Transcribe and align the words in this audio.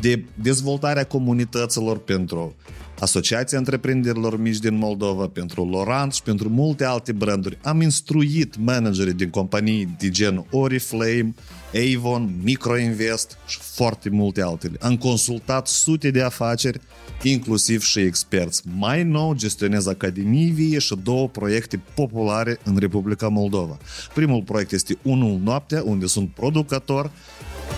de 0.00 0.24
dezvoltare 0.34 1.00
a 1.00 1.06
comunităților 1.06 1.98
pentru 1.98 2.54
Asociația 3.00 3.58
Întreprinderilor 3.58 4.40
Mici 4.40 4.58
din 4.58 4.76
Moldova, 4.76 5.26
pentru 5.26 5.64
Lorant 5.64 6.12
și 6.12 6.22
pentru 6.22 6.48
multe 6.48 6.84
alte 6.84 7.12
branduri. 7.12 7.58
Am 7.62 7.80
instruit 7.80 8.56
managerii 8.56 9.12
din 9.12 9.30
companii 9.30 9.94
de 9.98 10.08
gen 10.08 10.46
Oriflame, 10.50 11.34
Avon, 11.94 12.34
Microinvest 12.42 13.36
și 13.46 13.58
foarte 13.60 14.10
multe 14.10 14.42
altele. 14.42 14.76
Am 14.80 14.96
consultat 14.96 15.66
sute 15.66 16.10
de 16.10 16.22
afaceri, 16.22 16.80
inclusiv 17.22 17.82
și 17.82 18.00
experți. 18.00 18.62
Mai 18.76 19.04
nou 19.04 19.34
gestionez 19.34 19.86
Academii 19.86 20.50
Vie 20.50 20.78
și 20.78 20.96
două 21.02 21.28
proiecte 21.28 21.80
populare 21.94 22.58
în 22.64 22.76
Republica 22.76 23.28
Moldova. 23.28 23.78
Primul 24.14 24.42
proiect 24.42 24.72
este 24.72 24.98
Unul 25.02 25.40
Noaptea, 25.42 25.82
unde 25.84 26.06
sunt 26.06 26.28
producător, 26.28 27.10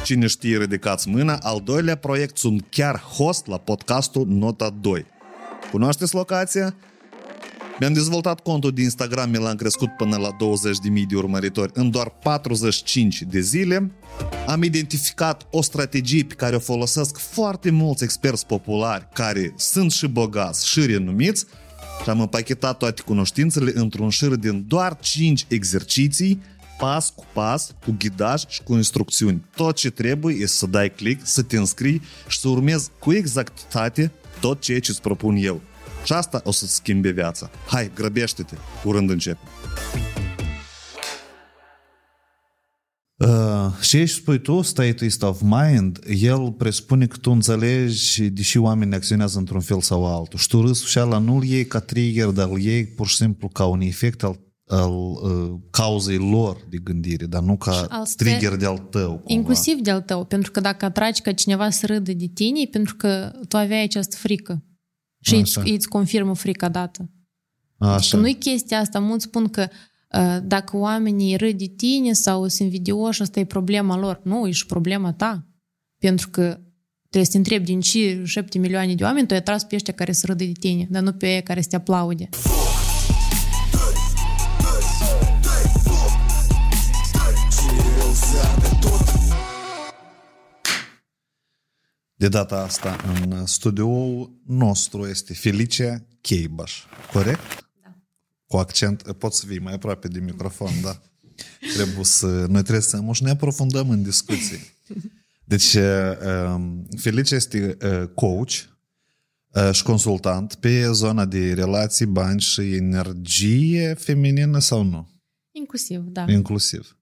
Cine 0.04 0.26
știe, 0.26 0.58
ridicați 0.58 1.08
mâna. 1.08 1.38
Al 1.42 1.60
doilea 1.64 1.96
proiect 1.96 2.38
sunt 2.38 2.66
chiar 2.70 2.98
host 3.00 3.46
la 3.46 3.58
podcastul 3.58 4.26
Nota 4.26 4.76
2. 4.80 5.06
Cunoașteți 5.70 6.14
locația? 6.14 6.74
Mi-am 7.80 7.92
dezvoltat 7.92 8.40
contul 8.40 8.72
de 8.72 8.82
Instagram, 8.82 9.30
mi 9.30 9.38
l-am 9.38 9.54
crescut 9.54 9.88
până 9.96 10.16
la 10.16 10.28
20.000 10.30 10.36
de 11.08 11.16
urmăritori 11.16 11.70
în 11.74 11.90
doar 11.90 12.08
45 12.22 13.22
de 13.22 13.40
zile. 13.40 13.90
Am 14.46 14.62
identificat 14.62 15.46
o 15.50 15.62
strategie 15.62 16.24
pe 16.24 16.34
care 16.34 16.56
o 16.56 16.58
folosesc 16.58 17.18
foarte 17.18 17.70
mulți 17.70 18.04
experți 18.04 18.46
populari 18.46 19.08
care 19.12 19.54
sunt 19.56 19.92
și 19.92 20.06
bogați 20.06 20.68
și 20.68 20.86
renumiți 20.86 21.46
și 22.02 22.10
am 22.10 22.20
împachetat 22.20 22.78
toate 22.78 23.02
cunoștințele 23.02 23.72
într-un 23.74 24.08
șir 24.08 24.34
din 24.34 24.64
doar 24.68 24.98
5 25.00 25.44
exerciții 25.48 26.42
pas 26.78 27.12
cu 27.16 27.26
pas, 27.32 27.74
cu 27.84 27.94
ghidaj 27.98 28.42
și 28.48 28.62
cu 28.62 28.74
instrucțiuni. 28.74 29.44
Tot 29.56 29.76
ce 29.76 29.90
trebuie 29.90 30.34
este 30.34 30.56
să 30.56 30.66
dai 30.66 30.90
click, 30.90 31.26
să 31.26 31.42
te 31.42 31.56
înscrii 31.56 32.02
și 32.28 32.38
să 32.38 32.48
urmezi 32.48 32.90
cu 32.98 33.12
exactitate 33.12 34.12
tot 34.40 34.60
ceea 34.60 34.80
ce 34.80 34.90
îți 34.90 35.00
propun 35.00 35.36
eu. 35.36 35.60
Și 36.04 36.12
asta 36.12 36.40
o 36.44 36.50
să-ți 36.50 36.74
schimbe 36.74 37.10
viața. 37.10 37.50
Hai, 37.66 37.90
grăbește-te, 37.94 38.54
curând 38.82 39.10
începe. 39.10 39.38
Uh, 43.16 43.72
și 43.80 43.96
ești 43.96 44.16
spui 44.16 44.40
tu, 44.40 44.62
state 44.62 45.06
of 45.20 45.40
mind, 45.40 45.98
el 46.20 46.52
presupune 46.52 47.06
că 47.06 47.16
tu 47.16 47.30
înțelegi 47.30 48.28
deși 48.28 48.58
oamenii 48.58 48.94
acționează 48.94 49.38
într-un 49.38 49.60
fel 49.60 49.80
sau 49.80 50.16
altul. 50.16 50.38
Și 50.38 50.48
tu 50.48 50.60
râsul 50.60 50.86
și 50.86 50.98
ala 50.98 51.18
nu-l 51.18 51.44
iei 51.44 51.66
ca 51.66 51.80
trigger, 51.80 52.26
dar 52.26 52.48
îl 52.48 52.60
iei 52.60 52.86
pur 52.86 53.06
și 53.06 53.16
simplu 53.16 53.48
ca 53.48 53.64
un 53.64 53.80
efect 53.80 54.22
al 54.22 54.45
al 54.66 54.92
uh, 54.92 55.54
cauzei 55.70 56.16
lor 56.16 56.66
de 56.68 56.76
gândire, 56.76 57.26
dar 57.26 57.42
nu 57.42 57.56
ca 57.56 57.86
al 57.88 58.06
trigger 58.16 58.56
de 58.56 58.66
al 58.66 58.78
tău. 58.78 59.08
Cumva. 59.08 59.24
Inclusiv 59.26 59.78
de 59.78 59.90
al 59.90 60.00
tău, 60.00 60.24
pentru 60.24 60.50
că 60.50 60.60
dacă 60.60 60.84
atragi 60.84 61.20
ca 61.20 61.32
cineva 61.32 61.70
să 61.70 61.86
râdă 61.86 62.12
de 62.12 62.26
tine, 62.34 62.64
pentru 62.70 62.96
că 62.96 63.32
tu 63.48 63.56
aveai 63.56 63.82
această 63.82 64.16
frică. 64.16 64.64
Și 65.20 65.34
Așa. 65.34 65.60
îți, 65.60 65.72
îți 65.72 65.88
confirmă 65.88 66.34
frica 66.34 66.68
dată. 66.68 67.10
Așa. 67.78 68.18
nu-i 68.18 68.34
chestia 68.34 68.78
asta. 68.78 68.98
Mulți 68.98 69.24
spun 69.24 69.48
că 69.48 69.68
uh, 70.12 70.38
dacă 70.42 70.76
oamenii 70.76 71.36
râd 71.36 71.58
de 71.58 71.66
tine 71.76 72.12
sau 72.12 72.48
sunt 72.48 72.60
invidioși, 72.60 73.22
asta 73.22 73.40
e 73.40 73.44
problema 73.44 73.98
lor. 73.98 74.20
Nu, 74.24 74.46
e 74.46 74.50
și 74.50 74.66
problema 74.66 75.12
ta. 75.12 75.46
Pentru 75.98 76.28
că 76.30 76.60
trebuie 77.00 77.24
să 77.24 77.30
te 77.30 77.36
întrebi 77.36 77.64
din 77.64 77.80
ce 77.80 78.22
7 78.24 78.58
milioane 78.58 78.94
de 78.94 79.04
oameni 79.04 79.26
tu 79.26 79.32
ai 79.32 79.38
atras 79.38 79.64
pe 79.64 79.74
ăștia 79.74 79.94
care 79.94 80.12
să 80.12 80.26
râdă 80.26 80.44
de 80.44 80.52
tine, 80.52 80.86
dar 80.90 81.02
nu 81.02 81.12
pe 81.12 81.34
ei 81.34 81.42
care 81.42 81.60
să 81.60 81.68
te 81.68 81.76
aplaude. 81.76 82.28
De 92.18 92.28
data 92.28 92.62
asta 92.62 92.96
în 93.06 93.46
studioul 93.46 94.40
nostru 94.46 95.06
este 95.06 95.34
Felicia 95.34 96.06
Cheibaș, 96.20 96.84
corect? 97.12 97.68
Da. 97.82 97.94
Cu 98.46 98.56
accent, 98.56 99.12
poți 99.12 99.38
să 99.38 99.44
vii 99.46 99.58
mai 99.58 99.72
aproape 99.72 100.08
de 100.08 100.18
microfon, 100.18 100.80
da? 100.82 101.00
Trebuie 101.74 102.04
să, 102.04 102.26
noi 102.26 102.62
trebuie 102.62 102.80
să 102.80 103.08
și 103.12 103.22
ne 103.22 103.30
aprofundăm 103.30 103.90
în 103.90 104.02
discuții. 104.02 104.58
Deci, 105.44 105.74
um, 105.74 106.86
Felicia 106.96 107.36
este 107.36 107.76
uh, 107.82 108.08
coach 108.14 108.50
uh, 108.50 109.70
și 109.72 109.82
consultant 109.82 110.54
pe 110.54 110.92
zona 110.92 111.24
de 111.24 111.52
relații, 111.52 112.06
bani 112.06 112.40
și 112.40 112.74
energie 112.74 113.94
feminină 113.94 114.58
sau 114.58 114.82
nu? 114.82 115.08
Inclusiv, 115.50 116.00
da. 116.00 116.24
Inclusiv. 116.28 116.95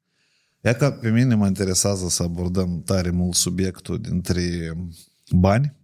Ea 0.64 0.75
că 0.75 0.91
pe 0.91 1.10
mine 1.10 1.34
mă 1.34 1.47
interesează 1.47 2.08
să 2.08 2.22
abordăm 2.22 2.82
tare 2.82 3.10
mult 3.10 3.34
subiectul 3.34 4.00
dintre 4.00 4.76
bani 5.30 5.76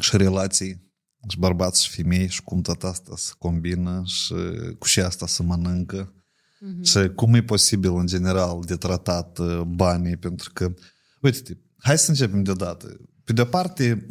și 0.00 0.16
relații 0.16 0.92
și 1.28 1.38
bărbați 1.38 1.84
și 1.84 1.90
femei 1.90 2.28
și 2.28 2.42
cum 2.42 2.60
tot 2.60 2.82
asta 2.82 3.12
se 3.16 3.32
combină 3.38 4.02
și 4.04 4.34
cu 4.78 4.86
și 4.86 5.00
asta 5.00 5.26
se 5.26 5.42
mănâncă 5.42 6.12
mm-hmm. 6.14 6.82
și 6.82 7.08
cum 7.14 7.34
e 7.34 7.42
posibil 7.42 7.96
în 7.96 8.06
general 8.06 8.60
de 8.66 8.76
tratat 8.76 9.38
uh, 9.38 9.60
banii 9.60 10.16
pentru 10.16 10.50
că, 10.52 10.74
uite, 11.20 11.58
hai 11.78 11.98
să 11.98 12.10
începem 12.10 12.42
deodată. 12.42 13.00
Pe 13.24 13.32
de-o 13.32 13.44
parte, 13.44 14.06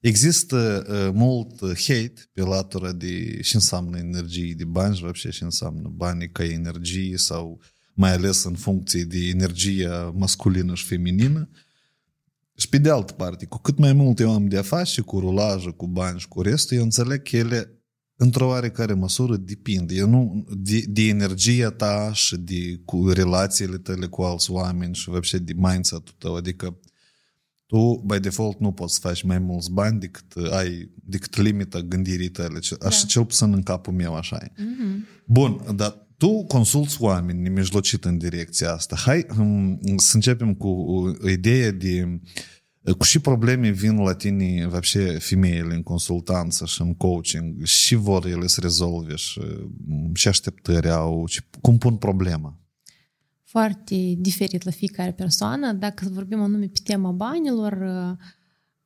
există 0.00 0.86
uh, 0.88 1.12
mult 1.14 1.60
hate 1.60 2.14
pe 2.32 2.42
latura 2.42 2.92
de 2.92 3.40
ce 3.40 3.56
înseamnă 3.56 3.98
energie 3.98 4.54
de 4.56 4.64
bani 4.64 4.96
și 4.96 5.02
вообще 5.02 5.28
ce 5.28 5.44
înseamnă 5.44 5.88
banii 5.88 6.30
ca 6.30 6.44
energie 6.44 7.16
sau 7.16 7.60
mai 7.94 8.12
ales 8.12 8.44
în 8.44 8.54
funcție 8.54 9.04
de 9.04 9.18
energia 9.18 10.12
masculină 10.16 10.74
și 10.74 10.84
feminină. 10.84 11.50
Și 12.56 12.68
pe 12.68 12.78
de 12.78 12.90
altă 12.90 13.12
parte, 13.12 13.46
cu 13.46 13.58
cât 13.58 13.78
mai 13.78 13.92
mult 13.92 14.18
eu 14.18 14.32
am 14.32 14.48
de-a 14.48 14.62
face 14.62 15.00
cu 15.00 15.18
rulajă, 15.18 15.70
cu 15.70 15.86
bani 15.86 16.18
și 16.18 16.28
cu 16.28 16.42
restul, 16.42 16.76
eu 16.76 16.82
înțeleg 16.82 17.22
că 17.22 17.36
ele 17.36 17.84
într-o 18.16 18.46
oarecare 18.46 18.94
măsură 18.94 19.36
depind. 19.36 19.90
Eu 19.90 20.08
nu, 20.08 20.46
de, 20.56 20.84
de 20.88 21.02
energia 21.02 21.70
ta 21.70 22.12
și 22.12 22.36
de 22.36 22.80
cu 22.84 23.08
relațiile 23.08 23.78
tale 23.78 24.06
cu 24.06 24.22
alți 24.22 24.50
oameni 24.50 24.94
și 24.94 25.08
вообще 25.08 25.38
de 25.38 25.52
mindset-ul 25.56 26.14
tău. 26.18 26.34
Adică 26.34 26.78
tu, 27.68 28.02
by 28.06 28.20
default, 28.20 28.60
nu 28.60 28.72
poți 28.72 28.94
să 28.94 29.00
faci 29.00 29.22
mai 29.22 29.38
mulți 29.38 29.72
bani 29.72 30.00
decât 30.00 30.32
ai, 30.50 30.90
decât 30.94 31.36
limita 31.36 31.80
gândirii 31.80 32.28
tale. 32.28 32.58
Așa 32.58 32.76
da. 32.78 33.06
cel 33.06 33.24
puțin 33.24 33.52
în 33.52 33.62
capul 33.62 33.92
meu 33.92 34.14
așa 34.14 34.36
e. 34.42 34.48
Mm-hmm. 34.48 35.22
Bun, 35.26 35.60
dar 35.76 36.06
tu 36.16 36.44
consulți 36.44 37.02
oameni 37.02 37.42
nemijlocit 37.42 38.04
în 38.04 38.18
direcția 38.18 38.72
asta. 38.72 38.96
Hai 38.96 39.26
um, 39.38 39.80
să 39.96 40.14
începem 40.14 40.54
cu 40.54 40.68
o 40.68 41.28
idee 41.28 41.70
de 41.70 42.20
cu 42.98 43.04
și 43.04 43.18
probleme 43.18 43.70
vin 43.70 43.96
la 43.96 44.14
tine 44.14 44.66
вообще 44.66 45.18
femeile 45.18 45.74
în 45.74 45.82
consultanță 45.82 46.66
și 46.66 46.80
în 46.80 46.94
coaching 46.94 47.64
și 47.64 47.94
vor 47.94 48.26
ele 48.26 48.46
să 48.46 48.60
rezolve 48.60 49.14
și 49.14 49.40
ce 50.14 50.28
um, 50.28 50.30
așteptări 50.30 50.90
au, 50.90 51.26
și 51.26 51.40
cum 51.60 51.78
pun 51.78 51.96
problema? 51.96 52.58
Foarte 53.49 54.15
diferit 54.17 54.63
la 54.63 54.71
fiecare 54.71 55.11
persoană. 55.11 55.73
Dacă 55.73 56.07
vorbim 56.11 56.41
anume 56.41 56.65
pe 56.65 56.79
tema 56.83 57.11
banilor, 57.11 57.77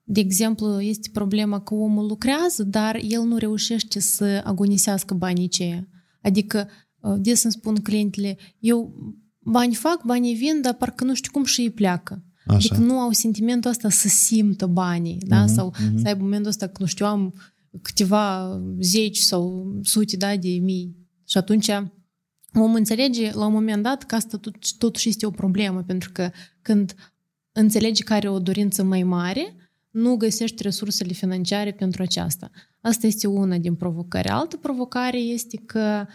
de 0.04 0.20
exemplu, 0.20 0.82
este 0.82 1.10
problema 1.14 1.62
că 1.62 1.74
omul 1.74 2.06
lucrează, 2.06 2.64
dar 2.64 3.00
el 3.08 3.24
nu 3.24 3.38
reușește 3.38 4.00
să 4.00 4.42
agonisească 4.44 5.14
banii 5.14 5.46
aceia. 5.46 5.88
Adică 6.22 6.70
des 7.18 7.44
îmi 7.44 7.54
spun 7.54 7.76
clientele, 7.76 8.38
eu 8.60 8.94
bani 9.40 9.76
fac, 9.76 10.04
banii 10.06 10.36
vin, 10.36 10.62
dar 10.62 10.74
parcă 10.74 11.04
nu 11.04 11.14
știu 11.14 11.32
cum 11.32 11.44
și 11.44 11.62
ei 11.62 11.72
pleacă. 11.72 12.24
Așa. 12.46 12.56
Adică 12.56 12.78
nu 12.78 13.00
au 13.00 13.12
sentimentul 13.12 13.70
ăsta 13.70 13.90
să 13.90 14.08
simtă 14.08 14.66
banii, 14.68 15.18
da? 15.28 15.44
Uh-huh, 15.44 15.54
sau 15.54 15.74
uh-huh. 15.74 16.02
să 16.02 16.08
aibă 16.08 16.24
momentul 16.24 16.50
ăsta 16.50 16.68
că, 16.68 16.78
nu 16.80 16.86
știu, 16.86 17.06
am 17.06 17.34
câteva 17.82 18.58
zeci 18.80 19.18
sau 19.18 19.74
sute 19.82 20.18
da, 20.18 20.36
de 20.36 20.50
mii. 20.50 20.96
Și 21.28 21.38
atunci 21.38 21.70
omul 22.62 22.78
înțelege 22.78 23.32
la 23.34 23.46
un 23.46 23.54
moment 23.54 23.84
dat 23.84 24.04
că 24.04 24.16
asta 24.16 24.40
totuși 24.78 25.10
este 25.10 25.26
o 25.26 25.32
problemă, 25.32 25.84
pentru 25.84 26.10
că 26.12 26.30
când 26.62 26.96
înțelege 27.52 28.04
că 28.04 28.14
are 28.14 28.30
o 28.30 28.40
dorință 28.40 28.84
mai 28.84 29.04
mare, 29.04 29.56
nu 29.90 30.16
găsești 30.16 30.64
resursele 30.64 31.14
financiare 31.14 31.72
pentru 31.72 32.02
aceasta. 32.02 32.52
Asta 32.82 33.08
este 33.08 33.28
una 33.28 33.58
din 33.58 33.76
provocări. 33.76 34.28
Altă 34.28 34.58
provocare 34.58 35.18
este 35.18 35.58
că 35.66 36.06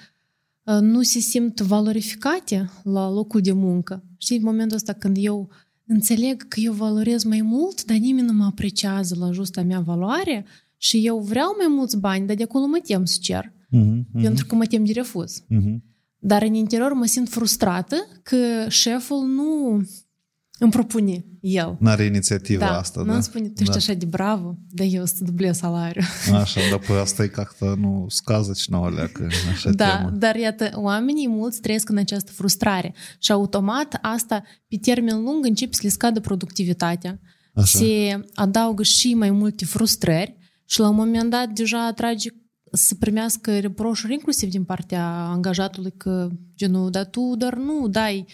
uh, 0.62 0.79
nu 0.81 1.02
se 1.02 1.19
simt 1.19 1.61
valorificate 1.61 2.70
la 2.82 3.11
locul 3.11 3.40
de 3.40 3.52
muncă. 3.52 4.05
Știi, 4.17 4.37
în 4.37 4.43
momentul 4.43 4.76
ăsta 4.76 4.93
când 4.93 5.17
eu 5.20 5.50
înțeleg 5.87 6.49
că 6.49 6.61
eu 6.61 6.73
valorez 6.73 7.25
mai 7.25 7.40
mult, 7.40 7.85
dar 7.85 7.96
nimeni 7.96 8.26
nu 8.26 8.32
mă 8.32 8.44
apreciază 8.44 9.17
la 9.19 9.32
justa 9.32 9.62
mea 9.62 9.81
valoare 9.81 10.44
și 10.76 11.06
eu 11.06 11.19
vreau 11.19 11.55
mai 11.58 11.76
mulți 11.76 11.99
bani, 11.99 12.26
dar 12.26 12.37
de 12.37 12.43
acolo 12.43 12.67
mă 12.67 12.81
tem 12.87 13.05
să 13.05 13.19
cer. 13.20 13.52
Uh-huh, 13.52 14.23
pentru 14.23 14.46
că 14.46 14.55
mă 14.55 14.64
tem 14.64 14.85
de 14.85 14.93
refuz. 14.93 15.43
Uh-huh. 15.43 15.76
Dar 16.17 16.41
în 16.41 16.53
interior 16.53 16.94
mă 16.94 17.05
simt 17.05 17.29
frustrată 17.29 17.95
că 18.23 18.65
șeful 18.69 19.25
nu 19.25 19.81
îmi 20.59 20.71
propune 20.71 21.25
el. 21.41 21.77
N-are 21.79 22.03
inițiativa 22.03 22.65
da, 22.65 22.77
asta, 22.77 23.00
nu 23.00 23.05
da? 23.05 23.13
îmi 23.13 23.23
spune, 23.23 23.47
tu 23.47 23.61
ești 23.61 23.71
da. 23.71 23.77
așa 23.77 23.94
de 23.94 24.05
bravo, 24.05 24.57
dar 24.69 24.88
eu 24.89 25.05
să 25.05 25.23
dublez 25.23 25.57
salariul. 25.57 26.05
Așa, 26.33 26.61
dar 26.69 26.79
pe 26.79 26.94
asta 26.94 27.23
e 27.23 27.27
как-то, 27.27 27.75
nu, 27.75 28.05
сказочно, 28.09 28.89
leacă, 28.89 29.23
în 29.23 29.50
așa 29.51 29.69
Da, 29.69 29.97
temă. 29.97 30.09
dar 30.09 30.35
iată, 30.35 30.71
oamenii 30.75 31.27
mulți 31.27 31.61
trăiesc 31.61 31.89
în 31.89 31.97
această 31.97 32.31
frustrare 32.31 32.94
și 33.19 33.31
automat 33.31 34.00
asta, 34.01 34.44
pe 34.67 34.77
termen 34.81 35.23
lung, 35.23 35.45
începe 35.45 35.73
să 35.73 35.79
le 35.83 35.89
scadă 35.89 36.19
productivitatea. 36.19 37.19
Așa. 37.53 37.77
Se 37.77 38.19
adaugă 38.33 38.83
și 38.83 39.13
mai 39.13 39.31
multe 39.31 39.65
frustrări 39.65 40.38
și 40.65 40.79
la 40.79 40.89
un 40.89 40.95
moment 40.95 41.29
dat 41.29 41.50
deja 41.50 41.85
atrage 41.85 42.29
să 42.72 42.94
primească 42.94 43.58
reproșuri 43.58 44.12
inclusiv 44.12 44.50
din 44.50 44.64
partea 44.64 45.06
angajatului 45.08 45.92
că 45.96 46.28
genul, 46.56 46.90
dar 46.90 47.06
tu 47.06 47.34
doar 47.36 47.54
nu 47.54 47.88
dai 47.88 48.26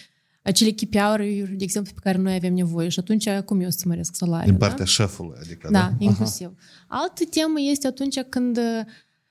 acele 0.42 0.70
KPI-uri, 0.70 1.54
de 1.56 1.64
exemplu, 1.64 1.92
pe 1.94 2.00
care 2.02 2.18
noi 2.18 2.34
avem 2.34 2.54
nevoie 2.54 2.88
și 2.88 2.98
atunci 2.98 3.28
cum 3.30 3.60
eu 3.60 3.70
să 3.70 3.84
măresc 3.86 4.14
salariul? 4.14 4.50
Din 4.50 4.58
da? 4.58 4.66
partea 4.66 4.84
șefului, 4.84 5.38
adică, 5.42 5.68
Da, 5.70 5.80
da? 5.80 5.94
inclusiv. 5.98 6.52
Altă 6.86 7.24
temă 7.30 7.60
este 7.70 7.86
atunci 7.86 8.20
când 8.20 8.56
uh, 8.56 8.80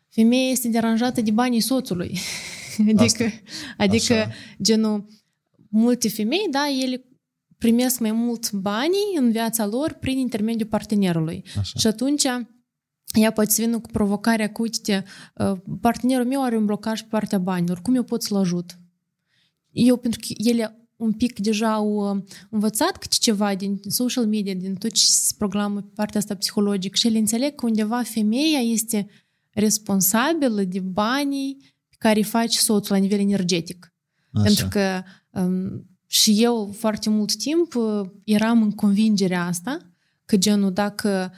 femeia 0.10 0.50
este 0.50 0.68
deranjată 0.68 1.22
de 1.22 1.32
banii 1.32 1.60
soțului. 1.60 2.18
adică, 2.98 3.32
adică 3.78 4.14
Așa. 4.14 4.30
genul, 4.62 5.06
multe 5.70 6.10
femei, 6.10 6.48
da, 6.52 6.66
ele 6.84 7.06
primesc 7.58 8.00
mai 8.00 8.12
mult 8.12 8.52
banii 8.52 9.18
în 9.18 9.32
viața 9.32 9.66
lor 9.66 9.98
prin 10.00 10.18
intermediul 10.18 10.70
partenerului. 10.70 11.44
Așa. 11.60 11.80
Și 11.80 11.88
atunci 11.88 12.26
ea 13.20 13.32
poate 13.32 13.52
să 13.52 13.62
vină 13.62 13.80
cu 13.80 13.90
provocarea 13.92 14.48
că, 14.48 14.62
uite, 14.62 15.04
uh, 15.36 15.54
partenerul 15.82 16.26
meu 16.26 16.44
are 16.44 16.58
un 16.58 16.66
blocaj 16.66 17.02
pe 17.02 17.08
partea 17.10 17.38
banilor, 17.38 17.82
cum 17.82 17.96
eu 17.96 18.04
pot 18.04 18.24
să-l 18.24 18.38
ajut? 18.38 18.78
Eu, 19.72 19.98
pentru 19.98 20.20
că 20.20 20.34
ele 20.38 20.84
un 20.96 21.12
pic 21.12 21.40
deja 21.40 21.74
au 21.74 22.16
uh, 22.16 22.24
învățat 22.50 22.98
câte 22.98 23.16
ceva 23.20 23.56
din 23.56 23.80
social 23.88 24.26
media, 24.26 24.54
din 24.54 24.76
tot 24.76 24.92
ce 24.92 25.04
se 25.04 25.34
programă 25.38 25.82
pe 25.82 25.92
partea 25.96 26.20
asta 26.20 26.36
psihologică 26.36 26.96
și 26.96 27.08
ele 27.08 27.18
înțeleg 27.18 27.56
că 27.56 27.66
undeva 27.66 28.02
femeia 28.02 28.60
este 28.60 29.08
responsabilă 29.50 30.64
de 30.64 30.80
banii 30.80 31.58
pe 31.90 31.96
care 31.98 32.18
îi 32.18 32.24
face 32.24 32.60
soțul 32.60 32.96
la 32.96 33.02
nivel 33.02 33.20
energetic. 33.20 33.94
Așa. 34.32 34.44
Pentru 34.44 34.68
că 34.68 35.04
um, 35.30 35.88
și 36.08 36.44
eu 36.44 36.74
foarte 36.78 37.10
mult 37.10 37.36
timp 37.36 37.76
uh, 37.76 38.10
eram 38.24 38.62
în 38.62 38.72
convingerea 38.72 39.46
asta 39.46 39.78
că 40.26 40.38
genul 40.38 40.72
dacă 40.72 41.32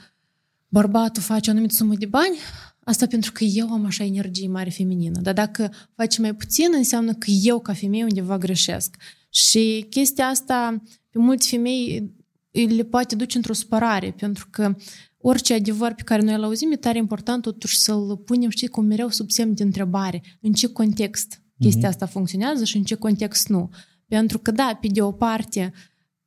bărbatul 0.68 1.22
face 1.22 1.50
o 1.50 1.52
anumită 1.52 1.74
sumă 1.74 1.94
de 1.94 2.06
bani, 2.06 2.36
asta 2.84 3.06
pentru 3.06 3.32
că 3.32 3.44
eu 3.44 3.72
am 3.72 3.84
așa 3.84 4.04
energie 4.04 4.48
mare 4.48 4.70
feminină. 4.70 5.20
Dar 5.20 5.34
dacă 5.34 5.72
face 5.94 6.20
mai 6.20 6.34
puțin, 6.34 6.68
înseamnă 6.72 7.14
că 7.14 7.30
eu 7.30 7.60
ca 7.60 7.72
femeie 7.72 8.02
undeva 8.02 8.38
greșesc. 8.38 8.96
Și 9.30 9.86
chestia 9.90 10.26
asta 10.26 10.82
pe 11.10 11.18
multe 11.18 11.46
femei 11.50 12.14
le 12.50 12.82
poate 12.82 13.14
duce 13.14 13.36
într-o 13.36 13.52
spărare, 13.52 14.14
pentru 14.18 14.48
că 14.50 14.76
orice 15.18 15.54
adevăr 15.54 15.94
pe 15.94 16.02
care 16.02 16.22
noi 16.22 16.34
îl 16.34 16.42
auzim 16.42 16.72
e 16.72 16.76
tare 16.76 16.98
important 16.98 17.42
totuși 17.42 17.78
să-l 17.78 18.16
punem, 18.16 18.50
știi, 18.50 18.68
cum 18.68 18.84
mereu 18.84 19.08
sub 19.08 19.30
semn 19.30 19.54
de 19.54 19.62
întrebare. 19.62 20.22
În 20.40 20.52
ce 20.52 20.66
context 20.66 21.42
chestia 21.58 21.88
asta 21.88 22.06
funcționează 22.06 22.64
și 22.64 22.76
în 22.76 22.82
ce 22.82 22.94
context 22.94 23.48
nu. 23.48 23.70
Pentru 24.08 24.38
că, 24.38 24.50
da, 24.50 24.78
pe 24.80 24.86
de 24.86 25.02
o 25.02 25.12
parte, 25.12 25.72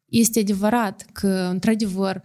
este 0.10 0.40
adevărat 0.40 1.06
că, 1.12 1.48
într-adevăr, 1.52 2.22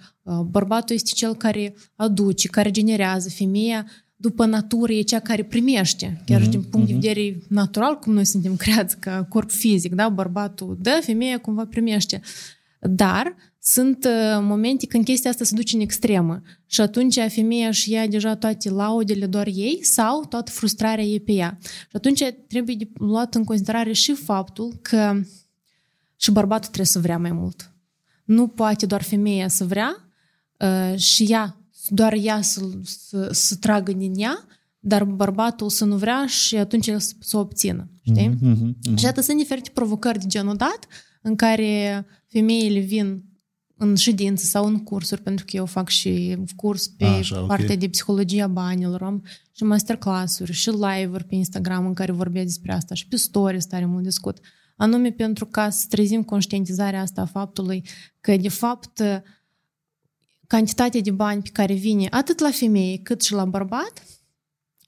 bărbatul 0.50 0.94
este 0.94 1.10
cel 1.14 1.34
care 1.34 1.74
aduce, 1.96 2.48
care 2.48 2.70
generează, 2.70 3.28
femeia, 3.28 3.86
după 4.16 4.46
natură, 4.46 4.92
e 4.92 5.02
cea 5.02 5.18
care 5.18 5.42
primește. 5.42 6.22
Chiar 6.26 6.42
și 6.42 6.48
din 6.48 6.62
punct 6.62 6.86
de 6.86 6.92
vedere 6.92 7.38
natural, 7.48 7.98
cum 7.98 8.12
noi 8.12 8.24
suntem 8.24 8.56
creați 8.56 8.98
ca 8.98 9.24
corp 9.28 9.50
fizic, 9.50 9.94
da? 9.94 10.08
bărbatul 10.08 10.78
dă, 10.80 11.00
femeia 11.02 11.38
cumva 11.38 11.66
primește. 11.66 12.20
Dar 12.80 13.36
sunt 13.60 14.04
uh, 14.04 14.38
momente 14.40 14.86
când 14.86 15.04
chestia 15.04 15.30
asta 15.30 15.44
se 15.44 15.54
duce 15.54 15.76
în 15.76 15.82
extremă 15.82 16.42
și 16.66 16.80
atunci 16.80 17.18
femeia 17.28 17.68
își 17.68 17.90
ia 17.90 18.06
deja 18.06 18.36
toate 18.36 18.70
laudele 18.70 19.26
doar 19.26 19.46
ei 19.46 19.78
sau 19.82 20.24
toată 20.24 20.50
frustrarea 20.50 21.04
ei 21.04 21.20
pe 21.20 21.32
ea. 21.32 21.58
Și 21.62 21.96
atunci 21.96 22.22
trebuie 22.48 22.76
de 22.76 22.88
luat 22.94 23.34
în 23.34 23.44
considerare 23.44 23.92
și 23.92 24.14
faptul 24.14 24.78
că 24.82 25.20
și 26.16 26.30
bărbatul 26.30 26.64
trebuie 26.64 26.86
să 26.86 26.98
vrea 26.98 27.18
mai 27.18 27.32
mult. 27.32 27.73
Nu 28.24 28.46
poate 28.46 28.86
doar 28.86 29.02
femeia 29.02 29.48
să 29.48 29.64
vrea 29.64 30.12
uh, 30.58 30.98
și 30.98 31.24
ea, 31.28 31.56
doar 31.88 32.12
ea 32.12 32.42
să, 32.42 32.60
să, 32.82 33.28
să 33.32 33.56
tragă 33.56 33.92
din 33.92 34.12
ea, 34.16 34.46
dar 34.78 35.04
bărbatul 35.04 35.68
să 35.70 35.84
nu 35.84 35.96
vrea 35.96 36.26
și 36.26 36.56
atunci 36.56 36.86
el 36.86 36.98
să, 36.98 37.12
să 37.18 37.36
o 37.36 37.40
obțină. 37.40 37.88
Știi? 38.02 38.28
Mhm, 38.28 38.76
mhm. 38.84 38.96
Și 38.96 39.06
atât 39.06 39.24
sunt 39.24 39.38
diferite 39.38 39.70
provocări 39.74 40.18
de 40.18 40.26
genul 40.26 40.56
dat 40.56 40.78
în 41.22 41.36
care 41.36 42.06
femeile 42.26 42.78
vin 42.78 43.24
în 43.76 43.94
ședință 43.94 44.44
sau 44.44 44.66
în 44.66 44.82
cursuri, 44.82 45.22
pentru 45.22 45.44
că 45.44 45.56
eu 45.56 45.66
fac 45.66 45.88
și 45.88 46.36
curs 46.56 46.88
pe 46.88 47.04
Așa, 47.04 47.40
ok. 47.40 47.46
partea 47.46 47.76
de 47.76 47.88
psihologie 47.88 48.42
a 48.42 48.46
banilor, 48.46 49.02
am 49.02 49.24
și 49.52 49.64
masterclass-uri 49.64 50.52
și 50.52 50.70
live-uri 50.70 51.24
pe 51.24 51.34
Instagram 51.34 51.86
în 51.86 51.94
care 51.94 52.12
vorbesc 52.12 52.46
despre 52.46 52.72
asta 52.72 52.94
și 52.94 53.08
pe 53.08 53.16
stories 53.16 53.66
tare 53.66 53.84
mult 53.84 54.02
discut. 54.02 54.38
Anume 54.76 55.10
pentru 55.10 55.46
ca 55.46 55.70
să 55.70 55.86
trezim 55.88 56.22
conștientizarea 56.22 57.00
asta 57.00 57.20
a 57.20 57.26
faptului 57.26 57.84
că, 58.20 58.36
de 58.36 58.48
fapt, 58.48 59.02
cantitatea 60.46 61.00
de 61.00 61.10
bani 61.10 61.42
pe 61.42 61.50
care 61.52 61.74
vine 61.74 62.06
atât 62.10 62.38
la 62.38 62.50
femeie 62.50 62.98
cât 62.98 63.22
și 63.22 63.32
la 63.32 63.44
bărbat 63.44 64.06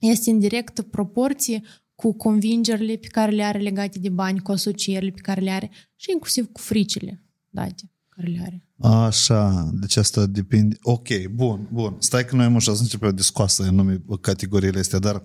este 0.01 0.31
în 0.31 0.39
directă 0.39 0.83
proporție 0.83 1.63
cu 1.95 2.13
convingerile 2.13 2.97
pe 2.97 3.07
care 3.07 3.33
le 3.33 3.43
are 3.43 3.59
legate 3.59 3.99
de 3.99 4.09
bani, 4.09 4.41
cu 4.41 4.53
asocierile 4.53 5.11
pe 5.11 5.21
care 5.21 5.41
le 5.41 5.51
are 5.51 5.71
și 5.97 6.11
inclusiv 6.13 6.53
cu 6.53 6.61
fricile 6.61 7.23
date 7.51 7.91
care 8.09 8.29
le 8.29 8.41
are. 8.45 8.67
Așa, 8.79 9.71
deci 9.81 9.97
asta 9.97 10.27
depinde. 10.27 10.77
Ok, 10.83 11.09
bun, 11.31 11.69
bun. 11.73 11.97
Stai 11.99 12.25
că 12.25 12.37
noi 12.37 12.45
am 12.45 12.57
așa 12.57 12.75
să 12.75 12.83
începem 12.83 13.15
discoasă 13.15 13.63
în 13.63 13.75
nume 13.75 14.03
categoriile 14.21 14.79
astea, 14.79 14.99
dar 14.99 15.25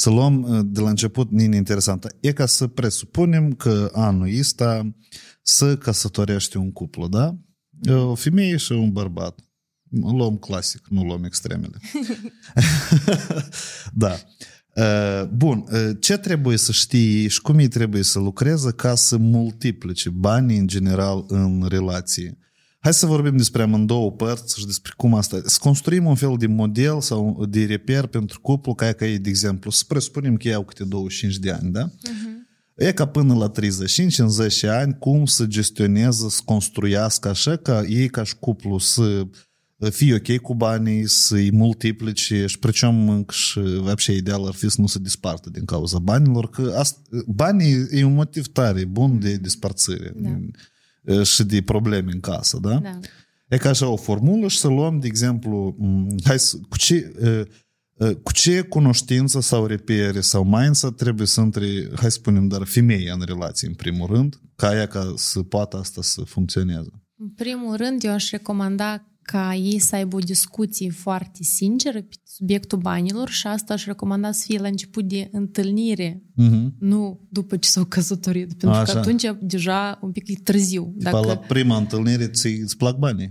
să 0.00 0.10
luăm 0.10 0.42
uh, 0.42 0.60
de 0.64 0.80
la 0.80 0.88
început 0.88 1.30
nini 1.30 1.56
interesantă. 1.56 2.16
E 2.20 2.32
ca 2.32 2.46
să 2.46 2.66
presupunem 2.66 3.52
că 3.52 3.90
anul 3.94 4.38
ăsta 4.38 4.94
să 5.42 5.76
căsătorește 5.76 6.58
un 6.58 6.72
cuplu, 6.72 7.08
da? 7.08 7.36
O 7.92 8.14
femeie 8.14 8.56
și 8.56 8.72
un 8.72 8.92
bărbat. 8.92 9.40
Luăm 9.90 10.36
clasic, 10.36 10.86
nu 10.88 11.02
luăm 11.02 11.24
extremele. 11.24 11.76
da. 14.04 14.16
Uh, 14.74 15.28
Bun, 15.28 15.64
uh, 15.70 15.90
ce 16.00 16.16
trebuie 16.16 16.56
să 16.56 16.72
știi 16.72 17.28
și 17.28 17.40
cum 17.40 17.58
ei 17.58 17.68
trebuie 17.68 18.02
să 18.02 18.18
lucreze 18.18 18.72
ca 18.72 18.94
să 18.94 19.16
multiplice 19.16 20.10
banii 20.10 20.58
în 20.58 20.66
general 20.66 21.24
în 21.28 21.66
relație? 21.68 22.38
Hai 22.79 22.93
să 22.93 23.05
vorbim 23.05 23.37
despre 23.37 23.61
amândouă 23.61 24.11
părți 24.11 24.59
și 24.59 24.65
despre 24.65 24.93
cum 24.97 25.13
asta... 25.13 25.41
Să 25.45 25.57
construim 25.61 26.05
un 26.05 26.15
fel 26.15 26.35
de 26.37 26.47
model 26.47 27.01
sau 27.01 27.45
de 27.45 27.65
reper 27.65 28.05
pentru 28.05 28.39
cuplu, 28.41 28.73
ca 28.73 28.91
că 28.91 29.05
ei, 29.05 29.19
de 29.19 29.29
exemplu, 29.29 29.71
să 29.71 29.83
presupunem 29.87 30.37
că 30.37 30.47
ei 30.47 30.53
au 30.53 30.63
câte 30.63 30.83
25 30.83 31.37
de 31.37 31.51
ani, 31.51 31.71
da? 31.71 31.87
Uh-huh. 31.87 32.35
E 32.75 32.91
ca 32.91 33.07
până 33.07 33.33
la 33.33 33.49
35, 33.49 34.19
în 34.19 34.29
10 34.29 34.67
ani, 34.67 34.97
cum 34.97 35.25
să 35.25 35.45
gestioneze, 35.45 36.29
să 36.29 36.41
construiască 36.45 37.27
așa 37.27 37.55
ca 37.55 37.83
ei 37.87 38.09
ca 38.09 38.23
și 38.23 38.35
cuplu 38.35 38.77
să 38.77 39.27
fie 39.89 40.13
ok 40.13 40.41
cu 40.41 40.55
banii, 40.55 41.07
să-i 41.07 41.51
multiplice 41.51 42.45
și 42.45 42.59
причем 42.59 43.09
încă 43.09 43.33
și 43.33 43.59
вообще 43.59 44.13
ideal 44.13 44.45
ar 44.45 44.53
fi 44.53 44.69
să 44.69 44.81
nu 44.81 44.87
se 44.87 44.99
dispartă 44.99 45.49
din 45.49 45.65
cauza 45.65 45.99
banilor, 45.99 46.49
că 46.49 46.73
asta, 46.77 46.99
banii 47.27 47.87
e 47.91 48.03
un 48.03 48.13
motiv 48.13 48.47
tare 48.47 48.85
bun 48.85 49.19
de 49.19 49.35
despărțire 49.35 50.13
Da. 50.15 50.29
și 51.22 51.44
de 51.44 51.62
probleme 51.62 52.10
în 52.12 52.20
casă, 52.20 52.58
da? 52.62 52.74
Da. 52.74 52.98
E 53.48 53.56
ca 53.56 53.68
așa 53.68 53.88
o 53.88 53.96
formulă 53.96 54.48
și 54.48 54.58
să 54.58 54.68
luăm, 54.68 54.98
de 54.98 55.06
exemplu, 55.06 55.74
m, 55.78 56.16
hai 56.24 56.38
să, 56.38 56.56
cu 56.68 56.76
ce, 56.76 57.12
uh, 57.20 57.42
uh, 58.08 58.16
cu 58.22 58.32
ce 58.32 58.60
cunoștință 58.60 59.40
sau 59.40 59.66
repere 59.66 60.20
sau 60.20 60.44
mindset 60.44 60.96
trebuie 60.96 61.26
să 61.26 61.40
intre, 61.40 61.66
hai 61.94 62.10
să 62.10 62.18
spunem, 62.18 62.48
dar 62.48 62.64
femeia 62.64 63.12
în 63.12 63.22
relație, 63.26 63.68
în 63.68 63.74
primul 63.74 64.06
rând, 64.06 64.40
ca 64.56 64.74
ea 64.74 64.86
ca 64.86 65.12
să 65.16 65.42
poată 65.42 65.76
asta 65.76 66.02
să 66.02 66.22
funcționeze. 66.22 66.90
În 67.16 67.28
primul 67.28 67.76
rând, 67.76 68.04
eu 68.04 68.12
aș 68.12 68.30
recomanda 68.30 69.09
ca 69.30 69.54
ei 69.54 69.78
să 69.78 69.94
aibă 69.96 70.16
o 70.16 70.18
discuție 70.18 70.90
foarte 70.90 71.42
sinceră 71.42 72.00
pe 72.02 72.14
subiectul 72.24 72.78
banilor 72.78 73.28
și 73.28 73.46
asta 73.46 73.72
aș 73.72 73.84
recomanda 73.84 74.32
să 74.32 74.42
fie 74.46 74.58
la 74.58 74.68
început 74.68 75.04
de 75.08 75.28
întâlnire, 75.32 76.22
Uh-huh. 76.42 76.68
nu 76.78 77.26
după 77.28 77.56
ce 77.56 77.68
s-au 77.68 77.84
căsătorit, 77.84 78.48
pentru 78.48 78.68
Așa. 78.80 78.92
că 78.92 78.98
atunci 78.98 79.22
deja 79.40 79.98
un 80.02 80.12
pic 80.12 80.28
e 80.28 80.34
târziu. 80.44 80.92
Dacă... 80.96 81.16
La 81.16 81.26
Dacă 81.26 81.44
prima 81.48 81.76
întâlnire 81.76 82.28
ți, 82.28 82.46
îți 82.46 82.76
plac 82.76 82.96
banii. 82.96 83.28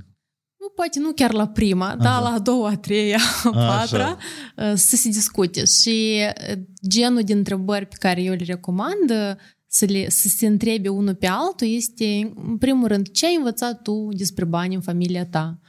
nu 0.59 0.69
poate 0.75 0.99
nu 0.99 1.11
chiar 1.11 1.33
la 1.33 1.47
prima, 1.47 1.95
dar 1.95 2.21
la 2.21 2.29
a 2.29 2.39
doua, 2.39 2.69
a 2.69 2.77
treia, 2.77 3.19
a 3.43 3.49
patra, 3.49 4.17
uh, 4.57 4.73
să 4.75 4.95
se 4.95 5.09
discute. 5.09 5.63
Și 5.65 6.19
uh, 6.49 6.57
genul 6.87 7.21
de 7.23 7.33
întrebări 7.33 7.85
pe 7.85 7.95
care 7.99 8.21
eu 8.21 8.33
le 8.33 8.43
recomand 8.43 9.09
uh, 9.09 9.35
să, 9.67 9.85
le, 9.85 10.09
să 10.09 10.27
se 10.27 10.47
întrebe 10.47 10.89
unul 10.89 11.15
pe 11.15 11.27
altul 11.27 11.67
este, 11.67 12.33
în 12.47 12.57
primul 12.57 12.87
rând, 12.87 13.09
ce 13.09 13.25
ai 13.25 13.35
învățat 13.35 13.81
tu 13.81 14.07
despre 14.11 14.45
bani 14.45 14.75
în 14.75 14.81
familia 14.81 15.25
ta? 15.25 15.59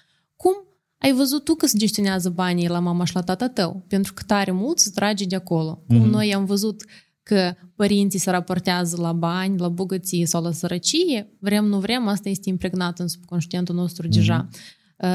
Cum 1.00 1.10
ai 1.10 1.16
văzut 1.16 1.44
tu 1.44 1.54
că 1.54 1.66
se 1.66 1.78
gestionează 1.78 2.28
banii 2.28 2.68
la 2.68 2.78
mama 2.78 3.04
și 3.04 3.14
la 3.14 3.20
tata 3.20 3.48
tău? 3.48 3.84
Pentru 3.88 4.12
că 4.12 4.22
tare 4.26 4.50
mult 4.50 4.78
se 4.78 4.90
trage 4.94 5.24
de 5.24 5.36
acolo. 5.36 5.82
Mm-hmm. 5.82 5.86
Cum 5.86 6.08
noi 6.08 6.34
am 6.34 6.44
văzut 6.44 6.84
că 7.22 7.54
părinții 7.74 8.18
se 8.18 8.30
raportează 8.30 8.96
la 9.00 9.12
bani, 9.12 9.58
la 9.58 9.68
bogăție 9.68 10.26
sau 10.26 10.42
la 10.42 10.52
sărăcie, 10.52 11.36
vrem, 11.38 11.64
nu 11.64 11.78
vrem, 11.78 12.06
asta 12.06 12.28
este 12.28 12.48
impregnat 12.48 12.98
în 12.98 13.08
subconștientul 13.08 13.74
nostru 13.74 14.06
mm-hmm. 14.06 14.10
deja. 14.10 14.48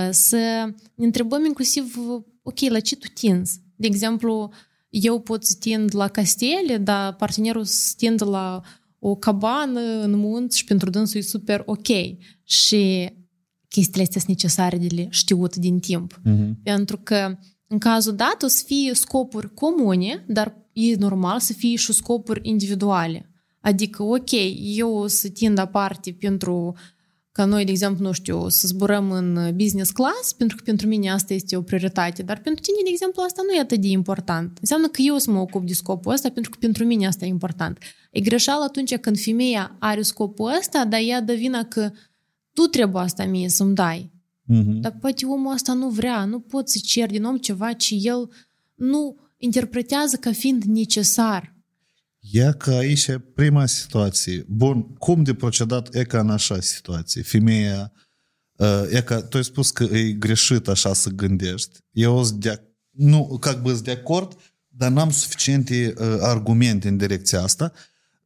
Să 0.10 0.38
ne 0.96 1.06
întrebăm 1.06 1.46
inclusiv, 1.46 1.96
ok, 2.44 2.60
la 2.60 2.80
ce 2.80 2.96
tu 2.96 3.08
tinzi? 3.14 3.62
De 3.76 3.88
exemplu, 3.88 4.52
eu 4.90 5.20
pot 5.20 5.46
să 5.46 5.56
tind 5.60 5.96
la 5.96 6.08
castele, 6.08 6.78
dar 6.78 7.16
partenerul 7.16 7.64
să 7.64 7.94
tind 7.98 8.28
la 8.28 8.62
o 9.00 9.16
cabană 9.16 9.80
în 9.80 10.18
munți 10.18 10.58
și 10.58 10.64
pentru 10.64 10.90
dânsul 10.90 11.20
e 11.20 11.24
super 11.24 11.64
ok. 11.66 11.88
Și 12.44 13.10
chestiile 13.76 14.04
astea 14.04 14.22
sunt 14.22 14.36
necesare 14.36 14.78
de 14.78 15.08
știut 15.10 15.56
din 15.56 15.80
timp. 15.80 16.20
Uh-huh. 16.20 16.50
Pentru 16.64 16.98
că 17.04 17.38
în 17.68 17.78
cazul 17.78 18.16
dat 18.16 18.44
o 18.44 18.48
să 18.48 18.64
fie 18.66 18.94
scopuri 18.94 19.54
comune, 19.54 20.24
dar 20.28 20.56
e 20.74 20.96
normal 20.96 21.40
să 21.40 21.54
fie 21.54 21.76
și 21.76 21.94
scopuri 21.94 22.40
individuale. 22.44 23.30
Adică, 23.60 24.04
ok, 24.04 24.32
eu 24.78 24.96
o 24.96 25.08
să 25.08 25.28
tind 25.30 25.58
aparte 25.58 26.12
pentru 26.20 26.74
ca 27.32 27.46
noi, 27.46 27.66
de 27.66 27.72
exemplu, 27.72 28.06
nu 28.06 28.12
știu, 28.12 28.50
să 28.50 28.68
zburăm 28.68 29.12
în 29.12 29.56
business 29.56 29.92
class, 29.92 30.34
pentru 30.38 30.58
că 30.58 30.64
pentru 30.66 30.88
mine 30.88 31.12
asta 31.12 31.34
este 31.34 31.56
o 31.56 31.62
prioritate, 31.62 32.24
dar 32.24 32.40
pentru 32.40 32.62
tine, 32.62 32.78
de 32.84 32.90
exemplu, 32.92 33.22
asta 33.22 33.42
nu 33.48 33.54
e 33.54 33.60
atât 33.60 33.82
de 33.82 33.88
important. 33.88 34.58
Înseamnă 34.62 34.88
că 34.88 35.02
eu 35.02 35.18
să 35.18 35.32
mă 35.32 35.40
ocup 35.40 35.68
de 35.68 35.74
scopul 35.74 36.14
ăsta, 36.14 36.30
pentru 36.30 36.52
că 36.52 36.58
pentru 36.60 36.86
mine 36.86 37.08
asta 37.08 37.26
e 37.26 37.28
important. 37.28 37.78
E 38.12 38.20
greșeală 38.20 38.64
atunci 38.64 38.96
când 38.96 39.20
femeia 39.20 39.76
are 39.80 40.02
scopul 40.02 40.54
ăsta, 40.60 40.86
dar 40.86 41.00
ea 41.04 41.22
dă 41.22 41.34
vina 41.34 41.64
că 41.64 41.92
tu 42.55 42.63
trebuie 42.63 43.03
asta 43.03 43.25
mie 43.25 43.49
să-mi 43.49 43.75
dai. 43.75 44.13
Uh-huh. 44.53 44.81
Dar 44.81 44.97
poate 45.01 45.25
omul 45.27 45.53
asta 45.53 45.73
nu 45.73 45.89
vrea, 45.89 46.25
nu 46.25 46.41
poți 46.41 46.73
să 46.73 46.79
cer 46.85 47.11
din 47.11 47.25
om 47.25 47.37
ceva 47.37 47.73
ce 47.73 47.95
el 47.95 48.31
nu 48.75 49.17
interpretează 49.37 50.17
ca 50.17 50.33
fiind 50.33 50.63
necesar. 50.63 51.55
E 52.21 52.53
că 52.59 52.71
aici 52.71 53.07
e 53.07 53.19
prima 53.19 53.67
situație. 53.67 54.45
Bun, 54.49 54.83
cum 54.83 55.23
de 55.23 55.35
procedat 55.35 55.95
e 55.95 56.05
ca 56.05 56.21
în 56.21 56.31
așa 56.31 56.61
situație? 56.61 57.23
Femeia, 57.23 57.93
e 58.91 59.03
că 59.03 59.21
tu 59.21 59.37
ai 59.37 59.45
spus 59.45 59.71
că 59.71 59.85
e 59.85 60.13
greșit 60.13 60.69
așa 60.69 60.93
să 60.93 61.11
gândești. 61.11 61.79
Eu 61.91 62.25
sunt 62.25 62.41
de, 62.41 62.63
nu, 62.91 63.39
как 63.41 63.63
бы 63.63 63.73
de 63.83 63.91
acord, 63.91 64.37
dar 64.69 64.91
n-am 64.91 65.11
suficiente 65.11 65.95
uh, 65.97 66.17
argumente 66.21 66.89
în 66.89 66.97
direcția 66.97 67.43
asta. 67.43 67.73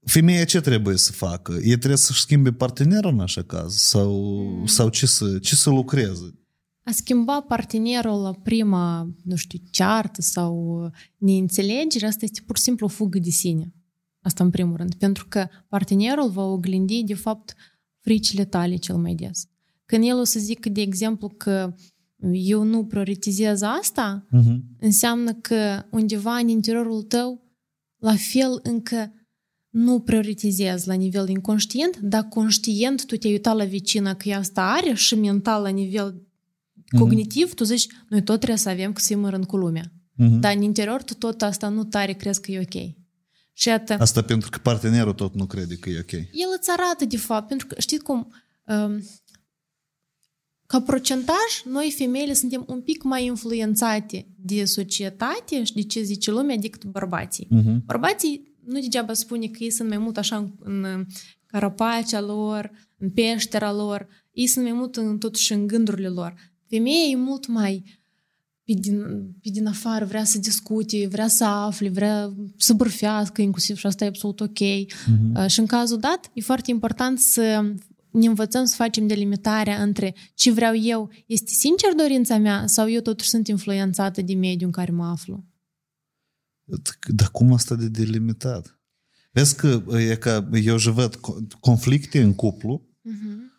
Femeia 0.09 0.43
ce 0.43 0.61
trebuie 0.61 0.97
să 0.97 1.11
facă? 1.11 1.53
E 1.61 1.77
trebuie 1.77 1.97
să-și 1.97 2.21
schimbe 2.21 2.51
partenerul 2.51 3.11
în 3.11 3.19
așa 3.19 3.43
caz? 3.43 3.75
Sau, 3.75 4.43
mm. 4.43 4.65
sau 4.65 4.89
ce, 4.89 5.05
să, 5.05 5.39
ce 5.39 5.55
să 5.55 5.69
lucreze? 5.69 6.39
A 6.83 6.91
schimba 6.91 7.41
partenerul 7.41 8.21
la 8.21 8.31
prima, 8.31 9.13
nu 9.23 9.35
știu, 9.35 9.59
ceartă 9.71 10.21
sau 10.21 10.79
neînțelegere, 11.17 12.05
asta 12.05 12.25
este 12.25 12.41
pur 12.45 12.57
și 12.57 12.63
simplu 12.63 12.85
o 12.85 12.89
fugă 12.89 13.19
de 13.19 13.29
sine. 13.29 13.73
Asta 14.21 14.43
în 14.43 14.49
primul 14.49 14.77
rând. 14.77 14.93
Pentru 14.93 15.25
că 15.27 15.47
partenerul 15.67 16.29
va 16.29 16.43
oglindi, 16.43 17.03
de 17.03 17.13
fapt, 17.13 17.55
fricile 17.99 18.45
tale 18.45 18.75
cel 18.75 18.95
mai 18.95 19.13
des. 19.13 19.47
Când 19.85 20.03
el 20.07 20.19
o 20.19 20.23
să 20.23 20.39
zică, 20.39 20.69
de 20.69 20.81
exemplu, 20.81 21.27
că 21.27 21.75
eu 22.31 22.63
nu 22.63 22.85
prioritizez 22.85 23.61
asta, 23.61 24.27
uh-huh. 24.27 24.57
înseamnă 24.79 25.33
că 25.33 25.83
undeva 25.91 26.35
în 26.35 26.47
interiorul 26.47 27.01
tău, 27.01 27.43
la 27.97 28.15
fel 28.15 28.59
încă 28.63 29.13
nu 29.69 29.99
prioritizezi 29.99 30.87
la 30.87 30.93
nivel 30.93 31.29
inconștient, 31.29 31.97
dar 31.97 32.23
conștient 32.23 33.05
tu 33.05 33.17
te-ai 33.17 33.33
uitat 33.33 33.55
la 33.55 33.65
vecină 33.65 34.15
că 34.15 34.29
ea 34.29 34.37
asta 34.37 34.61
are 34.61 34.93
și 34.93 35.15
mental 35.15 35.61
la 35.61 35.69
nivel 35.69 36.27
cognitiv, 36.97 37.49
mm-hmm. 37.49 37.55
tu 37.55 37.63
zici, 37.63 37.87
noi 38.09 38.23
tot 38.23 38.37
trebuie 38.37 38.57
să 38.57 38.69
avem 38.69 38.93
că 38.93 39.01
să 39.01 39.13
în 39.13 39.43
cu 39.43 39.57
lumea. 39.57 39.83
Mm-hmm. 39.83 40.39
Dar 40.39 40.55
în 40.55 40.61
interior 40.61 41.03
tu 41.03 41.13
tot 41.13 41.41
asta 41.41 41.67
nu 41.67 41.83
tare 41.83 42.13
crezi 42.13 42.41
că 42.41 42.51
e 42.51 42.59
ok. 42.59 42.97
Și 43.53 43.69
atât. 43.69 43.99
Asta 43.99 44.21
pentru 44.21 44.49
că 44.49 44.57
partenerul 44.57 45.13
tot 45.13 45.35
nu 45.35 45.45
crede 45.45 45.75
că 45.75 45.89
e 45.89 45.99
ok. 45.99 46.11
El 46.11 46.49
îți 46.59 46.69
arată 46.69 47.05
de 47.05 47.17
fapt, 47.17 47.47
pentru 47.47 47.67
că 47.67 47.75
știți 47.79 48.03
cum, 48.03 48.33
um, 48.65 49.03
ca 50.65 50.81
procentaj, 50.81 51.63
noi 51.65 51.93
femeile 51.97 52.33
suntem 52.33 52.63
un 52.67 52.81
pic 52.81 53.03
mai 53.03 53.25
influențate 53.25 54.27
de 54.35 54.65
societate 54.65 55.63
și 55.63 55.73
de 55.73 55.81
ce 55.81 56.01
zice 56.01 56.31
lumea 56.31 56.57
decât 56.57 56.85
bărbații. 56.85 57.45
Uh-huh. 57.45 57.85
Bărbații 57.85 58.48
nu 58.69 58.79
degeaba 58.79 59.13
spune 59.13 59.47
că 59.47 59.63
ei 59.63 59.69
sunt 59.69 59.89
mai 59.89 59.97
mult 59.97 60.17
așa 60.17 60.35
în, 60.37 60.51
în 60.59 61.05
carapacea 61.45 62.21
lor, 62.21 62.71
în 62.97 63.09
peștera 63.09 63.73
lor, 63.73 64.07
ei 64.31 64.47
sunt 64.47 64.65
mai 64.65 64.73
mult 64.73 64.95
în, 64.95 65.17
totuși 65.17 65.53
în 65.53 65.67
gândurile 65.67 66.07
lor. 66.07 66.35
Femeia 66.67 67.09
e 67.11 67.15
mult 67.15 67.47
mai 67.47 67.83
pe 68.63 68.73
din, 68.79 69.01
pe 69.41 69.49
din 69.49 69.67
afară, 69.67 70.05
vrea 70.05 70.23
să 70.23 70.39
discute, 70.39 71.07
vrea 71.07 71.27
să 71.27 71.43
afle, 71.43 71.89
vrea 71.89 72.33
să 72.57 72.73
bârfească 72.73 73.41
inclusiv 73.41 73.77
și 73.77 73.85
asta 73.85 74.03
e 74.05 74.07
absolut 74.07 74.39
ok. 74.39 74.59
Uh-huh. 74.59 75.47
Și 75.47 75.59
în 75.59 75.65
cazul 75.65 75.99
dat, 75.99 76.29
e 76.33 76.41
foarte 76.41 76.71
important 76.71 77.19
să 77.19 77.73
ne 78.11 78.25
învățăm 78.27 78.65
să 78.65 78.75
facem 78.75 79.07
delimitarea 79.07 79.81
între 79.81 80.15
ce 80.33 80.51
vreau 80.51 80.75
eu, 80.75 81.09
este 81.25 81.51
sincer 81.51 81.93
dorința 81.93 82.37
mea 82.37 82.63
sau 82.65 82.89
eu 82.89 83.01
totuși 83.01 83.29
sunt 83.29 83.47
influențată 83.47 84.21
de 84.21 84.33
mediul 84.33 84.65
în 84.65 84.71
care 84.71 84.91
mă 84.91 85.05
aflu. 85.05 85.43
Dar 87.07 87.29
cum 87.31 87.53
asta 87.53 87.75
de 87.75 87.87
delimitat? 87.87 88.79
Vezi 89.31 89.55
că 89.55 89.83
e 90.09 90.15
că 90.15 90.47
eu 90.51 90.77
și 90.77 90.89
văd 90.89 91.15
conflicte 91.59 92.21
în 92.21 92.33
cuplu 92.33 92.81
uh-huh 92.81 93.49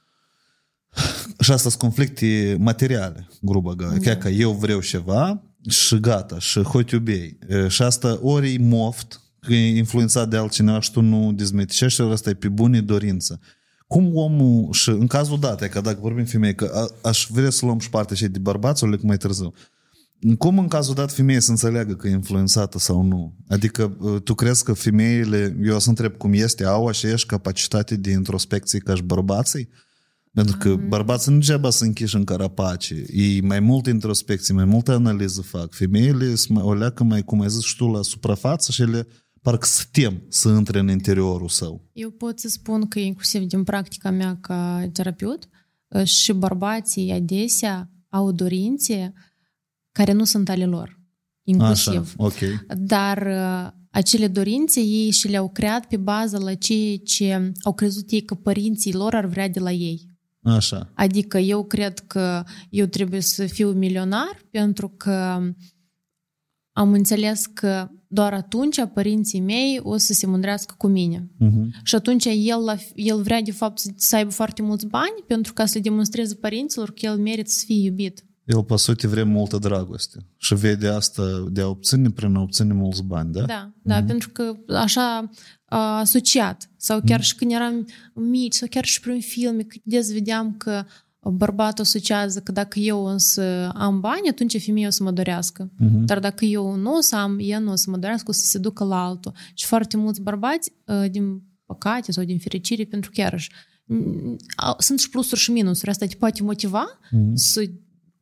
și 1.41 1.53
asta 1.53 1.69
sunt 1.69 1.83
conflicte 1.83 2.57
materiale, 2.59 3.29
grubă 3.41 3.75
gă. 3.75 3.97
Da. 4.03 4.17
că 4.17 4.29
eu 4.29 4.53
vreau 4.53 4.81
ceva 4.81 5.43
și 5.69 6.01
gata, 6.01 6.39
și 6.39 6.63
hot 6.63 6.91
iubei. 6.91 7.39
Și 7.69 7.83
asta 7.83 8.19
ori 8.23 8.55
e 8.55 8.59
moft, 8.59 9.21
că 9.41 9.53
e 9.53 9.77
influențat 9.77 10.29
de 10.29 10.37
altcineva 10.37 10.81
și 10.81 10.93
tu 10.93 11.01
nu 11.01 11.33
dezmeticești, 11.33 12.01
ori 12.01 12.13
asta 12.13 12.31
e 12.31 12.35
pe 12.35 12.49
bune 12.49 12.81
dorință. 12.81 13.41
Cum 13.87 14.17
omul, 14.17 14.73
și 14.73 14.89
în 14.89 15.07
cazul 15.07 15.39
dat, 15.39 15.69
că 15.69 15.81
dacă 15.81 15.99
vorbim 16.01 16.25
femei, 16.25 16.55
că 16.55 16.71
a, 16.75 17.09
aș 17.09 17.27
vrea 17.31 17.51
să 17.51 17.65
luăm 17.65 17.79
și 17.79 17.91
partea 17.91 18.17
și 18.17 18.29
de 18.29 18.39
bărbați, 18.39 18.85
ori 18.85 19.05
mai 19.05 19.17
târziu. 19.17 19.55
Cum 20.39 20.59
în 20.59 20.69
cazul 20.69 20.95
dat 20.95 21.13
femeia 21.13 21.41
să 21.41 21.51
înțeleagă 21.51 21.95
că 21.95 22.09
e 22.09 22.11
influențată 22.11 22.79
sau 22.79 23.03
nu? 23.03 23.37
Adică 23.49 23.97
tu 24.25 24.35
crezi 24.35 24.65
că 24.65 24.73
femeile, 24.73 25.57
eu 25.63 25.79
să 25.79 25.89
întreb 25.89 26.17
cum 26.17 26.33
este, 26.33 26.65
au 26.65 26.87
aceeași 26.87 27.27
capacitate 27.27 27.97
de 27.97 28.11
introspecție 28.11 28.79
ca 28.79 28.95
și 28.95 29.03
bărbații? 29.03 29.69
Pentru 30.33 30.57
că 30.57 30.77
mm-hmm. 30.77 30.89
bărbații 30.89 31.33
nu 31.33 31.39
degeaba 31.39 31.71
să 31.71 31.85
închiși 31.85 32.17
în 32.17 32.25
carapace. 32.25 33.05
Ei 33.13 33.41
mai 33.41 33.61
mult 33.61 33.87
introspecție, 33.87 34.55
mai 34.55 34.65
multă 34.65 34.93
analiză 34.93 35.41
fac. 35.41 35.73
Femeile 35.73 36.35
o 36.55 36.75
leacă 36.75 37.05
mai, 37.05 37.23
cum 37.23 37.41
ai 37.41 37.49
zis 37.49 37.63
și 37.63 37.77
tu, 37.77 37.87
la 37.87 38.03
suprafață 38.03 38.73
și 38.73 38.83
ele 38.83 39.07
parcă 39.43 39.67
să 39.67 39.85
tem 39.93 40.23
să 40.29 40.49
intre 40.49 40.79
în 40.79 40.89
interiorul 40.89 41.49
său. 41.49 41.89
Eu 41.93 42.11
pot 42.11 42.39
să 42.39 42.49
spun 42.49 42.89
că 42.89 42.99
inclusiv 42.99 43.43
din 43.43 43.65
practica 43.65 44.11
mea 44.11 44.39
ca 44.41 44.89
terapeut 44.93 45.49
și 46.05 46.33
bărbații 46.33 47.13
adesea 47.13 47.91
au 48.09 48.33
dorințe 48.33 49.13
care 49.93 50.13
nu 50.13 50.25
sunt 50.25 50.49
ale 50.49 50.67
lor. 50.67 51.01
Inclusiv. 51.43 52.01
Așa, 52.01 52.15
okay. 52.17 52.67
Dar 52.79 53.27
acele 53.91 54.29
dorințe 54.29 54.81
ei 54.81 55.11
și 55.11 55.29
le-au 55.29 55.51
creat 55.51 55.87
pe 55.87 55.97
bază 55.97 56.39
la 56.39 56.55
ceea 56.55 56.97
ce 57.05 57.53
au 57.63 57.73
crezut 57.73 58.11
ei 58.11 58.23
că 58.23 58.35
părinții 58.35 58.95
lor 58.95 59.15
ar 59.15 59.27
vrea 59.27 59.49
de 59.49 59.61
la 59.61 59.73
ei. 59.73 60.09
Așa. 60.43 60.91
Adică 60.95 61.39
eu 61.39 61.65
cred 61.65 61.99
că 61.99 62.45
eu 62.71 62.87
trebuie 62.87 63.21
să 63.21 63.47
fiu 63.47 63.71
milionar 63.71 64.41
pentru 64.51 64.89
că 64.89 65.41
am 66.73 66.93
înțeles 66.93 67.47
că 67.47 67.89
doar 68.07 68.33
atunci 68.33 68.85
părinții 68.95 69.41
mei 69.41 69.81
o 69.83 69.97
să 69.97 70.13
se 70.13 70.27
mândrească 70.27 70.75
cu 70.79 70.87
mine. 70.87 71.31
Uh-huh. 71.41 71.83
Și 71.83 71.95
atunci 71.95 72.25
el, 72.25 72.81
el 72.95 73.23
vrea 73.23 73.43
de 73.43 73.53
fapt 73.53 73.83
să 73.97 74.17
aibă 74.17 74.31
foarte 74.31 74.63
mulți 74.63 74.87
bani 74.87 75.25
pentru 75.27 75.53
ca 75.53 75.67
să 75.67 75.79
demonstreze 75.79 76.35
părinților 76.35 76.93
că 76.93 77.07
el 77.07 77.19
merită 77.19 77.51
să 77.51 77.63
fie 77.67 77.83
iubit. 77.83 78.25
El, 78.55 78.65
pe 78.65 78.77
suti, 78.77 79.07
vrea 79.07 79.25
multă 79.25 79.59
dragoste 79.59 80.27
și 80.37 80.55
vede 80.55 80.89
asta 80.89 81.23
de 81.51 81.61
a 81.61 81.69
obține 81.69 82.11
prin 82.11 82.35
a 82.35 82.41
obține 82.41 82.73
mulți 82.73 83.03
bani, 83.03 83.33
da? 83.33 83.45
Da, 83.45 83.73
da, 83.83 84.03
mm-hmm. 84.03 84.07
pentru 84.07 84.31
că 84.31 84.57
așa 84.75 85.31
a 85.65 85.99
asociat. 85.99 86.71
Sau 86.77 87.01
chiar 87.07 87.19
mm-hmm. 87.19 87.23
și 87.23 87.35
când 87.35 87.53
eram 87.53 87.87
mici, 88.15 88.55
sau 88.55 88.69
chiar 88.71 88.85
și 88.85 89.01
prin 89.01 89.21
filme, 89.21 89.63
cât 89.63 89.81
des 89.85 90.13
vedeam 90.13 90.55
că 90.57 90.85
bărbatul 91.23 91.85
asociază 91.85 92.41
că 92.41 92.53
dacă 92.53 92.79
eu 92.79 93.05
însă 93.05 93.69
am 93.75 94.01
bani, 94.01 94.29
atunci 94.29 94.63
femeia 94.63 94.87
o 94.87 94.91
să 94.91 95.03
mă 95.03 95.11
dorească. 95.11 95.71
Uh-huh. 95.73 96.05
Dar 96.05 96.19
dacă 96.19 96.45
eu 96.45 96.75
nu 96.75 96.97
o 96.97 97.01
să 97.01 97.17
am, 97.17 97.39
ea 97.41 97.59
nu 97.59 97.71
o 97.71 97.75
să 97.75 97.91
mă 97.91 97.97
dorească, 97.97 98.27
o 98.29 98.33
să 98.33 98.45
se 98.45 98.59
ducă 98.59 98.85
la 98.85 99.05
altul. 99.05 99.33
Și 99.55 99.67
foarte 99.67 99.97
mulți 99.97 100.21
bărbați, 100.21 100.73
din 101.11 101.43
păcate 101.67 102.13
sau 102.13 102.25
din 102.25 102.39
fericire, 102.39 102.85
pentru 102.85 103.11
că 103.15 103.21
iarăși 103.21 103.51
sunt 104.79 104.99
și 104.99 105.09
plusuri 105.09 105.41
și 105.41 105.51
minusuri. 105.51 105.91
Asta 105.91 106.07
te 106.07 106.17
poate 106.17 106.43
motiva 106.43 106.99
uh-huh. 107.07 107.33
să 107.35 107.71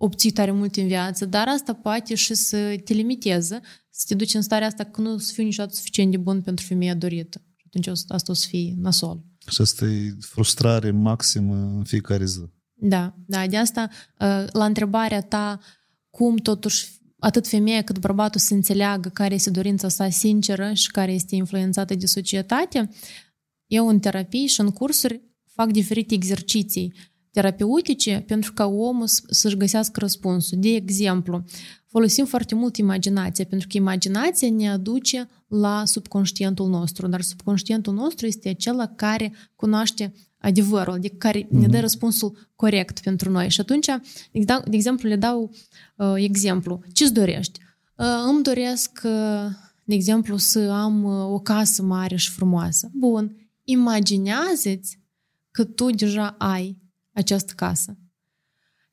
obții 0.00 0.30
tare 0.30 0.50
mult 0.50 0.76
în 0.76 0.86
viață, 0.86 1.24
dar 1.24 1.48
asta 1.48 1.74
poate 1.74 2.14
și 2.14 2.34
să 2.34 2.80
te 2.84 2.92
limiteze, 2.92 3.60
să 3.90 4.04
te 4.08 4.14
duci 4.14 4.34
în 4.34 4.42
starea 4.42 4.66
asta 4.66 4.84
că 4.84 5.00
nu 5.00 5.12
o 5.12 5.18
să 5.18 5.32
fiu 5.32 5.42
niciodată 5.42 5.74
suficient 5.74 6.10
de 6.10 6.16
bun 6.16 6.42
pentru 6.42 6.64
femeia 6.64 6.94
dorită. 6.94 7.42
Și 7.56 7.64
atunci 7.66 7.86
asta 7.86 8.32
o 8.32 8.34
să 8.34 8.46
fie 8.48 8.74
nasol. 8.76 9.24
Și 9.48 9.60
asta 9.60 9.84
e 9.84 10.16
frustrare 10.20 10.90
maximă 10.90 11.54
în 11.54 11.84
fiecare 11.84 12.24
zi. 12.24 12.40
Da, 12.74 13.14
da, 13.26 13.46
de 13.46 13.56
asta 13.56 13.88
la 14.52 14.64
întrebarea 14.64 15.20
ta 15.22 15.60
cum 16.10 16.36
totuși 16.36 16.96
atât 17.18 17.48
femeia 17.48 17.82
cât 17.82 17.98
bărbatul 17.98 18.40
să 18.40 18.54
înțeleagă 18.54 19.08
care 19.08 19.34
este 19.34 19.50
dorința 19.50 19.88
sa 19.88 20.10
sinceră 20.10 20.72
și 20.72 20.90
care 20.90 21.12
este 21.12 21.34
influențată 21.34 21.94
de 21.94 22.06
societate, 22.06 22.90
eu 23.66 23.88
în 23.88 23.98
terapie 23.98 24.46
și 24.46 24.60
în 24.60 24.70
cursuri 24.70 25.22
fac 25.54 25.70
diferite 25.70 26.14
exerciții 26.14 26.94
terapeutice 27.32 28.24
pentru 28.26 28.52
ca 28.52 28.66
omul 28.66 29.06
să-și 29.06 29.56
găsească 29.56 30.00
răspunsul. 30.00 30.58
De 30.60 30.68
exemplu, 30.68 31.44
folosim 31.86 32.24
foarte 32.24 32.54
mult 32.54 32.76
imaginația, 32.76 33.44
pentru 33.48 33.68
că 33.70 33.76
imaginația 33.76 34.50
ne 34.50 34.70
aduce 34.70 35.28
la 35.48 35.82
subconștientul 35.84 36.68
nostru, 36.68 37.06
dar 37.06 37.20
subconștientul 37.20 37.94
nostru 37.94 38.26
este 38.26 38.48
acela 38.48 38.86
care 38.86 39.32
cunoaște 39.56 40.12
adevărul, 40.38 40.92
adică 40.92 41.14
care 41.18 41.42
mm-hmm. 41.42 41.50
ne 41.50 41.66
dă 41.66 41.72
mhm. 41.72 41.80
răspunsul 41.80 42.50
corect 42.56 43.00
pentru 43.00 43.30
noi. 43.30 43.50
Și 43.50 43.60
atunci, 43.60 43.86
de 44.32 44.76
exemplu, 44.76 45.08
le 45.08 45.16
dau 45.16 45.50
uh, 45.96 46.14
exemplu. 46.16 46.80
Ce-ți 46.92 47.12
dorești? 47.12 47.60
Uh, 47.96 48.06
îmi 48.28 48.42
doresc, 48.42 49.00
uh, 49.04 49.46
de 49.84 49.94
exemplu, 49.94 50.36
să 50.36 50.58
am 50.58 51.04
uh, 51.04 51.32
o 51.32 51.38
casă 51.38 51.82
mare 51.82 52.16
și 52.16 52.30
frumoasă. 52.30 52.90
Bun, 52.92 53.50
imaginează-ți 53.64 54.98
că 55.50 55.64
tu 55.64 55.90
deja 55.90 56.34
ai 56.38 56.78
această 57.18 57.52
casă. 57.56 57.96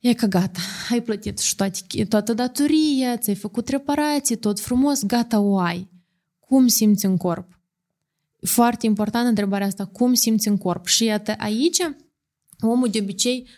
E 0.00 0.14
că 0.14 0.26
gata, 0.26 0.60
ai 0.90 1.02
plătit 1.02 1.38
și 1.38 1.54
toate, 1.54 2.04
toată 2.04 2.32
datoria, 2.34 3.16
ți-ai 3.16 3.36
făcut 3.36 3.68
reparații, 3.68 4.36
tot 4.36 4.60
frumos, 4.60 5.04
gata, 5.04 5.40
o 5.40 5.58
ai. 5.58 5.90
Cum 6.38 6.66
simți 6.66 7.04
în 7.04 7.16
corp? 7.16 7.60
Foarte 8.40 8.86
important 8.86 9.28
întrebarea 9.28 9.66
asta, 9.66 9.84
cum 9.84 10.14
simți 10.14 10.48
în 10.48 10.58
corp? 10.58 10.86
Și 10.86 11.04
iată, 11.04 11.34
aici 11.38 11.78
omul 12.60 12.88
de 12.88 12.98
obicei 13.00 13.48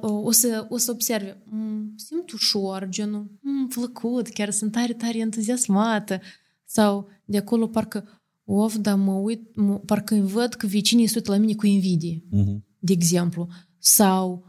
o 0.00 0.30
să, 0.30 0.66
o 0.68 0.76
să 0.76 0.90
observe, 0.90 1.42
mm, 1.44 1.92
simt 1.96 2.30
ușor, 2.30 2.86
genul, 2.88 3.38
mm, 3.40 3.68
plăcut, 3.68 4.28
chiar 4.28 4.50
sunt 4.50 4.72
tare, 4.72 4.92
tare 4.92 5.18
entuziasmată. 5.18 6.20
Sau 6.64 7.08
de 7.24 7.36
acolo 7.36 7.66
parcă, 7.66 8.22
of, 8.44 8.76
dar 8.76 8.96
mă 8.96 9.12
uit, 9.12 9.56
mă, 9.56 9.78
parcă 9.78 10.14
văd 10.14 10.54
că 10.54 10.66
vecinii 10.66 11.06
sunt 11.06 11.26
la 11.26 11.36
mine 11.36 11.54
cu 11.54 11.66
invidie, 11.66 12.24
uh-huh. 12.32 12.65
De 12.86 12.92
exemplu. 12.92 13.48
Sau 13.78 14.44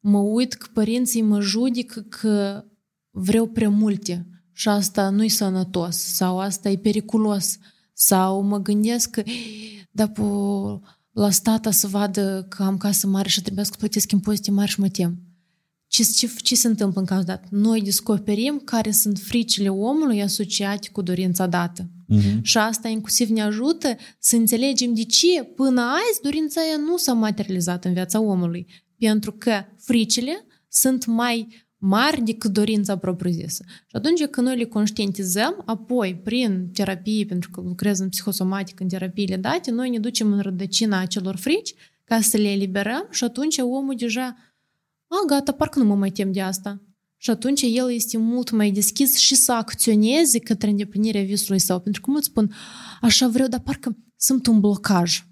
mă 0.00 0.18
uit 0.18 0.52
că 0.52 0.66
părinții 0.72 1.22
mă 1.22 1.40
judică 1.40 2.00
că 2.00 2.64
vreau 3.10 3.46
prea 3.46 3.68
multe 3.68 4.26
și 4.52 4.68
asta 4.68 5.10
nu-i 5.10 5.28
sănătos 5.28 5.96
sau 5.96 6.40
asta 6.40 6.68
e 6.68 6.76
periculos. 6.76 7.58
Sau 7.92 8.42
mă 8.42 8.58
gândesc 8.58 9.10
că, 9.10 9.22
dar 9.90 10.12
la 11.12 11.30
stata 11.30 11.70
să 11.70 11.86
vadă 11.86 12.46
că 12.48 12.62
am 12.62 12.76
casă 12.76 13.06
mare 13.06 13.28
și 13.28 13.42
trebuie 13.42 13.64
să 13.64 13.72
plătesc 13.78 14.12
impozite 14.12 14.50
mari 14.50 14.70
și 14.70 14.80
mă 14.80 14.88
tem. 14.88 15.18
Ce, 15.86 16.02
ce, 16.02 16.30
ce 16.42 16.54
se 16.54 16.66
întâmplă 16.66 17.00
în 17.00 17.06
cazul 17.06 17.24
dat? 17.24 17.48
Noi 17.50 17.82
descoperim 17.82 18.60
care 18.64 18.90
sunt 18.90 19.18
fricile 19.18 19.68
omului 19.68 20.22
asociate 20.22 20.88
cu 20.92 21.02
dorința 21.02 21.46
dată. 21.46 21.88
Uh-huh. 22.10 22.40
Și 22.42 22.58
asta 22.58 22.88
inclusiv 22.88 23.28
ne 23.28 23.42
ajută 23.42 23.96
să 24.18 24.36
înțelegem 24.36 24.94
de 24.94 25.04
ce 25.04 25.42
până 25.42 25.80
azi 25.80 26.20
dorința 26.22 26.60
aia 26.60 26.76
nu 26.76 26.96
s-a 26.96 27.12
materializat 27.12 27.84
în 27.84 27.92
viața 27.92 28.20
omului. 28.20 28.66
Pentru 28.98 29.32
că 29.32 29.64
fricile 29.78 30.46
sunt 30.68 31.06
mai 31.06 31.66
mari 31.78 32.22
decât 32.22 32.52
dorința 32.52 32.96
propriu-zisă. 32.96 33.64
Și 33.66 33.96
atunci 33.96 34.24
când 34.24 34.46
noi 34.46 34.56
le 34.56 34.64
conștientizăm, 34.64 35.62
apoi, 35.66 36.20
prin 36.24 36.70
terapie, 36.72 37.24
pentru 37.24 37.50
că 37.50 37.60
lucrez 37.60 37.98
în 37.98 38.08
psihosomatic, 38.08 38.80
în 38.80 38.88
terapiile 38.88 39.36
date, 39.36 39.70
noi 39.70 39.90
ne 39.90 39.98
ducem 39.98 40.32
în 40.32 40.40
rădăcina 40.40 41.00
acelor 41.00 41.36
frici 41.36 41.74
ca 42.04 42.20
să 42.20 42.36
le 42.36 42.50
eliberăm 42.50 43.06
și 43.10 43.24
atunci 43.24 43.58
omul 43.58 43.94
deja, 43.96 44.36
a, 45.06 45.26
gata, 45.26 45.52
parcă 45.52 45.78
nu 45.78 45.84
mă 45.84 45.94
mai 45.94 46.10
tem 46.10 46.32
de 46.32 46.40
asta. 46.40 46.82
Și 47.22 47.30
atunci 47.30 47.62
el 47.62 47.92
este 47.92 48.16
mult 48.18 48.50
mai 48.50 48.70
deschis 48.70 49.16
și 49.16 49.34
să 49.34 49.52
acționeze 49.52 50.38
către 50.38 50.70
îndeplinirea 50.70 51.22
visului 51.22 51.58
său. 51.58 51.80
Pentru 51.80 52.00
că 52.00 52.10
mulți 52.10 52.26
spun, 52.26 52.54
așa 53.00 53.28
vreau, 53.28 53.48
dar 53.48 53.60
parcă 53.60 53.96
sunt 54.16 54.46
un 54.46 54.60
blocaj. 54.60 55.24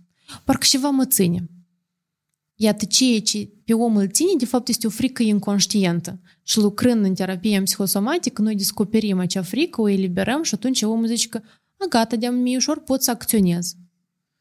Parcă 0.44 0.66
ceva 0.68 0.88
mă 0.90 1.06
ține. 1.06 1.50
Iată, 2.54 2.84
ceea 2.84 3.20
ce 3.20 3.50
pe 3.64 3.74
om 3.74 3.96
îl 3.96 4.10
ține, 4.10 4.30
de 4.38 4.44
fapt, 4.44 4.68
este 4.68 4.86
o 4.86 4.90
frică 4.90 5.22
inconștientă. 5.22 6.20
Și 6.42 6.58
lucrând 6.58 7.04
în 7.04 7.14
terapie 7.14 7.62
psihosomatică, 7.62 8.42
noi 8.42 8.54
descoperim 8.54 9.18
acea 9.18 9.42
frică, 9.42 9.80
o 9.80 9.88
eliberăm 9.88 10.42
și 10.42 10.54
atunci 10.54 10.82
omul 10.82 11.06
zice 11.06 11.28
că 11.28 11.40
a, 11.76 11.86
gata, 11.88 12.16
de 12.16 12.26
mie 12.26 12.56
ușor 12.56 12.80
pot 12.80 13.02
să 13.02 13.10
acționez. 13.10 13.74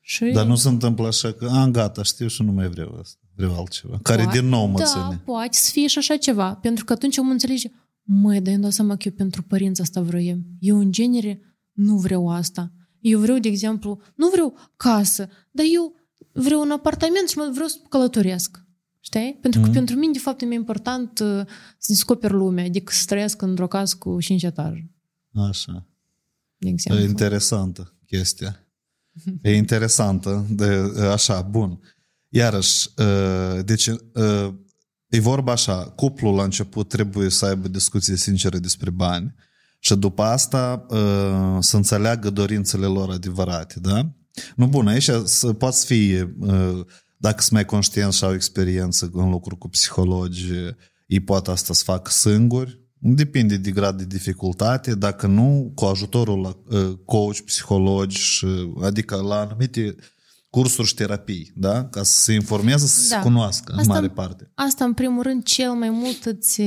Și... 0.10 0.26
Dar 0.26 0.46
nu 0.46 0.56
se 0.56 0.68
întâmplă 0.68 1.08
așa 1.08 1.32
că, 1.32 1.48
a, 1.52 1.68
gata, 1.68 2.04
știu 2.04 2.28
și 2.28 2.44
nu 2.44 2.52
mai 2.52 2.68
vreau 2.68 2.98
asta. 3.02 3.20
Vreau 3.36 3.56
altceva. 3.58 4.00
Care 4.02 4.24
poate, 4.24 4.40
din 4.40 4.50
nou 4.50 4.66
mă 4.66 4.78
da, 4.78 4.86
ține. 4.86 5.22
poate 5.26 5.58
să 5.58 5.72
fie 5.72 5.88
și 5.88 5.98
așa 5.98 6.18
ceva. 6.18 6.56
Pentru 6.56 6.86
că 6.86 6.94
atunci 6.94 7.18
omul 7.18 7.32
înțelege, 7.32 7.70
măi, 8.04 8.42
dar 8.42 8.54
eu 8.54 8.60
dau 8.60 8.70
seama 8.70 8.96
că 8.96 9.08
eu 9.08 9.14
pentru 9.14 9.44
părinți 9.44 9.82
asta 9.82 10.02
vreau. 10.02 10.24
Eu, 10.60 10.78
în 10.78 10.92
genere, 10.92 11.42
nu 11.72 11.98
vreau 11.98 12.30
asta. 12.30 12.72
Eu 13.00 13.20
vreau, 13.20 13.38
de 13.38 13.48
exemplu, 13.48 14.02
nu 14.16 14.30
vreau 14.30 14.58
casă, 14.78 15.30
dar 15.52 15.66
eu 15.74 15.96
vreau 16.32 16.62
un 16.62 16.72
apartament 16.72 17.30
și 17.30 17.38
mă 17.38 17.50
vreau 17.54 17.68
să 17.68 17.78
călătoresc. 17.90 18.66
Știi? 19.00 19.38
Pentru 19.42 19.60
că 19.62 19.68
mm. 19.68 19.74
pentru 19.74 19.96
mine, 19.96 20.12
de 20.12 20.20
fapt, 20.20 20.42
e 20.42 20.46
mai 20.46 20.56
important 20.56 21.20
uh, 21.20 21.42
să 21.78 21.88
descoper 21.88 22.32
lumea 22.32 22.70
decât 22.70 22.94
să 22.94 23.04
trăiesc 23.06 23.42
într-o 23.42 23.68
casă 23.68 23.96
cu 24.00 24.22
cinci 24.22 24.44
etaje. 24.44 24.92
Așa. 25.34 25.86
De 26.58 26.70
exemplu. 26.70 27.04
E 27.04 27.08
interesantă 27.08 27.96
chestia. 28.06 28.67
E 29.42 29.56
interesantă. 29.56 30.46
De, 30.50 30.94
așa, 31.12 31.42
bun. 31.42 31.80
Iarăși, 32.30 32.88
uh, 32.98 33.64
deci 33.66 33.88
uh, 33.88 34.54
e 35.08 35.20
vorba 35.20 35.52
așa, 35.52 35.76
cuplul 35.76 36.36
la 36.36 36.44
început 36.44 36.90
trebuie 36.90 37.30
să 37.30 37.46
aibă 37.46 37.68
discuții 37.68 38.18
sincere 38.18 38.60
despre 38.60 38.90
bani 38.90 39.36
și 39.80 39.96
după 39.96 40.22
asta 40.22 40.86
să 41.60 41.76
înțeleagă 41.76 42.30
dorințele 42.30 42.86
lor 42.86 43.10
adevărate, 43.10 43.80
da? 43.80 44.12
Nu, 44.56 44.68
bun, 44.68 44.88
aici 44.88 45.10
să 45.24 45.54
poți 45.54 45.86
fi, 45.86 46.26
dacă 47.18 47.42
sunt 47.42 47.52
mai 47.52 47.66
conștienți 47.66 48.18
și 48.18 48.24
au 48.24 48.34
experiență 48.34 49.10
în 49.14 49.30
lucruri 49.30 49.58
cu 49.58 49.70
psihologi, 49.70 50.46
ei 51.06 51.20
pot 51.20 51.48
asta 51.48 51.74
să 51.74 51.84
facă 51.84 52.10
singuri, 52.12 52.87
depinde 53.00 53.58
de 53.58 53.72
grad 53.72 53.98
de 53.98 54.06
dificultate, 54.06 54.96
dacă 54.96 55.28
nu, 55.28 55.72
cu 55.76 55.86
ajutorul 55.86 56.42
la 56.42 56.58
coach, 57.06 57.40
psihologi, 57.40 58.46
adică 58.82 59.16
la 59.16 59.40
anumite 59.40 59.96
cursuri 60.50 60.88
și 60.88 60.94
terapii, 60.94 61.52
da? 61.56 61.86
Ca 61.86 62.04
să 62.04 62.20
se 62.20 62.34
informeze, 62.34 62.88
să 62.88 63.08
da. 63.10 63.16
se 63.16 63.22
cunoască 63.22 63.72
asta, 63.72 63.82
în 63.82 63.88
mare 63.88 64.10
parte. 64.10 64.52
Asta, 64.56 64.86
în 64.86 64.94
primul 64.94 65.24
rând, 65.24 65.44
cel 65.44 65.72
mai 65.72 65.90
mult 65.90 66.26
îți 66.26 66.62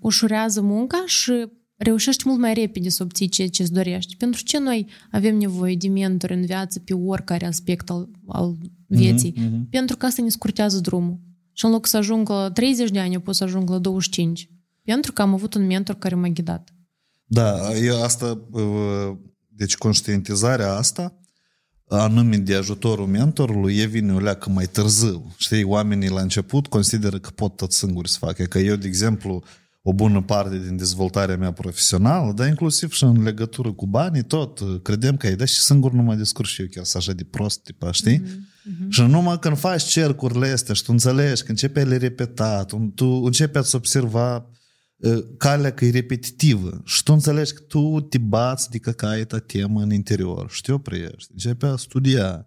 ușurează 0.00 0.60
munca 0.60 1.04
și 1.06 1.32
reușești 1.76 2.22
mult 2.26 2.40
mai 2.40 2.54
repede 2.54 2.88
să 2.88 3.02
obții 3.02 3.28
ceea 3.28 3.48
ce 3.48 3.62
îți 3.62 3.72
dorești. 3.72 4.16
Pentru 4.16 4.42
ce 4.42 4.58
noi 4.58 4.86
avem 5.10 5.36
nevoie 5.36 5.74
de 5.74 5.88
mentori 5.88 6.34
în 6.34 6.44
viață 6.44 6.78
pe 6.78 6.94
oricare 6.94 7.46
aspect 7.46 7.90
al, 7.90 8.08
al 8.26 8.56
vieții? 8.86 9.32
Mm-hmm. 9.32 9.70
Pentru 9.70 9.96
că 9.96 10.06
asta 10.06 10.22
ne 10.22 10.28
scurtează 10.28 10.80
drumul. 10.80 11.20
Și 11.52 11.64
în 11.64 11.70
loc 11.70 11.86
să 11.86 11.96
ajung 11.96 12.28
la 12.28 12.50
30 12.50 12.90
de 12.90 12.98
ani, 12.98 13.14
eu 13.14 13.20
pot 13.20 13.34
să 13.34 13.44
ajung 13.44 13.70
la 13.70 13.78
25. 13.78 14.48
Pentru 14.84 15.12
că 15.12 15.22
am 15.22 15.32
avut 15.32 15.54
un 15.54 15.66
mentor 15.66 15.94
care 15.94 16.14
m-a 16.14 16.28
ghidat. 16.28 16.74
Da, 17.24 17.74
eu 17.74 18.02
asta, 18.02 18.48
deci 19.48 19.76
conștientizarea 19.76 20.72
asta, 20.72 21.18
anume 21.88 22.36
de 22.36 22.54
ajutorul 22.54 23.06
mentorului, 23.06 23.76
e 23.76 23.84
vine 23.84 24.12
o 24.12 24.18
leacă 24.18 24.50
mai 24.50 24.66
târziu. 24.66 25.34
Știi, 25.36 25.64
oamenii 25.64 26.08
la 26.08 26.20
început 26.20 26.66
consideră 26.66 27.18
că 27.18 27.30
pot 27.30 27.56
tot 27.56 27.72
singuri 27.72 28.10
să 28.10 28.18
facă. 28.18 28.44
Că 28.44 28.58
eu, 28.58 28.76
de 28.76 28.86
exemplu, 28.86 29.42
o 29.82 29.92
bună 29.92 30.22
parte 30.22 30.58
din 30.58 30.76
dezvoltarea 30.76 31.36
mea 31.36 31.52
profesională, 31.52 32.32
dar 32.32 32.48
inclusiv 32.48 32.92
și 32.92 33.04
în 33.04 33.22
legătură 33.22 33.72
cu 33.72 33.86
banii, 33.86 34.22
tot 34.22 34.82
credem 34.82 35.16
că 35.16 35.26
e, 35.26 35.34
da, 35.34 35.44
și 35.44 35.58
singur 35.58 35.92
nu 35.92 36.02
mă 36.02 36.14
descurc 36.14 36.48
și 36.48 36.60
eu 36.60 36.66
chiar 36.70 36.84
să 36.84 36.96
așa 36.96 37.12
de 37.12 37.24
prost, 37.24 37.62
tipa, 37.62 37.92
știi? 37.92 38.22
Mm-hmm. 38.22 38.88
Și 38.88 39.02
numai 39.02 39.38
când 39.38 39.58
faci 39.58 39.82
cercurile 39.82 40.48
astea 40.48 40.74
și 40.74 40.82
tu 40.82 40.92
înțelegi 40.92 41.42
că 41.42 41.50
începe 41.50 41.80
a 41.80 41.84
le 41.84 41.96
repeta, 41.96 42.64
tu, 42.64 42.92
tu 42.94 43.06
începi 43.06 43.62
să 43.62 43.76
observa 43.76 44.36
uh, 44.36 44.42
Э, 45.04 45.18
calea 45.36 45.74
că 45.74 45.84
e 45.84 45.90
repetitivă. 45.90 46.82
Și 46.84 47.02
tu 47.02 47.12
înțelegi 47.12 47.52
că 47.52 47.62
tu 47.62 48.00
te 48.00 48.18
bați 48.18 48.70
de 48.70 48.78
căcaie 48.78 49.24
ta 49.24 49.38
temă 49.38 49.82
în 49.82 49.92
interior? 49.92 50.50
Și 50.50 50.60
te 50.60 50.72
oprești, 50.72 51.32
începe 51.32 51.66
a 51.66 51.76
studia. 51.76 52.46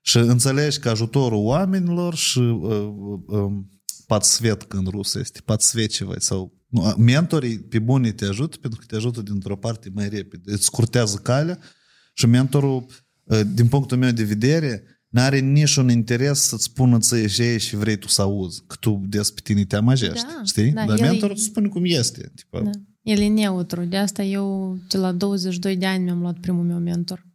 Și 0.00 0.16
înțelegi 0.16 0.78
că 0.78 0.88
ajutorul 0.88 1.44
oamenilor 1.44 2.14
și 2.14 2.38
uh, 2.38 2.92
uh, 2.96 3.20
um, 3.26 3.68
patsvet 4.06 4.62
când 4.62 4.86
rus 4.86 5.14
este, 5.14 5.40
patsvecevai 5.44 6.16
sau 6.18 6.58
nu, 6.66 6.94
mentorii 6.98 7.58
pe 7.58 7.78
bune 7.78 8.12
te 8.12 8.24
ajută 8.24 8.56
pentru 8.56 8.80
că 8.80 8.86
te 8.86 8.96
ajută 8.96 9.22
dintr-o 9.22 9.56
parte 9.56 9.90
mai 9.94 10.08
repede, 10.08 10.52
îți 10.52 10.70
curtează 10.70 11.16
calea 11.16 11.58
și 12.14 12.26
mentorul, 12.26 12.86
uh, 13.24 13.40
din 13.52 13.68
punctul 13.68 13.96
meu 13.96 14.10
de 14.10 14.24
vedere, 14.24 14.99
N-are 15.10 15.38
niciun 15.38 15.90
interes 15.90 16.38
să-ți 16.40 16.64
spună 16.64 16.98
ție 16.98 17.26
ce 17.26 17.56
și 17.56 17.76
vrei 17.76 17.96
tu 17.96 18.08
să 18.08 18.22
auzi, 18.22 18.62
că 18.66 18.76
tu 18.80 19.02
despre 19.08 19.42
tine 19.44 19.64
te 19.64 19.76
amăgești, 19.76 20.24
Da, 20.26 20.42
știi? 20.44 20.70
da, 20.70 20.84
Dar 20.86 20.98
el 20.98 21.04
e- 21.04 21.08
mentorul 21.08 21.34
îți 21.36 21.44
spune 21.44 21.68
cum 21.68 21.82
este. 21.84 22.32
Tipa, 22.34 22.60
Da. 22.60 22.70
El 23.02 23.18
e 23.18 23.26
neutru. 23.28 23.84
De 23.84 23.96
asta 23.96 24.22
eu, 24.22 24.76
de 24.88 24.98
la 24.98 25.12
22 25.12 25.76
de 25.76 25.86
ani, 25.86 26.04
mi-am 26.04 26.20
luat 26.20 26.38
primul 26.38 26.64
meu 26.64 26.78
mentor. 26.78 27.26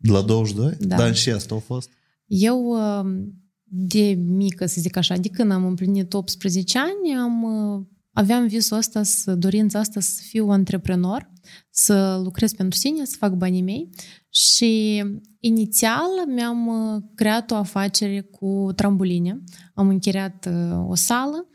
La 0.00 0.20
22? 0.20 0.76
Da. 0.80 0.96
Dar 0.96 1.06
în 1.08 1.12
și 1.14 1.30
asta 1.30 1.54
au 1.54 1.60
fost? 1.60 1.90
Eu, 2.26 2.64
uh, 2.64 3.24
de 3.64 4.18
mică, 4.26 4.66
să 4.66 4.80
zic 4.80 4.96
așa, 4.96 5.16
de 5.16 5.28
când 5.28 5.50
am 5.50 5.66
împlinit 5.66 6.12
18 6.14 6.78
ani, 6.78 7.16
am, 7.20 7.42
uh, 7.42 7.86
aveam 8.12 8.46
visul 8.46 8.76
ăsta, 8.76 9.02
să, 9.02 9.34
dorința 9.34 9.78
asta 9.78 10.00
să 10.00 10.20
fiu 10.28 10.48
antreprenor, 10.48 11.30
să 11.70 12.20
lucrez 12.24 12.52
pentru 12.52 12.78
sine, 12.78 13.04
să 13.04 13.16
fac 13.18 13.32
banii 13.32 13.62
mei 13.62 13.88
și 14.30 15.02
inițial 15.38 16.08
mi-am 16.26 16.66
uh, 16.66 17.02
creat 17.14 17.50
o 17.50 17.54
afacere 17.54 18.20
cu 18.20 18.68
trambuline. 18.74 19.42
Am 19.74 19.88
închiriat 19.88 20.48
uh, 20.50 20.88
o 20.88 20.94
sală, 20.94 21.46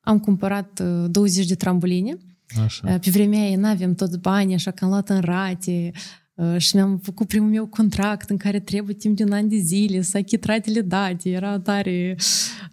am 0.00 0.18
cumpărat 0.18 0.82
uh, 0.84 1.10
20 1.10 1.46
de 1.46 1.54
trambuline 1.54 2.16
Așa. 2.64 2.98
pe 2.98 3.10
vremea 3.10 3.40
aia 3.40 3.56
n-aveam 3.56 3.94
toți 3.94 4.18
banii, 4.18 4.54
așa 4.54 4.70
că 4.70 4.84
am 4.84 4.90
luat 4.90 5.08
în 5.08 5.20
rate 5.20 5.90
uh, 6.34 6.56
și 6.56 6.76
mi-am 6.76 6.98
făcut 6.98 7.28
primul 7.28 7.48
meu 7.48 7.66
contract 7.66 8.30
în 8.30 8.36
care 8.36 8.60
trebuie 8.60 8.94
timp 8.94 9.16
de 9.16 9.24
un 9.24 9.32
an 9.32 9.48
de 9.48 9.56
zile 9.56 10.02
să 10.02 10.16
achit 10.16 10.44
ratele 10.44 10.80
date. 10.80 11.30
Era 11.30 11.60
tare 11.60 12.16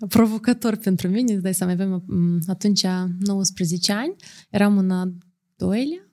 provocator 0.09 0.75
pentru 0.75 1.07
mine. 1.07 1.33
Îți 1.33 1.43
dai 1.43 1.53
seama, 1.53 1.71
aveam 1.73 2.03
m, 2.07 2.39
atunci 2.47 2.85
19 3.19 3.93
ani, 3.93 4.15
eram 4.49 4.77
în 4.77 4.91
a 4.91 5.13
doilea, 5.55 6.09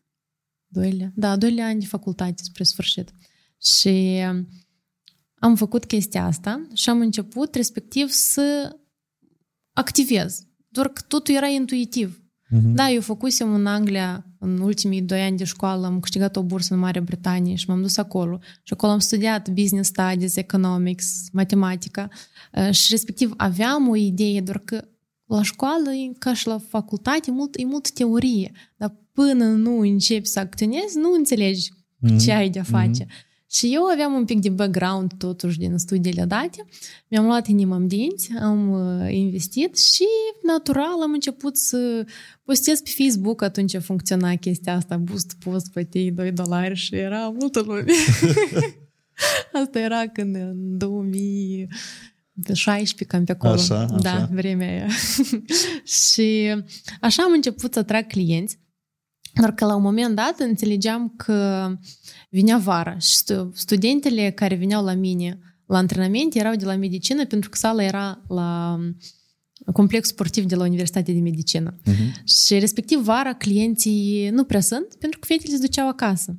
doilea, 0.73 1.13
da, 1.15 1.31
a 1.31 1.37
doilea 1.37 1.67
an 1.67 1.79
de 1.79 1.87
facultate 1.87 2.43
spre 2.43 2.65
sfârșit. 2.65 3.15
Și 3.59 4.21
um, 4.31 4.49
am 5.39 5.57
făcut 5.57 5.85
chestia 5.85 6.25
asta 6.25 6.67
și 6.75 6.89
am 6.89 7.01
început 7.01 7.55
respectiv 7.55 8.09
să 8.11 8.77
activez. 9.73 10.47
Doar 10.69 10.89
că 10.89 11.03
totul 11.09 11.35
era 11.35 11.47
intuitiv. 11.47 12.23
Mhm. 12.49 12.75
Da, 12.75 12.91
eu 12.91 13.01
făcusem 13.01 13.55
în 13.55 13.67
Anglia, 13.67 14.27
în 14.39 14.61
ultimii 14.61 15.03
doi 15.03 15.21
ani 15.21 15.37
de 15.37 15.45
școală, 15.45 15.87
am 15.87 16.01
câștigat 16.01 16.37
o 16.37 16.43
bursă 16.43 16.75
în 16.75 16.81
Marea 16.81 17.01
Britanie 17.01 17.55
și 17.55 17.69
m-am 17.69 17.81
dus 17.81 17.97
acolo. 17.97 18.39
Și 18.63 18.73
acolo 18.73 18.93
am 18.93 18.99
studiat 18.99 19.51
business 19.51 19.89
studies, 19.89 20.37
economics, 20.37 21.29
matematica 21.33 22.09
uh, 22.53 22.71
și 22.71 22.87
respectiv 22.91 23.35
aveam 23.37 23.89
o 23.89 23.97
idee, 23.97 24.41
doar 24.41 24.59
că 24.59 24.85
la 25.35 25.43
școală, 25.43 25.91
e 25.91 26.13
ca 26.19 26.35
și 26.35 26.47
la 26.47 26.59
facultate, 26.59 27.31
e 27.31 27.33
mult, 27.33 27.55
e 27.57 27.65
mult 27.65 27.91
teorie, 27.91 28.53
dar 28.77 28.97
până 29.13 29.45
nu 29.45 29.79
începi 29.79 30.27
să 30.27 30.39
acționezi, 30.39 30.99
nu 30.99 31.13
înțelegi 31.13 31.69
Mhm. 32.03 32.19
ce 32.19 32.33
ai 32.33 32.51
de-a 32.51 32.63
face. 32.63 33.07
Și 33.51 33.71
eu 33.75 33.83
aveam 33.85 34.13
un 34.13 34.25
pic 34.25 34.41
de 34.41 34.49
background 34.49 35.13
totuși 35.19 35.59
din 35.59 35.79
studiile 35.79 36.25
date. 36.25 36.65
Mi-am 37.09 37.25
luat 37.25 37.47
inima 37.47 37.77
în 37.77 37.87
dinți, 37.87 38.31
am 38.41 38.71
uh, 38.71 39.13
investit 39.13 39.79
și 39.79 40.05
natural 40.43 41.03
am 41.03 41.13
început 41.13 41.57
să 41.57 42.07
postez 42.45 42.81
pe 42.81 42.91
Facebook 43.05 43.43
atunci 43.43 43.77
funcționa 43.77 44.35
chestia 44.35 44.75
asta, 44.75 44.97
boost 44.97 45.37
post, 45.45 45.71
plătei 45.73 46.11
2 46.11 46.33
dolari 46.33 46.75
și 46.75 46.95
era 46.95 47.29
multă 47.39 47.61
lume. 47.61 47.85
asta 49.63 49.79
era 49.79 50.07
când 50.07 50.35
în 50.35 50.79
2016, 52.33 53.05
cam 53.05 53.25
pe 53.25 53.33
acolo. 53.33 53.53
Așa, 53.53 53.81
așa. 53.81 53.97
Da, 53.97 54.29
vremea 54.33 54.69
aia. 54.69 54.89
și 56.03 56.55
așa 57.01 57.23
am 57.23 57.33
început 57.33 57.73
să 57.73 57.79
atrag 57.79 58.07
clienți. 58.07 58.59
Doar 59.35 59.53
că 59.55 59.65
la 59.65 59.75
un 59.75 59.83
moment 59.83 60.15
dat 60.15 60.39
înțelegeam 60.39 61.15
că 61.17 61.69
vinea 62.31 62.59
vara 62.59 62.99
și 62.99 63.17
stu- 63.17 63.51
studentele 63.55 64.31
care 64.31 64.55
veneau 64.55 64.85
la 64.85 64.95
mine 64.95 65.39
la 65.67 65.79
antrenament 65.79 66.35
erau 66.35 66.55
de 66.55 66.65
la 66.65 66.77
medicină 66.77 67.27
pentru 67.27 67.51
că 67.51 67.57
sala 67.57 67.83
era 67.83 68.23
la 68.29 68.79
complex 69.73 70.09
sportiv 70.09 70.45
de 70.45 70.55
la 70.55 70.65
Universitatea 70.65 71.15
de 71.15 71.21
Medicină. 71.21 71.81
Mhm. 71.85 72.25
Și 72.25 72.59
respectiv 72.59 72.99
vara 72.99 73.35
clienții 73.35 74.29
nu 74.29 74.45
prea 74.45 74.61
sunt 74.61 74.95
pentru 74.99 75.19
că 75.19 75.27
fetele 75.27 75.55
se 75.55 75.61
duceau 75.61 75.89
acasă. 75.89 76.39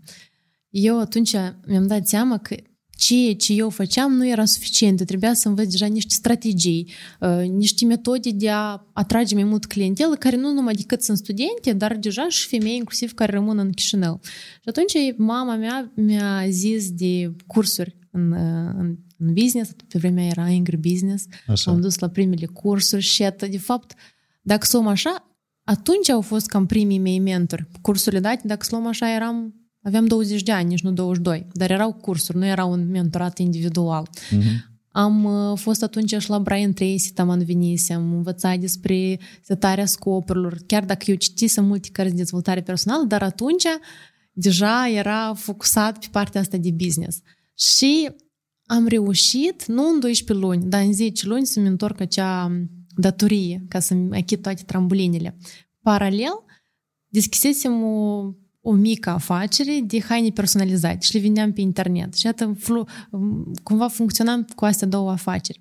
Eu 0.69 0.99
atunci 0.99 1.36
mi-am 1.67 1.88
dat 1.88 2.08
seama 2.08 2.38
că 2.38 2.56
ceea 3.05 3.35
ce 3.35 3.53
eu 3.53 3.69
făceam 3.69 4.13
nu 4.13 4.27
era 4.27 4.45
suficient. 4.45 5.05
Trebuia 5.05 5.33
să 5.33 5.47
învăț 5.47 5.71
deja 5.71 5.85
niște 5.85 6.13
strategii, 6.13 6.91
uh, 7.19 7.49
niște 7.49 7.85
metode 7.85 8.29
de 8.31 8.49
a 8.49 8.85
atrage 8.93 9.35
mai 9.35 9.43
mult 9.43 9.65
clientelă, 9.65 10.15
care 10.15 10.35
nu 10.35 10.51
numai 10.51 10.73
decât 10.73 11.03
sunt 11.03 11.17
studente, 11.17 11.73
dar 11.73 11.97
deja 11.97 12.29
și 12.29 12.47
femei, 12.47 12.75
inclusiv 12.75 13.13
care 13.13 13.31
rămân 13.31 13.57
în 13.57 13.71
Chișinău. 13.71 14.19
Și 14.53 14.69
atunci 14.69 14.93
mama 15.17 15.55
mea 15.55 15.91
mi-a 15.95 16.49
zis 16.49 16.91
de 16.91 17.35
cursuri 17.47 17.97
în, 18.11 18.31
uh, 18.31 18.73
în, 18.77 18.97
în 19.17 19.33
business, 19.33 19.71
pe 19.87 19.97
vremea 19.99 20.25
era 20.25 20.43
Angry 20.43 20.77
Business, 20.77 21.25
Așa. 21.47 21.71
am 21.71 21.81
dus 21.81 21.99
la 21.99 22.09
primele 22.09 22.45
cursuri 22.45 23.01
și 23.01 23.23
atât, 23.23 23.51
de 23.51 23.57
fapt, 23.57 23.93
dacă 24.41 24.65
să 24.65 24.77
o 24.77 24.79
luăm 24.79 24.91
așa, 24.91 25.37
atunci 25.63 26.09
au 26.09 26.21
fost 26.21 26.47
cam 26.47 26.65
primii 26.65 26.99
mei 26.99 27.19
mentori. 27.19 27.67
Cursurile 27.81 28.21
date, 28.21 28.41
dacă 28.47 28.63
să 28.63 28.75
luăm 28.75 28.87
așa, 28.87 29.13
eram, 29.15 29.62
aveam 29.83 30.05
20 30.05 30.43
de 30.43 30.51
ani, 30.51 30.67
nici 30.67 30.81
nu 30.81 30.91
22, 30.91 31.47
dar 31.53 31.71
erau 31.71 31.93
cursuri, 31.93 32.37
nu 32.37 32.45
era 32.45 32.65
un 32.65 32.89
mentorat 32.89 33.37
individual. 33.37 34.09
Mhm. 34.31 34.71
Am 34.95 35.23
uh, 35.23 35.57
fost 35.57 35.83
atunci 35.83 36.15
și 36.19 36.29
la 36.29 36.39
Brian 36.39 36.73
Tracy, 36.73 37.13
taman 37.13 37.43
venise, 37.43 37.93
am 37.93 38.13
învățat 38.13 38.57
despre 38.57 39.19
setarea 39.41 39.85
scopurilor, 39.85 40.57
chiar 40.67 40.85
dacă 40.85 41.03
eu 41.07 41.15
citisem 41.15 41.65
multe 41.65 41.89
cărți 41.91 42.11
de 42.11 42.17
dezvoltare 42.17 42.61
personală, 42.61 43.03
dar 43.03 43.23
atunci 43.23 43.63
deja 44.31 44.89
era 44.89 45.33
focusat 45.33 45.99
pe 45.99 46.07
partea 46.11 46.41
asta 46.41 46.57
de 46.57 46.71
business. 46.71 47.21
Și 47.57 48.09
am 48.65 48.87
reușit, 48.87 49.65
nu 49.65 49.89
în 49.89 49.99
12 49.99 50.45
luni, 50.45 50.69
dar 50.69 50.81
în 50.81 50.93
10 50.93 51.27
luni 51.27 51.45
să-mi 51.45 51.67
întorc 51.67 51.99
acea 51.99 52.51
datorie, 52.95 53.65
ca 53.67 53.79
să-mi 53.79 54.17
achit 54.17 54.41
toate 54.41 54.63
trambulinele. 54.65 55.37
Paralel, 55.81 56.43
deschisesem 57.07 57.83
o, 57.83 58.23
o 58.65 58.71
mică 58.71 59.10
afacere 59.10 59.80
de 59.84 60.02
haine 60.02 60.30
personalizate 60.30 60.97
și 61.02 61.13
le 61.13 61.19
vindeam 61.19 61.54
pe 61.54 61.62
internet. 61.62 62.13
Și 62.13 62.28
atât 62.28 62.60
flu, 62.60 62.88
cumva 63.63 63.88
funcționam 63.88 64.47
cu 64.56 64.65
astea 64.65 64.88
două 64.88 65.12
afaceri. 65.12 65.60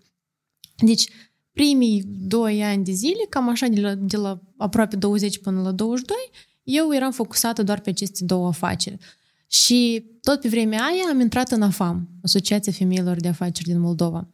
Deci, 0.77 1.09
primii 1.53 2.05
doi 2.07 2.65
ani 2.65 2.85
de 2.85 2.93
zile, 2.93 3.27
cam 3.29 3.49
așa, 3.49 3.67
de 3.67 3.81
la, 3.81 3.95
de 3.95 4.17
la 4.17 4.41
aproape 4.57 4.97
20 4.97 5.39
până 5.39 5.63
la 5.63 5.73
22, 5.73 6.17
eu 6.63 6.95
eram 6.95 7.13
focusată 7.13 7.63
doar 7.63 7.81
pe 7.81 7.91
aceste 7.91 8.25
două 8.25 8.47
afaceri. 8.47 8.99
Și 9.47 10.05
tot 10.21 10.41
pe 10.41 10.49
vremea 10.49 10.83
aia 10.85 11.11
am 11.11 11.21
intrat 11.21 11.51
în 11.51 11.63
AFAM, 11.63 12.09
Asociația 12.23 12.73
Femeilor 12.73 13.17
de 13.17 13.29
Afaceri 13.29 13.69
din 13.69 13.81
Moldova. 13.81 14.29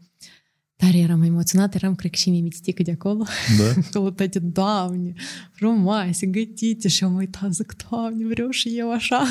Dar 0.83 0.95
eram 0.95 1.23
emoționată, 1.23 1.77
eram, 1.77 1.95
cred 1.95 2.11
că 2.11 2.17
și 2.17 2.31
mimitică 2.31 2.83
de 2.83 2.91
acolo. 2.91 3.25
Da? 3.59 3.65
Acolo 3.89 4.11
toate 4.11 4.39
doamne, 4.39 5.13
frumoase, 5.53 6.27
gătite 6.27 6.89
și 6.89 7.05
am 7.05 7.15
uitat, 7.15 7.53
zic, 7.53 7.77
doamne, 7.89 8.27
vreau 8.27 8.51
și 8.51 8.73
eu 8.77 8.93
așa. 8.93 9.23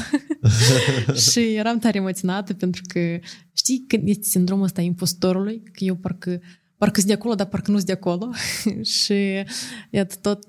și 1.32 1.40
eram 1.40 1.80
tare 1.80 1.98
emoționată 1.98 2.54
pentru 2.54 2.82
că, 2.88 3.00
știi, 3.54 3.86
când 3.88 4.08
este 4.08 4.24
sindromul 4.24 4.64
ăsta 4.64 4.82
impostorului, 4.82 5.62
că 5.64 5.84
eu 5.84 5.96
parcă 5.96 6.42
parcă 6.78 7.00
sunt 7.00 7.12
de 7.12 7.18
acolo, 7.18 7.36
dar 7.36 7.48
parcă 7.48 7.72
nu 7.72 7.78
sunt 7.78 7.88
de 7.88 7.94
acolo. 7.94 8.30
și 9.00 9.14
iată, 9.90 10.16
tot, 10.22 10.44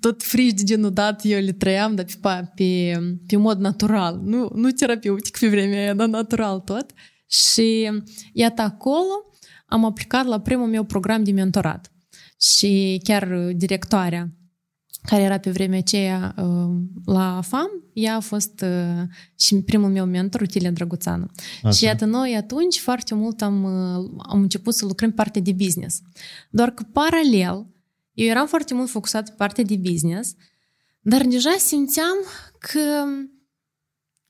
tot 0.00 0.22
frici 0.22 0.56
de 0.56 0.62
genul 0.62 0.92
dat 0.92 1.20
eu 1.24 1.40
le 1.40 1.52
trăiam, 1.52 1.94
dar 1.94 2.04
pe, 2.20 2.50
pe, 2.54 2.98
pe 3.26 3.36
mod 3.36 3.58
natural. 3.58 4.20
Nu, 4.24 4.50
nu 4.54 4.70
terapeutic 4.70 5.38
pe 5.38 5.48
vremea 5.48 5.80
aia, 5.80 5.94
dar 5.94 6.08
natural 6.08 6.60
tot. 6.60 6.86
Și 7.26 7.90
iată 8.32 8.62
acolo 8.62 9.29
am 9.70 9.84
aplicat 9.84 10.24
la 10.24 10.40
primul 10.40 10.66
meu 10.66 10.84
program 10.84 11.24
de 11.24 11.32
mentorat. 11.32 11.92
Și 12.40 13.00
chiar 13.04 13.52
directoarea 13.56 14.34
care 15.02 15.22
era 15.22 15.38
pe 15.38 15.50
vremea 15.50 15.78
aceea 15.78 16.34
la 17.04 17.40
FAM, 17.42 17.68
ea 17.92 18.16
a 18.16 18.20
fost 18.20 18.64
și 19.38 19.62
primul 19.62 19.90
meu 19.90 20.04
mentor, 20.04 20.40
Utilia 20.40 20.70
Drăguțanu. 20.70 21.26
Așa. 21.62 21.76
Și 21.76 21.84
iată, 21.84 22.04
noi 22.04 22.36
atunci 22.36 22.78
foarte 22.78 23.14
mult 23.14 23.42
am, 23.42 23.64
am 24.18 24.40
început 24.40 24.74
să 24.74 24.86
lucrăm 24.86 25.08
pe 25.08 25.14
partea 25.14 25.40
de 25.40 25.52
business. 25.52 26.02
Doar 26.50 26.70
că 26.70 26.82
paralel, 26.82 27.66
eu 28.12 28.26
eram 28.26 28.46
foarte 28.46 28.74
mult 28.74 28.88
focusat 28.88 29.28
pe 29.28 29.34
partea 29.36 29.64
de 29.64 29.76
business, 29.76 30.34
dar 31.00 31.26
deja 31.26 31.56
simțeam 31.58 32.16
că, 32.58 33.04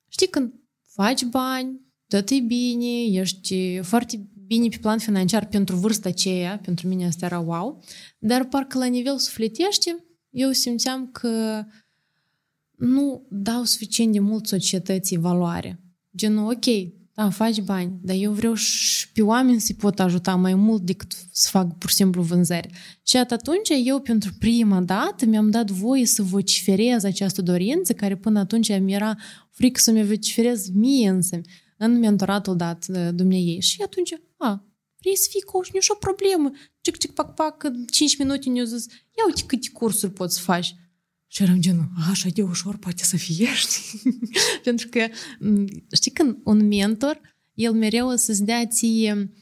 știi, 0.09 0.29
când 0.29 0.53
faci 0.87 1.25
bani, 1.25 1.81
tot 2.09 2.31
e 2.31 2.41
bine, 2.41 3.21
ești 3.21 3.81
foarte 3.83 4.29
bine 4.51 4.69
pe 4.69 4.79
plan 4.81 4.99
financiar 4.99 5.47
pentru 5.47 5.77
vârsta 5.77 6.09
aceea, 6.09 6.59
pentru 6.63 6.89
mine 6.89 7.07
asta 7.07 7.27
era 7.27 7.39
wow, 7.39 7.83
dar 8.19 8.45
parcă 8.45 8.79
la 8.79 8.85
nivel 8.85 9.19
sufletește, 9.19 10.05
eu 10.31 10.51
simțeam 10.51 11.11
că 11.13 11.65
nu 12.77 13.27
dau 13.31 13.65
suficient 13.65 14.13
de 14.13 14.19
mult 14.19 14.47
societății 14.47 15.17
valoare. 15.17 15.81
Genul, 16.17 16.51
ok, 16.51 16.65
da, 17.15 17.31
faci 17.31 17.61
bani, 17.61 17.99
dar 18.03 18.17
eu 18.19 18.33
vreau 18.33 18.55
și 18.55 19.13
pe 19.13 19.23
oameni 19.23 19.61
să-i 19.61 19.75
pot 19.75 20.01
ajuta 20.01 20.35
mai 20.35 20.55
mult 20.55 20.83
decât 20.83 21.13
să 21.33 21.49
fac 21.51 21.79
pur 21.79 21.91
și 21.91 21.97
simplu 21.97 22.23
vânzări. 22.23 22.69
Și 23.03 23.17
atunci 23.17 23.69
eu, 23.85 24.01
pentru 24.01 24.31
prima 24.39 24.81
dată, 24.81 25.27
mi-am 25.27 25.51
dat 25.51 25.71
voie 25.71 26.07
să 26.07 26.23
vociferez 26.23 27.05
această 27.05 27.43
dorință, 27.43 27.93
care 27.93 28.17
până 28.17 28.39
atunci 28.39 28.79
mi 28.79 28.93
era 28.93 29.17
frică 29.51 29.81
să 29.81 29.91
mi 29.91 30.07
vociferez 30.07 30.71
mie 30.71 31.09
însă 31.09 31.41
în 31.77 31.99
mentoratul 31.99 32.57
dat 32.57 32.87
de 32.87 33.11
dumneiei. 33.11 33.61
Și 33.61 33.83
atunci, 33.83 34.13
a, 34.41 34.65
vrei 35.01 35.17
să 35.17 35.29
fii 35.31 35.41
coach, 35.41 35.67
nu 35.67 35.79
e 35.79 35.87
o 35.89 35.95
problemă. 35.95 36.51
Cic, 36.81 36.97
cic, 36.97 37.11
pac, 37.11 37.35
pac, 37.35 37.71
5 37.91 38.19
minute 38.19 38.49
ne-au 38.49 38.67
zis, 38.67 38.87
ia 38.87 39.25
uite 39.27 39.43
câte 39.47 39.69
cursuri 39.73 40.13
poți 40.13 40.35
să 40.37 40.41
faci. 40.43 40.75
Și 41.27 41.43
eram 41.43 41.61
genul, 41.61 41.89
așa 42.11 42.29
de 42.35 42.43
ușor 42.43 42.77
poate 42.77 43.05
să 43.05 43.17
fie, 43.17 43.47
știi? 43.55 44.03
Pentru 44.65 44.89
că, 44.89 45.07
știi, 45.93 46.11
când 46.11 46.37
un 46.45 46.67
mentor, 46.67 47.21
el 47.55 47.73
mereu 47.73 48.09
o 48.09 48.17
să-ți 48.17 48.45
dea 48.45 48.67
ție 48.67 49.33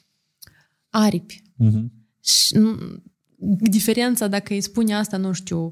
aripi. 0.88 1.42
Uh-huh. 1.64 1.84
Și, 2.24 2.58
diferența 3.60 4.28
dacă 4.28 4.52
îi 4.54 4.60
spune 4.60 4.94
asta, 4.94 5.16
nu 5.16 5.32
știu, 5.32 5.70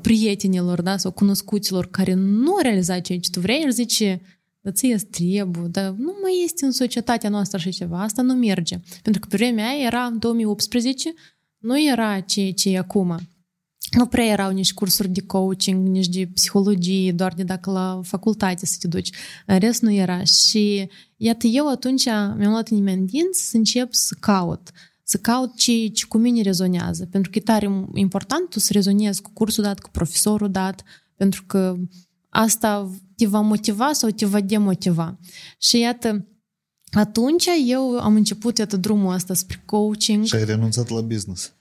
prietenilor, 0.00 0.82
da, 0.82 0.96
sau 0.96 1.10
cunoscuților 1.10 1.90
care 1.90 2.14
nu 2.14 2.52
au 2.52 2.62
realizat 2.62 3.00
ceea 3.00 3.18
ce 3.18 3.30
tu 3.30 3.40
vrei, 3.40 3.62
el 3.62 3.70
zice, 3.72 4.20
da 4.66 4.72
ție 4.72 4.96
trebuie, 4.96 5.68
dar 5.70 5.90
nu 5.90 6.16
mai 6.22 6.42
este 6.44 6.64
în 6.64 6.70
societatea 6.70 7.28
noastră 7.28 7.56
așa 7.56 7.70
ceva, 7.70 8.02
asta 8.02 8.22
nu 8.22 8.34
merge. 8.34 8.80
Pentru 9.02 9.20
că 9.20 9.26
pe 9.30 9.36
vremea 9.36 9.68
aia 9.68 9.86
era 9.86 10.04
în 10.04 10.18
2018, 10.18 11.14
nu 11.58 11.82
era 11.82 12.20
ceea 12.20 12.52
ce 12.52 12.70
e 12.70 12.78
acum. 12.78 13.18
Nu 13.90 14.06
prea 14.06 14.24
erau 14.24 14.50
nici 14.50 14.74
cursuri 14.74 15.08
de 15.08 15.20
coaching, 15.20 15.86
nici 15.86 16.08
de 16.08 16.30
psihologie, 16.34 17.12
doar 17.12 17.34
de 17.34 17.42
dacă 17.42 17.70
la 17.70 18.00
facultate 18.02 18.66
să 18.66 18.76
te 18.80 18.88
duci. 18.88 19.10
În 19.46 19.58
rest 19.58 19.82
nu 19.82 19.92
era. 19.92 20.24
Și 20.24 20.88
iată, 21.16 21.46
eu 21.46 21.68
atunci 21.68 22.04
mi-am 22.04 22.50
luat 22.50 22.68
în 22.68 23.06
dinți 23.06 23.48
să 23.48 23.56
încep 23.56 23.92
să 23.92 24.16
caut. 24.20 24.70
Să 25.02 25.16
caut 25.16 25.56
ce, 25.56 25.86
ce 25.86 26.06
cu 26.06 26.18
mine 26.18 26.42
rezonează. 26.42 27.06
Pentru 27.06 27.30
că 27.30 27.38
e 27.38 27.40
tare 27.40 27.86
important 27.94 28.48
tu 28.48 28.58
să 28.58 28.72
rezonezi 28.72 29.22
cu 29.22 29.30
cursul 29.32 29.62
dat, 29.62 29.80
cu 29.80 29.90
profesorul 29.90 30.50
dat, 30.50 30.82
pentru 31.16 31.44
că 31.46 31.76
asta 32.36 32.90
te 33.16 33.26
va 33.26 33.40
motiva 33.40 33.92
sau 33.92 34.10
te 34.10 34.26
va 34.26 34.40
demotiva. 34.40 35.18
Și 35.58 35.78
iată, 35.78 36.26
atunci 36.90 37.46
eu 37.66 37.98
am 37.98 38.14
început 38.14 38.58
iată 38.58 38.76
drumul 38.76 39.14
ăsta 39.14 39.34
spre 39.34 39.62
coaching. 39.64 40.24
Și 40.24 40.34
ai 40.34 40.44
renunțat 40.44 40.88
la 40.88 41.00
business. 41.00 41.52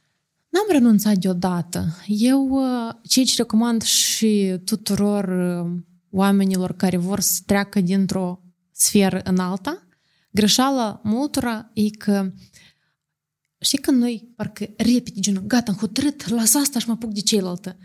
N-am 0.50 0.66
renunțat 0.70 1.18
deodată. 1.18 1.86
Eu 2.08 2.48
uh, 2.50 2.94
ceea 3.08 3.26
ce 3.26 3.34
recomand 3.38 3.82
și 3.82 4.60
tuturor 4.66 5.28
uh, 5.28 5.82
oamenilor 6.10 6.76
care 6.76 6.98
vor 6.98 7.20
să 7.20 7.42
treacă 7.46 7.82
dintr-o 7.82 8.42
sferă 8.72 9.22
în 9.24 9.38
alta, 9.38 9.88
greșeala 10.32 11.02
multora 11.04 11.70
e 11.74 11.90
că 11.90 12.32
știi 13.60 13.78
că 13.78 13.92
noi 13.92 14.34
parcă 14.36 14.64
repede, 14.78 15.20
genul, 15.20 15.44
gata, 15.48 15.72
am 15.72 15.78
hotărât, 15.78 16.30
las 16.30 16.54
asta 16.54 16.80
și 16.80 16.88
mă 16.88 16.94
apuc 16.94 17.12
de 17.12 17.20
ceilaltă. 17.20 17.78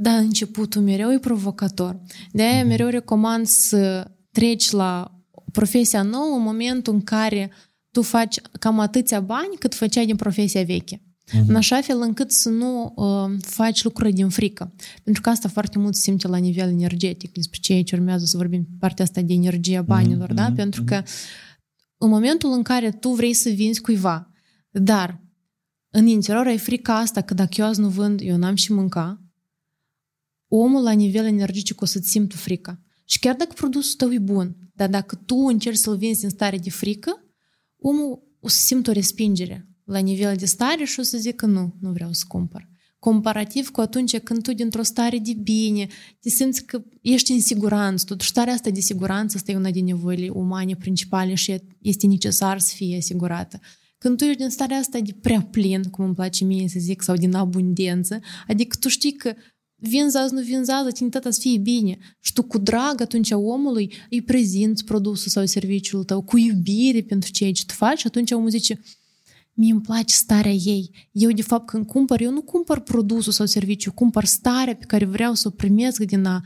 Dar 0.00 0.18
începutul 0.18 0.82
mereu 0.82 1.12
e 1.12 1.18
provocator. 1.18 2.00
De 2.32 2.42
aia 2.42 2.58
mhm. 2.58 2.68
mereu 2.68 2.88
recomand 2.88 3.46
să 3.46 4.10
treci 4.30 4.70
la 4.70 5.20
profesia 5.52 6.02
nouă 6.02 6.36
în 6.36 6.42
momentul 6.42 6.92
în 6.92 7.00
care 7.00 7.50
tu 7.90 8.02
faci 8.02 8.40
cam 8.58 8.78
atâția 8.78 9.20
bani 9.20 9.56
cât 9.58 9.74
făceai 9.74 10.06
din 10.06 10.16
profesia 10.16 10.62
veche. 10.62 10.96
Uh-huh. 10.96 11.46
În 11.46 11.56
așa 11.56 11.80
fel 11.80 12.00
încât 12.00 12.30
să 12.30 12.48
nu 12.48 12.92
uh, 12.96 13.36
faci 13.40 13.82
lucruri 13.82 14.12
din 14.12 14.28
frică. 14.28 14.74
Pentru 15.04 15.22
că 15.22 15.28
asta 15.28 15.48
foarte 15.48 15.78
mult 15.78 15.94
se 15.94 16.00
simte 16.00 16.28
la 16.28 16.36
nivel 16.36 16.68
energetic, 16.68 17.32
despre 17.32 17.58
ce 17.62 17.72
aici 17.72 17.92
urmează 17.92 18.24
să 18.24 18.36
vorbim 18.36 18.66
partea 18.78 19.04
asta 19.04 19.20
de 19.20 19.32
energia 19.32 19.82
banilor, 19.82 20.30
uh-huh. 20.30 20.34
da? 20.34 20.52
Pentru 20.56 20.84
că 20.84 21.02
în 21.98 22.08
momentul 22.08 22.52
în 22.52 22.62
care 22.62 22.90
tu 22.90 23.08
vrei 23.08 23.32
să 23.32 23.48
vinzi 23.48 23.80
cuiva, 23.80 24.30
dar 24.70 25.20
în 25.90 26.06
interior 26.06 26.46
ai 26.46 26.58
frica 26.58 26.98
asta 26.98 27.20
că 27.20 27.34
dacă 27.34 27.54
eu 27.56 27.66
azi 27.66 27.80
nu 27.80 27.88
vând, 27.88 28.20
eu 28.22 28.36
n-am 28.36 28.54
și 28.54 28.72
mânca, 28.72 29.22
omul 30.48 30.82
la 30.82 30.92
nivel 30.92 31.24
energetic 31.24 31.80
o 31.80 31.84
să-ți 31.84 32.10
simtă 32.10 32.36
frica. 32.36 32.82
Și 33.04 33.18
chiar 33.18 33.34
dacă 33.34 33.52
produsul 33.54 33.94
tău 33.96 34.12
e 34.12 34.18
bun, 34.18 34.56
dar 34.74 34.88
dacă 34.88 35.20
tu 35.26 35.36
încerci 35.36 35.76
să-l 35.76 35.96
vinzi 35.96 36.24
în 36.24 36.30
stare 36.30 36.58
de 36.58 36.70
frică, 36.70 37.24
omul 37.78 38.22
o 38.40 38.48
să 38.48 38.58
simtă 38.58 38.90
o 38.90 38.92
respingere 38.92 39.68
la 39.84 39.98
nivel 39.98 40.36
de 40.36 40.46
stare 40.46 40.84
și 40.84 41.00
o 41.00 41.02
să 41.02 41.18
zică 41.18 41.46
nu, 41.46 41.74
nu 41.80 41.92
vreau 41.92 42.12
să 42.12 42.24
cumpăr. 42.28 42.68
Comparativ 42.98 43.70
cu 43.70 43.80
atunci 43.80 44.18
când 44.18 44.42
tu 44.42 44.52
dintr-o 44.52 44.82
stare 44.82 45.18
de 45.18 45.32
bine 45.32 45.86
te 46.20 46.28
simți 46.28 46.64
că 46.64 46.84
ești 47.00 47.32
în 47.32 47.40
siguranță, 47.40 48.04
totuși 48.04 48.28
starea 48.28 48.52
asta 48.52 48.70
de 48.70 48.80
siguranță 48.80 49.36
asta 49.36 49.52
e 49.52 49.56
una 49.56 49.70
din 49.70 49.84
nevoile 49.84 50.28
umane 50.28 50.76
principale 50.76 51.34
și 51.34 51.54
este 51.82 52.06
necesar 52.06 52.58
să 52.58 52.72
fie 52.74 52.96
asigurată. 52.96 53.60
Când 53.98 54.16
tu 54.16 54.24
ești 54.24 54.38
din 54.38 54.48
starea 54.48 54.76
asta 54.76 55.00
de 55.00 55.12
prea 55.20 55.42
plin, 55.42 55.82
cum 55.82 56.04
îmi 56.04 56.14
place 56.14 56.44
mie 56.44 56.68
să 56.68 56.78
zic, 56.78 57.02
sau 57.02 57.16
din 57.16 57.34
abundență, 57.34 58.20
adică 58.46 58.76
tu 58.80 58.88
știi 58.88 59.12
că 59.12 59.34
vinzi 59.78 60.16
azi, 60.16 60.34
nu 60.34 60.40
vinzi 60.40 60.70
azi, 60.70 60.92
tine 60.92 61.08
tata 61.08 61.30
să 61.30 61.40
fie 61.40 61.58
bine. 61.58 61.98
Și 62.20 62.32
tu 62.32 62.42
cu 62.42 62.58
drag 62.58 63.00
atunci 63.00 63.30
omului 63.30 63.92
îi 64.10 64.22
prezinți 64.22 64.84
produsul 64.84 65.30
sau 65.30 65.46
serviciul 65.46 66.04
tău, 66.04 66.22
cu 66.22 66.38
iubire 66.38 67.02
pentru 67.02 67.30
ceea 67.30 67.52
ce 67.52 67.64
tu 67.64 67.74
faci, 67.74 68.04
atunci 68.04 68.30
omul 68.30 68.50
zice, 68.50 68.80
mie 69.52 69.72
îmi 69.72 69.80
place 69.80 70.14
starea 70.14 70.52
ei. 70.52 70.90
Eu, 71.12 71.30
de 71.30 71.42
fapt, 71.42 71.66
când 71.66 71.86
cumpăr, 71.86 72.20
eu 72.20 72.30
nu 72.30 72.42
cumpăr 72.42 72.80
produsul 72.80 73.32
sau 73.32 73.46
serviciu, 73.46 73.92
cumpăr 73.92 74.24
starea 74.24 74.74
pe 74.74 74.84
care 74.84 75.04
vreau 75.04 75.34
să 75.34 75.48
o 75.48 75.50
primesc 75.50 76.02
din, 76.02 76.24
a, 76.24 76.44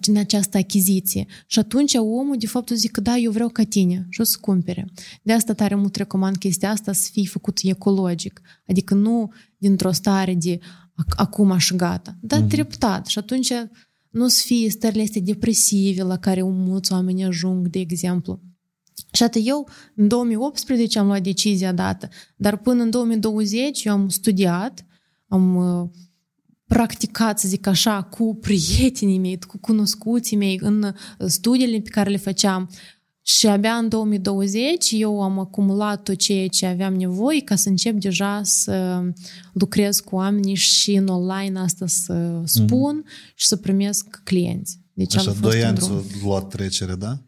din 0.00 0.16
această 0.16 0.56
achiziție. 0.56 1.26
Și 1.46 1.58
atunci 1.58 1.94
omul, 1.94 2.36
de 2.38 2.46
fapt, 2.46 2.68
zic 2.68 2.90
că 2.90 3.00
da, 3.00 3.16
eu 3.16 3.30
vreau 3.30 3.48
ca 3.48 3.64
tine 3.64 4.06
și 4.10 4.20
o 4.20 4.24
să 4.24 4.36
cumpere. 4.40 4.86
De 5.22 5.32
asta 5.32 5.52
tare 5.52 5.74
mult 5.74 5.96
recomand 5.96 6.36
chestia 6.36 6.70
asta 6.70 6.92
să 6.92 7.08
fie 7.12 7.24
făcut 7.26 7.58
ecologic. 7.62 8.40
Adică 8.66 8.94
nu 8.94 9.32
dintr-o 9.58 9.92
stare 9.92 10.34
de 10.34 10.58
acum 11.16 11.58
și 11.58 11.76
gata, 11.76 12.16
dar 12.20 12.42
mm-hmm. 12.42 12.48
treptat. 12.48 13.06
Și 13.06 13.18
atunci 13.18 13.52
nu 14.10 14.28
să 14.28 14.42
fie 14.44 14.70
stările 14.70 15.02
astea 15.02 15.20
depresive 15.20 16.02
la 16.02 16.18
care 16.18 16.42
mulți 16.42 16.92
oameni 16.92 17.24
ajung, 17.24 17.68
de 17.68 17.78
exemplu. 17.78 18.40
Și 19.12 19.22
atât 19.22 19.42
eu, 19.44 19.68
în 19.94 20.08
2018 20.08 20.98
am 20.98 21.06
luat 21.06 21.22
decizia 21.22 21.72
dată, 21.72 22.08
dar 22.36 22.56
până 22.56 22.82
în 22.82 22.90
2020 22.90 23.84
eu 23.84 23.92
am 23.92 24.08
studiat, 24.08 24.86
am 25.28 25.56
uh, 25.56 25.88
practicat, 26.66 27.38
să 27.38 27.48
zic 27.48 27.66
așa, 27.66 28.02
cu 28.02 28.38
prietenii 28.40 29.18
mei, 29.18 29.38
cu 29.38 29.58
cunoscuții 29.58 30.36
mei, 30.36 30.58
în 30.62 30.82
uh, 30.82 30.92
studiile 31.26 31.80
pe 31.80 31.90
care 31.90 32.10
le 32.10 32.16
făceam. 32.16 32.70
Și 33.28 33.46
abia 33.46 33.72
în 33.72 33.88
2020 33.88 34.90
eu 34.90 35.22
am 35.22 35.38
acumulat 35.38 36.02
tot 36.02 36.16
ceea 36.16 36.48
ce 36.48 36.66
aveam 36.66 36.94
nevoie 36.94 37.40
ca 37.40 37.56
să 37.56 37.68
încep 37.68 37.94
deja 37.94 38.40
să 38.44 39.02
lucrez 39.52 40.00
cu 40.00 40.14
oamenii 40.14 40.54
și 40.54 40.94
în 40.94 41.08
online 41.08 41.58
asta 41.58 41.86
să 41.86 42.42
spun 42.44 43.04
mm-hmm. 43.04 43.34
și 43.34 43.46
să 43.46 43.56
primesc 43.56 44.20
clienți. 44.24 44.80
Deci 44.92 45.16
așa, 45.16 45.30
am 45.30 45.36
fost 45.36 45.52
doi 45.52 45.64
ani 45.64 45.78
s-a 45.78 46.02
luat 46.22 46.48
trecere, 46.48 46.94
da? 46.94 47.18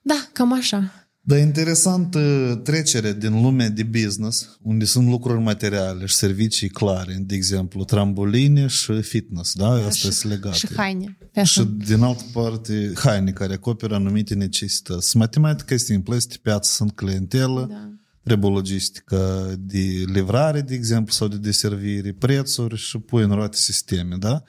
Da, 0.00 0.28
cam 0.32 0.52
așa. 0.52 1.05
Dar 1.28 1.38
interesant 1.38 2.14
uh, 2.14 2.52
trecere 2.62 3.12
din 3.12 3.42
lumea 3.42 3.68
de 3.68 3.82
business, 3.82 4.58
unde 4.62 4.84
sunt 4.84 5.08
lucruri 5.08 5.40
materiale 5.40 6.06
și 6.06 6.14
servicii 6.14 6.68
clare, 6.68 7.16
de 7.20 7.34
exemplu, 7.34 7.84
trambuline 7.84 8.66
și 8.66 9.02
fitness, 9.02 9.54
da? 9.54 9.78
da 9.78 9.86
Asta 9.86 10.10
și, 10.10 10.26
legate. 10.26 10.56
Și 10.56 10.68
haine. 10.76 11.18
Și 11.44 11.64
din 11.64 12.02
altă 12.02 12.22
parte, 12.32 12.92
haine 12.94 13.30
care 13.30 13.54
acoperă 13.54 13.94
anumite 13.94 14.34
necesități. 14.34 15.16
Matematica 15.16 15.74
este 15.74 15.92
simplă, 15.92 16.14
este 16.14 16.36
piață, 16.42 16.72
sunt 16.72 16.92
clientelă, 16.92 17.66
da. 17.70 17.92
trebuie 18.22 18.50
logistică 18.50 19.54
de 19.58 20.04
livrare, 20.12 20.60
de 20.60 20.74
exemplu, 20.74 21.12
sau 21.12 21.28
de 21.28 21.36
deservire, 21.36 22.12
prețuri 22.12 22.76
și 22.76 22.98
pui 22.98 23.22
în 23.22 23.30
roate 23.30 23.56
sisteme, 23.56 24.16
da? 24.18 24.42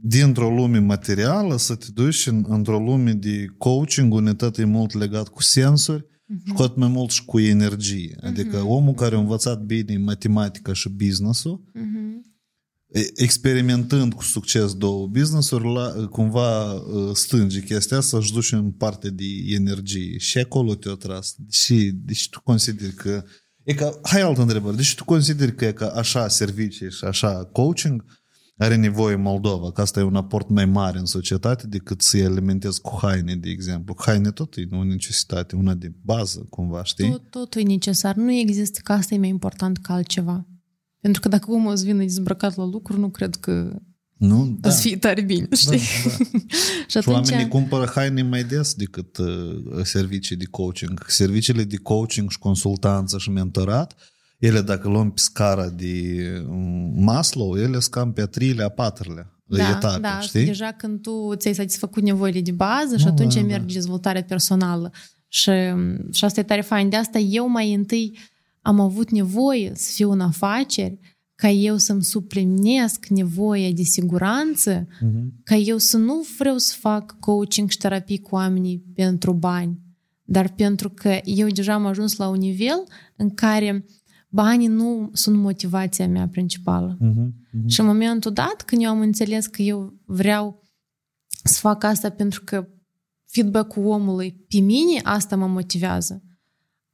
Dintr-o 0.00 0.54
lume 0.54 0.78
materială 0.78 1.56
să 1.56 1.74
te 1.74 1.86
duci 1.94 2.26
în, 2.26 2.44
într-o 2.48 2.78
lume 2.78 3.12
de 3.12 3.46
coaching, 3.58 4.12
unde 4.12 4.32
tot 4.32 4.58
e 4.58 4.64
mult 4.64 4.92
legat 4.92 5.28
cu 5.28 5.42
sensuri 5.42 6.04
uh-huh. 6.04 6.46
și 6.46 6.52
cu 6.52 6.62
atât 6.62 6.76
mai 6.76 6.88
mult 6.88 7.10
și 7.10 7.24
cu 7.24 7.40
energie. 7.40 8.18
Adică 8.22 8.58
uh-huh. 8.58 8.68
omul 8.68 8.94
care 8.94 9.14
a 9.14 9.18
învățat 9.18 9.62
bine 9.62 9.98
matematica 9.98 10.72
și 10.72 10.88
business-ul, 10.88 11.62
uh-huh. 11.74 13.02
experimentând 13.14 14.14
cu 14.14 14.22
succes 14.22 14.74
două 14.74 15.06
business-uri, 15.06 15.72
la, 15.72 16.06
cumva 16.10 16.82
stânge 17.12 17.60
chestia 17.60 17.96
asta 17.96 18.18
să-și 18.18 18.32
duce 18.32 18.54
în 18.54 18.70
parte 18.70 19.10
de 19.10 19.24
energie. 19.46 20.18
Și 20.18 20.38
acolo 20.38 20.74
te-o 20.74 20.94
tras. 20.94 21.34
Și, 21.50 21.90
deci 21.94 22.28
tu 22.28 22.40
consideri 22.40 22.94
că 22.94 23.24
E 23.68 23.74
ca, 23.74 24.00
hai 24.02 24.20
altă 24.20 24.40
întrebare. 24.40 24.76
Deci 24.76 24.94
tu 24.94 25.04
consideri 25.04 25.54
că 25.54 25.64
e 25.64 25.72
ca 25.72 25.86
așa 25.86 26.28
servicii 26.28 26.90
și 26.90 27.04
așa 27.04 27.44
coaching 27.44 28.04
are 28.58 28.76
nevoie 28.76 29.16
Moldova, 29.16 29.72
că 29.72 29.80
asta 29.80 30.00
e 30.00 30.02
un 30.02 30.16
aport 30.16 30.48
mai 30.48 30.66
mare 30.66 30.98
în 30.98 31.04
societate 31.04 31.66
decât 31.66 32.02
să-i 32.02 32.24
alimentezi 32.24 32.80
cu 32.80 32.98
haine, 33.02 33.36
de 33.36 33.48
exemplu. 33.48 33.96
Haine 33.98 34.30
tot 34.30 34.56
e 34.56 34.68
o 34.70 34.84
necesitate, 34.84 35.56
una 35.56 35.74
de 35.74 35.92
bază, 36.02 36.46
cumva, 36.50 36.84
știi? 36.84 37.10
Tot, 37.10 37.30
totul 37.30 37.60
e 37.60 37.64
necesar. 37.64 38.14
Nu 38.14 38.32
există 38.32 38.80
că 38.82 38.92
asta 38.92 39.14
e 39.14 39.18
mai 39.18 39.28
important 39.28 39.78
ca 39.78 39.94
altceva. 39.94 40.46
Pentru 41.00 41.20
că 41.20 41.28
dacă 41.28 41.50
omul 41.50 41.72
îți 41.72 41.84
vine 41.84 41.98
dezbrăcat 41.98 42.56
la 42.56 42.64
lucru, 42.64 42.98
nu 42.98 43.08
cred 43.08 43.34
că 43.34 43.80
nu? 44.18 44.56
Da. 44.60 44.70
să 44.70 44.80
fie 44.80 44.96
tare 44.96 45.20
bine, 45.20 45.46
da, 45.46 45.56
știi? 45.56 45.78
Da, 46.04 46.10
da. 46.32 46.56
și, 46.88 46.96
atunci... 46.96 47.26
și 47.26 47.32
oamenii 47.32 47.48
cumpără 47.48 47.90
haine 47.94 48.22
mai 48.22 48.44
des 48.44 48.74
decât 48.74 49.16
uh, 49.16 49.28
servicii 49.82 50.36
de 50.36 50.44
coaching. 50.44 51.04
Serviciile 51.06 51.64
de 51.64 51.76
coaching 51.76 52.30
și 52.30 52.38
consultanță 52.38 53.18
și 53.18 53.30
mentorat 53.30 53.94
ele 54.38 54.60
dacă 54.60 54.88
luăm 54.88 55.10
pe 55.10 55.20
scara 55.20 55.68
de 55.68 56.22
um, 56.48 57.04
Maslow, 57.04 57.56
ele 57.56 57.78
sunt 57.78 57.84
cam 57.84 58.12
pe 58.12 58.20
a 58.22 58.26
treilea, 58.26 58.64
a 58.66 58.68
patrulea 58.68 59.32
da, 59.48 59.68
etape, 59.70 60.00
da, 60.00 60.20
știi? 60.20 60.44
deja 60.44 60.72
când 60.72 61.00
tu 61.00 61.34
ți-ai 61.34 61.54
satisfăcut 61.54 62.02
nevoile 62.02 62.40
de 62.40 62.50
bază 62.52 62.96
și 62.96 63.06
atunci 63.06 63.34
da, 63.34 63.40
mergi 63.40 63.66
da. 63.66 63.72
dezvoltarea 63.72 64.22
personală. 64.22 64.92
Și, 65.28 65.50
și 66.12 66.24
asta 66.24 66.40
e 66.40 66.42
tare 66.42 66.60
fain. 66.60 66.88
De 66.88 66.96
asta 66.96 67.18
eu 67.18 67.48
mai 67.48 67.74
întâi 67.74 68.18
am 68.62 68.80
avut 68.80 69.10
nevoie 69.10 69.72
să 69.74 69.90
fiu 69.94 70.10
în 70.10 70.20
afaceri 70.20 70.98
ca 71.34 71.48
eu 71.48 71.76
să-mi 71.76 72.02
suplinesc 72.04 73.06
nevoia 73.06 73.70
de 73.70 73.82
siguranță, 73.82 74.86
Mhm. 75.00 75.32
ca 75.44 75.54
eu 75.54 75.78
să 75.78 75.96
nu 75.96 76.26
vreau 76.38 76.58
să 76.58 76.74
fac 76.78 77.16
coaching 77.20 77.70
și 77.70 77.76
terapii 77.76 78.18
cu 78.20 78.34
oamenii 78.34 78.84
pentru 78.94 79.32
bani, 79.32 79.78
dar 80.24 80.48
pentru 80.48 80.90
că 80.90 81.18
eu 81.24 81.48
deja 81.48 81.72
am 81.72 81.86
ajuns 81.86 82.16
la 82.16 82.28
un 82.28 82.38
nivel 82.38 82.84
în 83.16 83.30
care 83.34 83.84
banii 84.28 84.66
nu 84.66 85.10
sunt 85.12 85.36
motivația 85.36 86.08
mea 86.08 86.28
principală. 86.28 86.96
Mhm. 87.00 87.34
Mhm. 87.50 87.66
Și 87.66 87.80
în 87.80 87.86
momentul 87.86 88.32
dat, 88.32 88.62
când 88.62 88.82
eu 88.82 88.90
am 88.90 89.00
înțeles 89.00 89.46
că 89.46 89.62
eu 89.62 89.94
vreau 90.04 90.62
să 91.42 91.58
fac 91.60 91.84
asta 91.84 92.10
pentru 92.10 92.42
că 92.44 92.68
feedback-ul 93.24 93.86
omului 93.86 94.44
pe 94.48 94.58
mine, 94.58 95.00
asta 95.02 95.36
mă 95.36 95.46
motivează. 95.46 96.22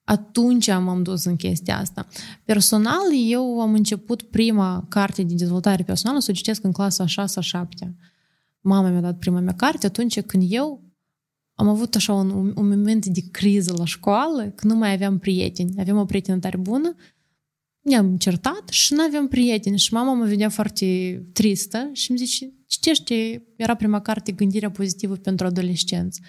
Atunci 0.05 0.68
m-am 0.68 1.03
dus 1.03 1.25
în 1.25 1.37
chestia 1.37 1.79
asta. 1.79 2.07
Personal, 2.44 3.03
eu 3.29 3.61
am 3.61 3.75
început 3.75 4.23
prima 4.23 4.87
carte 4.88 5.23
de 5.23 5.35
dezvoltare 5.35 5.83
personală 5.83 6.20
să 6.20 6.31
o 6.31 6.35
citesc 6.35 6.64
în 6.64 6.73
clasa 6.73 7.05
6-7. 7.05 7.94
Mama 8.61 8.88
mi-a 8.88 9.01
dat 9.01 9.18
prima 9.18 9.40
mea 9.40 9.55
carte 9.55 9.87
atunci 9.87 10.20
când 10.20 10.42
eu 10.47 10.85
am 11.55 11.68
avut 11.68 11.94
așa 11.94 12.12
un, 12.12 12.31
un 12.31 12.68
moment 12.68 13.07
de 13.07 13.20
criză 13.31 13.75
la 13.77 13.85
școală, 13.85 14.53
că 14.55 14.66
nu 14.66 14.75
mai 14.75 14.92
aveam 14.92 15.18
prieteni. 15.18 15.75
Aveam 15.79 15.99
o 15.99 16.05
prietenă 16.05 16.38
tare 16.38 16.57
bună, 16.57 16.94
ne-am 17.85 18.16
certat 18.16 18.68
și 18.68 18.92
nu 18.92 19.03
aveam 19.03 19.29
prieteni 19.29 19.79
și 19.79 19.92
mama 19.92 20.12
mă 20.12 20.25
vedea 20.25 20.49
foarte 20.49 20.87
tristă 21.33 21.90
și 21.92 22.11
îmi 22.11 22.18
zice, 22.18 22.53
citește, 22.66 23.42
era 23.57 23.75
prima 23.75 24.01
carte 24.01 24.33
Gândirea 24.33 24.70
pozitivă 24.70 25.14
pentru 25.16 25.47
adolescenți. 25.47 26.20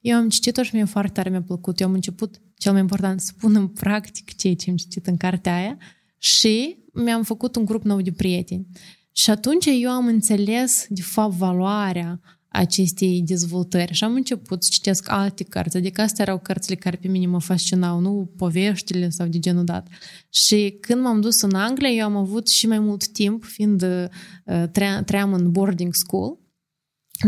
Eu 0.00 0.16
am 0.16 0.28
citit-o 0.28 0.62
și 0.62 0.74
mie 0.74 0.84
foarte 0.84 1.12
tare 1.12 1.30
mi-a 1.30 1.42
plăcut. 1.42 1.80
Eu 1.80 1.86
am 1.86 1.92
început, 1.92 2.40
cel 2.56 2.72
mai 2.72 2.80
important, 2.80 3.20
să 3.20 3.32
pun 3.38 3.54
în 3.54 3.68
practic 3.68 4.34
ceea 4.34 4.54
ce 4.54 4.70
am 4.70 4.76
citit 4.76 5.06
în 5.06 5.16
cartea 5.16 5.56
aia 5.56 5.78
și 6.18 6.76
mi-am 6.92 7.22
făcut 7.22 7.56
un 7.56 7.64
grup 7.64 7.82
nou 7.82 8.00
de 8.00 8.12
prieteni. 8.12 8.66
Și 9.12 9.30
atunci 9.30 9.66
eu 9.80 9.90
am 9.90 10.06
înțeles, 10.06 10.86
de 10.88 11.02
fapt, 11.02 11.34
valoarea 11.34 12.20
acestei 12.56 13.22
dezvoltări 13.22 13.92
și 13.92 14.04
am 14.04 14.14
început 14.14 14.64
să 14.64 14.68
citesc 14.72 15.10
alte 15.10 15.44
cărți, 15.44 15.76
adică 15.76 16.00
astea 16.00 16.24
erau 16.24 16.38
cărțile 16.38 16.76
care 16.76 16.96
pe 16.96 17.08
mine 17.08 17.26
mă 17.26 17.40
fascinau, 17.40 18.00
nu 18.00 18.30
poveștile 18.36 19.08
sau 19.08 19.26
de 19.26 19.38
genul 19.38 19.64
dat. 19.64 19.88
Și 20.30 20.76
când 20.80 21.02
m-am 21.02 21.20
dus 21.20 21.40
în 21.40 21.54
Anglia, 21.54 21.88
eu 21.88 22.04
am 22.04 22.16
avut 22.16 22.48
și 22.48 22.66
mai 22.66 22.78
mult 22.78 23.08
timp, 23.08 23.44
fiind 23.44 23.82
uh, 23.82 24.68
tre- 24.72 25.02
tream 25.04 25.32
în 25.32 25.50
boarding 25.50 25.94
school, 25.94 26.38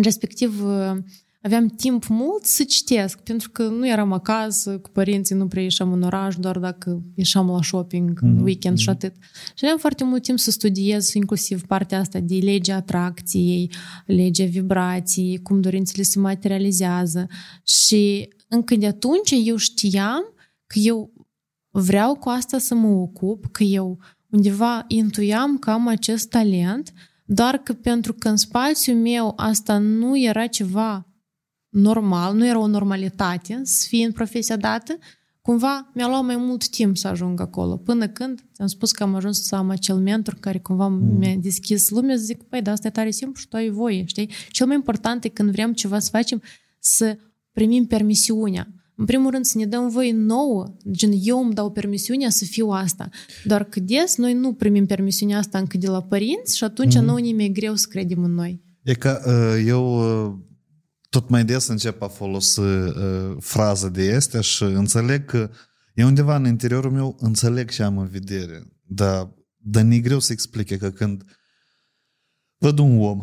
respectiv 0.02 0.64
uh, 0.64 0.96
aveam 1.42 1.66
timp 1.66 2.06
mult 2.06 2.44
să 2.44 2.64
citesc, 2.64 3.18
pentru 3.20 3.50
că 3.50 3.62
nu 3.62 3.88
eram 3.88 4.12
acasă 4.12 4.78
cu 4.78 4.90
părinții, 4.90 5.34
nu 5.34 5.46
prea 5.46 5.62
ieșeam 5.62 5.92
în 5.92 6.02
oraș, 6.02 6.36
doar 6.36 6.58
dacă 6.58 7.02
ieșeam 7.14 7.50
la 7.50 7.62
shopping 7.62 8.18
în 8.22 8.32
Mhm, 8.32 8.42
weekend 8.44 8.78
și 8.78 8.88
mhm. 8.88 8.96
atât. 8.96 9.14
Și 9.44 9.62
aveam 9.62 9.78
foarte 9.78 10.04
mult 10.04 10.22
timp 10.22 10.38
să 10.38 10.50
studiez 10.50 11.12
inclusiv 11.12 11.66
partea 11.66 11.98
asta 11.98 12.20
de 12.20 12.34
legea 12.34 12.76
atracției, 12.76 13.72
legea 14.06 14.44
vibrației, 14.44 15.42
cum 15.42 15.60
dorințele 15.60 16.02
se 16.02 16.18
materializează. 16.18 17.26
Și 17.64 18.28
încă 18.48 18.74
de 18.74 18.86
atunci 18.86 19.34
eu 19.44 19.56
știam 19.56 20.22
că 20.66 20.78
eu 20.78 21.12
vreau 21.70 22.14
cu 22.14 22.28
asta 22.28 22.58
să 22.58 22.74
mă 22.74 22.88
ocup, 22.88 23.46
că 23.50 23.62
eu 23.62 23.98
undeva 24.30 24.84
intuiam 24.88 25.58
că 25.58 25.70
am 25.70 25.86
acest 25.86 26.28
talent, 26.28 26.92
doar 27.24 27.56
că 27.56 27.72
pentru 27.72 28.12
că 28.12 28.28
în 28.28 28.36
spațiul 28.36 28.96
meu 28.96 29.32
asta 29.36 29.78
nu 29.78 30.18
era 30.18 30.46
ceva 30.46 31.07
normal, 31.68 32.34
nu 32.34 32.46
era 32.46 32.58
o 32.58 32.66
normalitate 32.66 33.60
să 33.62 33.86
fie 33.88 34.04
în 34.04 34.12
profesia 34.12 34.56
dată, 34.56 34.98
cumva 35.42 35.90
mi-a 35.94 36.08
luat 36.08 36.24
mai 36.24 36.36
mult 36.36 36.68
timp 36.68 36.96
să 36.96 37.08
ajung 37.08 37.40
acolo. 37.40 37.76
Până 37.76 38.08
când 38.08 38.44
ți-am 38.54 38.66
spus 38.66 38.92
că 38.92 39.02
am 39.02 39.14
ajuns 39.14 39.42
să 39.46 39.54
am 39.54 39.70
acel 39.70 39.96
mentor 39.96 40.36
care 40.40 40.58
cumva 40.58 40.86
mm. 40.86 41.16
mi-a 41.18 41.36
deschis 41.36 41.90
lumea, 41.90 42.16
să 42.16 42.22
zic, 42.22 42.42
păi, 42.42 42.62
dar 42.62 42.72
asta 42.72 42.86
e 42.86 42.90
tare 42.90 43.10
simplu 43.10 43.40
și 43.40 43.48
tu 43.48 43.56
ai 43.56 43.70
voie, 43.70 44.04
știi? 44.04 44.30
Cel 44.50 44.66
mai 44.66 44.76
important 44.76 45.24
e 45.24 45.28
când 45.28 45.50
vrem 45.50 45.72
ceva 45.72 45.98
să 45.98 46.08
facem, 46.12 46.42
să 46.78 47.18
primim 47.52 47.86
permisiunea. 47.86 48.68
În 48.96 49.04
primul 49.04 49.30
rând 49.30 49.44
să 49.44 49.58
ne 49.58 49.66
dăm 49.66 49.88
voie 49.88 50.12
nouă, 50.12 50.76
gen 50.90 51.10
eu 51.22 51.44
îmi 51.44 51.54
dau 51.54 51.70
permisiunea 51.70 52.30
să 52.30 52.44
fiu 52.44 52.68
asta. 52.68 53.08
Doar 53.44 53.64
că 53.64 53.80
des 53.80 54.16
noi 54.16 54.34
nu 54.34 54.52
primim 54.52 54.86
permisiunea 54.86 55.38
asta 55.38 55.58
încă 55.58 55.76
de 55.78 55.88
la 55.88 56.02
părinți 56.02 56.56
și 56.56 56.64
atunci 56.64 56.94
mm. 56.94 57.04
nouă 57.04 57.20
ne 57.20 57.44
e 57.44 57.48
greu 57.48 57.74
să 57.74 57.86
credem 57.90 58.22
în 58.22 58.34
noi. 58.34 58.62
E 58.82 58.94
că 58.94 59.20
uh, 59.26 59.64
eu 59.66 59.98
uh, 60.26 60.34
tot 61.08 61.28
mai 61.28 61.44
des 61.44 61.66
încep 61.66 62.02
a 62.02 62.08
folosi 62.08 62.60
uh, 62.60 63.36
frază 63.38 63.88
de 63.88 64.14
astea 64.14 64.40
și 64.40 64.62
înțeleg 64.62 65.24
că 65.24 65.50
e 65.94 66.04
undeva 66.04 66.36
în 66.36 66.46
interiorul 66.46 66.90
meu, 66.90 67.16
înțeleg 67.20 67.70
ce 67.70 67.82
am 67.82 67.98
în 67.98 68.08
vedere, 68.08 68.66
dar, 68.82 69.34
dar 69.56 69.82
nu 69.82 69.94
e 69.94 69.98
greu 69.98 70.18
să 70.18 70.32
explice 70.32 70.76
că 70.76 70.90
când 70.90 71.24
văd 72.58 72.78
un 72.78 72.98
om 73.00 73.20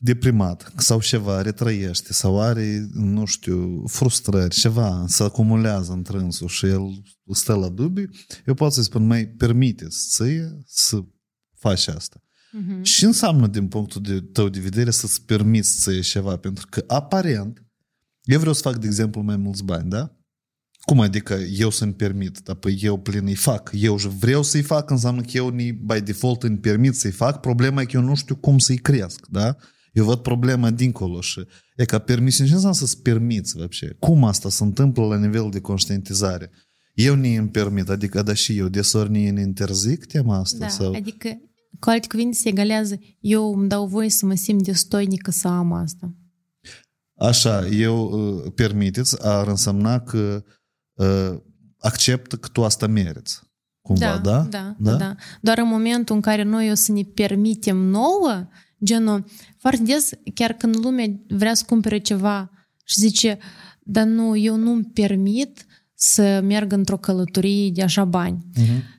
deprimat 0.00 0.72
sau 0.76 1.00
ceva 1.00 1.42
retrăiește 1.42 2.12
sau 2.12 2.40
are, 2.40 2.88
nu 2.92 3.24
știu, 3.24 3.86
frustrări, 3.86 4.54
ceva 4.54 5.04
se 5.08 5.22
acumulează 5.22 5.92
în 5.92 6.02
trânsul 6.02 6.48
și 6.48 6.66
el 6.66 7.02
stă 7.32 7.54
la 7.54 7.68
dubii, 7.68 8.10
eu 8.46 8.54
pot 8.54 8.72
să-i 8.72 8.82
spun, 8.82 9.06
mai 9.06 9.26
permiteți 9.26 10.08
ție 10.08 10.58
să 10.66 11.04
faci 11.54 11.86
asta. 11.86 12.22
Mm-hmm. 12.53 12.81
Și 12.81 13.05
înseamnă 13.05 13.47
din 13.47 13.67
punctul 13.67 14.01
de, 14.01 14.21
tău 14.21 14.49
de 14.49 14.59
vedere 14.59 14.91
să-ți 14.91 15.25
permiți 15.25 15.81
să 15.81 15.91
ieși 15.91 16.11
ceva? 16.11 16.37
Pentru 16.37 16.67
că 16.69 16.83
aparent, 16.87 17.65
eu 18.23 18.39
vreau 18.39 18.53
să 18.53 18.61
fac, 18.61 18.77
de 18.77 18.85
exemplu, 18.85 19.21
mai 19.21 19.37
mulți 19.37 19.63
bani, 19.63 19.89
da? 19.89 20.17
Cum 20.81 20.99
adică 20.99 21.33
eu 21.33 21.69
să-mi 21.69 21.93
permit? 21.93 22.39
Dar 22.39 22.55
păi 22.55 22.79
eu 22.81 22.99
plin 22.99 23.25
îi 23.25 23.35
fac. 23.35 23.69
Eu 23.73 23.95
vreau 23.95 24.43
să-i 24.43 24.61
fac, 24.61 24.89
înseamnă 24.89 25.21
că 25.21 25.29
eu 25.33 25.49
by 25.85 26.01
default 26.03 26.43
îmi 26.43 26.57
permit 26.57 26.95
să-i 26.95 27.11
fac. 27.11 27.39
Problema 27.39 27.81
e 27.81 27.85
că 27.85 27.97
eu 27.97 28.03
nu 28.03 28.15
știu 28.15 28.35
cum 28.35 28.57
să-i 28.57 28.77
cresc, 28.77 29.25
da? 29.29 29.55
Eu 29.93 30.05
văd 30.05 30.19
problema 30.19 30.71
dincolo 30.71 31.21
și 31.21 31.47
e 31.75 31.85
ca 31.85 31.99
permisiune. 31.99 32.49
Ce 32.49 32.55
înseamnă 32.55 32.77
să-ți 32.77 33.01
permiți, 33.01 33.57
вообще? 33.57 33.95
Cum 33.99 34.23
asta 34.23 34.49
se 34.49 34.63
întâmplă 34.63 35.05
la 35.05 35.17
nivel 35.17 35.49
de 35.51 35.59
conștientizare? 35.59 36.51
Eu 36.93 37.15
nu 37.15 37.27
îmi 37.37 37.49
permit, 37.49 37.89
adică, 37.89 38.21
da 38.21 38.33
și 38.33 38.57
eu 38.57 38.67
desori 38.67 39.11
nu 39.11 39.27
îmi 39.27 39.41
interzic 39.41 40.05
tema 40.05 40.37
asta? 40.37 40.57
Da, 40.57 40.67
sau... 40.67 40.93
adică, 40.93 41.29
cu 41.80 41.90
alte 41.90 42.06
cuvinte, 42.06 42.36
se 42.36 42.48
egalează 42.48 42.98
eu 43.20 43.54
îmi 43.54 43.68
dau 43.68 43.86
voie 43.86 44.10
să 44.10 44.26
mă 44.26 44.34
simt 44.34 44.62
destoinică 44.62 45.30
să 45.30 45.48
am 45.48 45.72
asta. 45.72 46.12
Așa, 47.18 47.66
eu 47.66 48.04
uh, 48.04 48.52
permiteți 48.54 49.26
ar 49.26 49.46
însemna 49.46 50.00
că 50.00 50.44
uh, 50.92 51.40
accept 51.78 52.32
că 52.32 52.48
tu 52.48 52.64
asta 52.64 52.86
meriți. 52.86 53.40
Cumva, 53.80 54.18
da? 54.18 54.46
Da, 54.50 54.76
da, 54.78 54.94
da. 54.94 55.14
Doar 55.40 55.58
în 55.58 55.68
momentul 55.68 56.14
în 56.14 56.20
care 56.20 56.42
noi 56.42 56.70
o 56.70 56.74
să 56.74 56.92
ne 56.92 57.02
permitem 57.02 57.76
nouă, 57.76 58.48
genul, 58.84 59.24
foarte 59.56 59.82
des, 59.82 60.10
chiar 60.34 60.52
când 60.52 60.76
lumea 60.76 61.06
vrea 61.28 61.54
să 61.54 61.64
cumpere 61.66 61.98
ceva 61.98 62.50
și 62.84 63.00
zice, 63.00 63.38
dar 63.82 64.04
nu, 64.04 64.36
eu 64.36 64.56
nu-mi 64.56 64.84
permit 64.84 65.66
să 65.94 66.40
merg 66.44 66.72
într-o 66.72 66.96
călătorie 66.96 67.70
de 67.70 67.82
așa 67.82 68.04
bani. 68.04 68.46
Uh-huh. 68.56 68.97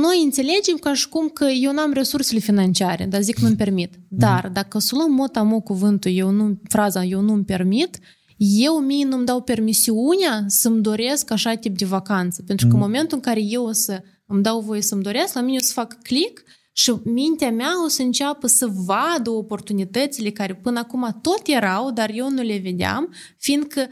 Noi 0.00 0.22
înțelegem 0.24 0.76
ca 0.76 0.94
și 0.94 1.08
cum 1.08 1.28
că 1.28 1.44
eu 1.44 1.72
n-am 1.72 1.92
resursele 1.92 2.40
financiare, 2.40 3.06
dar 3.06 3.20
zic 3.20 3.38
nu-mi 3.38 3.56
permit. 3.56 3.94
Dar 4.08 4.48
dacă 4.52 4.78
să 4.78 4.94
luăm 4.94 5.12
mot 5.12 5.36
amu 5.36 5.60
cuvântul, 5.60 6.10
eu 6.10 6.30
nu, 6.30 6.58
fraza 6.68 7.04
eu 7.04 7.20
nu-mi 7.20 7.44
permit, 7.44 7.98
eu 8.36 8.80
mie 8.80 9.04
nu-mi 9.04 9.24
dau 9.24 9.42
permisiunea 9.42 10.44
să-mi 10.46 10.82
doresc 10.82 11.30
așa 11.30 11.54
tip 11.54 11.76
de 11.76 11.84
vacanță. 11.84 12.42
Pentru 12.46 12.66
că 12.66 12.72
în 12.72 12.78
momentul 12.80 13.16
în 13.16 13.22
care 13.22 13.40
eu 13.42 13.64
o 13.64 13.72
să 13.72 14.02
îmi 14.26 14.42
dau 14.42 14.60
voie 14.60 14.82
să-mi 14.82 15.02
doresc, 15.02 15.34
la 15.34 15.40
mine 15.40 15.56
o 15.60 15.62
să 15.62 15.72
fac 15.72 16.02
click 16.02 16.42
și 16.72 16.92
mintea 17.04 17.50
mea 17.50 17.84
o 17.84 17.88
să 17.88 18.02
înceapă 18.02 18.46
să 18.46 18.66
vadă 18.86 19.30
oportunitățile 19.30 20.30
care 20.30 20.54
până 20.54 20.78
acum 20.78 21.18
tot 21.22 21.40
erau, 21.44 21.90
dar 21.90 22.10
eu 22.14 22.30
nu 22.30 22.42
le 22.42 22.58
vedeam, 22.58 23.14
fiindcă 23.38 23.88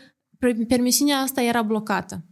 permisiunea 0.68 1.16
asta 1.16 1.42
era 1.42 1.62
blocată. 1.62 2.24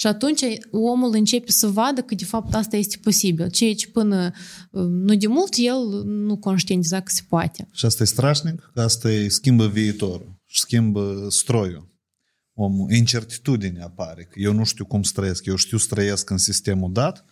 Și 0.00 0.06
atunci 0.06 0.42
omul 0.70 1.14
începe 1.14 1.50
să 1.50 1.66
vadă 1.66 2.00
că 2.00 2.14
de 2.14 2.24
fapt 2.24 2.54
asta 2.54 2.76
este 2.76 2.98
posibil, 3.02 3.50
ceea 3.50 3.74
ce 3.74 3.88
până 3.88 4.32
nu 4.70 5.14
de 5.14 5.26
mult 5.26 5.54
el 5.56 6.04
nu 6.04 6.36
conștientiza 6.36 7.00
că 7.00 7.12
se 7.14 7.22
poate. 7.28 7.68
Și 7.72 7.84
asta 7.84 8.02
e 8.02 8.06
strașnic, 8.06 8.70
că 8.74 8.80
asta 8.80 9.10
e 9.10 9.28
schimbă 9.28 9.66
viitorul 9.66 10.40
și 10.46 10.60
schimbă 10.60 11.26
stroiul. 11.30 11.96
Omul, 12.54 12.92
incertitudine 12.92 13.82
apare, 13.82 14.22
că 14.22 14.40
eu 14.40 14.52
nu 14.52 14.64
știu 14.64 14.84
cum 14.84 15.02
să 15.02 15.12
trăiesc, 15.14 15.44
eu 15.44 15.56
știu 15.56 15.78
să 15.78 15.86
trăiesc 15.90 16.30
în 16.30 16.38
sistemul 16.38 16.92
dat, 16.92 17.24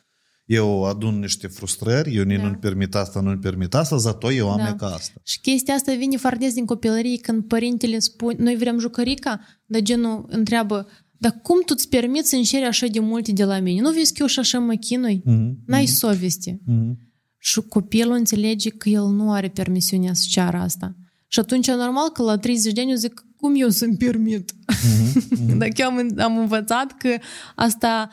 eu 0.45 0.85
adun 0.85 1.19
niște 1.19 1.47
frustrări, 1.47 2.15
eu 2.15 2.25
da. 2.25 2.37
nu-mi 2.37 2.57
permit 2.57 2.95
asta, 2.95 3.21
nu-mi 3.21 3.39
permit 3.39 3.75
asta, 3.75 3.97
zato 3.97 4.33
eu 4.33 4.51
am 4.51 4.57
Da. 4.57 4.65
da. 4.65 4.75
ca 4.75 4.87
asta. 4.87 5.21
Și 5.25 5.41
chestia 5.41 5.75
asta 5.75 5.95
vine 5.95 6.17
foarte 6.17 6.39
des 6.39 6.55
din 6.55 6.65
copilărie, 6.65 7.19
când 7.19 7.45
părintele 7.45 7.99
spune, 7.99 8.37
noi 8.39 8.57
vrem 8.57 8.79
jucărica, 8.79 9.41
dar 9.67 9.81
genul 9.81 10.25
întreabă, 10.29 10.87
dar 11.19 11.41
cum 11.43 11.63
tu 11.65 11.75
îți 11.77 11.89
permiți 11.89 12.29
să 12.29 12.37
înșeri 12.37 12.65
așa 12.65 12.87
de 12.87 13.01
multe 13.01 13.33
de 13.33 13.45
la 13.45 13.59
mine? 13.59 13.81
Nu 13.81 13.91
vezi 13.91 14.13
că 14.13 14.19
eu 14.21 14.27
și 14.27 14.39
așa 14.39 14.59
mă 14.59 14.75
chinui? 14.75 15.23
Mm-hmm. 15.23 15.55
N-ai 15.67 15.85
mm-hmm. 15.85 15.99
soveste. 15.99 16.61
Mm-hmm. 16.61 16.97
Și 17.39 17.61
copilul 17.61 18.15
înțelege 18.15 18.71
că 18.71 18.89
el 18.89 19.07
nu 19.07 19.33
are 19.33 19.49
permisiunea 19.49 20.13
să 20.13 20.25
ceară 20.29 20.57
asta. 20.57 20.97
Și 21.29 21.39
atunci, 21.39 21.67
normal 21.67 22.09
că 22.09 22.23
la 22.23 22.37
30 22.37 22.73
de 22.73 22.81
ani 22.81 22.91
eu 22.91 22.97
zic, 22.97 23.25
cum 23.37 23.55
eu 23.57 23.69
să-mi 23.69 23.97
permit? 23.97 24.53
Mm-hmm. 24.53 25.13
Mm-hmm. 25.13 25.57
dacă 25.59 25.73
eu 25.77 25.89
am, 25.89 26.11
am 26.19 26.39
învățat 26.39 26.97
că 26.97 27.17
asta 27.55 28.09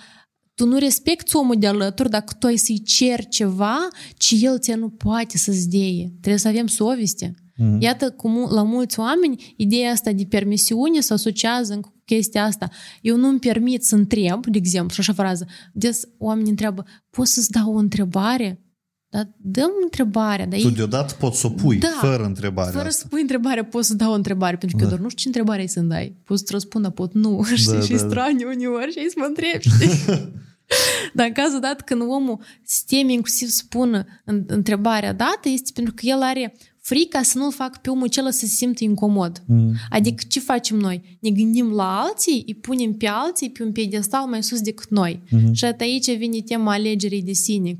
tu 0.56 0.66
nu 0.66 0.78
respecti 0.78 1.36
omul 1.36 1.56
de 1.60 1.68
alături 1.68 2.10
dacă 2.10 2.36
tu 2.39 2.47
ai 2.47 2.58
să-i 2.58 2.82
ceri 2.82 3.28
ceva 3.28 3.78
ce 4.18 4.36
el 4.41 4.60
ți 4.60 4.72
nu 4.72 4.89
poate 4.89 5.38
să-ți 5.38 5.70
deie. 5.70 6.14
Trebuie 6.20 6.38
să 6.38 6.47
avem 6.47 6.68
soveste. 6.68 7.34
Mm-hmm. 7.34 7.80
Iată 7.80 8.12
cum 8.12 8.47
la 8.51 8.64
mulți 8.64 8.99
oameni 8.99 9.54
ideea 9.58 9.91
asta 9.91 10.12
de 10.12 10.26
permisiune 10.30 10.99
se 10.99 11.14
asociază 11.14 11.74
încă 11.74 11.93
chestia 12.06 12.43
asta. 12.43 12.70
Eu 13.01 13.16
nu-mi 13.16 13.39
permit 13.39 13.84
să 13.84 13.95
întreb, 13.95 14.45
de 14.45 14.58
exemplu, 14.58 14.93
și 14.93 14.99
așa 14.99 15.14
frază, 15.14 15.45
des 15.74 16.01
oamenii 16.18 16.49
întreabă, 16.49 16.86
poți 17.10 17.34
să-ți 17.34 17.51
dau 17.51 17.74
o 17.74 17.78
întrebare? 17.78 18.64
Dar 19.10 19.30
dăm 19.38 19.72
întrebarea. 19.84 20.45
Dar 20.45 20.60
tu 20.60 20.70
deodată 20.70 21.14
poți 21.20 21.39
să 21.39 21.47
o 21.47 21.49
pui 21.49 21.78
da, 21.78 21.97
fără 21.99 22.24
întrebare 22.24 22.72
Fără 22.72 22.88
asta. 22.88 23.01
să 23.01 23.08
pui 23.08 23.22
întrebare, 23.22 23.64
poți 23.64 23.88
să 23.88 23.93
dau 23.93 24.12
o 24.12 24.16
întrebare, 24.16 24.58
pentru 24.58 24.78
că 24.78 24.84
da. 24.84 24.89
eu 24.89 24.95
doar 24.95 25.01
nu 25.01 25.10
știu 25.10 25.22
ce 25.22 25.28
întrebare 25.28 25.62
ai 25.62 25.68
să-mi 25.68 25.89
dai. 25.89 26.16
Poți 26.24 26.39
să-ți 26.39 26.51
răspundă, 26.51 26.89
pot 26.89 27.14
nu. 27.14 27.45
Da, 27.49 27.56
știi, 27.56 27.74
da, 27.74 27.80
și 27.80 27.91
da. 27.91 27.97
straniu 27.97 28.47
uneori 28.47 28.91
și 28.91 28.99
ai 28.99 29.08
să 29.10 29.16
mă 29.18 29.26
întrebi, 29.28 29.70
știi? 29.70 30.06
Dar 31.14 31.28
în 31.28 31.34
cazul 31.34 31.60
dat 31.60 31.82
când 31.82 32.01
omul 32.01 32.39
se 32.64 32.82
teme 32.88 33.12
inclusiv 33.12 33.47
să 33.47 33.64
pună 33.70 34.06
întrebarea 34.47 35.14
dată, 35.14 35.49
este 35.49 35.72
pentru 35.74 35.93
că 35.93 36.01
el 36.06 36.22
are 36.22 36.54
frica 36.84 37.21
să 37.21 37.38
nu-l 37.38 37.51
fac 37.51 37.81
pe 37.81 37.89
omul 37.89 38.05
acela 38.05 38.31
să 38.31 38.39
se 38.39 38.45
simtă 38.45 38.84
incomod. 38.84 39.43
Mm. 39.47 39.73
Adică 39.89 40.23
ce 40.27 40.39
facem 40.39 40.77
noi? 40.77 41.17
Ne 41.19 41.29
gândim 41.29 41.71
la 41.71 42.01
alții, 42.01 42.43
îi 42.47 42.55
punem 42.55 42.93
pe 42.93 43.07
alții 43.07 43.49
pe 43.49 43.63
un 43.63 43.71
piedestal 43.71 44.27
mai 44.27 44.43
sus 44.43 44.61
decât 44.61 44.89
noi. 44.89 45.23
Mm-hmm. 45.25 45.51
Și 45.51 45.65
aici 45.65 46.17
vine 46.17 46.41
tema 46.41 46.71
alegerii 46.71 47.21
de 47.21 47.34
sine. 47.34 47.79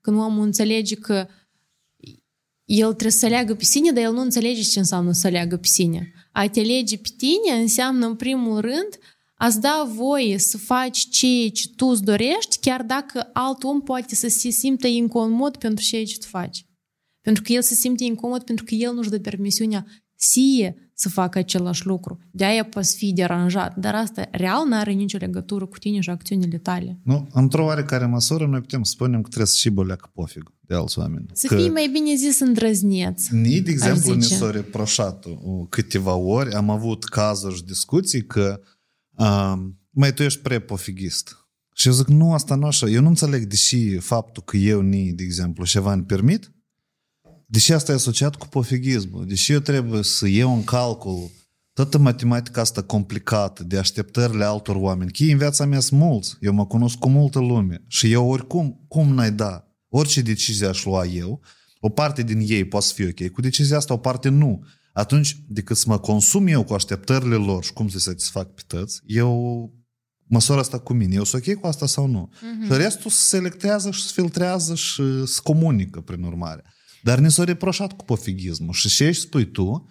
Când 0.00 0.16
omul 0.16 0.44
înțelege 0.44 0.94
că 0.94 1.26
el 2.64 2.88
trebuie 2.88 3.10
să 3.10 3.26
aleagă 3.26 3.54
pe 3.54 3.64
sine, 3.64 3.90
dar 3.90 4.04
el 4.04 4.12
nu 4.12 4.20
înțelege 4.20 4.62
ce 4.62 4.78
înseamnă 4.78 5.12
să 5.12 5.26
aleagă 5.26 5.56
pe 5.56 5.66
sine. 5.66 6.12
A 6.32 6.48
te 6.48 6.60
alege 6.60 6.96
pe 6.96 7.08
tine 7.16 7.60
înseamnă, 7.60 8.06
în 8.06 8.14
primul 8.14 8.60
rând, 8.60 8.98
a-ți 9.34 9.60
da 9.60 9.90
voie 9.94 10.38
să 10.38 10.58
faci 10.58 11.08
ceea 11.08 11.48
ce 11.48 11.68
tu 11.76 11.86
îți 11.86 12.02
dorești, 12.02 12.58
chiar 12.60 12.82
dacă 12.82 13.30
alt 13.32 13.64
om 13.64 13.80
poate 13.80 14.14
să 14.14 14.28
se 14.28 14.50
simtă 14.50 14.86
incomod 14.86 15.56
pentru 15.56 15.84
ceea 15.84 16.04
ce 16.04 16.18
tu 16.18 16.26
faci. 16.26 16.64
Pentru 17.24 17.42
că 17.42 17.52
el 17.52 17.62
se 17.62 17.74
simte 17.74 18.04
incomod, 18.04 18.42
pentru 18.42 18.64
că 18.64 18.74
el 18.74 18.94
nu-și 18.94 19.10
dă 19.10 19.18
permisiunea 19.18 19.86
sie 20.16 20.90
să 20.94 21.08
facă 21.08 21.38
același 21.38 21.86
lucru. 21.86 22.18
De-aia 22.30 22.64
poți 22.64 22.96
fi 22.96 23.12
deranjat. 23.12 23.76
Dar 23.76 23.94
asta 23.94 24.28
real 24.30 24.66
nu 24.66 24.76
are 24.76 24.92
nicio 24.92 25.18
legătură 25.18 25.66
cu 25.66 25.78
tine 25.78 26.00
și 26.00 26.10
acțiunile 26.10 26.58
tale. 26.58 27.00
Nu, 27.04 27.28
într-o 27.32 27.64
oarecare 27.64 28.06
măsură 28.06 28.46
noi 28.46 28.60
putem 28.60 28.82
să 28.82 28.90
spunem 28.90 29.20
că 29.20 29.26
trebuie 29.26 29.46
să 29.46 29.56
și 29.56 29.70
băleacă 29.70 30.10
pofig 30.14 30.52
de 30.60 30.74
alți 30.74 30.98
oameni. 30.98 31.26
Să 31.32 31.46
că 31.46 31.56
fii 31.56 31.68
mai 31.68 31.88
bine 31.92 32.14
zis 32.14 32.40
îndrăzneț. 32.40 33.28
Ni, 33.28 33.60
de 33.60 33.70
exemplu, 33.70 34.14
ni 34.14 34.22
s-a 34.22 34.50
reproșat 34.50 35.24
câteva 35.68 36.14
ori, 36.14 36.52
am 36.52 36.70
avut 36.70 37.04
cazuri 37.04 37.54
și 37.56 37.64
discuții 37.64 38.24
că 38.24 38.60
um, 39.10 39.78
mai 39.90 40.12
tu 40.12 40.22
ești 40.22 40.40
pre-pofigist. 40.40 41.38
Și 41.74 41.88
eu 41.88 41.94
zic, 41.94 42.06
nu, 42.06 42.32
asta 42.32 42.54
nu 42.54 42.66
așa. 42.66 42.86
Eu 42.86 43.02
nu 43.02 43.08
înțeleg, 43.08 43.44
deși 43.44 43.96
faptul 43.96 44.42
că 44.42 44.56
eu, 44.56 44.80
ni, 44.80 45.12
de 45.12 45.22
exemplu, 45.22 45.64
ceva 45.64 45.92
îmi 45.92 46.04
permit, 46.04 46.53
Deși 47.46 47.72
asta 47.72 47.92
e 47.92 47.94
asociat 47.94 48.36
cu 48.36 48.48
pofigismul, 48.48 49.26
deși 49.26 49.52
eu 49.52 49.60
trebuie 49.60 50.02
să 50.02 50.28
iau 50.28 50.54
în 50.54 50.64
calcul 50.64 51.30
toată 51.72 51.98
matematica 51.98 52.60
asta 52.60 52.82
complicată 52.82 53.64
de 53.64 53.78
așteptările 53.78 54.44
altor 54.44 54.76
oameni, 54.76 55.12
că 55.12 55.22
în 55.24 55.38
viața 55.38 55.64
mea 55.64 55.80
sunt 55.80 56.00
mulți, 56.00 56.36
eu 56.40 56.52
mă 56.52 56.66
cunosc 56.66 56.96
cu 56.96 57.08
multă 57.08 57.38
lume 57.38 57.84
și 57.88 58.12
eu 58.12 58.28
oricum, 58.28 58.84
cum 58.88 59.14
n-ai 59.14 59.32
da, 59.32 59.64
orice 59.88 60.20
decizie 60.20 60.66
aș 60.66 60.84
lua 60.84 61.04
eu, 61.04 61.40
o 61.80 61.88
parte 61.88 62.22
din 62.22 62.44
ei 62.46 62.64
poate 62.64 62.86
să 62.86 62.92
fie 62.94 63.14
ok, 63.18 63.30
cu 63.30 63.40
decizia 63.40 63.76
asta 63.76 63.94
o 63.94 63.96
parte 63.96 64.28
nu. 64.28 64.64
Atunci, 64.92 65.44
decât 65.48 65.76
să 65.76 65.84
mă 65.88 65.98
consum 65.98 66.46
eu 66.46 66.64
cu 66.64 66.74
așteptările 66.74 67.34
lor 67.34 67.64
și 67.64 67.72
cum 67.72 67.88
să 67.88 67.98
satisfac 67.98 68.54
pe 68.54 68.62
tăți, 68.66 69.00
eu 69.06 69.72
măsura 70.26 70.58
asta 70.58 70.78
cu 70.78 70.92
mine. 70.92 71.14
Eu 71.14 71.24
sunt 71.24 71.46
ok 71.46 71.54
cu 71.60 71.66
asta 71.66 71.86
sau 71.86 72.06
nu? 72.06 72.30
Uh-huh. 72.32 72.66
Și 72.66 72.78
restul 72.78 73.10
se 73.10 73.36
selectează 73.36 73.90
și 73.90 74.02
se 74.02 74.10
filtrează 74.14 74.74
și 74.74 75.02
se 75.26 75.40
comunică 75.42 76.00
prin 76.00 76.22
urmare. 76.22 76.64
Dar 77.04 77.18
ne 77.18 77.28
s-a 77.28 77.44
reproșat 77.44 77.92
cu 77.92 78.04
pofigismul. 78.04 78.72
Și 78.72 78.88
ce 78.88 79.12
spui 79.12 79.44
tu, 79.44 79.88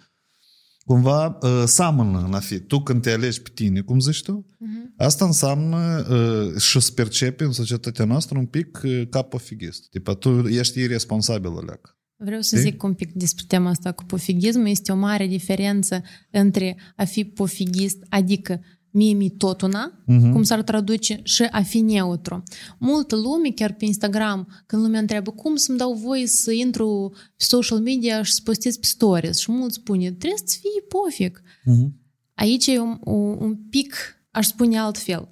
cumva 0.84 1.38
uh, 1.42 1.62
seamănă 1.66 2.28
la 2.30 2.38
fi. 2.38 2.60
Tu 2.60 2.80
când 2.82 3.02
te 3.02 3.10
alegi 3.10 3.40
pe 3.40 3.50
tine, 3.54 3.80
cum 3.80 4.00
zici 4.00 4.22
tu, 4.22 4.46
uh-huh. 4.48 4.96
asta 4.96 5.24
înseamnă 5.24 6.06
uh, 6.10 6.60
și 6.60 6.80
să 6.80 6.92
percepi 6.92 7.42
în 7.42 7.52
societatea 7.52 8.04
noastră 8.04 8.38
un 8.38 8.46
pic 8.46 8.80
uh, 8.84 9.02
ca 9.10 9.22
pofigist. 9.22 9.88
Tipa, 9.90 10.14
tu 10.14 10.48
ești 10.48 10.80
irresponsabil, 10.80 11.50
leac. 11.66 11.98
Vreau 12.16 12.40
să 12.40 12.56
zic 12.56 12.82
un 12.82 12.94
pic 12.94 13.12
despre 13.12 13.44
tema 13.48 13.70
asta 13.70 13.92
cu 13.92 14.04
pofigismul. 14.04 14.66
Este 14.66 14.92
o 14.92 14.96
mare 14.96 15.26
diferență 15.26 16.02
între 16.30 16.76
a 16.96 17.04
fi 17.04 17.24
pofigist, 17.24 17.96
adică 18.08 18.60
mie 18.94 19.14
mi 19.14 19.30
tot 19.30 19.60
una, 19.60 20.02
uh-huh. 20.02 20.32
cum 20.32 20.42
s-ar 20.42 20.62
traduce, 20.62 21.20
și 21.22 21.42
a 21.42 21.62
fi 21.62 21.80
neutru. 21.80 22.42
Multă 22.78 23.16
lume, 23.16 23.50
chiar 23.50 23.72
pe 23.72 23.84
Instagram, 23.84 24.48
când 24.66 24.82
lumea 24.82 25.00
întreabă 25.00 25.30
cum 25.30 25.56
să-mi 25.56 25.78
dau 25.78 25.92
voie 25.92 26.26
să 26.26 26.52
intru 26.52 27.12
pe 27.36 27.44
social 27.44 27.78
media 27.78 28.22
și 28.22 28.32
să 28.32 28.40
postez 28.44 28.76
pe 28.76 28.86
stories, 28.86 29.38
și 29.38 29.52
mulți 29.52 29.74
spune, 29.74 30.12
trebuie 30.12 30.42
să 30.44 30.56
fii 30.60 30.88
pofic. 30.88 31.40
Uh-huh. 31.40 31.88
Aici 32.34 32.66
e 32.66 32.78
un, 32.78 32.98
un 33.38 33.56
pic, 33.70 33.96
aș 34.30 34.46
spune 34.46 34.78
altfel. 34.78 35.28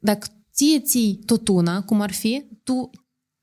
Dacă 0.00 0.26
ție 0.52 0.80
ții 0.80 1.20
tot 1.26 1.48
una, 1.48 1.82
cum 1.82 2.00
ar 2.00 2.12
fi, 2.12 2.44
tu 2.62 2.90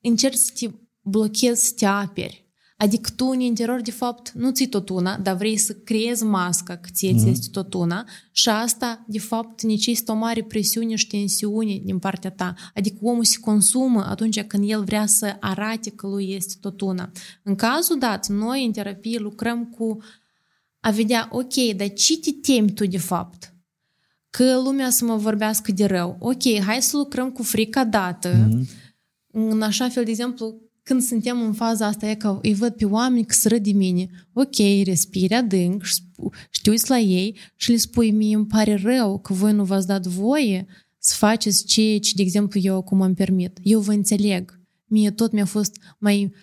încerci 0.01 0.37
să 0.37 0.51
te 0.59 0.69
blochezi, 1.01 1.67
să 1.67 1.73
te 1.75 1.85
aperi. 1.85 2.48
Adică 2.81 3.09
tu 3.15 3.25
în 3.25 3.39
interior, 3.39 3.81
de 3.81 3.91
fapt, 3.91 4.31
nu 4.31 4.51
ții 4.51 4.67
tot 4.67 4.89
una, 4.89 5.17
dar 5.17 5.35
vrei 5.35 5.57
să 5.57 5.73
creezi 5.73 6.23
masca 6.23 6.75
că 6.75 6.89
ție 6.91 7.13
mm-hmm. 7.13 7.29
este 7.29 7.47
tot 7.51 7.73
una 7.73 8.05
și 8.31 8.49
asta, 8.49 9.03
de 9.07 9.19
fapt, 9.19 9.61
necesită 9.61 10.11
o 10.11 10.15
mare 10.15 10.43
presiune 10.43 10.95
și 10.95 11.07
tensiune 11.07 11.81
din 11.83 11.99
partea 11.99 12.31
ta. 12.31 12.53
Adică 12.73 12.97
omul 13.01 13.23
se 13.23 13.37
consumă 13.39 14.05
atunci 14.09 14.41
când 14.41 14.69
el 14.69 14.83
vrea 14.83 15.05
să 15.05 15.37
arate 15.39 15.89
că 15.89 16.07
lui 16.07 16.33
este 16.33 16.53
tot 16.61 16.81
una. 16.81 17.11
În 17.43 17.55
cazul 17.55 17.99
dat, 17.99 18.27
noi 18.27 18.65
în 18.65 18.71
terapie 18.71 19.17
lucrăm 19.17 19.65
cu 19.65 19.97
a 20.79 20.89
vedea, 20.89 21.29
ok, 21.31 21.53
dar 21.75 21.93
ce 21.93 22.19
te 22.19 22.31
temi 22.31 22.71
tu 22.71 22.85
de 22.85 22.97
fapt? 22.97 23.53
Că 24.29 24.61
lumea 24.63 24.89
să 24.89 25.05
mă 25.05 25.15
vorbească 25.15 25.71
de 25.71 25.85
rău. 25.85 26.15
Ok, 26.19 26.61
hai 26.65 26.81
să 26.81 26.97
lucrăm 26.97 27.31
cu 27.31 27.43
frica 27.43 27.83
dată, 27.83 28.47
mm-hmm. 28.47 28.67
în 29.31 29.61
așa 29.61 29.89
fel, 29.89 30.03
de 30.03 30.09
exemplu, 30.09 30.68
când 30.89 31.01
suntem 31.01 31.41
în 31.41 31.53
faza 31.53 31.85
asta, 31.85 32.07
e 32.07 32.15
că 32.15 32.39
îi 32.41 32.53
văd 32.53 32.73
pe 32.73 32.85
oameni 32.85 33.25
că 33.25 33.33
sără 33.33 33.57
de 33.57 33.71
mine. 33.71 34.09
Ok, 34.33 34.55
respiri 34.83 35.33
adânc, 35.33 35.83
știu 36.49 36.73
la 36.87 36.97
ei 36.97 37.37
și 37.55 37.71
le 37.71 37.77
spui, 37.77 38.11
mie 38.11 38.35
îmi 38.35 38.45
pare 38.45 38.75
rău 38.75 39.19
că 39.19 39.33
voi 39.33 39.53
nu 39.53 39.63
v-ați 39.63 39.87
dat 39.87 40.05
voie 40.05 40.65
să 40.97 41.13
faceți 41.17 41.65
ceea 41.65 41.99
ce, 41.99 42.11
de 42.15 42.21
exemplu, 42.21 42.59
eu 42.63 42.75
acum 42.75 43.01
am 43.01 43.13
permit. 43.13 43.59
Eu 43.63 43.79
vă 43.79 43.91
înțeleg. 43.91 44.59
Mie 44.85 45.11
tot 45.11 45.31
mi-a 45.31 45.45
fost 45.45 45.79
mai... 45.97 46.33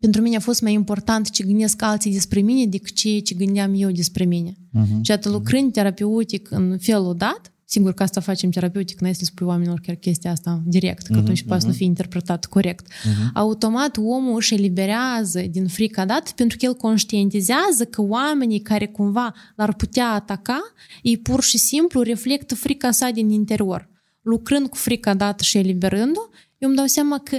Pentru 0.00 0.22
mine 0.22 0.36
a 0.36 0.40
fost 0.40 0.62
mai 0.62 0.72
important 0.72 1.30
ce 1.30 1.44
gândesc 1.44 1.82
alții 1.82 2.12
despre 2.12 2.40
mine 2.40 2.66
decât 2.66 2.94
ceea 2.94 3.20
ce 3.20 3.34
gândeam 3.34 3.74
eu 3.76 3.90
despre 3.90 4.24
mine. 4.24 4.50
Uh-huh. 4.52 5.00
Și 5.00 5.12
atât 5.12 5.32
lucrând 5.32 5.72
terapeutic 5.72 6.50
în 6.50 6.78
felul 6.78 7.14
dat, 7.16 7.52
Sigur 7.66 7.92
că 7.92 8.02
asta 8.02 8.20
facem 8.20 8.50
terapeutic, 8.50 9.00
nu 9.00 9.08
este 9.08 9.24
să 9.24 9.30
spui 9.34 9.46
oamenilor 9.46 9.80
chiar 9.80 9.94
chestia 9.94 10.30
asta 10.30 10.62
direct, 10.64 11.06
că 11.06 11.14
uh-huh, 11.14 11.22
atunci 11.22 11.42
uh-huh. 11.42 11.46
poate 11.46 11.60
să 11.60 11.66
nu 11.66 11.72
fie 11.72 11.86
interpretat 11.86 12.44
corect. 12.44 12.86
Uh-huh. 12.86 13.32
Automat 13.34 13.96
omul 13.96 14.36
își 14.36 14.54
eliberează 14.54 15.40
din 15.40 15.66
frica 15.66 16.04
dată 16.04 16.30
pentru 16.36 16.56
că 16.56 16.64
el 16.64 16.74
conștientizează 16.74 17.84
că 17.90 18.02
oamenii 18.02 18.60
care 18.60 18.86
cumva 18.86 19.34
l-ar 19.56 19.74
putea 19.74 20.10
ataca, 20.10 20.60
ei 21.02 21.18
pur 21.18 21.42
și 21.42 21.58
simplu 21.58 22.02
reflectă 22.02 22.54
frica 22.54 22.90
sa 22.90 23.10
din 23.10 23.30
interior. 23.30 23.88
Lucrând 24.22 24.68
cu 24.68 24.76
frica 24.76 25.14
dată 25.14 25.42
și 25.42 25.58
eliberându-o, 25.58 26.28
eu 26.58 26.68
îmi 26.68 26.76
dau 26.76 26.86
seama 26.86 27.18
că 27.18 27.38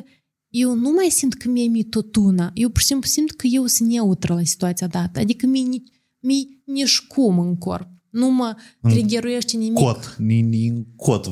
eu 0.50 0.74
nu 0.74 0.92
mai 0.92 1.10
simt 1.10 1.34
că 1.34 1.50
mie 1.50 1.68
mi 1.68 1.84
tot 1.84 2.16
una. 2.16 2.52
Eu 2.54 2.70
pur 2.70 2.82
și 2.82 2.88
simplu 2.88 3.08
simt 3.08 3.32
că 3.32 3.48
eu 3.48 3.66
sunt 3.66 3.90
neutră 3.90 4.34
la 4.34 4.44
situația 4.44 4.88
dată. 4.88 5.20
Adică 5.20 5.46
mi-e, 5.46 5.82
mi 6.20 6.62
nici 6.66 7.00
cum 7.00 7.40
în 7.40 7.58
corp 7.58 7.95
nu 8.16 8.30
mă 8.32 8.56
triggeruiește 8.82 9.58
nimic. 9.58 9.84
Cot, 9.84 10.16
ni, 10.18 10.42
ni 10.42 10.68
în 10.68 10.86
cot 10.96 11.28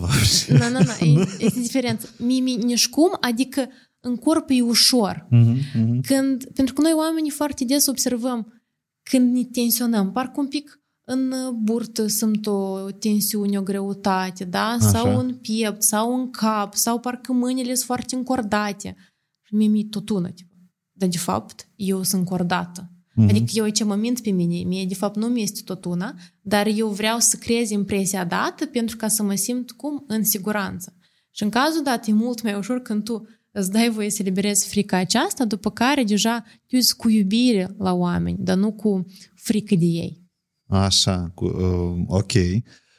Nu, 0.48 0.70
nu, 0.70 0.80
nu, 1.14 1.22
este 1.40 1.60
diferență. 1.60 2.10
Mi, 2.18 2.40
mi, 2.40 2.56
nici 2.56 2.90
cum, 2.90 3.18
adică 3.20 3.70
în 4.00 4.16
corp 4.16 4.50
e 4.50 4.62
ușor. 4.62 5.28
Uh-huh, 5.32 5.58
uh-huh. 5.58 6.00
Când, 6.02 6.46
pentru 6.54 6.74
că 6.74 6.82
noi 6.82 6.92
oamenii 6.96 7.30
foarte 7.30 7.66
des 7.66 7.88
observăm 7.88 8.64
când 9.04 9.36
ne 9.36 9.44
tensionăm, 9.44 10.12
parcă 10.12 10.40
un 10.40 10.48
pic 10.48 10.82
în 11.04 11.34
burtă 11.62 12.08
sunt 12.08 12.46
o 12.46 12.92
tensiune, 12.92 13.58
o 13.58 13.62
greutate, 13.62 14.44
da? 14.44 14.66
Așa. 14.66 14.88
Sau 14.88 15.20
în 15.20 15.36
piept, 15.36 15.84
sau 15.84 16.20
în 16.20 16.30
cap, 16.30 16.74
sau 16.74 17.00
parcă 17.00 17.34
mâinile 17.34 17.74
sunt 17.74 17.86
foarte 17.86 18.16
încordate. 18.16 18.96
Și 19.42 19.56
mie 19.56 19.68
mi-e 19.68 19.86
tot 19.90 20.10
una, 20.10 20.30
tipo. 20.30 20.54
Dar 20.92 21.10
de 21.10 21.18
fapt, 21.18 21.70
eu 21.76 22.04
sunt 22.04 22.22
încordată. 22.22 22.93
Mm-hmm. 23.14 23.30
Adică 23.30 23.52
eu 23.54 23.70
ce 23.70 23.84
mă 23.84 23.96
mint 23.96 24.22
pe 24.22 24.30
mine, 24.30 24.64
mie 24.64 24.86
de 24.86 24.94
fapt 24.94 25.16
nu 25.16 25.28
mi 25.28 25.42
este 25.42 25.62
tot 25.66 25.86
una, 25.86 26.16
dar 26.42 26.68
eu 26.76 26.88
vreau 26.88 27.20
să 27.20 27.38
creez 27.38 27.70
impresia 27.70 28.26
dată 28.26 28.66
pentru 28.66 28.98
ca 28.98 29.08
să 29.08 29.24
mă 29.24 29.36
simt 29.36 29.72
cum 29.72 30.04
în 30.08 30.24
siguranță. 30.24 30.96
Și 31.32 31.44
în 31.44 31.50
cazul 31.50 31.84
dat 31.84 32.08
e 32.08 32.12
mult 32.12 32.42
mai 32.42 32.56
ușor 32.56 32.80
când 32.82 33.04
tu 33.04 33.28
îți 33.52 33.72
dai 33.72 33.90
voie 33.90 34.10
să 34.10 34.24
liberezi 34.24 34.68
frica 34.68 34.98
aceasta, 34.98 35.46
după 35.46 35.72
care 35.72 36.04
deja 36.04 36.44
te 36.68 36.76
uiți 36.76 36.96
cu 36.96 37.10
iubire 37.10 37.76
la 37.78 37.94
oameni, 37.94 38.38
dar 38.40 38.58
nu 38.58 38.72
cu 38.72 39.06
frică 39.36 39.76
de 39.76 39.86
ei. 39.86 40.22
Așa, 40.68 41.32
cu, 41.36 41.46
uh, 41.46 42.04
ok. 42.08 42.32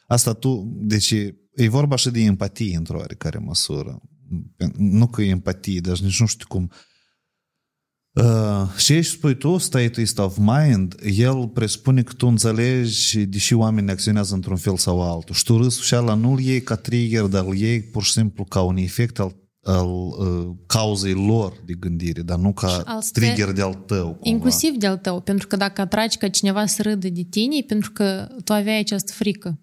Asta 0.07 0.33
tu, 0.33 0.77
deci 0.81 1.11
e 1.55 1.69
vorba 1.69 1.97
și 1.97 2.11
de 2.11 2.21
empatie 2.21 2.77
într-o 2.77 2.99
oarecare 2.99 3.39
măsură. 3.39 4.03
Nu 4.77 5.07
că 5.07 5.23
e 5.23 5.29
empatie, 5.29 5.81
dar 5.81 5.99
nici 5.99 6.21
nu 6.21 6.27
știu 6.27 6.47
cum. 6.49 6.63
Uh, 6.63 6.94
și 8.77 8.93
ești 8.93 9.13
spui 9.13 9.37
tu, 9.37 9.59
state 9.59 10.03
of 10.17 10.37
mind, 10.39 10.95
el 11.17 11.49
presupune 11.49 12.03
că 12.03 12.13
tu 12.13 12.27
înțelegi 12.27 13.27
deși 13.27 13.55
oamenii 13.55 13.91
acționează 13.91 14.35
într-un 14.35 14.57
fel 14.57 14.77
sau 14.77 15.13
altul. 15.13 15.35
Și 15.35 15.45
tu 15.45 15.57
râsul 15.57 15.83
și 15.83 15.95
ala 15.95 16.15
nu-l 16.15 16.41
iei 16.41 16.63
ca 16.63 16.75
trigger, 16.75 17.23
dar 17.23 17.45
îl 17.45 17.57
iei 17.57 17.83
pur 17.83 18.03
și 18.03 18.13
simplu 18.13 18.45
ca 18.45 18.61
un 18.61 18.77
efect 18.77 19.19
al, 19.19 19.37
al 19.63 19.89
uh, 19.89 20.51
cauzei 20.67 21.13
lor 21.13 21.63
de 21.65 21.73
gândire, 21.73 22.23
dar 22.23 22.39
nu 22.39 22.53
ca 22.53 22.83
al 22.85 23.03
trigger 23.13 23.53
de-al 23.53 23.75
tău. 23.75 24.05
Cumva. 24.05 24.21
Inclusiv 24.23 24.75
de-al 24.75 24.97
tău, 24.97 25.21
pentru 25.21 25.47
că 25.47 25.57
dacă 25.57 25.81
atragi 25.81 26.17
ca 26.17 26.29
cineva 26.29 26.67
să 26.67 26.83
râdă 26.83 27.09
de 27.09 27.23
tine, 27.31 27.57
e 27.57 27.65
pentru 27.67 27.93
că 27.93 28.29
tu 28.45 28.53
aveai 28.53 28.79
această 28.79 29.13
frică. 29.13 29.61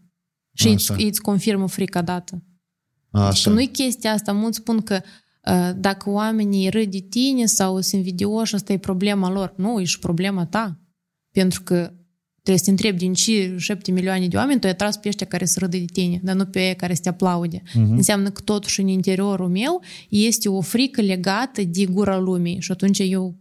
Și 0.53 0.67
Așa. 0.67 0.93
îți, 0.93 1.05
îți 1.05 1.21
confirmă 1.21 1.67
frica 1.67 2.01
dată. 2.01 2.43
Așa. 3.11 3.49
Că 3.49 3.55
nu-i 3.55 3.67
chestia 3.67 4.11
asta, 4.11 4.31
mulți 4.31 4.57
spun 4.57 4.81
că 4.81 4.99
uh, 5.03 5.09
dacă 5.75 6.09
oamenii 6.09 6.69
râd 6.69 6.91
de 6.91 6.99
tine 7.09 7.45
sau 7.45 7.81
sunt 7.81 7.91
invidioși, 8.05 8.55
asta 8.55 8.73
e 8.73 8.77
problema 8.77 9.29
lor. 9.29 9.53
Nu, 9.57 9.79
e 9.79 9.83
și 9.83 9.99
problema 9.99 10.45
ta. 10.45 10.79
Pentru 11.33 11.61
că 11.63 11.93
trebuie 12.33 12.57
să 12.57 12.63
te 12.63 12.69
întrebi 12.69 12.97
din 12.97 13.13
ce 13.13 13.55
șapte 13.57 13.91
milioane 13.91 14.27
de 14.27 14.37
oameni 14.37 14.59
tu 14.59 14.65
ai 14.65 14.71
atras 14.71 14.97
pe 14.97 15.07
ăștia 15.07 15.25
care 15.25 15.45
să 15.45 15.59
râdă 15.59 15.77
de 15.77 15.85
tine, 15.85 16.19
dar 16.23 16.35
nu 16.35 16.45
pe 16.45 16.67
ei 16.67 16.75
care 16.75 16.93
să 16.93 17.01
te 17.01 17.09
aplaude. 17.09 17.57
Uh-huh. 17.57 17.89
Înseamnă 17.89 18.29
că 18.29 18.41
totuși 18.41 18.79
în 18.79 18.87
interiorul 18.87 19.49
meu 19.49 19.81
este 20.09 20.49
o 20.49 20.61
frică 20.61 21.01
legată 21.01 21.63
de 21.63 21.85
gura 21.85 22.17
lumii 22.17 22.59
și 22.59 22.71
atunci 22.71 22.99
eu 22.99 23.39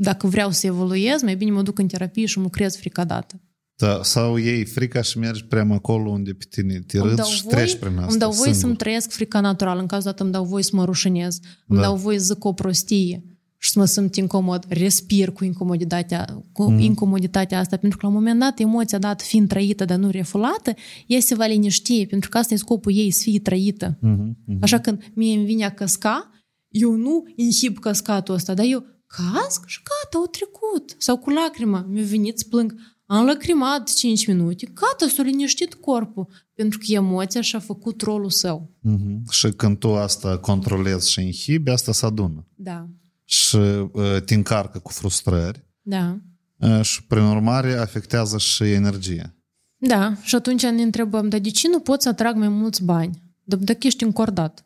dacă 0.00 0.26
vreau 0.26 0.50
să 0.50 0.66
evoluez, 0.66 1.22
mai 1.22 1.36
bine 1.36 1.50
mă 1.50 1.62
duc 1.62 1.78
în 1.78 1.86
terapie 1.86 2.26
și 2.26 2.38
mă 2.38 2.48
creez 2.48 2.76
frica 2.76 3.04
dată. 3.04 3.40
Da, 3.78 4.00
sau 4.02 4.36
iei 4.36 4.64
frica 4.64 5.02
și 5.02 5.18
mergi 5.18 5.44
prea 5.44 5.66
acolo 5.70 6.10
unde 6.10 6.32
pe 6.32 6.44
tine 6.50 6.80
te 6.86 6.98
Îmi 6.98 7.06
râd 7.08 7.16
dau 7.16 7.26
și 7.28 7.42
voie- 7.42 7.54
treci 7.54 7.76
prin 7.76 7.96
asta 7.96 8.06
Îmi 8.10 8.18
dau 8.18 8.30
voie 8.30 8.42
singur. 8.42 8.60
să-mi 8.60 8.76
trăiesc 8.76 9.10
frica 9.10 9.40
naturală. 9.40 9.80
În 9.80 9.86
cazul 9.86 10.10
dat 10.10 10.20
îmi 10.20 10.32
dau 10.32 10.44
voie 10.44 10.62
să 10.62 10.70
mă 10.72 10.84
rușinez. 10.84 11.38
Îmi 11.66 11.78
Da. 11.78 11.84
dau 11.84 11.96
voie 11.96 12.18
să 12.18 12.24
zic 12.24 12.44
o 12.44 12.52
prostie 12.52 13.22
și 13.58 13.70
să 13.70 13.78
mă 13.78 13.84
simt 13.84 14.16
incomod. 14.16 14.64
Respir 14.68 15.32
cu 15.32 15.44
incomoditatea, 15.44 16.42
cu 16.52 16.62
Mhm. 16.62 16.72
mm. 16.72 16.78
incomoditatea 16.78 17.58
asta, 17.58 17.76
pentru 17.76 17.98
că 17.98 18.06
la 18.06 18.12
un 18.12 18.18
moment 18.18 18.40
dat 18.40 18.58
emoția 18.58 18.98
dată 18.98 19.24
fiind 19.26 19.48
trăită, 19.48 19.84
dar 19.84 19.98
nu 19.98 20.10
refulată, 20.10 20.74
ea 21.06 21.20
se 21.20 21.34
va 21.34 21.46
liniști, 21.46 22.06
pentru 22.06 22.28
că 22.30 22.38
asta 22.38 22.54
e 22.54 22.56
scopul 22.56 22.92
ei, 22.96 23.10
să 23.10 23.20
fie 23.22 23.40
trăită. 23.40 23.98
Mhm, 24.00 24.36
mhm. 24.46 24.58
Așa 24.60 24.78
când 24.78 25.10
mie 25.14 25.36
îmi 25.36 25.44
vine 25.44 25.64
a 25.64 25.70
căsca, 25.74 26.30
eu 26.68 26.94
nu 26.94 27.24
inhib 27.36 27.78
căscatul 27.78 28.34
ăsta, 28.34 28.54
dar 28.54 28.64
eu 28.68 28.84
casc 29.06 29.62
și 29.66 29.78
gata, 29.82 30.18
au 30.18 30.26
trecut. 30.30 30.94
Sau 30.98 31.16
cu 31.16 31.30
lacrima, 31.30 31.86
mi-a 31.90 32.04
venit 32.04 32.38
să 32.38 32.44
plâng. 32.50 32.74
Am 33.10 33.24
lacrimat 33.24 33.94
5 33.94 34.26
minute, 34.26 34.66
gata, 34.66 35.12
s-a 35.14 35.22
liniștit 35.22 35.74
corpul, 35.74 36.28
pentru 36.54 36.78
că 36.78 36.84
emoția 36.88 37.40
și-a 37.40 37.58
făcut 37.58 38.00
rolul 38.00 38.30
său. 38.30 38.70
Mhm. 38.80 39.30
Și 39.30 39.48
când 39.48 39.78
tu 39.78 39.94
asta 39.94 40.38
controlezi 40.38 41.10
și 41.10 41.20
inhibi, 41.20 41.70
asta 41.70 41.92
se 41.92 42.06
adună. 42.06 42.46
Da, 42.54 42.88
Și 43.24 43.56
uh, 43.56 44.22
te 44.24 44.34
încarcă 44.34 44.78
cu 44.78 44.92
frustrări 44.92 45.64
da. 45.82 46.18
uh, 46.56 46.82
și, 46.82 47.04
prin 47.04 47.22
urmare, 47.22 47.72
afectează 47.72 48.38
și 48.38 48.62
energia. 48.62 49.34
Da, 49.76 50.14
și 50.22 50.34
atunci 50.34 50.62
ne 50.62 50.82
întrebăm, 50.82 51.28
dar 51.28 51.40
de 51.40 51.50
ce 51.50 51.68
nu 51.68 51.80
pot 51.80 52.02
să 52.02 52.08
atrag 52.08 52.36
mai 52.36 52.48
mulți 52.48 52.84
bani? 52.84 53.22
Dar 53.44 53.58
dacă 53.58 53.86
ești 53.86 54.04
încordat. 54.04 54.64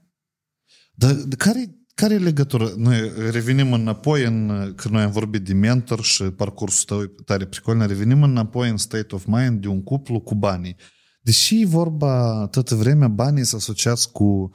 Dar 0.94 1.12
de 1.12 1.36
care, 1.36 1.76
care 2.02 2.14
e 2.14 2.18
legătură? 2.18 2.72
Noi 2.76 3.12
revenim 3.30 3.72
înapoi 3.72 4.24
în, 4.24 4.72
că 4.76 4.88
noi 4.88 5.02
am 5.02 5.10
vorbit 5.10 5.44
de 5.44 5.54
mentor 5.54 6.02
și 6.02 6.22
parcursul 6.22 6.84
tău 6.84 7.02
e 7.02 7.22
tare 7.24 7.46
pricolne, 7.46 7.86
revenim 7.86 8.22
înapoi 8.22 8.68
în 8.68 8.76
state 8.76 9.14
of 9.14 9.24
mind 9.26 9.60
de 9.60 9.68
un 9.68 9.82
cuplu 9.82 10.20
cu 10.20 10.34
banii. 10.34 10.76
Deși 11.20 11.60
e 11.60 11.66
vorba 11.66 12.46
toată 12.46 12.74
vremea, 12.74 13.08
banii 13.08 13.44
se 13.44 13.56
asociați 13.56 14.12
cu 14.12 14.50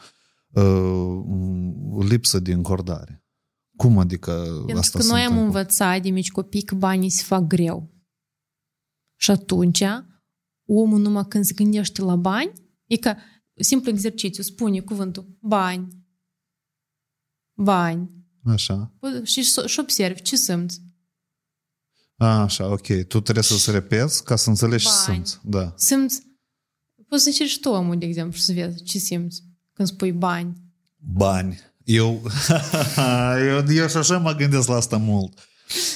uh, 0.50 1.20
lipsă 2.00 2.40
de 2.40 2.54
încordare. 2.54 3.26
Cum 3.76 3.98
adică 3.98 4.32
Pentru 4.58 4.78
asta 4.78 4.98
că 4.98 5.04
se 5.04 5.12
noi 5.12 5.22
am 5.22 5.28
întâmplă? 5.28 5.46
învățat 5.46 6.02
de 6.02 6.10
mici 6.10 6.32
copii 6.32 6.62
că 6.62 6.76
banii 6.76 7.10
se 7.10 7.24
fac 7.24 7.48
greu. 7.48 7.94
Și 9.16 9.32
atunci, 9.32 9.84
omul 10.66 11.00
numai 11.00 11.26
când 11.28 11.46
se 11.46 11.54
gândește 11.54 12.02
la 12.02 12.16
bani, 12.16 12.52
e 12.86 12.98
ca 12.98 13.18
simplu 13.54 13.90
exercițiu, 13.90 14.44
spune 14.44 14.80
cuvântul 14.80 15.38
bani, 15.42 15.88
bani. 17.58 18.10
Așa. 18.44 18.94
Bă, 19.00 19.22
Și 19.24 19.42
și 19.66 19.80
observi 19.80 20.22
ce 20.22 20.36
simți. 20.36 20.82
A, 22.18 22.42
așa, 22.42 22.68
ok. 22.72 22.88
Tu 22.88 23.22
trebuie 23.22 23.44
să-ți 23.44 23.72
repeți 23.72 24.24
ca 24.24 24.36
să 24.36 24.50
înțelegi 24.50 24.86
ce 24.86 24.92
Bani. 25.06 25.16
simți. 25.16 25.40
Da. 25.44 25.74
Simți, 25.78 26.22
poți 27.08 27.24
să 27.24 27.30
încerci 27.30 27.60
tu, 27.60 27.70
omul, 27.70 27.98
de 27.98 28.06
exemplu, 28.06 28.38
și 28.38 28.44
să 28.44 28.54
vezi 28.54 28.84
ce 28.84 28.98
simți 28.98 29.44
când 29.74 29.88
spui 29.88 30.12
bani. 30.12 30.54
Bani. 30.98 31.60
Eu, 31.84 32.22
eu, 33.50 33.66
eu 33.70 33.88
și 33.88 33.98
așa 33.98 34.18
mă 34.18 34.34
gândesc 34.34 34.68
la 34.68 34.76
asta 34.76 34.98
mult. 34.98 35.40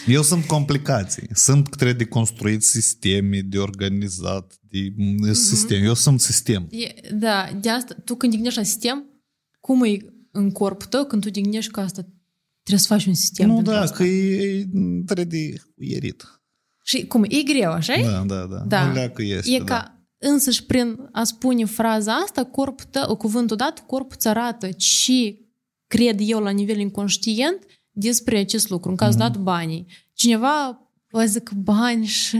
Eu 0.07 0.21
sunt 0.21 0.45
complicații. 0.45 1.27
Sunt 1.33 1.67
că 1.67 1.75
trebuie 1.75 1.97
de 1.97 2.05
construit 2.05 2.63
sisteme, 2.63 3.41
de 3.41 3.57
organizat, 3.59 4.59
de 4.61 4.93
mm, 4.95 5.33
sistem. 5.33 5.83
Eu 5.83 5.93
sunt 5.93 6.21
sistem. 6.21 6.67
E, 6.69 7.13
da, 7.13 7.49
de 7.61 7.69
asta, 7.69 7.95
tu 8.05 8.15
când 8.15 8.31
te 8.31 8.37
gândești 8.37 8.59
la 8.59 8.65
sistem, 8.65 9.05
cum 9.59 9.83
e 9.83 9.97
în 10.31 10.51
corpul 10.51 10.87
tău 10.87 11.05
când 11.05 11.21
tu 11.21 11.29
te 11.29 11.41
gândești 11.41 11.71
că 11.71 11.79
asta 11.79 12.01
trebuie 12.63 12.81
să 12.81 12.87
faci 12.87 13.05
un 13.05 13.13
sistem 13.13 13.47
nu, 13.47 13.55
pentru 13.55 13.73
da, 13.73 13.81
asta. 13.81 13.95
că 13.95 14.03
e, 14.03 14.59
e 14.59 14.65
trebuie 15.05 15.25
de 15.25 15.61
ierit. 15.75 16.41
Și 16.83 17.05
cum, 17.05 17.23
e 17.23 17.41
greu, 17.41 17.71
așa 17.71 17.93
Da, 18.01 18.23
da, 18.27 18.45
da. 18.45 18.63
Da. 18.67 18.89
O 18.89 18.93
leacă 18.93 19.21
este, 19.21 19.51
E 19.51 19.57
da. 19.57 19.63
ca 19.63 20.05
însăși 20.17 20.65
prin 20.65 21.09
a 21.11 21.23
spune 21.23 21.65
fraza 21.65 22.13
asta, 22.13 22.43
corpul 22.43 22.85
tău, 22.89 23.15
cuvântul 23.15 23.57
dat, 23.57 23.85
corpul 23.85 24.15
îți 24.15 24.27
arată 24.27 24.71
ce 24.71 25.39
cred 25.87 26.19
eu 26.19 26.39
la 26.39 26.49
nivel 26.49 26.77
inconștient 26.77 27.59
despre 27.91 28.37
acest 28.37 28.69
lucru. 28.69 28.89
În 28.89 28.95
cazul 28.95 29.19
dat, 29.19 29.37
banii. 29.37 29.85
Cineva 30.13 30.81
va 31.09 31.25
zic 31.25 31.51
bani 31.51 32.05
și, 32.05 32.37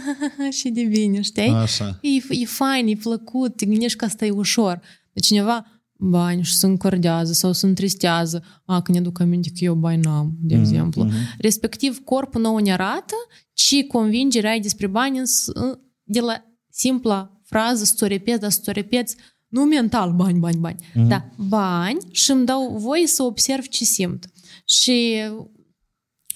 și 0.58 0.70
de 0.70 0.82
bine, 0.82 1.20
știi? 1.20 1.48
Așa. 1.48 1.98
E, 2.02 2.34
e 2.40 2.44
fain, 2.44 2.86
e 2.86 2.94
plăcut, 2.94 3.56
te 3.56 3.66
gândești 3.66 3.98
că 3.98 4.04
asta 4.04 4.24
e 4.24 4.30
ușor. 4.30 4.80
Dar 5.12 5.24
cineva 5.24 5.73
bani 5.98 6.42
și 6.42 6.54
se 6.54 6.66
încordează 6.66 7.32
sau 7.32 7.52
se 7.52 7.66
întristează. 7.66 8.42
A, 8.64 8.82
că 8.82 8.92
ne 8.92 9.00
duc 9.00 9.20
aminte 9.20 9.48
că 9.48 9.64
eu 9.64 9.74
bani 9.74 10.00
n-am, 10.02 10.32
de 10.40 10.54
exemplu. 10.60 11.02
Respectiv, 11.38 11.98
corpul 12.04 12.40
nou 12.40 12.56
ne 12.56 12.72
arată 12.72 13.14
ce 13.52 13.84
convingere 13.86 14.48
ai 14.48 14.60
despre 14.60 14.86
bani 14.86 15.18
în- 15.18 15.24
în- 15.52 15.78
de 16.02 16.20
la 16.20 16.44
simpla 16.70 17.40
frază, 17.44 17.84
să 17.84 18.04
o 18.04 18.06
repeți, 18.06 18.40
dar 18.40 18.50
să 18.50 18.60
o 18.66 18.70
repeți 18.70 19.16
nu 19.48 19.62
mental, 19.64 20.12
bani, 20.12 20.38
bani, 20.38 20.56
bani. 20.58 20.76
Mm-hmm. 20.84 21.06
Da, 21.08 21.24
bani 21.36 21.98
și 22.10 22.30
îmi 22.30 22.46
dau 22.46 22.76
voie 22.76 23.06
să 23.06 23.22
observ 23.22 23.66
ce 23.68 23.84
simt. 23.84 24.26
Și 24.64 25.14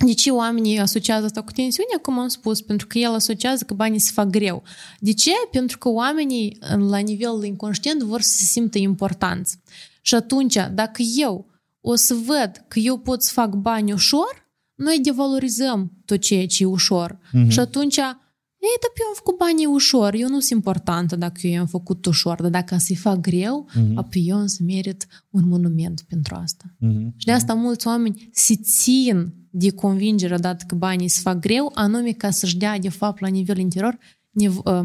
de 0.07 0.13
ce 0.13 0.31
oamenii 0.31 0.79
asociază 0.79 1.25
asta 1.25 1.43
cu 1.43 1.53
tensiunea, 1.53 1.99
cum 2.03 2.19
am 2.19 2.29
spus? 2.29 2.61
Pentru 2.61 2.87
că 2.87 2.99
el 2.99 3.15
asociază 3.15 3.65
că 3.65 3.75
banii 3.75 3.99
se 3.99 4.11
fac 4.15 4.31
greu. 4.31 4.63
De 4.99 5.13
ce? 5.13 5.31
Pentru 5.51 5.79
că 5.79 5.89
oamenii, 5.89 6.59
la 6.89 6.99
nivel 6.99 7.45
inconștient, 7.45 8.03
vor 8.03 8.21
să 8.21 8.37
se 8.37 8.45
simtă 8.45 8.79
importanți. 8.79 9.59
Și 10.01 10.15
atunci, 10.15 10.55
dacă 10.55 11.03
eu 11.17 11.47
o 11.81 11.95
să 11.95 12.15
văd 12.15 12.65
că 12.69 12.79
eu 12.79 12.99
pot 12.99 13.23
să 13.23 13.33
fac 13.33 13.55
bani 13.55 13.93
ușor, 13.93 14.47
noi 14.75 15.01
devalorizăm 15.03 15.93
tot 16.05 16.21
ceea 16.21 16.47
ce 16.47 16.63
e 16.63 16.67
ușor. 16.67 17.19
Mm-hmm. 17.19 17.49
Și 17.49 17.59
atunci, 17.59 17.97
ei, 17.97 18.79
dar 18.81 18.91
eu 19.01 19.07
am 19.07 19.15
făcut 19.15 19.37
banii 19.37 19.67
ușor, 19.67 20.15
eu 20.15 20.29
nu 20.29 20.41
sunt 20.41 20.51
importantă 20.51 21.17
dacă 21.17 21.41
eu 21.43 21.53
i-am 21.53 21.67
făcut 21.67 22.07
ușor, 22.07 22.41
dar 22.41 22.51
dacă 22.51 22.77
să-i 22.77 22.97
fac 22.97 23.21
greu, 23.21 23.69
mm-hmm. 23.71 23.95
apoi 23.95 24.23
eu 24.27 24.47
să 24.47 24.59
merit 24.67 25.07
un 25.31 25.49
monument 25.49 26.05
pentru 26.09 26.35
asta. 26.35 26.65
Mhm. 26.79 27.15
Și 27.17 27.27
de 27.27 27.33
asta 27.33 27.55
mulți 27.55 27.87
oameni 27.87 28.29
se 28.33 28.55
țin 28.57 29.33
de 29.51 29.71
convingerea 29.71 30.39
dată 30.39 30.65
că 30.67 30.75
banii 30.75 31.09
se 31.09 31.21
fac 31.23 31.39
greu, 31.39 31.71
anume 31.75 32.13
ca 32.13 32.31
să-și 32.31 32.57
dea, 32.57 32.79
de 32.79 32.89
fapt, 32.89 33.21
la 33.21 33.29
nivel 33.29 33.59
interior, 33.59 33.99
nev- 34.31 34.61
uh, 34.65 34.85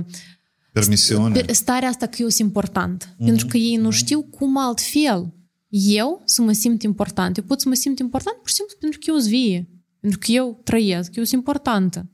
Permisiune. 0.74 1.42
pe- 1.42 1.54
starea 1.54 1.88
asta 1.90 2.06
că 2.06 2.16
eu 2.20 2.28
sunt 2.28 2.48
important. 2.48 3.06
Mm-hmm. 3.06 3.26
Pentru 3.26 3.48
că 3.48 3.58
ei 3.58 3.76
nu 3.76 3.90
știu 3.90 4.22
cum 4.22 4.58
altfel 4.58 5.34
eu 5.70 6.22
să 6.26 6.42
mă 6.42 6.52
simt 6.52 6.84
important. 6.84 7.38
Eu 7.38 7.44
pot 7.44 7.62
să 7.62 7.68
mă 7.68 7.74
simt 7.74 8.00
important 8.00 8.38
pur 8.38 8.48
și 8.50 8.54
simplu 8.54 8.76
pentru 8.80 9.00
că 9.00 9.06
eu 9.10 9.18
sunt 9.18 9.30
vie. 9.30 9.68
Pentru 10.00 10.20
că 10.20 10.32
eu 10.32 10.62
trăiesc, 10.64 11.16
eu 11.16 11.24
sunt 11.24 11.38
importantă. 11.38 12.12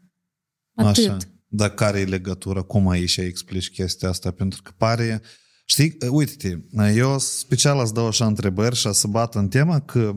Atât. 0.75 1.07
Așa. 1.09 1.17
Dar 1.47 1.69
care 1.73 1.99
e 1.99 2.05
legătura? 2.05 2.61
Cum 2.61 2.87
aici 2.87 3.17
explici 3.17 3.69
chestia 3.69 4.09
asta? 4.09 4.31
Pentru 4.31 4.61
că 4.61 4.71
pare... 4.77 5.21
Știi, 5.65 5.97
uite-te, 6.09 6.57
eu 6.95 7.19
special 7.19 7.79
îți 7.79 7.93
dau 7.93 8.07
așa 8.07 8.25
întrebări 8.25 8.75
și 8.75 8.93
să 8.93 9.07
bat 9.07 9.35
în 9.35 9.47
tema 9.47 9.79
că 9.79 10.15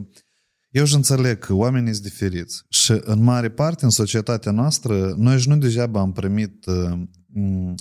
eu 0.72 0.86
și 0.86 0.96
înțeleg 0.96 1.40
că 1.40 1.54
oamenii 1.54 1.94
sunt 1.94 2.06
diferiți 2.06 2.64
și 2.70 3.00
în 3.00 3.24
mare 3.24 3.50
parte 3.50 3.86
în 3.86 3.92
societatea 3.92 4.52
noastră 4.52 5.14
noi 5.18 5.40
și 5.40 5.50
nu 5.50 5.58
degeaba 5.58 6.00
am 6.00 6.12
primit 6.12 6.66
uh, 6.66 7.00
m, 7.26 7.76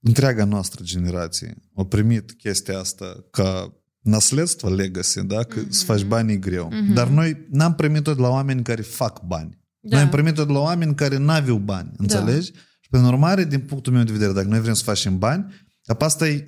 întreaga 0.00 0.44
noastră 0.44 0.84
generație 0.84 1.56
a 1.74 1.84
primit 1.84 2.32
chestia 2.32 2.78
asta 2.78 3.26
ca 3.30 3.74
naslедство, 4.00 4.68
legacy, 4.68 5.22
da? 5.22 5.42
Că 5.42 5.60
mm-hmm. 5.60 5.68
să 5.68 5.84
faci 5.84 6.04
banii 6.04 6.38
greu. 6.38 6.68
Mm-hmm. 6.72 6.94
Dar 6.94 7.08
noi 7.08 7.46
n-am 7.50 7.74
primit-o 7.74 8.14
de 8.14 8.20
la 8.20 8.28
oameni 8.28 8.62
care 8.62 8.82
fac 8.82 9.22
bani. 9.26 9.58
Da. 9.80 9.96
Noi 9.96 10.04
am 10.04 10.10
primit-o 10.10 10.44
de 10.44 10.52
la 10.52 10.58
oameni 10.58 10.94
care 10.94 11.16
n-aveau 11.16 11.56
bani, 11.56 11.90
înțelegi? 11.96 12.52
Da. 12.52 12.58
Și 12.80 12.88
pe 12.90 12.98
urmare, 12.98 13.44
din 13.44 13.60
punctul 13.60 13.92
meu 13.92 14.02
de 14.02 14.12
vedere, 14.12 14.32
dacă 14.32 14.46
noi 14.46 14.60
vrem 14.60 14.74
să 14.74 14.82
facem 14.82 15.18
bani, 15.18 15.54
apa 15.84 16.04
asta 16.04 16.28
e 16.28 16.46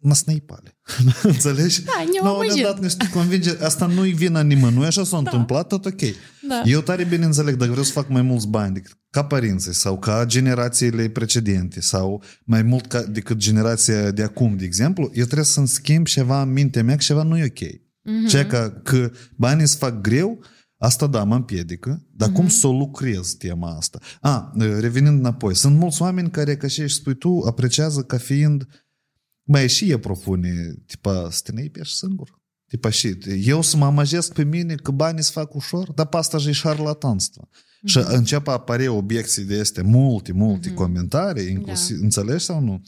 uh, 0.00 0.08
năsnei 0.08 0.40
pale. 0.40 0.78
Înțelegi? 1.22 1.82
Da, 1.82 1.92
ne 2.12 2.18
Noi 2.22 2.46
ne-am 2.46 2.72
dat 2.72 2.80
niște 2.82 3.08
convingeri. 3.08 3.62
Asta 3.62 3.86
nu-i 3.86 4.12
vina 4.12 4.42
nimănui, 4.42 4.86
așa 4.86 5.04
s-a 5.04 5.16
întâmplat, 5.16 5.66
tot 5.66 5.84
ok. 5.84 6.00
Da. 6.48 6.62
Eu 6.64 6.80
tare 6.80 7.04
bine 7.04 7.24
înțeleg, 7.24 7.54
dacă 7.54 7.70
vreau 7.70 7.84
să 7.84 7.92
fac 7.92 8.08
mai 8.08 8.22
mulți 8.22 8.48
bani 8.48 8.74
decât 8.74 8.98
ca 9.10 9.24
părinții 9.24 9.74
sau 9.74 9.98
ca 9.98 10.24
generațiile 10.26 11.08
precedente 11.08 11.80
sau 11.80 12.22
mai 12.44 12.62
mult 12.62 12.86
ca, 12.86 13.02
decât 13.02 13.36
generația 13.36 14.10
de 14.10 14.22
acum, 14.22 14.56
de 14.56 14.64
exemplu, 14.64 15.10
eu 15.14 15.24
trebuie 15.24 15.44
să-mi 15.44 15.68
schimb 15.68 16.06
ceva 16.06 16.42
în 16.42 16.52
mintea 16.52 16.82
mea 16.82 16.94
că 16.94 17.02
ceva 17.02 17.22
nu 17.22 17.38
e 17.38 17.44
ok. 17.44 17.68
Mm-hmm. 17.68 18.28
Ceea 18.28 18.46
că, 18.46 18.80
că 18.82 19.10
banii 19.36 19.66
se 19.66 19.76
fac 19.78 20.00
greu, 20.00 20.44
asta 20.76 21.06
da, 21.06 21.24
mă 21.24 21.34
împiedică, 21.34 22.06
dar 22.12 22.28
mm-hmm. 22.28 22.32
cum 22.32 22.48
să 22.48 22.66
o 22.66 22.72
lucrez 22.72 23.32
tema 23.32 23.76
asta? 23.76 23.98
A, 24.20 24.52
revenind 24.80 25.18
înapoi, 25.18 25.54
sunt 25.54 25.76
mulți 25.76 26.02
oameni 26.02 26.30
care, 26.30 26.56
ca 26.56 26.66
și 26.66 26.88
spui 26.88 27.14
tu, 27.14 27.42
apreciază 27.46 28.02
ca 28.02 28.16
fiind 28.16 28.66
mai 29.47 29.69
și 29.69 29.91
e 29.91 29.97
propune, 29.97 30.75
tipa, 30.85 31.29
să 31.31 31.39
te 31.43 31.51
năi 31.51 31.69
pe 31.69 31.81
singur. 31.83 32.41
Tipa 32.67 32.89
și, 32.89 33.17
eu 33.43 33.61
să 33.61 33.77
mă 33.77 33.85
amăjesc 33.85 34.33
pe 34.33 34.43
mine 34.43 34.75
că 34.75 34.91
banii 34.91 35.23
se 35.23 35.31
fac 35.33 35.55
ușor, 35.55 35.91
dar 35.91 36.05
pe 36.05 36.17
asta 36.17 36.37
și 36.37 36.51
șarlatanство. 36.51 37.47
Mm-hmm. 37.49 37.85
Și 37.85 37.99
încep 38.05 38.47
a 38.47 38.51
apare 38.51 38.87
obiecții 38.87 39.43
de 39.43 39.55
este 39.55 39.81
multe, 39.81 40.31
multe 40.31 40.71
mm-hmm. 40.71 40.75
comentarii, 40.75 41.51
inclusiv, 41.51 41.97
da. 41.97 42.03
înțelegi 42.03 42.43
sau 42.43 42.59
nu? 42.59 42.81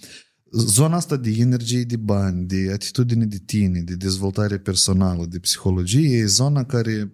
Zona 0.51 0.95
asta 0.95 1.17
de 1.17 1.29
energie 1.37 1.83
de 1.83 1.97
bani, 1.97 2.45
de 2.45 2.71
atitudine 2.73 3.25
de 3.25 3.37
tine, 3.45 3.79
de 3.79 3.95
dezvoltare 3.95 4.57
personală, 4.57 5.25
de 5.25 5.39
psihologie, 5.39 6.17
e 6.17 6.25
zona 6.25 6.63
care 6.63 7.13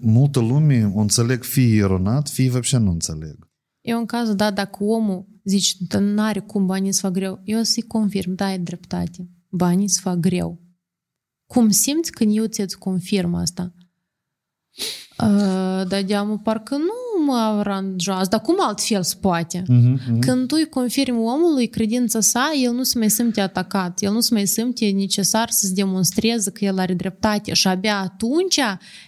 multă 0.00 0.40
lume 0.40 0.92
o 0.94 1.00
înțeleg 1.00 1.42
fie 1.42 1.76
eronat, 1.76 2.28
fie 2.28 2.50
вообще 2.50 2.76
nu 2.76 2.90
înțeleg. 2.90 3.50
Eu 3.80 3.98
în 3.98 4.06
cazul, 4.06 4.34
da, 4.34 4.50
dacă 4.50 4.84
omul 4.84 5.26
zici, 5.49 5.77
nu 5.99 6.21
are 6.21 6.39
cum 6.39 6.65
banii 6.65 6.91
să 6.91 6.99
fac 6.99 7.11
greu, 7.11 7.41
eu 7.43 7.63
să-i 7.63 7.83
confirm, 7.83 8.35
da, 8.35 8.53
e 8.53 8.57
dreptate. 8.57 9.29
Banii 9.49 9.89
să 9.89 9.99
fac 10.01 10.15
greu. 10.15 10.59
Cum 11.45 11.69
simți 11.69 12.11
când 12.11 12.37
eu 12.37 12.45
ți-ți 12.45 12.77
confirm 12.77 13.33
asta? 13.33 13.73
Uh, 15.23 15.87
dar 15.87 16.03
deamă 16.05 16.39
parcă 16.43 16.75
nu 16.75 17.23
mă 17.25 17.37
aranjează, 17.37 18.29
dar 18.29 18.41
cum 18.41 18.55
altfel 18.59 19.03
se 19.03 19.15
poate? 19.21 19.61
Uh-huh, 19.61 19.93
uh-huh. 19.93 20.19
Când 20.19 20.47
tu 20.47 20.55
îi 20.57 20.69
confirmi 20.69 21.17
omului 21.17 21.67
credința 21.67 22.19
sa, 22.19 22.51
el 22.63 22.73
nu 22.73 22.83
se 22.83 22.97
mai 22.97 23.09
simte 23.09 23.41
atacat, 23.41 24.01
el 24.01 24.11
nu 24.11 24.19
se 24.19 24.33
mai 24.33 24.47
simte 24.47 24.89
necesar 24.89 25.49
să-ți 25.49 25.73
demonstreze 25.73 26.51
că 26.51 26.65
el 26.65 26.79
are 26.79 26.93
dreptate 26.93 27.53
și 27.53 27.67
abia 27.67 27.99
atunci 27.99 28.59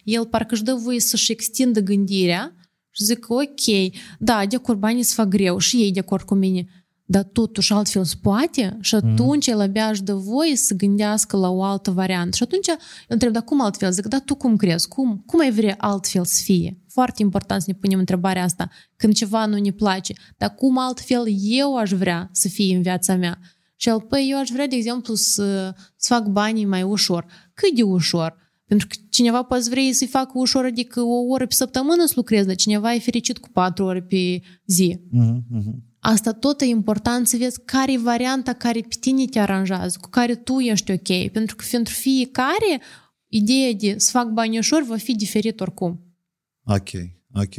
el 0.04 0.26
parcă 0.26 0.54
își 0.54 0.64
dă 0.64 0.74
voie 0.74 1.00
să-și 1.00 1.32
extindă 1.32 1.80
gândirea 1.80 2.56
și 2.92 3.04
zic, 3.04 3.30
ok, 3.30 3.94
da, 4.20 4.46
de 4.50 4.56
acord, 4.56 4.80
banii 4.80 5.04
se 5.04 5.14
fac 5.16 5.28
greu 5.28 5.58
și 5.58 5.78
ei 5.78 5.92
de 5.92 6.00
acord 6.00 6.24
cu 6.24 6.36
mine, 6.36 6.68
dar 7.12 7.24
totuși 7.24 7.74
altfel 7.74 8.04
se 8.04 8.16
poate 8.22 8.78
și 8.82 8.96
atunci 8.96 9.48
mm. 9.48 9.54
el 9.54 9.60
abia 9.60 9.88
își 9.88 10.04
dă 10.04 10.14
voie 10.14 10.56
să 10.56 10.74
gândească 10.74 11.38
la 11.38 11.50
o 11.50 11.64
altă 11.64 11.92
variantă. 11.92 12.36
Și 12.36 12.44
atunci 12.44 12.68
eu 12.68 12.76
întreb, 13.08 13.32
dar 13.32 13.44
cum 13.44 13.62
altfel? 13.62 13.92
Zic, 13.92 14.06
dar 14.06 14.20
tu 14.20 14.36
cum 14.36 14.56
crezi? 14.56 14.88
Cum, 14.88 15.24
cum 15.26 15.39
ai 15.39 15.52
vrea 15.52 15.76
altfel 15.78 16.26
să 16.26 16.42
fie? 16.44 16.82
Foarte 16.88 17.22
important 17.22 17.62
să 17.62 17.68
ne 17.72 17.78
punem 17.80 18.00
întrebarea 18.00 18.44
asta 18.44 18.70
când 18.96 19.14
ceva 19.14 19.46
nu 19.46 19.58
ne 19.58 19.72
place. 19.72 20.14
Dar 20.38 20.56
cum 20.56 20.78
altfel 20.78 21.26
eu 21.42 21.78
aș 21.78 21.92
vrea 21.92 22.30
să 22.32 22.48
fie 22.48 22.76
în 22.76 22.82
viața 22.82 23.16
mea? 23.16 23.39
Și 23.76 23.89
el, 23.89 24.02
păi 24.02 24.28
eu 24.32 24.39
aș 24.39 24.50
vrea, 24.50 24.68
de 24.68 24.76
exemplu, 24.76 25.14
să, 25.14 25.76
să 25.96 26.14
fac 26.14 26.26
banii 26.26 26.66
mai 26.66 26.84
ușor. 26.84 27.26
Cât 27.54 27.76
de 27.76 27.84
ușor? 27.84 28.41
Pentru 28.72 28.89
că 28.89 28.95
cineva 29.09 29.43
poate 29.43 29.69
vrei 29.69 29.93
să-i 29.93 30.07
facă 30.07 30.32
ușor, 30.34 30.65
adică 30.65 31.01
o 31.01 31.26
oră 31.28 31.45
pe 31.45 31.53
săptămână 31.53 32.05
să 32.05 32.13
lucrezi, 32.15 32.47
dar 32.47 32.55
cineva 32.55 32.93
e 32.93 32.99
fericit 32.99 33.38
cu 33.38 33.49
patru 33.49 33.86
ore 33.86 34.01
pe 34.01 34.41
zi. 34.65 34.99
Mm-hmm. 34.99 35.76
Asta 35.99 36.32
tot 36.32 36.61
e 36.61 36.65
important 36.65 37.28
să 37.28 37.38
vezi 37.38 37.61
care 37.65 37.91
e 37.91 37.97
varianta 37.97 38.53
care 38.53 38.80
pe 38.80 38.95
tine 38.99 39.26
te 39.26 39.39
aranjează, 39.39 39.97
cu 40.01 40.09
care 40.09 40.36
tu 40.36 40.59
ești 40.59 40.91
ok. 40.91 41.32
Pentru 41.32 41.55
că 41.55 41.63
pentru 41.72 41.93
fiecare, 41.93 42.82
ideea 43.28 43.74
de 43.74 43.97
să 43.97 44.09
fac 44.11 44.28
bani 44.28 44.57
ușor 44.57 44.84
va 44.84 44.97
fi 44.97 45.15
diferit 45.15 45.59
oricum. 45.59 46.15
Ok, 46.63 46.89
ok. 47.34 47.55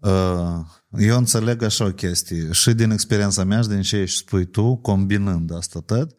Uh, 0.00 0.66
eu 0.98 1.16
înțeleg 1.16 1.62
așa 1.62 1.84
o 1.84 1.92
chestie. 1.92 2.52
Și 2.52 2.72
din 2.72 2.90
experiența 2.90 3.44
mea 3.44 3.60
și 3.60 3.68
din 3.68 3.82
ce 3.82 3.96
ești 3.96 4.18
spui 4.18 4.44
tu, 4.44 4.76
combinând 4.76 5.54
asta 5.54 5.80
tot, 5.80 6.16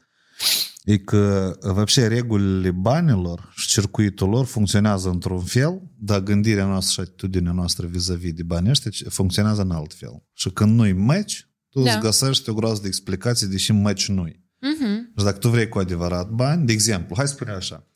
e 0.86 0.98
că 0.98 1.56
văpșe 1.62 2.08
regulile 2.08 2.72
banilor 2.72 3.52
și 3.56 3.68
circuitul 3.68 4.30
lor 4.30 4.46
funcționează 4.46 5.10
într-un 5.10 5.42
fel, 5.42 5.82
dar 5.98 6.20
gândirea 6.20 6.66
noastră 6.66 6.94
și 6.94 7.10
atitudinea 7.10 7.52
noastră 7.52 7.88
vis-a-vis 7.88 8.34
de 8.34 8.44
bani 8.44 8.70
ăștia 8.70 8.92
funcționează 9.10 9.62
în 9.62 9.72
alt 9.72 9.94
fel. 9.94 10.24
Și 10.34 10.50
când 10.50 10.76
nu-i 10.76 10.94
meci, 10.94 11.50
tu 11.70 11.82
da. 11.82 11.92
îți 11.92 12.00
găsești 12.00 12.50
o 12.50 12.54
groază 12.54 12.82
de 12.82 12.88
explicații, 12.88 13.48
deși 13.48 13.72
meci 13.72 14.10
nu-i. 14.10 14.44
Uh-huh. 14.66 15.18
Și 15.18 15.24
dacă 15.24 15.38
tu 15.38 15.50
vrei 15.50 15.68
cu 15.70 15.78
adevărat 15.78 16.30
bani, 16.30 16.66
de 16.66 16.72
exemplu, 16.72 17.16
hai 17.16 17.28
să 17.28 17.34
spunem 17.34 17.56
așa, 17.56 17.88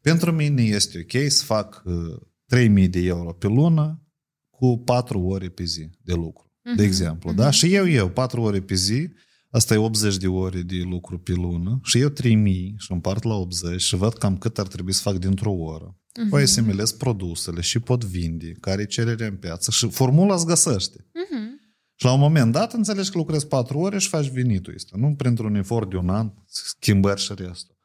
pentru 0.00 0.32
mine 0.32 0.62
este 0.62 0.98
ok 0.98 1.30
să 1.30 1.44
fac 1.44 1.82
uh, 1.84 2.64
3.000 2.84 2.90
de 2.90 3.00
euro 3.00 3.32
pe 3.32 3.46
lună 3.46 4.02
cu 4.50 4.78
4 4.78 5.20
ore 5.20 5.48
pe 5.48 5.64
zi 5.64 5.90
de 6.00 6.12
lucru, 6.12 6.50
uh-huh. 6.50 6.76
de 6.76 6.82
mhm. 6.82 6.82
exemplu, 6.82 7.32
uh-huh. 7.32 7.36
da? 7.36 7.50
Și 7.50 7.74
eu, 7.74 7.88
eu, 7.88 8.08
4 8.08 8.42
ore 8.42 8.60
pe 8.60 8.74
zi, 8.74 9.08
Asta 9.52 9.74
e 9.74 9.76
80 9.76 10.16
de 10.16 10.28
ore 10.28 10.62
de 10.62 10.82
lucru 10.90 11.18
pe 11.18 11.32
lună 11.32 11.80
și 11.82 11.98
eu 11.98 12.08
3000 12.08 12.74
și 12.78 12.92
împart 12.92 13.22
la 13.22 13.34
80 13.34 13.80
și 13.80 13.96
văd 13.96 14.12
cam 14.12 14.38
cât 14.38 14.58
ar 14.58 14.66
trebui 14.66 14.92
să 14.92 15.00
fac 15.02 15.16
dintr-o 15.16 15.52
oră. 15.52 15.96
Uh-huh. 15.96 16.30
Păi 16.30 16.42
asimilez 16.42 16.92
produsele 16.92 17.60
și 17.60 17.78
pot 17.78 18.04
vinde, 18.04 18.52
care 18.60 18.82
e 18.82 18.84
cererea 18.84 19.26
în 19.26 19.36
piață 19.36 19.70
și 19.70 19.88
formula 19.88 20.34
îți 20.34 20.46
găsește. 20.46 20.98
Uh-huh. 20.98 21.60
Și 21.94 22.04
la 22.04 22.12
un 22.12 22.20
moment 22.20 22.52
dat 22.52 22.72
înțelegi 22.72 23.10
că 23.10 23.18
lucrezi 23.18 23.46
4 23.46 23.78
ore 23.78 23.98
și 23.98 24.08
faci 24.08 24.30
venitul 24.30 24.74
ăsta. 24.74 24.96
Nu 24.98 25.14
printr-un 25.14 25.54
efort 25.54 25.90
de 25.90 25.96
un 25.96 26.08
an, 26.08 26.32
schimbări 26.46 27.20
și 27.20 27.32
restul. 27.36 27.76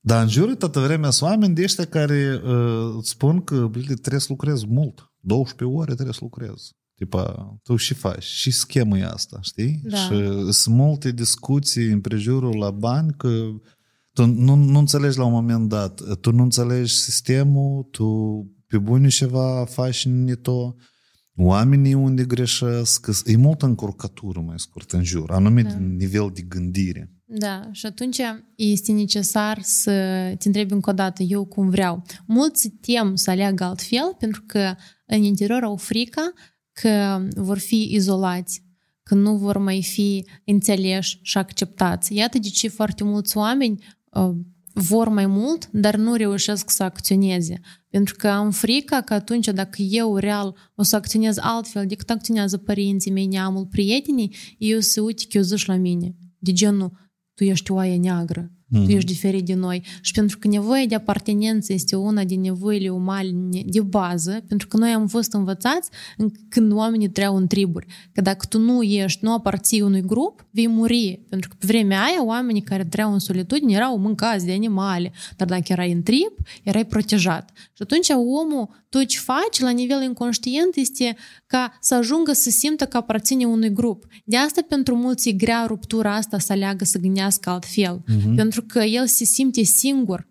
Dar 0.00 0.22
în 0.22 0.28
jur 0.28 0.54
toată 0.54 0.80
vremea 0.80 1.10
sunt 1.10 1.30
oameni 1.30 1.54
de 1.54 1.62
ăștia 1.62 1.84
care 1.84 2.40
uh, 2.44 2.94
îți 2.98 3.08
spun 3.08 3.44
că 3.44 3.70
trebuie 3.72 4.20
să 4.20 4.26
lucrezi 4.28 4.66
mult. 4.66 5.12
12 5.20 5.78
ore 5.78 5.92
trebuie 5.92 6.14
să 6.14 6.20
lucrezi. 6.22 6.76
Tipa, 6.98 7.56
tu 7.62 7.76
și 7.76 7.94
faci, 7.94 8.22
și 8.22 8.50
schemă 8.50 8.98
e 8.98 9.04
asta, 9.04 9.38
știi? 9.42 9.80
Da. 9.82 9.96
Și 9.96 10.14
sunt 10.50 10.74
multe 10.74 11.12
discuții 11.12 11.86
în 11.86 12.00
prejurul 12.00 12.56
la 12.56 12.70
bani 12.70 13.12
că 13.16 13.28
tu 14.12 14.26
nu, 14.26 14.54
nu 14.54 14.78
înțelegi 14.78 15.18
la 15.18 15.24
un 15.24 15.32
moment 15.32 15.68
dat, 15.68 16.18
tu 16.20 16.32
nu 16.32 16.42
înțelegi 16.42 16.94
sistemul, 16.94 17.88
tu 17.90 18.06
pe 18.66 18.78
bune 18.78 19.08
ceva 19.08 19.64
faci 19.64 20.06
neto, 20.06 20.74
oamenii 21.36 21.94
unde 21.94 22.24
greșesc, 22.24 23.06
e 23.24 23.36
multă 23.36 23.66
încurcătură 23.66 24.40
mai 24.40 24.58
scurt 24.58 24.90
în 24.90 25.04
jur, 25.04 25.30
anume 25.30 25.62
da. 25.62 25.76
nivel 25.78 26.30
de 26.34 26.42
gândire. 26.42 27.12
Da, 27.24 27.68
și 27.72 27.86
atunci 27.86 28.20
este 28.54 28.92
necesar 28.92 29.58
să 29.62 29.90
te 30.38 30.46
întrebi 30.46 30.72
încă 30.72 30.90
o 30.90 30.92
dată, 30.92 31.22
eu 31.22 31.44
cum 31.44 31.68
vreau. 31.70 32.02
Mulți 32.26 32.68
tem 32.68 33.14
să 33.14 33.30
aleagă 33.30 33.64
altfel 33.64 34.14
pentru 34.18 34.42
că 34.46 34.74
în 35.06 35.22
interior 35.22 35.62
au 35.62 35.76
frica 35.76 36.32
că 36.80 37.26
vor 37.36 37.58
fi 37.58 37.88
izolați, 37.90 38.62
că 39.02 39.14
nu 39.14 39.36
vor 39.36 39.58
mai 39.58 39.82
fi 39.82 40.24
înțeleși 40.44 41.18
și 41.22 41.38
acceptați. 41.38 42.14
Iată 42.14 42.38
de 42.38 42.48
ce 42.48 42.68
foarte 42.68 43.04
mulți 43.04 43.36
oameni 43.36 43.84
uh, 44.12 44.30
vor 44.72 45.08
mai 45.08 45.26
mult, 45.26 45.68
dar 45.72 45.96
nu 45.96 46.14
reușesc 46.14 46.70
să 46.70 46.82
acționeze. 46.82 47.60
Pentru 47.90 48.14
că 48.18 48.28
am 48.28 48.50
frică 48.50 49.02
că 49.04 49.14
atunci 49.14 49.46
dacă 49.46 49.82
eu 49.82 50.16
real 50.16 50.54
o 50.74 50.82
să 50.82 50.96
acționez 50.96 51.36
altfel 51.40 51.86
decât 51.86 52.10
acționează 52.10 52.56
părinții 52.56 53.10
mei, 53.10 53.26
neamul, 53.26 53.66
prietenii, 53.66 54.34
eu 54.58 54.80
să 54.80 55.00
uite 55.00 55.24
că 55.28 55.36
eu 55.36 55.42
zici 55.42 55.66
la 55.66 55.76
mine. 55.76 56.14
De 56.38 56.52
genul, 56.52 56.92
tu 57.34 57.44
ești 57.44 57.70
oaie 57.70 57.96
neagră, 57.96 58.52
mm-hmm. 58.68 58.84
tu 58.84 58.90
ești 58.90 59.12
diferit 59.12 59.44
de 59.44 59.54
noi. 59.54 59.82
Și 60.00 60.12
pentru 60.12 60.38
că 60.38 60.48
nevoia 60.48 60.86
de 60.86 60.94
apartenență 60.94 61.72
este 61.72 61.96
una 61.96 62.24
din 62.24 62.40
nevoile 62.40 62.88
umane 62.88 63.62
de 63.66 63.80
bază, 63.80 64.44
pentru 64.48 64.68
că 64.68 64.76
noi 64.76 64.90
am 64.90 65.06
fost 65.06 65.32
învățați 65.32 65.90
când 66.48 66.72
oamenii 66.72 67.08
trăiau 67.08 67.36
în 67.36 67.46
triburi, 67.46 67.86
că 68.12 68.20
dacă 68.20 68.46
tu 68.48 68.58
nu 68.58 68.82
ești, 68.82 69.24
nu 69.24 69.32
aparții 69.32 69.80
unui 69.80 70.02
grup, 70.02 70.46
vei 70.50 70.68
muri. 70.68 71.20
Pentru 71.28 71.48
că 71.48 71.56
pe 71.58 71.66
vremea 71.66 72.02
aia 72.02 72.24
oamenii 72.24 72.62
care 72.62 72.84
trăiau 72.84 73.12
în 73.12 73.18
solitudine 73.18 73.74
erau 73.74 73.98
mâncați 73.98 74.46
de 74.46 74.52
animale, 74.52 75.12
dar 75.36 75.48
dacă 75.48 75.64
erai 75.66 75.92
în 75.92 76.02
trib, 76.02 76.32
erai 76.62 76.84
protejat. 76.84 77.50
Și 77.54 77.82
atunci 77.82 78.08
omul 78.08 78.86
tot 78.88 79.06
ce 79.06 79.18
faci 79.18 79.60
la 79.60 79.70
nivel 79.70 80.02
inconștient 80.02 80.74
este 80.74 81.16
ca 81.46 81.78
să 81.80 81.94
ajungă 81.94 82.32
să 82.32 82.50
simtă 82.50 82.86
că 82.86 82.96
aparține 82.96 83.44
unui 83.44 83.72
grup. 83.72 84.04
De 84.24 84.36
asta 84.36 84.60
pentru 84.68 84.96
mulți 84.96 85.28
e 85.28 85.32
grea 85.32 85.64
ruptura 85.66 86.14
asta 86.14 86.38
să 86.38 86.52
aleagă 86.52 86.84
să 86.84 86.98
gândească 86.98 87.50
altfel. 87.50 88.02
Uh-huh. 88.02 88.34
Pentru 88.36 88.62
că 88.62 88.78
el 88.78 89.06
se 89.06 89.24
simte 89.24 89.62
singur. 89.62 90.28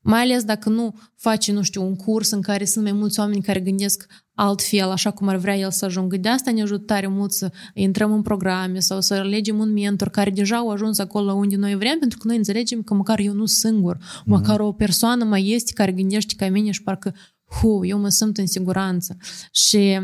Mai 0.00 0.20
ales 0.20 0.44
dacă 0.44 0.68
nu 0.68 0.94
face, 1.16 1.52
nu 1.52 1.62
știu, 1.62 1.82
un 1.82 1.96
curs 1.96 2.30
în 2.30 2.40
care 2.40 2.64
sunt 2.64 2.84
mai 2.84 2.92
mulți 2.92 3.20
oameni 3.20 3.42
care 3.42 3.60
gândesc 3.60 4.06
altfel, 4.34 4.90
așa 4.90 5.10
cum 5.10 5.28
ar 5.28 5.36
vrea 5.36 5.56
el 5.56 5.70
să 5.70 5.84
ajungă. 5.84 6.16
De 6.16 6.28
asta 6.28 6.50
ne 6.50 6.62
ajută 6.62 6.82
tare 6.82 7.06
mult 7.06 7.32
să 7.32 7.52
intrăm 7.74 8.12
în 8.12 8.22
programe 8.22 8.78
sau 8.78 9.00
să 9.00 9.14
alegem 9.14 9.58
un 9.58 9.72
mentor 9.72 10.08
care 10.08 10.30
deja 10.30 10.56
au 10.56 10.70
ajuns 10.70 10.98
acolo 10.98 11.32
unde 11.32 11.56
noi 11.56 11.76
vrem, 11.76 11.98
pentru 11.98 12.18
că 12.18 12.26
noi 12.26 12.36
înțelegem 12.36 12.82
că 12.82 12.94
măcar 12.94 13.18
eu 13.18 13.32
nu 13.32 13.46
singur, 13.46 13.96
mm-hmm. 13.96 14.24
măcar 14.24 14.60
o 14.60 14.72
persoană 14.72 15.24
mai 15.24 15.48
este 15.48 15.72
care 15.72 15.92
gândește 15.92 16.34
ca 16.36 16.48
mine 16.48 16.70
și 16.70 16.82
parcă 16.82 17.14
hu, 17.44 17.84
eu 17.84 17.98
mă 17.98 18.08
simt 18.08 18.38
în 18.38 18.46
siguranță. 18.46 19.16
Și 19.52 19.98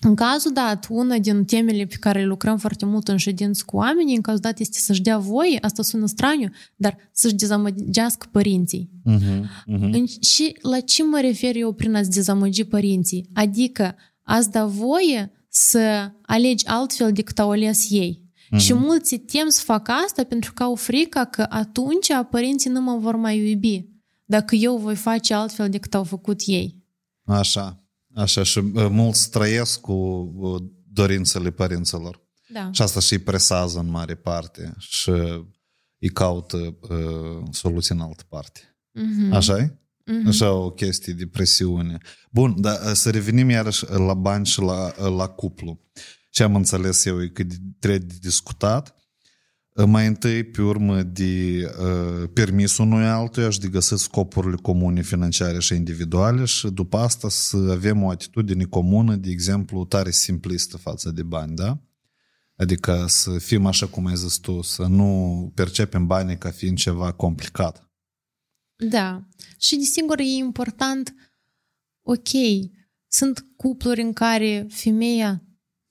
În 0.00 0.14
cazul 0.14 0.52
dat, 0.52 0.86
una 0.90 1.18
din 1.18 1.44
temele 1.44 1.84
pe 1.84 1.96
care 2.00 2.24
lucrăm 2.24 2.58
foarte 2.58 2.84
mult 2.86 3.08
în 3.08 3.16
ședință 3.16 3.62
cu 3.66 3.76
oamenii, 3.76 4.14
în 4.16 4.20
cazul 4.20 4.40
dat, 4.40 4.58
este 4.58 4.78
să-și 4.78 5.02
dea 5.02 5.18
voie, 5.18 5.58
asta 5.60 5.82
sună 5.82 6.06
straniu, 6.06 6.48
dar 6.76 6.96
să-și 7.12 7.34
dezamăgească 7.34 8.26
părinții. 8.32 8.90
Uh-huh, 9.10 9.40
uh-huh. 9.40 10.20
Și 10.20 10.56
la 10.62 10.80
ce 10.80 11.04
mă 11.04 11.20
refer 11.20 11.56
eu 11.56 11.72
prin 11.72 11.94
a-ți 11.94 12.10
dezamăgi 12.10 12.64
părinții? 12.64 13.28
Adică 13.34 13.94
a-ți 14.22 14.50
da 14.50 14.66
voie 14.66 15.32
să 15.48 16.10
alegi 16.22 16.66
altfel 16.66 17.12
decât 17.12 17.38
au 17.38 17.50
ales 17.50 17.90
ei. 17.90 18.22
Uh-huh. 18.22 18.58
Și 18.58 18.74
mulți 18.74 19.16
tem 19.16 19.48
să 19.48 19.62
facă 19.64 19.92
asta 20.06 20.24
pentru 20.24 20.52
că 20.52 20.62
au 20.62 20.74
frica 20.74 21.24
că 21.24 21.46
atunci 21.48 22.08
părinții 22.30 22.70
nu 22.70 22.80
mă 22.80 22.96
vor 22.96 23.16
mai 23.16 23.48
iubi 23.50 23.84
dacă 24.28 24.54
eu 24.54 24.76
voi 24.76 24.96
face 24.96 25.34
altfel 25.34 25.70
decât 25.70 25.94
au 25.94 26.04
făcut 26.04 26.40
ei. 26.46 26.84
Așa. 27.24 27.82
Așa, 28.14 28.42
și 28.42 28.58
uh, 28.58 28.86
mulți 28.90 29.30
trăiesc 29.30 29.80
cu 29.80 29.92
uh, 29.92 30.62
dorințele 30.92 31.50
părinților. 31.50 32.26
Da. 32.48 32.70
Și 32.72 32.82
asta 32.82 33.00
și 33.00 33.12
îi 33.12 33.18
presează 33.18 33.78
în 33.78 33.90
mare 33.90 34.14
parte 34.14 34.74
și 34.78 35.10
îi 35.98 36.08
caută 36.12 36.56
uh, 36.80 37.42
soluții 37.50 37.94
în 37.94 38.00
altă 38.00 38.22
parte. 38.28 38.60
Mhm. 38.92 39.32
Așa 39.32 39.58
e? 39.58 39.78
Mhm. 40.04 40.26
Așa 40.28 40.52
o 40.52 40.70
chestie 40.70 41.12
de 41.12 41.26
presiune. 41.26 41.98
Bun, 42.30 42.60
dar 42.60 42.80
uh, 42.84 42.92
să 42.92 43.10
revenim 43.10 43.48
iarăși 43.50 43.84
la 43.90 44.14
bani 44.14 44.46
și 44.46 44.60
la, 44.60 45.08
la 45.08 45.26
cuplu. 45.26 45.80
Ce 46.30 46.42
am 46.42 46.54
înțeles 46.54 47.04
eu 47.04 47.22
e 47.22 47.28
că 47.28 47.42
de- 47.42 47.56
trebuie 47.78 48.00
de 48.00 48.14
discutat 48.20 48.88
uh, 48.88 48.97
mai 49.86 50.06
întâi 50.06 50.44
pe 50.44 50.62
urmă 50.62 51.02
de 51.02 51.64
uh, 51.80 52.28
permisul 52.32 52.84
unui 52.84 53.06
altuia 53.06 53.50
și 53.50 53.60
de 53.60 53.68
găsit 53.68 53.98
scopurile 53.98 54.56
comune 54.62 55.02
financiare 55.02 55.58
și 55.58 55.74
individuale 55.74 56.44
și 56.44 56.68
după 56.68 56.96
asta 56.96 57.28
să 57.28 57.56
avem 57.70 58.02
o 58.02 58.10
atitudine 58.10 58.64
comună, 58.64 59.16
de 59.16 59.30
exemplu, 59.30 59.84
tare 59.84 60.10
simplistă 60.10 60.76
față 60.76 61.10
de 61.10 61.22
bani, 61.22 61.54
da? 61.54 61.78
Adică 62.56 63.04
să 63.08 63.38
fim 63.38 63.66
așa 63.66 63.86
cum 63.86 64.06
ai 64.06 64.16
zis 64.16 64.36
tu, 64.36 64.62
să 64.62 64.82
nu 64.82 65.52
percepem 65.54 66.06
banii 66.06 66.38
ca 66.38 66.50
fiind 66.50 66.76
ceva 66.76 67.12
complicat. 67.12 67.90
Da. 68.76 69.26
Și, 69.58 69.76
desigur, 69.76 70.18
e 70.18 70.22
important, 70.22 71.14
ok, 72.02 72.28
sunt 73.08 73.46
cupluri 73.56 74.00
în 74.00 74.12
care 74.12 74.66
femeia 74.70 75.47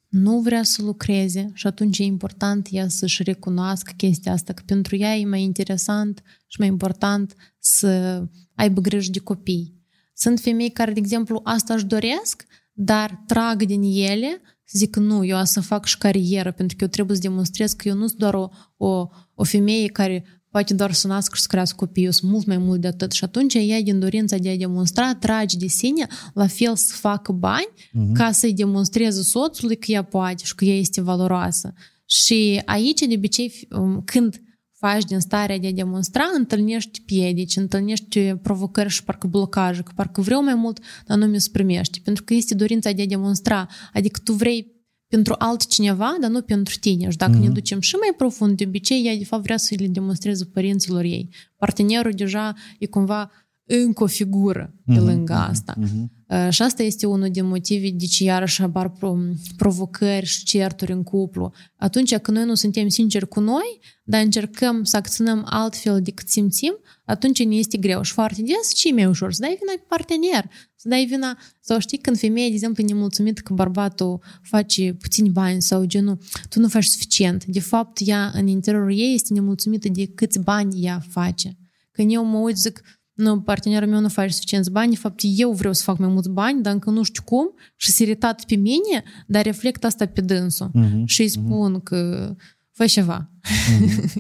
nu 0.08 0.40
vrea 0.40 0.64
să 0.64 0.82
lucreze 0.82 1.50
și 1.54 1.68
atunci 1.68 2.00
e 2.00 2.04
important 2.04 2.68
ea 2.72 2.88
să-și 2.88 3.24
recunoască 3.24 3.94
chestia 3.98 4.32
asta, 4.32 4.54
că 4.54 4.62
pentru 4.66 4.96
ea 4.96 5.16
e 5.16 5.26
mai 5.26 5.42
interesant 5.42 6.22
și 6.48 6.60
mai 6.60 6.68
important 6.68 7.36
să 7.60 8.24
aibă 8.56 8.82
grijă 8.82 9.12
de 9.12 9.20
copii. 9.20 9.76
Sunt 10.14 10.40
femei 10.40 10.70
care, 10.70 10.92
de 10.92 11.00
exemplu, 11.00 11.42
asta 11.44 11.74
își 11.74 11.86
doresc, 11.86 12.46
dar 12.74 13.24
trag 13.26 13.64
din 13.64 13.82
ele, 13.82 14.42
zic 14.72 14.96
nu, 14.96 15.26
eu 15.26 15.40
o 15.40 15.44
să 15.44 15.62
fac 15.62 15.86
și 15.86 15.98
carieră, 15.98 16.52
pentru 16.52 16.76
că 16.78 16.84
eu 16.84 16.90
trebuie 16.90 17.16
să 17.16 17.22
demonstrez 17.22 17.74
că 17.74 17.88
eu 17.88 17.96
nu 17.96 18.08
sunt 18.08 18.20
doar 18.20 18.34
o, 18.34 18.50
o, 18.78 19.08
o 19.34 19.44
femeie 19.44 19.88
care 19.88 20.37
poate 20.58 20.74
doar 20.74 20.92
să 20.92 21.08
nască 21.08 21.36
și 21.36 21.42
să 21.42 21.48
crească 21.50 21.76
copii, 21.76 22.04
eu 22.04 22.12
sunt 22.12 22.32
mult 22.32 22.46
mai 22.46 22.58
mult 22.58 22.82
de 22.82 22.88
atât. 22.88 23.12
Și 23.12 23.24
atunci 23.24 23.54
ea, 23.54 23.82
din 23.82 24.00
dorința 24.00 24.38
de 24.38 24.50
a 24.50 24.58
demonstra, 24.58 25.16
trage 25.16 25.58
de 25.58 25.68
sine, 25.68 26.08
la 26.34 26.48
fel 26.48 26.76
să 26.76 26.94
facă 26.96 27.32
bani, 27.32 27.70
Mhm. 27.92 28.14
ca 28.14 28.32
să-i 28.32 28.54
demonstreze 28.54 29.22
soțului 29.22 29.76
că 29.78 29.92
ea 29.92 30.04
poate 30.04 30.44
și 30.44 30.56
că 30.56 30.66
ea 30.66 30.76
este 30.76 31.02
valoroasă. 31.02 31.74
Și 32.06 32.62
aici, 32.66 33.00
de 33.00 33.14
obicei, 33.16 33.68
um, 33.72 34.02
când 34.06 34.42
faci 34.80 35.04
din 35.04 35.20
starea 35.20 35.58
de 35.58 35.68
a 35.68 35.72
demonstra, 35.72 36.24
întâlnești 36.36 37.02
piedici, 37.02 37.56
întâlnești 37.56 38.20
provocări 38.36 38.90
și 38.90 39.04
parcă 39.04 39.28
blocaje, 39.28 39.82
că 39.82 39.92
parcă 39.96 40.22
vreau 40.22 40.44
mai 40.44 40.56
mult, 40.56 40.80
dar 41.06 41.18
nu 41.18 41.26
mi 41.26 41.42
se 41.42 41.50
primește. 41.52 42.00
Pentru 42.04 42.24
că 42.24 42.34
este 42.34 42.56
dorința 42.56 42.92
de 42.92 43.02
a 43.02 43.06
demonstra. 43.06 43.68
Adică 43.94 44.20
tu 44.24 44.34
vrei 44.34 44.76
pentru 45.08 45.36
altcineva, 45.38 46.18
dar 46.22 46.30
nu 46.30 46.42
pentru 46.42 46.76
tine. 46.80 47.10
Și 47.10 47.18
dacă 47.18 47.32
Mhm. 47.32 47.42
ne 47.42 47.50
ducem 47.50 47.80
și 47.80 47.96
mai 47.96 48.14
profund, 48.18 48.58
de 48.58 48.64
obicei, 48.68 49.06
ea 49.06 49.16
de 49.16 49.24
fapt 49.26 49.44
vrea 49.44 49.58
să 49.58 49.76
le 49.78 49.88
demonstreze 49.88 50.46
părinților 50.46 51.04
ei. 51.04 51.30
Partenerul 51.58 52.12
deja 52.12 52.54
e 52.80 52.86
cumva 52.86 53.32
încă 53.68 54.04
o 54.04 54.08
figură 54.08 54.74
pe 54.86 54.94
Mhm, 54.94 55.06
lângă 55.06 55.34
asta. 55.34 55.76
Mhm. 55.78 56.12
Uh, 56.30 56.48
Și 56.50 56.62
asta 56.62 56.84
este 56.84 57.06
unul 57.06 57.30
din 57.30 57.46
motivii 57.46 57.92
de 57.92 58.06
ce 58.06 58.24
iarăși 58.24 58.62
apar 58.62 58.90
pro- 58.90 59.18
provocări 59.58 60.26
și 60.26 60.44
certuri 60.44 60.92
în 60.92 61.04
cuplu. 61.04 61.52
Atunci 61.78 62.16
când 62.16 62.38
noi 62.38 62.46
nu 62.46 62.56
suntem 62.56 62.88
sinceri 62.88 63.28
cu 63.28 63.40
noi, 63.40 63.80
dar 64.04 64.24
încercăm 64.24 64.84
să 64.84 64.98
acționăm 64.98 65.46
altfel 65.50 66.02
decât 66.02 66.28
simțim, 66.30 66.74
atunci 67.06 67.44
ne 67.44 67.56
este 67.56 67.78
greu. 67.78 68.02
Și 68.02 68.12
foarte 68.12 68.42
des, 68.42 68.74
ce 68.74 68.88
e 68.88 68.92
mai 68.94 69.06
ușor? 69.06 69.34
Să 69.34 69.40
dai 69.42 69.58
vina 69.60 69.72
pe 69.76 69.84
partener, 69.88 70.50
să 70.76 70.90
dai 70.90 71.06
vina... 71.06 71.38
Sau 71.62 71.80
știi, 71.80 71.98
când 71.98 72.18
femeia, 72.18 72.48
de 72.48 72.54
exemplu, 72.54 72.84
e 72.84 72.94
nemulțumită 72.94 73.42
că 73.42 73.54
bărbatul 73.54 74.20
face 74.42 74.94
puțini 74.94 75.30
bani 75.30 75.62
sau 75.62 75.86
genul, 75.86 76.18
tu 76.50 76.60
nu 76.60 76.68
faci 76.68 76.86
suficient. 76.86 77.46
De 77.46 77.60
fapt, 77.60 77.98
ea, 78.06 78.32
în 78.34 78.48
interiorul 78.48 78.98
ei, 78.98 79.14
este 79.14 79.34
nemulțumită 79.34 79.88
de 79.90 80.08
câți 80.16 80.40
bani 80.40 80.84
ea 80.84 81.02
face. 81.10 81.58
Când 81.92 82.12
eu 82.14 82.26
mă 82.26 82.38
uit, 82.38 82.56
zic, 82.58 82.82
nu, 83.17 83.41
partenerul 83.41 83.89
meu 83.89 84.01
nu 84.01 84.09
face 84.09 84.33
suficienți 84.33 84.71
bani, 84.71 84.91
de 84.91 84.97
fapt 84.99 85.21
eu 85.23 85.53
vreau 85.53 85.73
să 85.73 85.83
fac 85.83 85.99
mai 85.99 86.09
mulți 86.09 86.31
bani, 86.31 86.63
dar 86.63 86.73
încă 86.73 86.91
nu 86.91 87.03
știu 87.03 87.23
cum 87.23 87.55
și 87.77 87.91
se 87.91 88.03
iritat 88.03 88.45
pe 88.45 88.55
mine, 88.55 89.05
dar 89.27 89.45
reflect 89.45 89.85
asta 89.85 90.07
pe 90.07 90.21
dânsul 90.21 90.71
Mhm. 90.73 91.05
și 91.07 91.21
îi 91.21 91.29
spun 91.29 91.81
că 91.81 92.35
fă 92.73 92.87
ceva, 92.87 93.31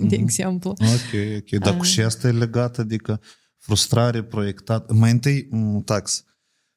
de 0.08 0.16
exemplu. 0.16 0.70
Ok, 0.70 1.20
ok. 1.38 1.60
Dar 1.60 1.76
cu 1.76 1.84
și 1.84 2.00
asta 2.00 2.28
e 2.28 2.32
legat, 2.32 2.78
adică 2.78 3.20
frustrare 3.58 4.22
proiectată. 4.22 4.94
Mai 4.94 5.10
întâi, 5.10 5.46
m, 5.50 5.82
tax. 5.84 6.24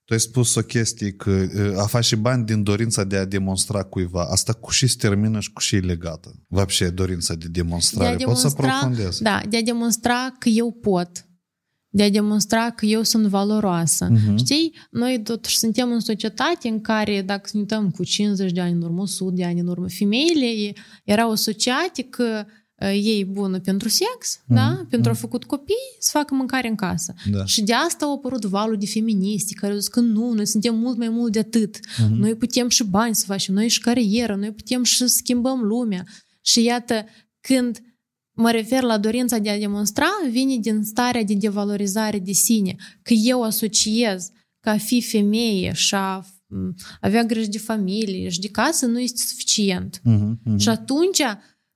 Tu 0.06 0.14
ai 0.14 0.20
spus 0.20 0.56
o 0.56 0.62
chestie 0.62 1.12
că 1.12 1.30
e, 1.30 1.74
a 1.78 1.86
face 1.86 2.16
bani 2.16 2.46
din 2.46 2.64
dorința 2.64 3.04
de 3.04 3.18
a 3.18 3.26
demonstra 3.26 3.84
cuiva. 3.84 4.24
Asta 4.32 4.54
cu 4.54 4.72
și 4.72 4.88
se 4.88 4.96
termină 5.00 5.40
și 5.40 5.52
cu 5.54 5.62
și 5.62 5.76
e 5.76 5.80
legată. 5.80 6.34
Вообще, 6.48 6.90
dorința 6.90 7.34
de 7.36 7.48
demonstrare. 7.48 8.16
De 8.16 8.24
a 8.24 8.28
Pot 8.28 8.38
să 8.38 8.48
demonstra- 8.48 8.76
aprofundez. 8.76 9.20
Da, 9.20 9.42
de 9.50 9.58
a 9.58 9.62
demonstra 9.62 10.36
că 10.40 10.50
eu 10.50 10.72
pot. 10.72 11.10
de 11.93 12.03
a 12.03 12.11
demonstra 12.11 12.71
că 12.71 12.87
eu 12.87 13.03
sunt 13.03 13.27
valoroasă. 13.27 14.09
Mhm. 14.11 14.37
Știi, 14.37 14.75
noi 14.91 15.21
totuși 15.23 15.59
suntem 15.59 15.93
în 15.93 16.01
societate 16.01 16.69
în 16.69 16.81
care, 16.81 17.23
dacă 17.23 17.43
să 17.45 17.51
ne 17.55 17.61
uităm 17.61 17.91
cu 17.91 18.05
50 18.05 18.53
de 18.53 18.61
ani 18.61 18.73
în 18.73 18.83
urmă, 18.83 19.01
100 19.01 19.31
de 19.35 19.45
ani 19.45 19.61
în 19.61 19.67
urmă, 19.67 19.89
femeile 19.89 20.73
erau 21.05 21.31
asociate 21.31 22.03
că 22.03 22.45
uh, 22.75 22.89
ei 22.89 23.25
bună 23.25 23.61
pentru 23.61 23.89
sex, 23.89 24.41
da? 24.47 24.87
pentru 24.89 25.11
a 25.11 25.15
făcut 25.15 25.45
copii, 25.45 25.75
să 25.99 26.11
facă 26.13 26.35
mâncare 26.35 26.69
în 26.69 26.75
casă. 26.75 27.15
Da. 27.31 27.45
Și 27.45 27.63
de 27.63 27.73
asta 27.73 28.07
a 28.07 28.11
apărut 28.11 28.45
valul 28.45 28.77
de 28.77 28.87
feministi 28.87 29.55
care 29.55 29.73
au 29.73 29.79
zis 29.79 29.89
că 29.89 30.01
nu, 30.01 30.33
noi 30.33 30.47
suntem 30.47 30.75
mult 30.75 30.99
mai 30.99 31.09
mult 31.09 31.33
de 31.33 31.39
atât. 31.39 31.79
Mhm. 31.99 32.15
Noi 32.15 32.35
putem 32.35 32.69
și 32.69 32.85
bani 32.85 33.15
să 33.15 33.25
facem, 33.27 33.55
noi 33.55 33.69
și 33.69 33.81
carieră, 33.81 34.37
noi 34.37 34.53
putem 34.53 34.83
și 34.83 34.97
să 34.97 35.07
schimbăm 35.07 35.61
lumea. 35.61 36.05
Și 36.41 36.63
iată, 36.63 37.05
când 37.41 37.81
mă 38.33 38.51
refer 38.51 38.83
la 38.83 38.99
dorința 38.99 39.39
de 39.39 39.51
a 39.51 39.59
demonstra, 39.59 40.07
vine 40.31 40.57
din 40.57 40.83
starea 40.83 41.23
de 41.23 41.35
devalorizare 41.35 42.19
de 42.19 42.33
sine, 42.33 42.77
că 43.03 43.13
eu 43.13 43.43
asociez 43.43 44.31
că 44.61 44.69
a 44.69 44.77
fi 44.77 45.03
femeie 45.03 45.73
și 45.73 45.95
a 45.95 46.27
m, 46.47 46.75
avea 47.01 47.25
grijă 47.25 47.51
de 47.51 47.59
familie 47.59 48.29
și 48.29 48.41
de 48.41 48.49
casă 48.49 48.87
nu 48.87 49.01
este 49.01 49.21
suficient. 49.27 50.01
Mhm, 50.03 50.41
mhm. 50.45 50.57
Și 50.57 50.69
atunci, 50.69 51.23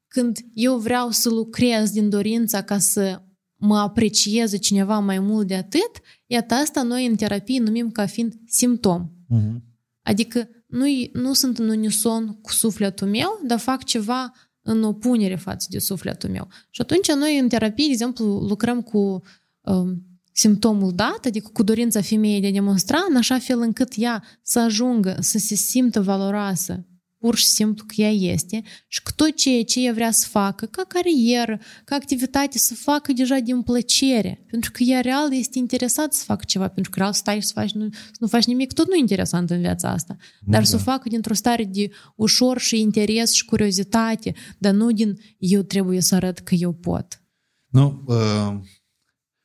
când 0.06 0.38
eu 0.54 0.78
vreau 0.78 1.10
să 1.10 1.28
lucrez 1.28 1.90
din 1.90 2.08
dorința 2.08 2.62
ca 2.62 2.78
să 2.78 3.22
mă 3.60 3.78
aprecieze 3.78 4.56
cineva 4.56 4.98
mai 4.98 5.18
mult 5.18 5.46
de 5.46 5.54
atât, 5.54 5.90
iată 6.26 6.54
asta 6.54 6.82
noi 6.82 7.06
în 7.06 7.16
terapie 7.16 7.60
numim 7.60 7.90
ca 7.90 8.06
fiind 8.06 8.34
simptom. 8.46 9.10
Mhm. 9.28 9.62
Adică 10.02 10.48
nu, 10.66 10.84
nu 11.12 11.32
sunt 11.32 11.58
în 11.58 11.68
unison 11.68 12.40
cu 12.40 12.52
sufletul 12.52 13.08
meu, 13.08 13.40
dar 13.46 13.58
fac 13.58 13.84
ceva 13.84 14.32
în 14.64 14.82
opunere 14.82 15.36
față 15.36 15.66
de 15.70 15.78
sufletul 15.78 16.30
meu. 16.30 16.48
Și 16.70 16.80
atunci 16.80 17.12
noi 17.12 17.38
în 17.38 17.48
terapie, 17.48 17.86
de 17.86 17.92
exemplu, 17.92 18.24
lucrăm 18.24 18.82
cu 18.82 19.22
um, 19.60 20.02
simptomul 20.32 20.92
dat, 20.94 21.24
adică 21.24 21.50
cu 21.52 21.62
dorința 21.62 22.00
femeii 22.00 22.40
de 22.40 22.46
a 22.46 22.50
demonstra, 22.50 22.98
în 23.08 23.16
așa 23.16 23.38
fel 23.38 23.60
încât 23.60 23.92
ea 23.96 24.24
să 24.42 24.60
ajungă 24.60 25.16
să 25.20 25.38
se 25.38 25.54
simtă 25.54 26.02
valoroasă 26.02 26.86
pur 27.24 27.36
și 27.36 27.46
simplu 27.46 27.84
că 27.86 27.94
ea 27.96 28.10
este 28.10 28.62
și 28.88 29.02
că 29.02 29.12
tot 29.16 29.36
ceea 29.36 29.64
ce 29.64 29.80
ea 29.80 29.92
vrea 29.92 30.10
să 30.10 30.26
facă, 30.30 30.66
ca 30.66 30.82
carieră, 30.88 31.60
ca 31.84 31.94
activitate, 31.94 32.58
să 32.58 32.74
facă 32.74 33.12
deja 33.12 33.38
din 33.38 33.62
plăcere. 33.62 34.44
Pentru 34.50 34.70
că 34.70 34.82
ea 34.82 35.00
real 35.00 35.34
este 35.34 35.58
interesat 35.58 36.12
să 36.12 36.24
facă 36.24 36.44
ceva, 36.46 36.68
pentru 36.68 36.90
că 36.90 36.98
real 36.98 37.12
să 37.12 37.18
stai 37.18 37.40
și 37.40 37.46
să, 37.46 37.52
faci, 37.54 37.70
nu, 37.72 37.88
să 37.92 38.16
nu 38.18 38.26
faci 38.26 38.44
nimic, 38.44 38.72
tot 38.72 38.88
nu 38.88 38.94
e 38.94 38.98
interesant 38.98 39.50
în 39.50 39.60
viața 39.60 39.90
asta. 39.90 40.16
Dar 40.40 40.60
da. 40.60 40.66
să 40.66 40.76
o 40.76 40.78
facă 40.78 41.08
dintr-o 41.08 41.34
stare 41.34 41.64
de 41.64 41.90
ușor 42.16 42.58
și 42.58 42.80
interes 42.80 43.32
și 43.32 43.44
curiozitate, 43.44 44.34
dar 44.58 44.72
nu 44.72 44.90
din 44.90 45.20
eu 45.38 45.62
trebuie 45.62 46.00
să 46.00 46.14
arăt 46.14 46.38
că 46.38 46.54
eu 46.54 46.72
pot. 46.72 47.22
Nu, 47.70 48.02
uh, 48.06 48.54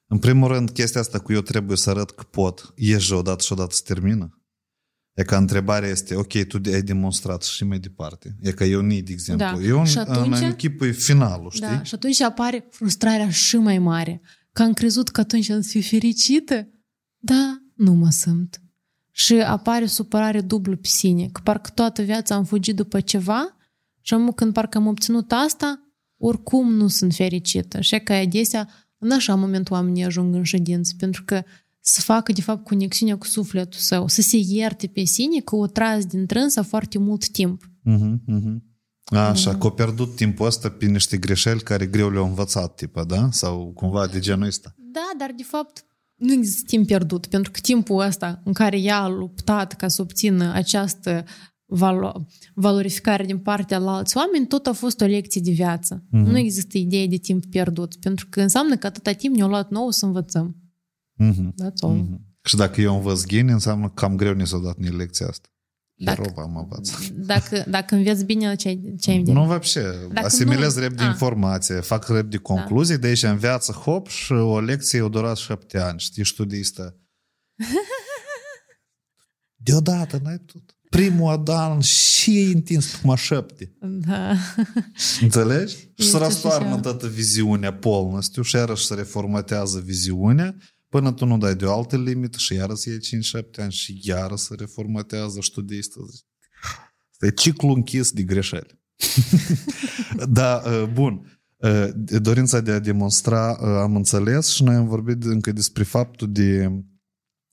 în 0.08 0.18
primul 0.18 0.48
rând, 0.48 0.70
chestia 0.70 1.02
asta 1.02 1.20
cu 1.20 1.34
eu 1.34 1.42
trebuie 1.42 1.78
să 1.78 1.90
arăt 1.90 2.12
că 2.12 2.24
pot, 2.24 2.74
ieși 2.76 3.14
odată 3.14 3.44
și 3.44 3.52
odată 3.52 3.76
se 3.76 3.82
termină. 3.86 4.39
E 5.20 5.24
ca 5.24 5.38
întrebarea 5.38 5.90
este, 5.90 6.16
ok, 6.16 6.44
tu 6.48 6.60
ai 6.74 6.82
demonstrat 6.82 7.44
și 7.44 7.64
mai 7.64 7.80
departe. 7.80 8.36
E 8.42 8.52
ca 8.52 8.66
eu 8.66 8.82
nii, 8.82 9.02
de 9.02 9.12
exemplu. 9.12 9.46
Da. 9.46 9.64
Eu 9.68 9.86
Și 9.86 9.98
în, 9.98 10.04
atunci- 10.08 10.38
în 10.40 10.44
închipui 10.46 10.92
finalul, 10.92 11.50
știi? 11.52 11.68
Da, 11.68 11.84
și 11.84 11.96
atunci 11.96 12.22
apare 12.22 12.68
frustrarea 12.72 13.30
și 13.30 13.58
mai 13.58 13.80
mare. 13.80 14.22
Că 14.52 14.64
am 14.64 14.74
crezut 14.74 15.10
că 15.10 15.20
atunci 15.20 15.50
am 15.50 15.62
să 15.62 15.70
fiu 15.70 15.82
fericită, 15.82 16.68
da, 17.18 17.62
nu 17.74 17.94
mă 17.94 18.10
simt. 18.10 18.62
și 19.12 19.34
apare 19.34 19.86
supărare 19.86 20.42
dublu 20.42 20.76
pe 20.76 20.88
sine, 20.88 21.28
că 21.32 21.42
parcă 21.44 21.70
toată 21.74 22.02
viața 22.02 22.36
am 22.36 22.44
fugit 22.44 22.76
după 22.76 23.00
ceva 23.00 23.56
și 24.02 24.14
am 24.14 24.32
când 24.32 24.54
parcă 24.54 24.78
am 24.78 24.88
obținut 24.88 25.32
asta, 25.32 25.80
oricum 26.18 26.74
nu 26.74 26.88
sunt 26.88 27.14
fericită. 27.14 27.82
Și 27.82 28.00
că 28.00 28.14
adesea, 28.14 28.70
în 28.98 29.12
așa 29.12 29.36
moment 29.36 29.70
oamenii 29.70 30.04
ajung 30.04 30.36
în 30.36 30.44
ședință, 30.44 30.94
pentru 30.98 31.24
că 31.26 31.44
să 31.90 32.02
facă, 32.02 32.32
de 32.32 32.42
fapt, 32.42 32.64
conexiunea 32.64 33.18
cu 33.18 33.26
sufletul 33.26 33.80
său, 33.80 34.08
să 34.08 34.22
se 34.22 34.38
ierte 34.38 34.88
pe 34.88 35.04
sine 35.04 35.40
că 35.40 35.56
o 35.56 35.68
tras 35.68 36.06
din 36.06 36.26
trânsa 36.26 36.64
foarte 36.64 36.98
mult 36.98 37.30
timp. 37.30 37.64
Uh-huh, 37.64 38.14
uh-huh. 38.28 38.58
Așa, 39.04 39.58
că 39.58 39.66
au 39.66 39.72
pierdut 39.72 40.16
timpul 40.16 40.46
ăsta 40.46 40.70
pe 40.70 40.86
niște 40.86 41.18
greșeli 41.18 41.62
care 41.62 41.86
greu 41.86 42.10
le-au 42.10 42.26
învățat, 42.26 42.76
tipă, 42.76 43.04
da? 43.04 43.30
Sau 43.32 43.72
cumva 43.74 44.08
de 44.08 44.20
genul 44.20 44.48
ăsta. 44.48 44.76
Da, 44.78 45.10
dar 45.18 45.34
de 45.38 45.44
fapt 45.44 45.86
nu 46.16 46.34
există 46.34 46.64
timp 46.68 46.86
pierdut, 46.86 47.26
pentru 47.26 47.52
că 47.52 47.60
timpul 47.60 48.02
ăsta 48.02 48.42
în 48.44 48.54
care 48.54 48.80
ea 48.80 49.00
a 49.02 49.08
luptat 49.08 49.74
ca 49.74 49.88
să 49.88 50.02
obțină 50.02 50.54
această 50.54 51.24
valo- 51.66 52.26
valorificare 52.54 53.26
din 53.26 53.38
partea 53.38 53.78
la 53.78 53.96
alți 53.96 54.18
oameni, 54.18 54.48
tot 54.48 54.68
a 54.68 54.74
fost 54.74 55.02
o 55.02 55.06
lecție 55.06 55.42
de 55.42 55.52
viață. 55.52 56.04
Mm-hmm. 56.06 56.26
Nu 56.26 56.38
există 56.38 56.78
idee 56.78 57.08
de 57.08 57.18
timp 57.18 57.46
pierdut, 57.46 57.96
pentru 57.96 58.28
că 58.30 58.42
înseamnă 58.42 58.76
că 58.76 58.88
atâta 58.88 59.12
timp 59.12 59.36
ne-au 59.36 59.50
luat 59.50 59.70
nouă 59.70 59.92
să 59.92 60.06
învățăm. 60.06 60.56
Mm-hmm. 61.23 61.49
That's 61.65 61.81
all. 61.83 62.03
Mm-hmm. 62.03 62.33
Și 62.45 62.57
dacă 62.57 62.81
eu 62.81 62.95
învăț 62.97 63.25
ghini, 63.25 63.51
înseamnă 63.51 63.87
că 63.87 63.93
cam 63.95 64.17
greu 64.17 64.35
ne 64.35 64.45
s-a 64.45 64.59
dat 64.59 64.77
mie 64.77 64.91
lecția 64.91 65.27
asta. 65.27 65.49
Dacă- 65.97 66.23
Dacă, 66.23 66.41
am 66.41 66.57
învățat. 66.57 67.09
Dacă, 67.09 67.65
dacă 67.69 67.95
înveți 67.95 68.25
bine, 68.25 68.55
ce 68.57 68.69
ai, 68.69 68.95
ce 69.01 69.11
ai 69.11 69.23
Nu, 69.23 69.45
вообще. 69.47 69.81
Dacă 70.13 70.27
Asimilez 70.27 70.75
nu- 70.75 70.81
repede 70.81 71.03
Ah. 71.03 71.09
informație, 71.09 71.75
fac 71.81 72.09
repede 72.09 72.37
concluzii, 72.37 72.99
de 72.99 73.07
aici 73.07 73.23
în 73.23 73.37
viață, 73.37 73.73
hop, 73.73 74.09
și 74.09 74.33
o 74.33 74.61
lecție 74.61 75.03
a 75.03 75.09
durat 75.09 75.37
șapte 75.37 75.79
ani. 75.79 75.99
Știi, 75.99 76.25
și 76.25 76.35
tu 76.35 76.45
de 76.45 76.59
asta. 76.61 76.97
Deodată 79.57 80.21
n-ai 80.23 80.39
putut. 80.39 80.77
Primul 80.91 81.43
an 81.47 81.81
și 81.81 82.39
e 82.41 82.53
întins 82.55 82.95
cum 82.95 83.15
șapte. 83.15 83.77
Da. 83.81 84.35
Înțelegi? 85.21 85.75
Și 85.77 85.89
Este 85.97 86.11
se 86.11 86.25
răstoarnă 86.25 86.69
așa. 86.69 86.81
toată 86.81 87.09
viziunea 87.09 87.75
polnăstiu 87.75 88.43
și 88.43 88.57
iarăși 88.57 88.87
se 88.87 88.95
reformatează 88.95 89.79
viziunea 89.81 90.57
până 90.90 91.14
tu 91.14 91.26
nu 91.26 91.38
dai 91.38 91.56
de 91.56 91.66
o 91.66 91.78
altă 91.78 91.98
limită 91.98 92.38
și 92.38 92.54
iarăși 92.54 92.90
e 92.90 92.98
5-7 93.42 93.42
ani 93.58 93.72
și 93.72 94.00
iarăși 94.04 94.44
se 94.44 94.56
reformatează 94.56 95.40
și 95.40 95.52
tu 95.52 95.62
de 95.62 95.78
asta 95.80 96.00
zici, 96.12 96.26
Asta 97.12 97.26
e 97.26 97.30
ciclu 97.32 97.70
închis 97.74 98.12
de 98.12 98.24
greșeli. 98.24 98.80
da, 100.30 100.64
uh, 100.66 100.90
bun. 100.94 101.42
Uh, 101.58 101.88
Dorința 102.22 102.60
de 102.60 102.72
a 102.72 102.80
demonstra 102.80 103.52
uh, 103.52 103.68
am 103.68 103.96
înțeles 103.96 104.48
și 104.50 104.64
noi 104.64 104.76
am 104.76 104.88
vorbit 104.88 105.24
încă 105.24 105.52
despre 105.52 105.84
faptul 105.84 106.32
de 106.32 106.72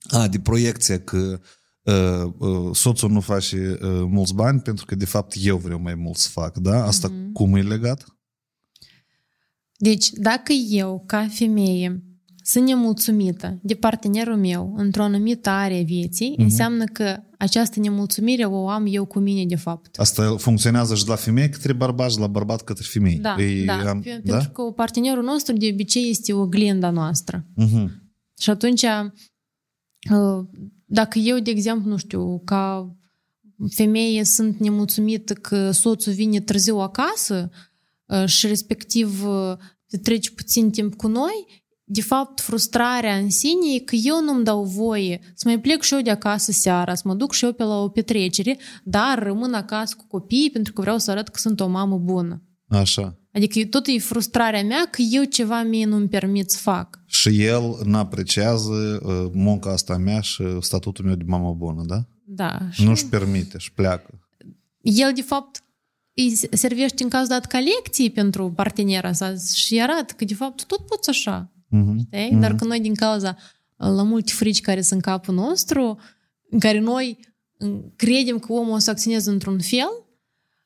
a, 0.09 0.27
de 0.27 0.39
proiecție 0.39 0.99
că 0.99 1.39
uh, 1.81 2.33
uh, 2.37 2.75
soțul 2.75 3.11
nu 3.11 3.19
face 3.19 3.77
uh, 3.81 4.03
mulți 4.09 4.33
bani 4.33 4.59
pentru 4.61 4.85
că 4.85 4.95
de 4.95 5.05
fapt 5.05 5.33
eu 5.39 5.57
vreau 5.57 5.79
mai 5.79 5.95
mult 5.95 6.17
să 6.17 6.29
fac, 6.29 6.57
da? 6.57 6.83
Asta 6.83 7.07
Mhm. 7.07 7.31
cum 7.31 7.55
e 7.55 7.61
legat? 7.61 8.05
Deci, 9.77 10.09
dacă 10.09 10.51
eu, 10.69 11.03
ca 11.05 11.27
femeie, 11.27 12.03
sunt 12.49 12.65
nemulțumită 12.67 13.59
de 13.61 13.73
partenerul 13.75 14.35
meu 14.37 14.73
într-o 14.77 15.03
anumită 15.03 15.49
are 15.49 15.79
a 15.79 15.83
vieții, 15.83 16.29
Mhm. 16.31 16.41
înseamnă 16.41 16.83
că 16.85 17.17
această 17.37 17.79
nemulțumire 17.79 18.45
o 18.45 18.69
am 18.69 18.85
eu 18.89 19.05
cu 19.05 19.19
mine, 19.19 19.45
de 19.45 19.55
fapt. 19.55 19.99
Asta 19.99 20.35
funcționează 20.37 20.95
și 20.95 21.07
la 21.07 21.15
femeie 21.15 21.49
către 21.49 21.73
bărbat 21.73 22.11
și 22.11 22.19
la 22.19 22.27
bărbat 22.27 22.61
către 22.63 22.83
femei. 22.87 23.17
Da, 23.17 23.35
E, 23.41 23.65
da, 23.65 23.89
am- 23.89 23.99
pe- 24.01 24.21
da? 24.23 24.33
pentru 24.33 24.51
că 24.51 24.61
partenerul 24.71 25.23
nostru 25.23 25.55
de 25.55 25.69
obicei 25.71 26.09
este 26.09 26.33
oglinda 26.33 26.89
noastră. 26.89 27.45
Mhm. 27.55 28.11
Și 28.39 28.49
atunci, 28.49 28.81
uh, 30.11 30.45
dacă 30.85 31.19
eu, 31.19 31.39
de 31.39 31.49
exemplu, 31.51 31.89
nu 31.89 31.97
știu, 31.97 32.41
ca 32.45 32.95
femeie 33.75 34.23
sunt 34.23 34.57
nemulțumită 34.59 35.33
că 35.33 35.71
soțul 35.71 36.13
vine 36.13 36.39
târziu 36.39 36.77
acasă 36.77 37.49
uh, 38.05 38.25
și 38.25 38.47
respectiv 38.47 39.25
uh, 39.27 39.57
trece 40.01 40.31
puțin 40.31 40.71
timp 40.71 40.95
cu 40.95 41.07
noi, 41.07 41.65
de 41.89 42.01
fapt, 42.01 42.39
frustrarea 42.39 43.15
în 43.15 43.29
sine 43.29 43.73
e 43.75 43.79
că 43.79 43.95
eu 43.95 44.23
nu-mi 44.23 44.43
dau 44.43 44.63
voie 44.63 45.19
să 45.33 45.47
mai 45.47 45.59
plec 45.59 45.81
și 45.81 45.93
eu 45.93 46.01
de 46.01 46.09
acasă 46.09 46.51
seara, 46.51 46.95
să 46.95 47.01
mă 47.05 47.13
duc 47.13 47.33
și 47.33 47.45
eu 47.45 47.53
pe 47.53 47.63
la 47.63 47.75
o 47.81 47.87
petrecere, 47.89 48.57
dar 48.83 49.23
rămân 49.23 49.53
acasă 49.53 49.95
cu 49.97 50.05
copiii 50.07 50.49
pentru 50.49 50.73
că 50.73 50.81
vreau 50.81 50.97
să 50.97 51.11
arăt 51.11 51.27
că 51.27 51.39
sunt 51.39 51.59
o 51.59 51.67
mamă 51.67 51.97
bună. 51.97 52.41
Așa. 52.67 53.19
Adică 53.33 53.65
tot 53.69 53.87
e 53.87 53.99
frustrarea 53.99 54.63
mea 54.63 54.87
că 54.91 55.01
eu 55.11 55.23
ceva 55.23 55.63
mie 55.63 55.85
nu-mi 55.85 56.07
permit 56.07 56.49
să 56.51 56.57
fac. 56.57 56.99
Și 57.05 57.43
el 57.43 57.77
nu 57.83 57.97
apreciază 57.97 58.99
uh, 59.03 59.29
munca 59.33 59.71
asta 59.71 59.93
a 59.93 59.97
mea 59.97 60.21
și 60.21 60.43
statutul 60.61 61.05
meu 61.05 61.15
de 61.15 61.23
mamă 61.27 61.53
bună, 61.53 61.83
da? 61.85 62.05
Da. 62.25 62.59
Și 62.71 62.83
Nu-și 62.83 63.05
permite 63.05 63.57
și 63.57 63.73
pleacă. 63.73 64.19
el, 64.81 65.11
de 65.15 65.21
fapt, 65.21 65.63
îi 66.15 66.35
servește 66.51 67.03
în 67.03 67.09
caz 67.09 67.27
dat 67.27 67.45
ca 67.45 67.59
lecții 67.59 68.09
pentru 68.09 68.51
partenera 68.51 69.11
sa 69.11 69.33
și 69.53 69.81
arată 69.81 70.13
că, 70.17 70.25
de 70.25 70.33
fapt, 70.33 70.65
tot 70.65 70.85
poți 70.85 71.09
așa. 71.09 71.51
Mhm. 71.68 71.98
Știi? 71.98 72.36
Dar 72.40 72.54
că 72.54 72.64
noi, 72.64 72.80
din 72.80 72.94
cauza 72.94 73.36
la 73.76 74.02
multe 74.02 74.32
frici 74.32 74.60
care 74.60 74.80
sunt 74.80 75.04
în 75.04 75.12
capul 75.12 75.34
nostru, 75.34 75.98
în 76.50 76.58
care 76.58 76.78
noi 76.78 77.18
mm, 77.58 77.92
credem 77.96 78.38
că 78.38 78.52
omul 78.52 78.74
o 78.74 78.78
să 78.78 78.90
acționeze 78.90 79.30
într-un 79.30 79.60
fel, 79.60 80.06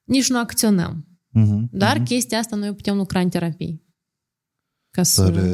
nici 0.04 0.28
nu 0.28 0.38
acționăm. 0.38 1.06
Mhm. 1.28 1.68
Dar 1.72 1.98
chestia 1.98 2.38
asta 2.38 2.56
noi 2.56 2.74
putem 2.74 2.96
lucra 2.96 3.20
în 3.20 3.28
terapie. 3.28 3.80
Ca 4.90 5.02
să... 5.02 5.30
Dar 5.30 5.44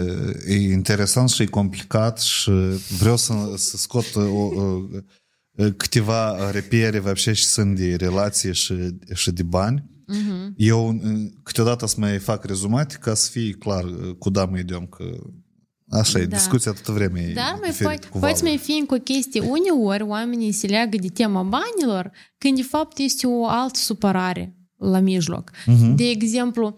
e 0.47 0.55
interesant 0.55 1.31
și 1.31 1.43
e 1.43 1.47
complicat 1.47 2.21
și 2.21 2.51
vreau 2.99 3.17
să, 3.17 3.33
să 3.57 3.77
scot 3.77 4.15
o, 4.15 4.21
o, 4.21 4.83
câteva 5.77 6.51
repere 6.51 6.99
вообще 6.99 7.33
și 7.33 7.45
sunt 7.45 7.77
de 7.77 7.95
relație 7.95 8.53
și, 8.53 8.75
și 9.15 9.31
de 9.31 9.43
bani. 9.43 9.91
Mhm. 10.08 10.54
Eu 10.58 11.02
câteodată 11.44 11.86
să 11.88 11.96
mai 12.00 12.18
fac 12.18 12.44
rezumate 12.46 12.98
ca 13.02 13.14
să 13.14 13.30
fie 13.32 13.52
clar 13.52 13.86
cu 14.20 14.30
da 14.30 14.46
mă 14.46 14.58
idem 14.58 14.86
că 14.86 15.04
așa 15.90 16.20
e, 16.20 16.26
Da. 16.26 16.36
discuția 16.36 16.72
toată 16.72 16.92
vremea 16.92 17.22
e 17.24 17.34
Dar 17.34 17.58
mai 17.60 17.70
diferit 17.70 17.84
poate, 18.00 18.08
cu 18.08 18.18
poate 18.18 18.34
valul. 18.34 18.48
mai 18.50 18.58
fi 18.58 18.72
încă 18.72 18.96
o 18.96 19.00
chestie. 19.00 19.42
Uneori 19.42 20.04
oamenii 20.04 20.52
se 20.52 20.68
leagă 20.68 20.98
de 20.98 21.08
tema 21.08 21.44
banilor 21.44 22.12
când 22.38 22.56
de 22.56 22.62
fapt 22.64 22.98
este 22.98 23.28
o 23.28 23.48
altă 23.48 23.80
supărare 23.80 24.56
la 24.78 25.00
mijloc. 25.00 25.52
Mhm. 25.66 25.96
De 25.96 26.10
exemplu, 26.10 26.76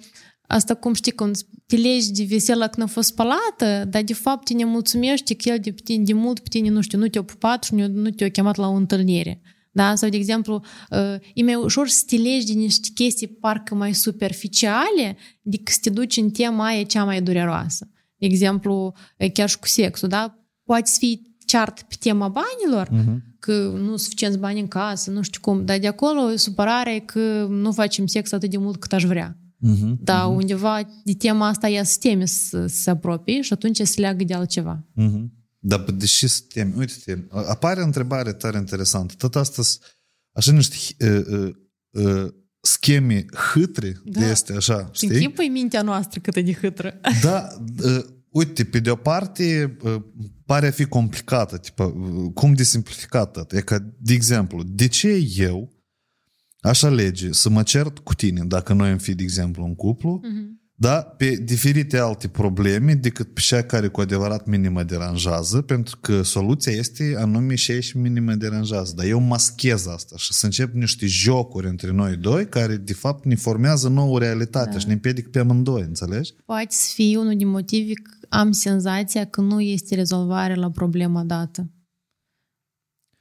asta 0.47 0.73
cum 0.73 0.93
știi, 0.93 1.11
când 1.11 1.37
te 1.65 1.75
legi 1.75 2.11
de 2.11 2.25
veselă 2.29 2.67
când 2.67 2.87
a 2.87 2.91
fost 2.91 3.07
spălată, 3.07 3.85
dar 3.89 4.03
de 4.03 4.13
fapt 4.13 4.45
te 4.45 4.53
nemulțumește 4.53 5.35
că 5.35 5.49
el 5.49 5.59
de, 5.61 5.71
pe 5.71 5.81
tine, 5.83 6.03
de 6.03 6.13
mult 6.13 6.39
pe 6.39 6.47
tine, 6.49 6.69
nu 6.69 6.81
știu, 6.81 6.97
nu 6.97 7.07
te-a 7.07 7.23
pupat 7.23 7.63
și 7.63 7.73
nu, 7.73 7.87
nu 7.87 8.09
te-a 8.09 8.29
chemat 8.29 8.55
la 8.55 8.67
o 8.67 8.73
întâlnire. 8.73 9.41
Da? 9.71 9.95
Sau, 9.95 10.09
de 10.09 10.17
exemplu, 10.17 10.63
uh, 10.89 11.15
e 11.33 11.43
mai 11.43 11.55
ușor 11.55 11.87
să 11.87 12.03
te 12.07 12.15
legi 12.15 12.45
de 12.45 12.59
niște 12.59 12.87
chestii 12.93 13.27
parcă 13.27 13.75
mai 13.75 13.93
superficiale 13.93 15.17
decât 15.41 15.73
să 15.73 15.79
te 15.81 15.89
duci 15.89 16.17
în 16.17 16.29
tema 16.29 16.65
aia 16.65 16.83
cea 16.83 17.03
mai 17.03 17.21
dureroasă. 17.21 17.89
De 18.17 18.25
exemplu, 18.25 18.93
uh, 19.17 19.31
chiar 19.31 19.49
și 19.49 19.59
cu 19.59 19.67
sexul, 19.67 20.07
da? 20.07 20.37
Poate 20.63 20.85
să 20.89 20.95
fii 20.99 21.35
ceart 21.45 21.81
pe 21.81 21.95
tema 21.99 22.27
banilor, 22.27 22.87
Mhm. 22.91 23.23
că 23.39 23.53
nu 23.83 23.95
suficienți 23.97 24.37
bani 24.37 24.59
în 24.59 24.67
casă, 24.67 25.11
nu 25.11 25.21
știu 25.21 25.41
cum, 25.41 25.65
dar 25.65 25.79
de 25.79 25.87
acolo 25.87 26.35
supărarea 26.35 26.93
e 26.93 26.99
că 26.99 27.45
nu 27.49 27.71
facem 27.71 28.05
sex 28.07 28.31
atât 28.31 28.49
de 28.49 28.57
mult 28.57 28.79
cât 28.79 28.93
aș 28.93 29.03
vrea. 29.03 29.37
Mhm. 29.57 29.99
Dar 30.03 30.27
undeva 30.27 30.79
de 31.03 31.13
tema 31.13 31.47
asta 31.47 31.69
ea 31.69 31.83
se 31.83 31.97
teme 31.99 32.25
să, 32.25 32.67
să 32.67 32.75
se 32.75 32.89
apropie 32.89 33.41
și 33.41 33.53
atunci 33.53 33.77
se 33.81 33.99
leagă 34.01 34.23
de 34.23 34.33
altceva. 34.33 34.83
Mhm. 34.93 35.33
Dar 35.59 35.79
deși 35.79 36.27
suntem, 36.27 36.73
uite 36.77 37.27
apare 37.31 37.81
o 37.81 37.85
întrebare 37.85 38.33
tare 38.33 38.57
interesantă. 38.57 39.13
Tot 39.17 39.35
astăzi, 39.35 39.79
așa 40.31 40.51
niște 40.51 40.75
uh, 41.27 41.39
uh, 41.39 41.55
uh, 42.05 42.33
scheme 42.61 43.25
hâtre 43.53 44.01
Da. 44.05 44.19
de 44.19 44.25
este 44.25 44.53
așa, 44.53 44.89
Și 44.91 45.05
știi? 45.05 45.15
închipă 45.15 45.41
mintea 45.51 45.81
noastră 45.81 46.19
cât 46.19 46.35
e 46.35 46.41
de 46.41 46.53
hâtră. 46.53 46.99
Da, 47.23 47.47
uh, 47.83 48.03
uite, 48.29 48.63
pe 48.65 48.79
de 48.79 48.89
o 48.91 48.95
parte 48.95 49.77
uh, 49.81 49.95
pare 50.45 50.67
a 50.67 50.71
fi 50.71 50.85
complicată, 50.85 51.57
tipa, 51.57 51.85
uh, 51.85 52.31
cum 52.33 52.53
de 52.53 52.63
simplificată. 52.63 53.47
E 53.51 53.61
ca, 53.61 53.93
de 53.99 54.13
exemplu, 54.13 54.63
de 54.63 54.87
ce 54.87 55.27
eu 55.35 55.73
aș 56.59 56.83
alege 56.83 57.31
să 57.31 57.49
mă 57.49 57.63
cert 57.63 57.99
cu 57.99 58.13
tine, 58.13 58.43
dacă 58.45 58.73
noi 58.73 58.89
am 58.89 58.97
fi, 58.97 59.15
de 59.15 59.23
exemplu, 59.23 59.63
un 59.63 59.75
cuplu, 59.75 60.19
Mhm. 60.23 60.58
Da, 60.81 61.01
pe 61.01 61.29
diferite 61.29 61.97
alte 61.97 62.27
probleme 62.27 62.93
decât 62.93 63.33
pe 63.33 63.39
cea 63.39 63.61
care 63.61 63.87
cu 63.87 64.01
adevărat 64.01 64.45
mine 64.45 64.69
mă 64.69 64.83
deranjează, 64.83 65.61
pentru 65.61 65.97
că 66.01 66.21
soluția 66.21 66.71
este 66.71 67.15
anume 67.17 67.55
și 67.55 67.71
ei 67.71 67.81
și 67.81 67.97
mine 67.97 68.19
mă 68.19 68.33
deranjează. 68.33 68.93
Dar 68.95 69.05
eu 69.05 69.19
maschez 69.19 69.87
asta 69.87 70.15
și 70.17 70.33
să 70.33 70.45
încep 70.45 70.73
niște 70.73 71.05
jocuri 71.05 71.67
între 71.67 71.91
noi 71.91 72.15
doi 72.15 72.47
care 72.47 72.75
de 72.75 72.93
fapt 72.93 73.25
ne 73.25 73.35
formează 73.35 73.89
nouă 73.89 74.19
realitate 74.19 74.69
Da. 74.71 74.79
și 74.79 74.87
ne 74.87 74.93
împiedică 74.93 75.29
pe 75.29 75.39
amândoi, 75.39 75.81
înțelegi? 75.81 76.33
Poate 76.45 76.67
să 76.69 76.91
fie 76.93 77.17
unul 77.17 77.35
din 77.37 77.47
motive 77.47 77.93
că 77.93 78.11
am 78.29 78.51
senzația 78.51 79.25
că 79.25 79.41
nu 79.41 79.61
este 79.61 79.95
rezolvare 79.95 80.55
la 80.55 80.71
problema 80.71 81.23
dată. 81.23 81.69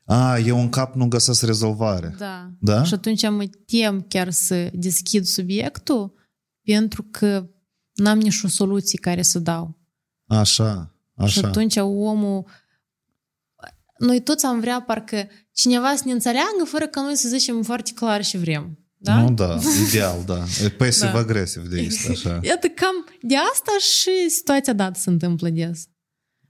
A, 0.04 0.38
eu 0.38 0.60
în 0.60 0.68
cap 0.68 0.94
nu 0.94 1.08
găsesc 1.08 1.42
rezolvare. 1.42 2.14
Da. 2.18 2.50
Da? 2.60 2.82
Și 2.82 2.94
atunci 2.94 3.22
mă 3.22 3.44
tem 3.66 4.04
chiar 4.08 4.30
să 4.30 4.70
deschid 4.72 5.24
subiectul 5.24 6.16
pentru 6.74 7.02
că 7.10 7.48
n-am 7.94 8.18
nici 8.18 8.42
o 8.42 8.48
soluție 8.48 8.98
care 8.98 9.22
să 9.22 9.38
dau. 9.38 9.78
Așa, 10.26 10.94
Și 11.26 11.38
așa. 11.38 11.46
atunci 11.48 11.76
omul 11.76 12.44
noi 13.98 14.20
toți 14.22 14.44
am 14.46 14.60
vrea 14.60 14.80
parcă 14.82 15.28
cineva 15.52 15.94
să 15.96 16.02
ne 16.06 16.12
înțeleagă 16.12 16.64
fără 16.64 16.86
ca 16.86 17.00
noi 17.02 17.16
să 17.16 17.28
zicem 17.28 17.62
foarte 17.62 17.90
clar 17.94 18.24
și 18.24 18.36
vrem. 18.38 18.78
Da? 19.00 19.20
Nu, 19.20 19.32
da, 19.32 19.58
ideal, 19.88 20.22
da. 20.26 20.44
E 20.64 20.68
pasiv-agresiv 20.68 21.62
de 21.68 21.80
este 21.80 22.10
așa. 22.12 22.38
Iată, 22.42 22.66
cam 22.68 22.94
de 23.22 23.34
asta 23.52 23.72
și 23.80 24.28
situația 24.30 24.72
dată 24.72 24.98
se 24.98 25.10
întâmplă 25.10 25.48
des. 25.48 25.86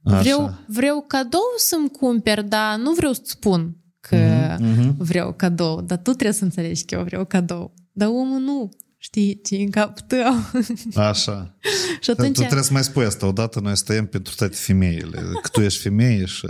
Așa. 0.05 0.21
Vreau, 0.21 0.55
vreau 0.67 1.05
cadou 1.07 1.41
să-mi 1.57 1.91
cumperi, 1.91 2.49
dar 2.49 2.79
nu 2.79 2.93
vreau 2.93 3.13
să 3.13 3.21
spun 3.25 3.77
că 4.01 4.17
Mhm. 4.61 4.95
vreau 4.99 5.33
cadou, 5.33 5.81
dar 5.81 5.99
tu 5.99 6.11
trebuie 6.13 6.33
să 6.33 6.45
înțelegi 6.45 6.85
că 6.85 6.95
eu 6.95 7.05
vreau 7.05 7.25
cadou. 7.25 7.75
Dar 7.93 8.09
omul 8.09 8.41
nu 8.41 8.69
știi 8.99 9.41
ce 9.45 9.55
e 9.57 9.63
în 9.63 9.71
capul 9.71 10.05
tău. 10.07 10.35
Așa. 11.11 11.55
și 12.01 12.07
Tu 12.07 12.11
atunci, 12.11 12.37
trebuie 12.37 12.63
să 12.63 12.73
mai 12.73 12.83
spui 12.85 13.05
asta 13.05 13.27
odată, 13.27 13.61
noi 13.61 13.77
stăiem 13.77 14.07
pentru 14.07 14.35
toate 14.37 14.55
femeile. 14.55 15.19
Că 15.43 15.49
tu 15.53 15.61
ești 15.61 15.81
femeie 15.83 16.25
și... 16.25 16.47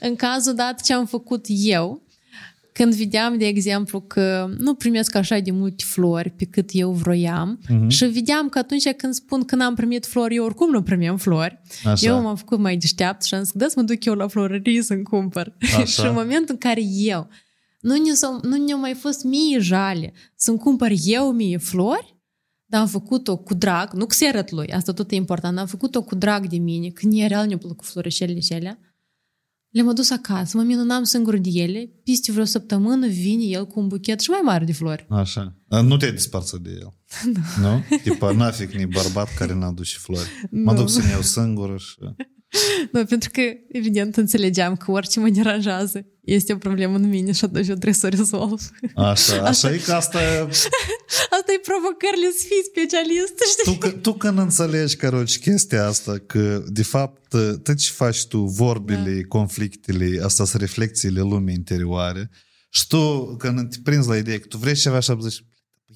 în 0.00 0.16
cazul 0.16 0.54
dat 0.54 0.80
ce 0.80 0.92
am 0.92 1.06
făcut 1.06 1.44
eu, 1.48 2.02
când 2.72 2.94
vedeam, 2.94 3.38
de 3.38 3.46
exemplu, 3.46 4.00
că 4.00 4.48
nu 4.58 4.74
primesc 4.74 5.14
așa 5.14 5.38
de 5.38 5.50
multe 5.50 5.84
flori 5.86 6.30
pe 6.30 6.44
cât 6.44 6.68
eu 6.72 6.90
vroiam 6.92 7.60
Mhm. 7.68 7.88
și 7.88 8.04
vedeam 8.04 8.48
că 8.48 8.58
atunci 8.58 8.88
când 8.96 9.14
spun 9.14 9.44
că 9.44 9.54
n-am 9.56 9.74
primit 9.74 10.06
flori, 10.06 10.34
eu 10.34 10.44
oricum 10.44 10.70
nu 10.70 10.82
primeam 10.82 11.16
flori. 11.16 11.60
Așa. 11.84 12.06
Eu 12.06 12.22
m-am 12.22 12.36
făcut 12.36 12.58
mai 12.58 12.76
deșteapt 12.76 13.22
și 13.24 13.34
am 13.34 13.42
zis, 13.42 13.52
da 13.54 13.66
să 13.68 13.74
mă 13.76 13.82
duc 13.82 14.04
eu 14.04 14.14
la 14.14 14.28
florărie 14.28 14.82
să-mi 14.82 15.02
cumpăr. 15.02 15.52
Așa. 15.60 15.84
și 15.92 16.00
în 16.00 16.12
momentul 16.12 16.46
în 16.48 16.56
care 16.58 16.80
eu 16.84 17.28
nu 17.84 17.94
ne, 17.94 18.48
nu 18.48 18.64
ne-a 18.64 18.76
mai 18.76 18.94
fost 18.94 19.24
mie 19.24 19.58
jale 19.58 20.12
să-mi 20.36 20.58
cumpăr 20.58 20.92
eu 21.04 21.32
mie 21.32 21.56
flori, 21.56 22.16
dar 22.64 22.80
am 22.80 22.86
făcut-o 22.86 23.36
cu 23.36 23.54
drag, 23.54 23.92
nu 23.92 24.06
că 24.06 24.14
se 24.14 24.26
arăt 24.26 24.50
lui, 24.50 24.66
asta 24.72 24.92
tot 24.92 25.10
e 25.10 25.14
important, 25.14 25.58
am 25.58 25.66
făcut-o 25.66 26.02
cu 26.02 26.14
drag 26.14 26.46
de 26.48 26.58
mine, 26.58 26.88
că 26.88 27.06
mie 27.06 27.26
real 27.26 27.46
ne-au 27.46 27.58
plăcut 27.58 27.86
florășelele 27.86 28.38
acelea. 28.38 28.78
Le-am 29.68 29.88
adus 29.88 30.10
acasă, 30.10 30.56
mă 30.56 30.62
minunam 30.62 31.02
singur 31.02 31.36
de 31.38 31.50
ele, 31.52 31.90
peste 32.04 32.32
vreo 32.32 32.44
săptămână 32.44 33.06
vine 33.06 33.44
el 33.44 33.66
cu 33.66 33.80
un 33.80 33.88
buchet 33.88 34.20
și 34.20 34.30
mai 34.30 34.40
mare 34.44 34.64
de 34.64 34.72
flori. 34.72 35.06
Așa. 35.08 35.56
A, 35.68 35.80
Nu 35.80 35.96
te-ai 35.96 36.12
despărțit 36.12 36.58
de 36.60 36.70
el. 36.70 36.92
Nu? 37.60 37.82
Tipa, 38.02 38.32
n-afic 38.32 38.72
ni 38.72 38.86
bărbat 38.86 39.34
care 39.34 39.54
n-a 39.54 39.70
dus 39.70 39.86
și 39.86 39.98
flori. 39.98 40.28
Mă 40.50 40.72
Nu. 40.72 40.78
duc 40.78 40.88
să-mi 40.90 41.10
iau 41.10 41.22
singură 41.22 41.76
și... 41.76 41.94
Nu, 42.91 43.05
pentru 43.05 43.29
că, 43.33 43.41
evident, 43.67 44.15
înțelegeam 44.17 44.75
că 44.75 44.91
orice 44.91 45.19
mă 45.19 45.29
deranjează 45.29 46.05
este 46.23 46.53
o 46.53 46.57
problemă 46.57 46.95
în 46.95 47.07
mine 47.09 47.31
și 47.31 47.43
atunci 47.43 47.67
eu 47.67 47.73
trebuie 47.73 47.93
să 47.93 48.05
o 48.05 48.09
rezolv. 48.09 48.69
Așa, 48.95 49.41
așa 49.41 49.73
e 49.73 49.77
că 49.77 49.93
asta... 49.93 50.19
Asta 51.29 51.51
e 51.55 51.59
provocările 51.63 52.29
să 52.37 52.45
fii 52.47 52.63
specialist, 52.71 53.33
știi? 53.51 53.73
Tu, 53.73 53.77
că- 53.79 53.89
tu 53.91 54.13
când 54.13 54.37
înțelegi, 54.37 54.95
Caroci, 54.95 55.39
chestia 55.39 55.87
asta, 55.87 56.17
că, 56.27 56.63
de 56.67 56.83
fapt, 56.83 57.27
tot 57.63 57.75
ce 57.75 57.91
faci 57.91 58.25
tu, 58.27 58.39
vorbile, 58.43 59.13
Da. 59.21 59.27
conflictele, 59.27 60.23
astea 60.23 60.45
sunt 60.45 60.61
reflexiile 60.61 61.19
lumii 61.21 61.53
interioare, 61.55 62.29
și 62.69 62.87
tu, 62.87 63.35
când 63.37 63.69
te 63.69 63.77
prinzi 63.83 64.07
la 64.07 64.17
ideea 64.17 64.39
că 64.39 64.45
tu 64.47 64.57
vrei 64.57 64.73
ceva 64.75 64.99
și 64.99 65.13
zici, 65.21 65.45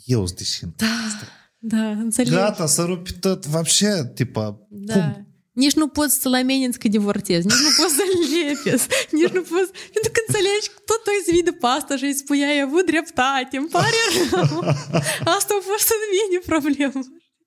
eu 0.06 0.26
sunt 0.26 0.38
deși 0.38 0.60
Da, 0.76 1.20
da, 1.58 1.90
înțeleg. 1.90 2.34
Gata, 2.34 2.66
să 2.66 2.84
rupi 2.84 3.14
tot, 3.14 3.46
вообще, 3.46 4.12
tipa, 4.16 4.68
Da. 4.70 4.94
cum? 4.94 5.27
nici 5.63 5.77
nu 5.81 5.89
poți 5.89 6.21
să-l 6.23 6.35
ameninți 6.35 6.79
că 6.79 6.89
divorțezi, 6.89 7.47
nici 7.47 7.65
nu 7.67 7.73
poți 7.79 7.95
să-l 7.99 8.13
lepezi, 8.33 8.87
nici 9.11 9.33
nu 9.37 9.43
poți... 9.53 9.71
Pentru 9.95 10.11
că 10.15 10.21
înțelegi 10.27 10.69
că 10.73 10.79
tot 10.91 11.01
tu 11.05 11.11
îi 11.15 11.33
vii 11.33 11.49
de 11.51 11.55
pasta 11.65 11.97
și 11.97 12.05
îi 12.05 12.21
spui, 12.23 12.45
ai 12.45 12.61
avut 12.61 12.87
dreptate, 12.87 13.57
îmi 13.57 13.69
pare 13.77 14.01
rău. 14.31 14.59
Asta 15.37 15.53
a 15.57 15.63
fost 15.71 15.89
în 15.97 16.03
mine 16.15 16.39
problemă. 16.53 17.01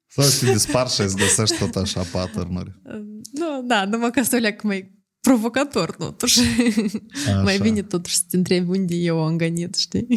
Sau 0.08 0.24
să 0.24 0.46
te 0.46 0.52
desparți 0.52 0.96
și 0.96 1.02
îți 1.02 1.16
găsești 1.16 1.58
tot 1.58 1.76
așa 1.76 2.02
pattern-uri. 2.12 2.72
Nu, 3.32 3.62
da, 3.64 3.86
numai 3.86 4.12
că 4.12 4.20
asta 4.20 4.36
o 4.36 4.40
leacă 4.40 4.68
mai 4.68 5.01
provocator, 5.22 5.96
totuși. 5.96 6.40
Așa. 7.26 7.42
Mai 7.42 7.58
bine 7.58 7.82
totuși 7.82 8.16
să 8.16 8.22
te 8.30 8.38
întrebi 8.38 8.70
unde 8.70 8.96
eu 8.96 9.24
am 9.24 9.38
gănit, 9.38 9.76
știi? 9.76 10.08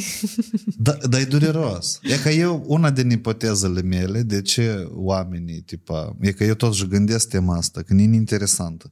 Da, 0.77 0.93
dar 1.11 1.21
e 1.21 1.25
dureros. 1.25 1.99
E 2.03 2.17
că 2.19 2.29
eu, 2.31 2.65
una 2.67 2.91
din 2.91 3.11
ipotezele 3.11 3.83
mele, 3.83 4.23
de 4.23 4.43
ce 4.43 4.89
oamenii, 4.91 5.61
tipa, 5.61 6.17
e 6.21 6.33
că 6.33 6.45
eu 6.45 6.55
totuși 6.55 6.87
gândesc 6.87 7.29
tema 7.29 7.57
asta, 7.57 7.83
că 7.83 7.95
e 7.95 8.03
interesantă. 8.03 8.91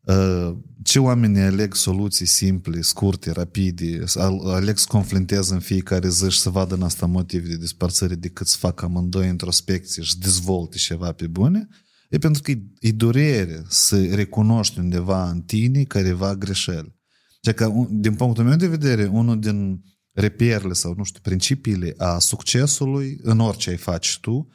Uh, 0.00 0.56
Ce 0.82 0.98
oamenii 0.98 1.40
aleg 1.42 1.74
soluții 1.74 2.26
simple, 2.26 2.80
scurte, 2.80 3.30
rapide, 3.30 4.04
al- 4.14 4.50
aleg 4.50 4.78
să 4.78 4.84
confrunteze 4.88 5.54
în 5.54 5.60
fiecare 5.60 6.08
zi 6.08 6.30
și 6.30 6.40
să 6.40 6.50
vadă 6.50 6.74
în 6.74 6.82
asta 6.82 7.06
motiv 7.06 7.48
de 7.48 7.56
despărțire 7.56 8.14
decât 8.14 8.46
să 8.46 8.56
facă 8.58 8.84
amândoi 8.84 9.28
introspecție 9.28 10.02
și 10.02 10.18
dezvolte 10.18 10.76
ceva 10.76 11.12
pe 11.12 11.26
bune, 11.26 11.68
e 12.08 12.18
pentru 12.18 12.42
că 12.42 12.50
e, 12.50 12.62
e 12.80 12.92
durere 12.92 13.64
să 13.68 14.04
recunoști 14.14 14.78
undeva 14.78 15.30
în 15.30 15.40
tine 15.40 15.82
careva 15.82 16.34
greșeli. 16.36 16.96
Deci 17.40 17.54
că, 17.54 17.66
un- 17.66 18.00
din 18.00 18.14
punctul 18.14 18.44
meu 18.44 18.56
de 18.56 18.66
vedere, 18.66 19.06
unul 19.06 19.38
din 19.40 19.82
reperele 20.12 20.72
sau, 20.72 20.94
nu 20.96 21.04
știu, 21.04 21.20
principiile 21.22 21.94
a 21.96 22.18
succesului 22.18 23.18
în 23.22 23.38
orice 23.40 23.70
ai 23.70 23.76
faci 23.76 24.18
tu, 24.20 24.48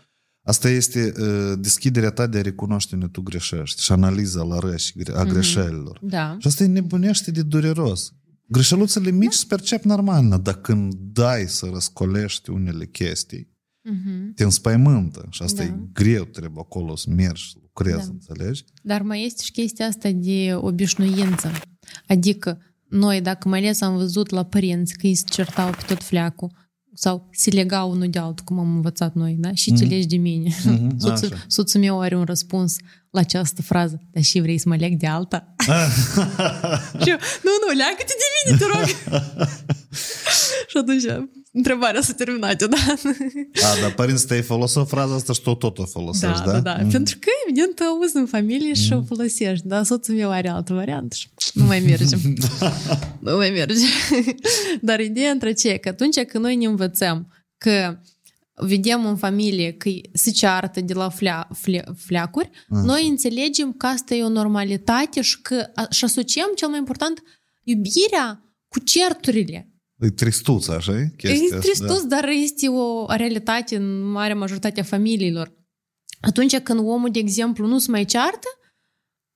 asta 0.45 0.69
este 0.69 1.13
uh, 1.19 1.53
deschiderea 1.59 2.09
ta 2.11 2.27
de 2.27 2.37
a 2.37 2.41
recunoaște 2.41 2.95
unde 2.95 3.07
tu 3.07 3.21
greșești 3.21 3.83
și 3.83 3.91
analiza 3.91 4.43
la 4.43 4.59
răși 4.59 4.93
a 5.13 5.23
greșelilor. 5.23 5.99
Da. 6.01 6.35
Și 6.39 6.47
asta 6.47 6.63
e 6.63 6.67
nebunește 6.67 7.31
de 7.31 7.41
dureros. 7.41 8.13
Greșeluțele 8.47 9.11
mici 9.11 9.33
se 9.33 9.45
percep 9.47 9.83
normal, 9.83 10.39
dar 10.43 10.61
când 10.61 10.93
dai 10.93 11.47
să 11.47 11.69
răscolești 11.73 12.49
unele 12.49 12.85
chestii, 12.85 13.52
Mhm. 13.83 14.33
te 14.33 14.43
înspăimântă 14.43 15.27
și 15.29 15.41
asta 15.41 15.63
Da. 15.63 15.69
e 15.69 15.75
greu, 15.93 16.23
trebuie 16.23 16.59
acolo 16.65 16.95
să 16.95 17.09
mergi, 17.09 17.49
să 17.51 17.57
lucrezi, 17.61 17.97
Da. 17.97 18.13
înțelegi? 18.13 18.63
Dar 18.83 19.01
mai 19.01 19.25
este 19.25 19.43
și 19.43 19.51
chestia 19.51 19.87
asta 19.87 20.09
de 20.11 20.53
obișnuință. 20.55 21.51
Adică 22.07 22.61
noi, 22.89 23.21
dacă 23.21 23.47
mai 23.47 23.59
ales 23.59 23.81
am 23.81 23.95
văzut 23.95 24.29
la 24.29 24.43
părinți 24.43 24.93
că 24.93 25.05
îi 25.07 25.15
se 25.15 25.23
certau 25.29 25.69
pe 25.69 25.83
tot 25.87 26.03
fleacul 26.03 26.51
sau 26.95 27.29
se 27.31 27.49
legau 27.49 27.91
unul 27.91 28.09
de 28.09 28.19
altul, 28.19 28.45
cum 28.45 28.59
am 28.59 28.75
învățat 28.75 29.13
noi, 29.13 29.35
da? 29.39 29.53
Și 29.53 29.73
ce 29.73 29.83
legi 29.83 30.07
de 30.07 30.15
mine. 30.17 30.55
Mhm, 30.65 30.97
Soțul, 30.99 31.33
așa. 31.33 31.43
soțul 31.47 31.79
meu 31.79 32.01
are 32.01 32.15
un 32.15 32.23
răspuns 32.23 32.75
la 33.09 33.19
această 33.19 33.61
frază. 33.61 34.01
Dar 34.11 34.23
și 34.23 34.39
vrei 34.39 34.57
să 34.57 34.69
mă 34.69 34.75
leg 34.75 34.97
de 34.99 35.07
alta? 35.07 35.55
și 37.01 37.09
eu, 37.09 37.17
nu, 37.43 37.51
nu, 37.67 37.73
leagă-te 37.77 38.13
de 38.17 38.27
mine, 38.45 38.57
te 38.57 38.65
rog. 38.65 38.87
și 40.69 40.77
atunci, 40.77 41.03
întrebarea 41.53 42.01
s-a 42.01 42.13
terminat 42.13 42.63
da? 42.63 42.77
A, 43.67 43.81
dar 43.81 43.93
părinții 43.93 44.27
tăi 44.27 44.41
folosesc 44.41 44.87
fraza 44.87 45.15
asta 45.15 45.33
și 45.33 45.41
tu 45.41 45.53
tot 45.55 45.77
o 45.79 45.85
folosești, 45.85 46.43
Da, 46.45 46.51
da? 46.51 46.59
da, 46.59 46.77
da. 46.77 46.87
Pentru 46.91 47.17
că, 47.19 47.27
evident, 47.47 47.79
o 47.79 47.83
auzi 47.83 48.17
în 48.17 48.25
familie 48.25 48.73
și 48.73 48.93
o 48.93 49.01
folosești. 49.03 49.67
Dar 49.67 49.83
soțul 49.83 50.15
meu 50.15 50.31
are 50.31 50.49
altă 50.49 50.73
variantă 50.73 51.15
și 51.15 51.27
nu 51.53 51.63
mai 51.65 51.79
merge. 51.79 52.15
nu 53.19 53.35
mai 53.35 53.49
merge. 53.49 53.85
Dar 54.81 54.99
ideea 54.99 55.31
între 55.31 55.53
ce? 55.53 55.77
Că 55.77 55.89
atunci 55.89 56.19
când 56.19 56.43
noi 56.43 56.55
ne 56.55 56.65
învățăm 56.65 57.27
că 57.57 57.97
vedem 58.55 59.05
în 59.05 59.15
familie 59.17 59.71
că 59.71 59.89
se 60.13 60.31
ceartă 60.31 60.81
de 60.81 60.93
la 60.93 61.09
flea, 61.09 61.47
fle, 61.53 61.83
fleacuri, 61.97 62.49
noi 62.67 63.07
înțelegem 63.07 63.73
că 63.73 63.85
asta 63.85 64.13
e 64.15 64.23
o 64.23 64.29
normalitate 64.29 65.21
și 65.21 65.41
că 65.41 65.69
a- 65.75 65.87
și 65.89 66.03
asociem 66.03 66.51
cel 66.55 66.67
mai 66.67 66.77
important 66.77 67.23
iubirea 67.63 68.43
cu 68.67 68.79
certurile. 68.79 69.67
E 69.99 70.09
tristuț, 70.09 70.67
așa 70.67 70.91
e? 70.91 71.13
Chestia 71.17 71.41
E 71.41 71.43
asta, 71.43 71.59
tristos, 71.59 72.03
dar 72.05 72.27
este 72.27 72.67
o 72.67 73.05
realitate 73.07 73.75
în 73.75 74.11
marea 74.11 74.35
majoritate 74.35 74.79
a 74.79 74.83
familiilor. 74.83 75.53
Atunci 76.21 76.57
când 76.57 76.79
omul, 76.79 77.09
de 77.11 77.19
exemplu, 77.19 77.67
nu 77.67 77.77
se 77.77 77.91
mai 77.91 78.05
ceartă, 78.05 78.47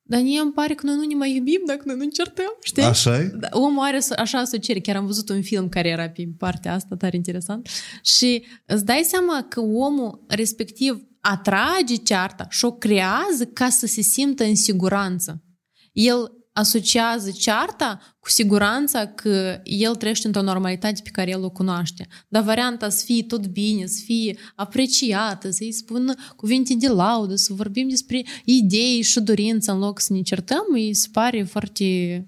dar 0.01 0.21
mie 0.21 0.39
îmi 0.39 0.51
pare 0.51 0.73
că 0.73 0.85
noi 0.85 0.95
nu 0.95 1.05
ne 1.05 1.15
mai 1.15 1.35
iubim 1.35 1.61
dacă 1.65 1.81
noi 1.85 1.95
nu 1.95 2.03
ne 2.03 2.09
certăm, 2.09 2.57
știi? 2.63 2.81
Da. 2.81 2.87
așa 2.87 3.19
e? 3.19 3.23
Da, 3.23 3.47
omul 3.51 3.83
are 3.83 3.97
as- 3.97 4.11
așa 4.11 4.39
asociere. 4.39 4.79
Chiar 4.79 4.95
am 4.95 5.05
văzut 5.05 5.29
un 5.29 5.41
film 5.41 5.69
care 5.69 5.89
era 5.89 6.09
pe 6.09 6.29
partea 6.37 6.73
asta, 6.73 6.95
tare 6.95 7.15
interesant. 7.15 7.69
Și 8.01 8.45
îți 8.65 8.85
dai 8.85 9.01
seama 9.03 9.45
că 9.49 9.59
omul 9.59 10.25
respectiv 10.27 11.07
atrage 11.19 11.95
cearta 11.95 12.47
și 12.49 12.65
o 12.65 12.71
creează 12.71 13.45
ca 13.53 13.69
să 13.69 13.85
se 13.85 14.01
simtă 14.01 14.43
în 14.43 14.55
siguranță. 14.55 15.43
El 15.91 16.31
asociază 16.53 17.31
cearta 17.31 18.16
cu 18.27 18.33
siguranța 18.33 19.05
că 19.05 19.59
el 19.63 19.95
trăiește 19.95 20.27
într-o 20.27 20.41
normalitate 20.41 20.99
pe 21.03 21.09
care 21.09 21.29
el 21.29 21.43
o 21.43 21.49
cunoaște. 21.49 22.07
Dar 22.27 22.43
varianta 22.43 22.89
să 22.89 23.03
fie 23.05 23.23
tot 23.23 23.45
bine, 23.47 23.85
să 23.85 24.01
fie 24.05 24.37
apreciată, 24.55 25.49
să-i 25.51 25.71
spună 25.71 26.13
cuvinte 26.35 26.75
de 26.79 26.87
laudă, 26.87 27.35
să 27.35 27.53
vorbim 27.53 27.87
despre 27.89 28.25
idei 28.45 29.01
și 29.01 29.19
dorință 29.19 29.71
în 29.71 29.79
loc 29.79 29.99
să 29.99 30.13
ne 30.13 30.21
certăm, 30.21 30.63
îi 30.73 30.93
se 30.93 31.07
pare 31.11 31.43
foarte 31.43 31.85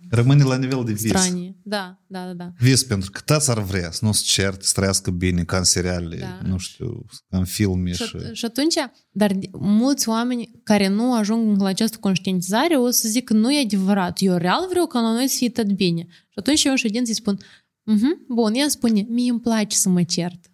Rămâne 0.09 0.43
la 0.43 0.57
nivel 0.57 0.83
de 0.85 0.91
vis. 0.91 1.07
stranie. 1.09 1.55
Da, 1.63 1.99
da, 2.07 2.25
da, 2.25 2.33
da. 2.33 2.51
Vis, 2.59 2.83
pentru 2.83 3.11
că 3.11 3.19
toți 3.25 3.49
ar 3.49 3.61
vrea 3.63 3.91
să 3.91 4.05
nu 4.05 4.11
se 4.11 4.21
certe, 4.25 4.63
să 4.63 4.71
trăiască 4.75 5.11
bine, 5.11 5.43
ca 5.43 5.57
în 5.57 5.63
seriale, 5.63 6.17
Da. 6.19 6.39
nu 6.49 6.57
știu, 6.57 7.05
ca 7.29 7.37
în 7.37 7.45
filme 7.45 7.91
Și, 7.91 8.03
și... 8.03 8.17
și 8.33 8.45
atunci, 8.45 8.73
dar 9.11 9.31
mulți 9.59 10.09
oameni 10.09 10.51
care 10.63 10.87
nu 10.87 11.13
ajung 11.13 11.61
la 11.61 11.67
această 11.67 11.97
conștientizare 11.99 12.75
o 12.75 12.89
să 12.89 13.07
zic 13.07 13.23
că 13.23 13.33
nu 13.33 13.51
e 13.51 13.61
adevărat. 13.61 14.17
Eu 14.21 14.35
real 14.35 14.65
vreau 14.69 14.85
ca 14.85 14.99
la 14.99 15.11
noi 15.13 15.27
să 15.27 15.35
fie 15.37 15.49
tot 15.49 15.65
bine. 15.71 15.87
Și 15.97 16.35
atunci 16.35 16.63
eu 16.63 16.71
în 16.71 16.77
ședință 16.77 17.09
îi 17.09 17.15
spun, 17.15 17.37
mhm, 17.83 18.25
bun, 18.27 18.53
ea 18.53 18.67
spune, 18.67 19.01
mie 19.01 19.31
îmi 19.31 19.39
place 19.39 19.77
să 19.77 19.89
mă 19.89 20.03
cert. 20.03 20.51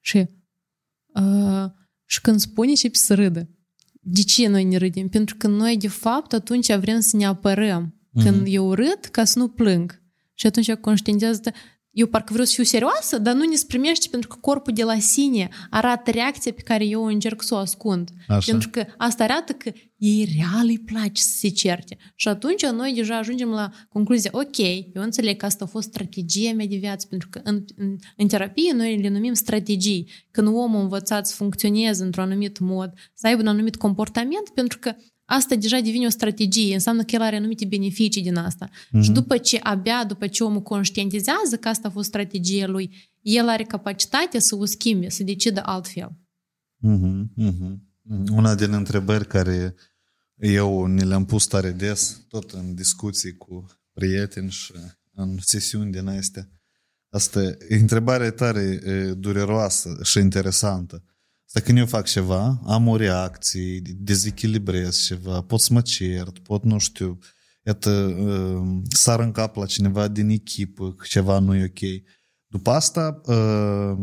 Și, 0.00 0.26
uh, 1.14 1.64
și 2.04 2.20
când 2.20 2.40
spune 2.40 2.74
și 2.74 2.90
să 2.92 3.14
râdă. 3.14 3.48
De 4.00 4.22
ce 4.22 4.48
noi 4.48 4.64
ne 4.64 4.76
râdem? 4.76 5.08
Pentru 5.08 5.36
că 5.36 5.46
noi, 5.46 5.76
de 5.76 5.88
fapt, 5.88 6.32
atunci 6.32 6.74
vrem 6.74 7.00
să 7.00 7.16
ne 7.16 7.24
apărăm. 7.24 7.96
când 8.22 8.46
eu 8.48 8.74
râd 8.74 8.98
ca 9.10 9.24
să 9.24 9.38
nu 9.38 9.48
plâng. 9.48 10.02
Și 10.34 10.46
atunci 10.46 10.72
conștientizează 10.72 11.52
eu 11.92 12.06
parcă 12.06 12.32
vreau 12.32 12.46
să 12.46 12.52
fiu 12.54 12.64
serioasă, 12.64 13.18
dar 13.18 13.34
nu 13.34 13.44
ne 13.44 13.56
primește 13.66 14.08
pentru 14.10 14.28
că 14.28 14.36
corpul 14.40 14.72
de 14.72 14.82
la 14.82 14.98
sine 14.98 15.48
arată 15.70 16.10
reacția 16.10 16.52
pe 16.52 16.62
care 16.62 16.84
eu 16.84 17.04
încerc 17.04 17.42
să 17.42 17.54
o 17.54 17.56
ascund. 17.56 18.10
Așa. 18.28 18.50
Pentru 18.50 18.68
că 18.68 18.84
asta 18.96 19.24
arată 19.24 19.52
că 19.52 19.72
ei 19.96 20.36
real 20.36 20.66
îi 20.66 20.78
place 20.78 21.22
să 21.22 21.36
se 21.38 21.48
certe. 21.48 21.96
Și 22.14 22.28
atunci 22.28 22.66
noi 22.66 22.92
deja 22.94 23.16
ajungem 23.16 23.48
la 23.48 23.70
concluzia, 23.88 24.30
ok, 24.32 24.58
eu 24.58 25.02
înțeleg 25.02 25.36
că 25.36 25.44
asta 25.44 25.64
a 25.64 25.68
fost 25.68 25.88
strategia 25.88 26.52
mea 26.52 26.66
de 26.66 26.76
viață, 26.76 27.06
pentru 27.06 27.28
că 27.28 27.40
în, 27.44 27.64
în, 27.76 27.96
în 28.16 28.28
terapie 28.28 28.72
noi 28.72 29.00
le 29.00 29.08
numim 29.08 29.32
strategii. 29.32 30.10
Când 30.30 30.46
omul 30.46 30.78
a 30.78 30.82
învățat 30.82 31.26
să 31.26 31.34
funcționeze 31.34 32.04
într-un 32.04 32.24
anumit 32.24 32.58
mod, 32.58 32.92
să 33.14 33.26
aibă 33.26 33.40
un 33.40 33.48
anumit 33.48 33.76
comportament, 33.76 34.48
pentru 34.54 34.78
că 34.78 34.94
asta 35.24 35.54
deja 35.54 35.80
devine 35.80 36.06
o 36.06 36.08
strategie, 36.08 36.74
înseamnă 36.74 37.02
că 37.04 37.14
el 37.14 37.20
are 37.20 37.36
anumite 37.36 37.64
beneficii 37.64 38.22
din 38.22 38.36
asta. 38.36 38.68
Mm-hmm. 38.68 39.02
Și 39.02 39.10
după 39.10 39.38
ce, 39.38 39.58
abia 39.62 40.04
după 40.04 40.26
ce 40.26 40.44
omul 40.44 40.62
conștientizează 40.62 41.56
că 41.60 41.68
asta 41.68 41.88
a 41.88 41.90
fost 41.90 42.08
strategia 42.08 42.66
lui, 42.66 43.10
el 43.20 43.48
are 43.48 43.62
capacitatea 43.62 44.40
să 44.40 44.56
o 44.56 44.64
schimbe, 44.64 45.08
să 45.08 45.22
decidă 45.22 45.62
altfel. 45.64 46.12
Mm-hmm, 46.86 47.24
mm-hmm. 47.38 47.76
Una 48.30 48.54
din 48.54 48.72
întrebări 48.72 49.26
care 49.26 49.74
eu 50.36 50.84
ni 50.84 51.04
le-am 51.04 51.24
pus 51.24 51.46
tare 51.46 51.70
des, 51.70 52.24
tot 52.28 52.50
în 52.50 52.74
discuții 52.74 53.36
cu 53.36 53.66
prieteni 53.92 54.50
și 54.50 54.72
în 55.14 55.38
sesiuni 55.40 55.92
din 55.92 56.06
astea, 56.06 56.48
asta 57.08 57.42
e 57.42 57.74
întrebare 57.74 58.30
tare 58.30 58.80
e, 58.84 59.12
dureroasă 59.12 59.98
și 60.02 60.18
interesantă. 60.18 61.04
Asta 61.54 61.64
când 61.66 61.78
eu 61.78 61.86
fac 61.86 62.06
ceva, 62.06 62.60
am 62.66 62.88
o 62.88 62.96
reacție, 62.96 63.82
dezechilibrez 63.96 64.96
ceva, 64.96 65.40
pot 65.40 65.60
să 65.60 65.72
mă 65.72 65.80
cert, 65.80 66.38
pot, 66.38 66.64
nu 66.64 66.78
știu, 66.78 67.18
iată, 67.62 67.90
uh, 67.90 68.80
sar 68.88 69.20
în 69.20 69.32
cap 69.32 69.56
la 69.56 69.66
cineva 69.66 70.08
din 70.08 70.28
echipă 70.28 70.92
că 70.92 71.04
ceva 71.08 71.38
nu 71.38 71.54
e 71.54 71.64
ok. 71.64 72.02
După 72.46 72.70
asta, 72.70 73.20
uh, 73.24 73.98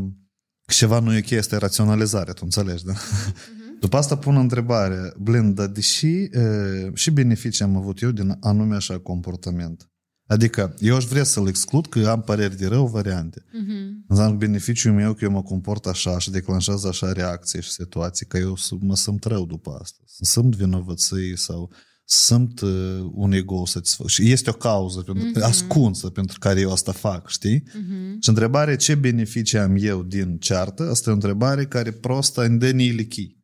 ceva 0.68 1.00
nu 1.00 1.14
e 1.14 1.18
ok 1.18 1.30
este 1.30 1.56
raționalizarea, 1.56 2.34
tu 2.34 2.42
înțelegi, 2.44 2.86
da? 2.86 2.94
Uh-huh. 2.94 3.80
După 3.80 3.98
asta 3.98 4.18
pun 4.18 4.36
întrebarea, 4.36 5.14
blin, 5.18 5.54
dar 5.54 5.68
deși 5.68 6.06
uh, 6.06 6.94
și 6.94 7.12
beneficii 7.12 7.66
am 7.66 7.76
avut 7.76 8.02
eu 8.02 8.12
din 8.12 8.38
anume 8.40 8.76
așa 8.76 9.00
comportament, 9.00 9.89
Adică 10.30 10.76
eu 10.80 10.96
aș 10.96 11.04
vrea 11.04 11.24
să-l 11.24 11.48
exclud 11.48 11.88
că 11.88 12.08
am 12.08 12.22
păreri 12.22 12.58
de 12.58 12.68
rău 12.68 12.88
variante. 12.88 13.42
Uh-huh. 13.42 14.08
Înseamnă 14.08 14.38
beneficiul 14.38 14.94
meu 14.94 15.14
că 15.14 15.24
eu 15.24 15.32
mă 15.32 15.42
comport 15.42 15.86
așa 15.86 16.20
și 16.20 16.32
declanșează 16.32 16.88
așa 16.88 17.12
reacții 17.12 17.62
și 17.62 17.70
situații 17.70 18.26
că 18.26 18.38
eu 18.38 18.58
mă 18.80 18.96
simt 18.96 19.24
rău 19.24 19.46
după 19.46 19.78
asta. 19.82 19.98
Să 20.06 20.24
simt 20.24 20.56
vinovății 20.56 21.38
sau 21.38 21.72
simt 22.06 22.62
uh, 22.62 23.10
un 23.14 23.32
ego 23.32 23.66
satisfăcut. 23.66 24.12
Și 24.12 24.32
este 24.32 24.50
o 24.50 24.54
cauză 24.54 25.04
uh-huh. 25.04 25.42
ascunsă 25.42 26.10
pentru 26.10 26.40
care 26.40 26.60
eu 26.60 26.72
asta 26.72 26.92
fac, 26.92 27.30
știi? 27.30 27.60
Uh-huh. 27.60 28.18
Și 28.20 28.30
întrebarea 28.30 28.76
ce 28.76 28.96
beneficii 28.96 29.58
am 29.58 29.76
eu 29.80 30.04
din 30.04 30.38
ceartă, 30.38 30.90
asta 30.90 31.10
e 31.10 31.12
o 31.12 31.16
întrebare 31.16 31.66
care 31.66 31.92
prostă 31.92 32.42
în 32.42 32.58
dă 32.58 32.70
lichii. 32.70 33.38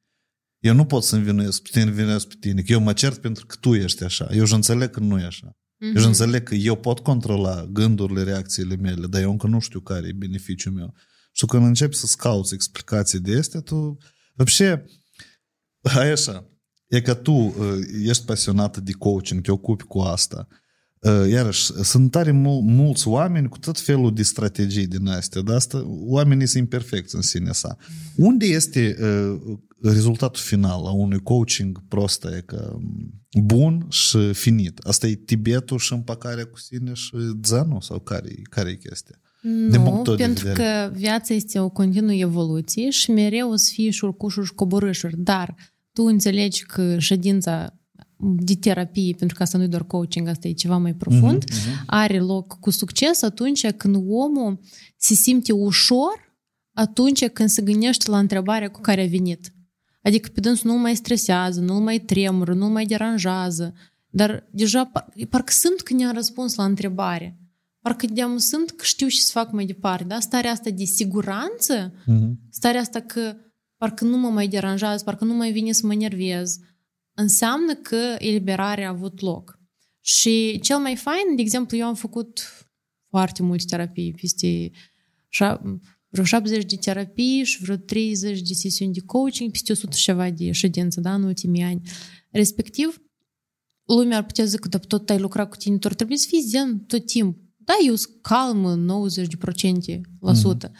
Eu 0.60 0.74
nu 0.74 0.86
pot 0.86 1.04
să 1.04 1.16
învinuiesc 1.16 1.62
pe 1.62 1.70
tine, 1.72 1.84
învinuiesc 1.84 2.28
pe 2.28 2.36
tine, 2.40 2.62
că 2.62 2.72
eu 2.72 2.82
mă 2.82 2.94
cert 2.94 3.18
pentru 3.18 3.46
că 3.46 3.56
tu 3.60 3.74
ești 3.74 4.04
așa. 4.04 4.28
Eu 4.32 4.46
și 4.46 4.54
înțeleg 4.54 4.90
că 4.90 5.00
nu 5.00 5.20
e 5.20 5.26
așa. 5.26 5.56
Mm-hmm. 5.75 5.97
Eu 5.97 6.07
înțeleg 6.07 6.43
că 6.43 6.55
eu 6.55 6.77
pot 6.77 6.99
controla 6.99 7.65
gândurile, 7.65 8.23
reacțiile 8.23 8.77
mele, 8.77 9.07
dar 9.07 9.21
eu 9.21 9.31
încă 9.31 9.47
nu 9.47 9.61
știu 9.61 9.81
care 9.81 10.07
e 10.07 10.13
beneficiul 10.13 10.73
meu. 10.73 10.95
Și 11.33 11.47
când 11.47 11.65
începi 11.65 11.95
să 11.95 12.07
scauți 12.07 12.55
explicații 12.55 13.19
de 13.19 13.39
astea, 13.39 13.61
tu... 13.61 13.97
Вообще, 14.35 14.85
hai 15.83 16.11
așa, 16.11 16.51
e 16.87 17.01
că 17.01 17.15
tu 17.15 17.33
uh, 17.33 17.55
ești 18.03 18.25
pasionată 18.25 18.81
de 18.81 18.93
coaching, 18.93 19.43
te 19.43 19.51
ocupi 19.51 19.85
cu 19.85 19.99
asta. 19.99 20.49
Uh, 21.06 21.30
iarăși, 21.30 21.64
sunt 21.84 22.12
tare 22.12 22.32
mulți 22.32 23.08
oameni 23.08 23.50
cu 23.50 23.58
tot 23.58 23.80
felul 23.80 24.14
de 24.14 24.24
strategii 24.24 24.88
din 24.88 25.08
astea, 25.08 25.42
dar 25.42 25.56
asta, 25.56 25.84
oamenii 25.88 26.48
sunt 26.48 26.64
imperfecți 26.64 27.16
în 27.16 27.22
sine 27.22 27.52
sa. 27.52 27.78
Unde 28.16 28.46
este 28.46 28.98
uh, 29.02 29.58
rezultatul 29.82 30.42
final 30.42 30.86
a 30.86 30.92
unui 30.92 31.20
coaching 31.20 31.84
prost 31.88 32.24
e 32.24 32.44
că 32.46 32.78
bun 33.44 33.86
și 33.90 34.34
finit. 34.34 34.80
Asta 34.80 35.08
e 35.08 35.16
Tibetul 35.16 35.78
și 35.78 35.94
împăcarea 35.94 36.46
cu 36.46 36.60
sine 36.60 36.94
și 36.94 37.12
zenul 37.44 37.82
sau 37.82 38.00
care, 38.00 38.30
care 38.50 38.70
e 38.70 38.76
chestia? 38.76 39.20
Nu, 39.42 40.02
pentru 40.18 40.48
că 40.54 40.92
viața 40.94 41.34
este 41.34 41.60
o 41.60 41.70
continuă 41.70 42.14
evoluție 42.14 42.90
și 42.90 43.12
mereu 43.12 43.52
o 43.52 43.56
să 43.56 43.70
fie 43.74 43.90
și 43.90 43.98
șurcușuri 43.98 44.46
și 44.46 44.54
coborâșuri, 44.54 45.16
dar 45.18 45.56
tu 45.94 46.04
înțelegi 46.04 46.64
că 46.66 47.00
ședința 47.00 47.80
de 48.18 48.56
terapie, 48.56 49.16
pentru 49.18 49.38
că 49.38 49.44
asta 49.44 49.58
nu 49.58 49.64
e 49.64 49.68
doar 49.68 49.84
coaching, 49.84 50.28
asta 50.28 50.48
e 50.48 50.52
ceva 50.54 50.78
mai 50.78 50.94
profund, 50.94 51.44
uh-huh, 51.44 51.54
uh-huh. 51.54 51.86
are 51.86 52.20
loc 52.20 52.60
cu 52.60 52.70
succes 52.70 53.22
atunci 53.22 53.72
când 53.72 53.96
omul 53.96 54.60
se 54.98 55.14
simte 55.14 55.52
ușor 55.52 56.38
atunci 56.74 57.28
când 57.28 57.50
se 57.50 57.62
gândește 57.62 58.12
la 58.12 58.20
întrebarea 58.20 58.70
cu 58.70 58.82
care 58.82 59.02
a 59.02 59.08
venit. 59.08 59.54
Adică 60.02 60.30
pe 60.34 60.40
dânsul 60.40 60.72
nu 60.72 60.78
mai 60.78 60.96
stresează, 60.96 61.60
nu 61.60 61.80
mai 61.80 62.00
tremură, 62.00 62.54
nu 62.54 62.68
mai 62.68 62.86
deranjează. 62.86 63.74
Dar 64.10 64.48
deja 64.52 64.86
par, 64.86 65.14
parcă 65.30 65.52
sunt 65.52 65.82
că 65.82 65.94
ne-a 65.94 66.12
răspuns 66.12 66.56
la 66.56 66.64
întrebare. 66.64 67.40
Parcă 67.82 68.06
de 68.06 68.22
sunt 68.38 68.72
că 68.72 68.84
știu 68.84 69.08
și 69.08 69.22
să 69.22 69.32
fac 69.32 69.52
mai 69.52 69.66
departe. 69.66 70.04
Da? 70.04 70.20
Starea 70.20 70.52
asta 70.52 70.70
de 70.70 70.84
siguranță, 70.84 71.94
mm-hmm. 71.94 72.32
starea 72.50 72.82
asta 72.82 73.00
că 73.00 73.36
parcă 73.78 74.06
nu 74.06 74.18
mă 74.18 74.30
mai 74.30 74.48
deranjează, 74.48 75.04
parcă 75.04 75.26
nu 75.26 75.34
mai 75.34 75.52
vine 75.52 75.72
să 75.72 75.86
mă 75.86 75.94
nervez, 75.94 76.60
înseamnă 77.16 77.76
că 77.76 78.16
eliberarea 78.18 78.88
a 78.88 78.92
avut 78.92 79.20
loc. 79.22 79.60
Și 80.02 80.60
cel 80.64 80.78
mai 80.78 80.96
fain, 80.96 81.36
de 81.36 81.42
exemplu, 81.42 81.78
eu 81.78 81.86
am 81.86 81.96
făcut 81.96 82.42
foarte 83.10 83.44
multe 83.44 83.64
terapii, 83.68 84.14
peste 84.14 84.72
vreo 86.10 86.24
70 86.24 86.66
de 86.66 86.76
terapii 86.76 87.44
și 87.44 87.62
vreo 87.62 87.76
30 87.76 88.42
de 88.42 88.54
sesiuni 88.54 88.94
de 88.94 89.00
coaching, 89.06 89.52
peste 89.52 89.72
100 89.72 89.96
și 89.96 90.04
ceva 90.04 90.30
de 90.30 90.52
ședință, 90.52 91.02
da, 91.02 91.14
în 91.14 91.24
ultimii 91.24 91.64
ani. 91.64 91.82
Respectiv, 92.30 93.02
lumea 93.84 94.18
ar 94.18 94.26
putea 94.26 94.46
zic 94.46 94.60
că 94.60 94.78
tot 94.78 95.10
ai 95.10 95.20
lucrat 95.20 95.50
cu 95.50 95.56
tine, 95.56 95.78
tot 95.78 95.96
trebuie 95.96 96.18
să 96.18 96.26
fii 96.30 96.42
zen 96.42 96.80
tot 96.80 97.06
timpul. 97.06 97.44
Da, 97.58 97.74
eu 97.86 97.96
sunt 97.96 98.16
calmă 98.22 98.76
90% 98.76 98.78
la 100.20 100.32
mm. 100.32 100.38
sută. 100.38 100.72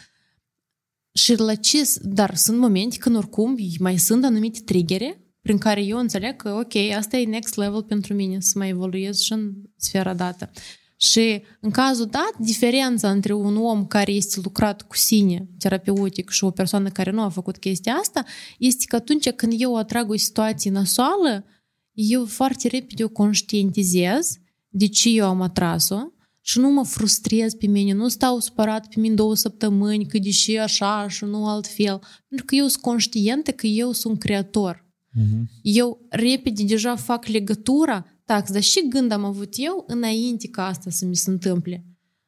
Și 1.12 1.34
la 1.34 1.54
ce, 1.54 1.92
dar 2.02 2.36
sunt 2.36 2.58
momente 2.58 2.96
când 2.96 3.16
oricum 3.16 3.56
mai 3.78 3.98
sunt 3.98 4.24
anumite 4.24 4.60
triggere 4.64 5.25
prin 5.46 5.58
care 5.58 5.82
eu 5.82 5.98
înțeleg 5.98 6.36
că, 6.36 6.52
ok, 6.52 6.74
asta 6.96 7.16
e 7.16 7.24
next 7.24 7.56
level 7.56 7.82
pentru 7.82 8.14
mine, 8.14 8.40
să 8.40 8.58
mai 8.58 8.68
evoluez 8.68 9.20
și 9.20 9.32
în 9.32 9.52
sfera 9.76 10.14
dată. 10.14 10.50
Și 10.96 11.42
în 11.60 11.70
cazul 11.70 12.06
dat, 12.06 12.32
diferența 12.38 13.10
între 13.10 13.32
un 13.32 13.56
om 13.56 13.86
care 13.86 14.12
este 14.12 14.40
lucrat 14.42 14.82
cu 14.82 14.96
sine 14.96 15.48
terapeutic 15.58 16.30
și 16.30 16.44
o 16.44 16.50
persoană 16.50 16.88
care 16.88 17.10
nu 17.10 17.22
a 17.22 17.28
făcut 17.28 17.56
chestia 17.56 17.94
asta 17.94 18.24
este 18.58 18.84
că 18.88 18.96
atunci 18.96 19.30
când 19.30 19.52
eu 19.56 19.76
atrag 19.76 20.10
o 20.10 20.16
situație 20.16 20.70
nasoală, 20.70 21.44
eu 21.92 22.24
foarte 22.24 22.68
repede 22.68 23.04
o 23.04 23.08
conștientizez 23.08 24.38
de 24.68 24.86
ce 24.86 25.08
eu 25.08 25.26
am 25.26 25.40
atras-o 25.40 25.98
și 26.40 26.58
nu 26.58 26.70
mă 26.70 26.84
frustrez 26.84 27.54
pe 27.54 27.66
mine, 27.66 27.92
nu 27.92 28.08
stau 28.08 28.38
supărat 28.38 28.88
pe 28.88 29.00
mine 29.00 29.14
două 29.14 29.34
săptămâni 29.34 30.06
că 30.06 30.18
deși 30.18 30.56
așa 30.56 31.08
și 31.08 31.24
nu 31.24 31.48
altfel, 31.48 32.00
pentru 32.28 32.46
că 32.46 32.54
eu 32.54 32.66
sunt 32.66 32.82
conștientă 32.82 33.50
că 33.50 33.66
eu 33.66 33.92
sunt 33.92 34.18
creator. 34.18 34.85
Uh-huh. 35.16 35.42
Eu 35.62 36.06
repede 36.08 36.62
deja 36.64 36.96
fac 36.96 37.26
legătura 37.26 38.06
tax, 38.24 38.52
dar 38.52 38.62
și 38.62 38.88
gând 38.88 39.12
am 39.12 39.24
avut 39.24 39.54
eu 39.56 39.84
înainte 39.86 40.48
ca 40.48 40.66
asta 40.66 40.90
să 40.90 41.04
mi 41.04 41.16
se 41.16 41.30
întâmple. 41.30 41.84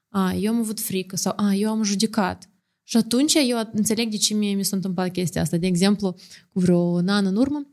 A, 0.08 0.32
eu 0.32 0.52
am 0.52 0.58
avut 0.58 0.80
frică 0.80 1.16
sau 1.16 1.32
a, 1.36 1.54
eu 1.54 1.70
am 1.70 1.82
judecat. 1.82 2.50
Și 2.82 2.96
atunci 2.96 3.34
eu 3.34 3.68
înțeleg 3.72 4.10
de 4.10 4.16
ce 4.16 4.34
mie 4.34 4.54
mi 4.54 4.64
s-a 4.64 4.76
întâmplat 4.76 5.10
chestia 5.12 5.42
asta. 5.42 5.56
De 5.56 5.66
exemplu, 5.66 6.14
cu 6.52 6.60
vreo 6.60 6.78
un 6.78 7.08
an 7.08 7.26
în 7.26 7.36
urmă, 7.36 7.66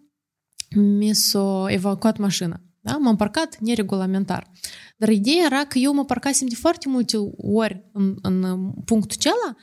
mi 0.76 1.14
s-a 1.14 1.66
evacuat 1.68 2.18
mașina. 2.18 2.62
Da? 2.82 2.98
M-am 2.98 3.16
parcat 3.16 3.60
neregulamentar. 3.60 4.52
Dar 4.98 5.10
ideea 5.10 5.46
era 5.46 5.66
că 5.66 5.78
eu 5.78 5.94
mă 5.94 6.06
parcasem 6.06 6.48
de 6.48 6.56
foarte 6.56 6.90
multe 6.90 7.18
ori 7.38 7.90
în, 7.94 8.16
în 8.22 8.72
punctul 8.86 9.18
acela, 9.20 9.56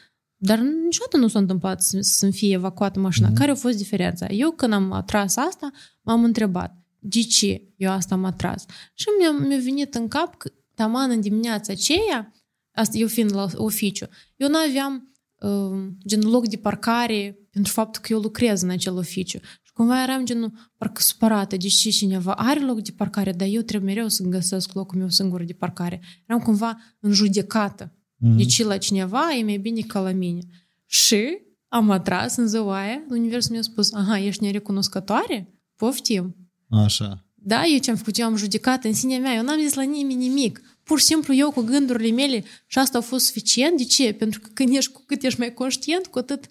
dar 0.45 0.59
niciodată 0.59 1.17
nu 1.17 1.29
s-a 1.29 1.39
întâmplat 1.39 1.83
să, 1.83 1.99
să-mi 2.01 2.33
fie 2.33 2.53
evacuată 2.53 3.01
mașina. 3.01 3.31
Mm-hmm. 3.31 3.35
Care 3.35 3.51
a 3.51 3.55
fost 3.55 3.77
diferența? 3.77 4.27
Eu 4.27 4.51
când 4.51 4.73
am 4.73 4.93
atras 4.93 5.37
asta, 5.37 5.71
m-am 6.01 6.25
întrebat, 6.25 6.77
de 6.99 7.21
ce 7.21 7.63
eu 7.77 7.91
asta 7.91 8.15
am 8.15 8.25
atras? 8.25 8.65
Și 8.95 9.07
mi-a, 9.19 9.47
mi-a 9.47 9.59
venit 9.59 9.95
în 9.95 10.09
cap 10.09 10.37
că 10.37 10.53
taman 10.75 11.11
în 11.11 11.21
dimineața 11.21 11.73
aceea, 11.73 12.33
asta 12.73 12.99
eu 12.99 13.07
fiind 13.07 13.35
la 13.35 13.47
oficiu, 13.55 14.07
eu 14.37 14.49
nu 14.49 14.57
aveam 14.69 15.13
uh, 15.35 15.89
gen 16.07 16.21
loc 16.21 16.49
de 16.49 16.57
parcare 16.57 17.39
pentru 17.51 17.73
faptul 17.73 18.03
că 18.03 18.13
eu 18.13 18.21
lucrez 18.21 18.63
în 18.63 18.71
acel 18.71 18.97
oficiu. 18.97 19.39
Și 19.63 19.73
cumva 19.73 20.03
eram 20.03 20.25
gen 20.25 20.71
parcă 20.77 21.01
supărată, 21.01 21.57
de 21.57 21.69
ce 21.69 21.91
cineva 21.91 22.33
are 22.33 22.61
loc 22.61 22.81
de 22.81 22.91
parcare, 22.97 23.33
dar 23.33 23.49
eu 23.51 23.63
trebuie 23.63 23.95
mereu 23.95 24.09
să 24.09 24.23
găsesc 24.23 24.73
locul 24.73 24.99
meu 24.99 25.09
singur 25.09 25.45
de 25.45 25.53
parcare. 25.53 26.01
Eram 26.27 26.41
cumva 26.41 26.79
în 27.01 27.13
judecată. 27.13 27.97
Mm-hmm. 28.23 28.37
Deci 28.37 28.63
la 28.63 28.79
cineva 28.79 29.35
e 29.39 29.45
mai 29.45 29.57
bine 29.57 29.81
ca 29.81 30.01
la 30.01 30.11
mine. 30.11 30.41
Și 30.87 31.39
am 31.69 31.91
atras 31.91 32.37
în 32.37 32.49
ziua 32.49 32.81
aia, 32.81 33.03
universul 33.09 33.53
mi-a 33.53 33.63
spus, 33.63 33.93
aha, 33.93 34.19
ești 34.19 34.43
nerecunoscătoare? 34.43 35.55
Poftim. 35.77 36.37
Așa. 36.69 37.27
Da, 37.35 37.63
eu 37.73 37.79
ce-am 37.79 37.97
făcut, 37.97 38.19
eu 38.19 38.27
am 38.27 38.37
judecat 38.37 38.85
în 38.85 38.95
sinea 38.95 39.19
mea, 39.19 39.35
eu 39.35 39.43
n-am 39.43 39.61
zis 39.61 39.75
la 39.75 39.83
nimeni 39.83 40.29
nimic. 40.29 40.61
Pur 40.83 40.99
și 40.99 41.05
simplu 41.05 41.35
eu 41.35 41.51
cu 41.51 41.61
gândurile 41.61 42.11
mele 42.11 42.45
și 42.67 42.79
asta 42.79 42.99
a 42.99 43.01
fost 43.01 43.25
suficient. 43.25 43.77
De 43.77 43.85
ce? 43.85 44.13
Pentru 44.13 44.41
că 44.41 44.49
când 44.55 44.77
ești, 44.77 44.93
cu 44.93 45.03
cât 45.07 45.23
ești 45.23 45.39
mai 45.39 45.55
conștient, 45.55 46.07
cu 46.07 46.19
atât 46.19 46.49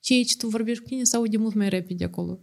ceea 0.00 0.22
ce 0.22 0.36
tu 0.36 0.48
vorbești 0.48 0.82
cu 0.82 0.88
tine 0.88 1.04
se 1.04 1.16
aude 1.16 1.36
mult 1.36 1.54
mai 1.54 1.68
repede 1.68 2.04
acolo, 2.04 2.40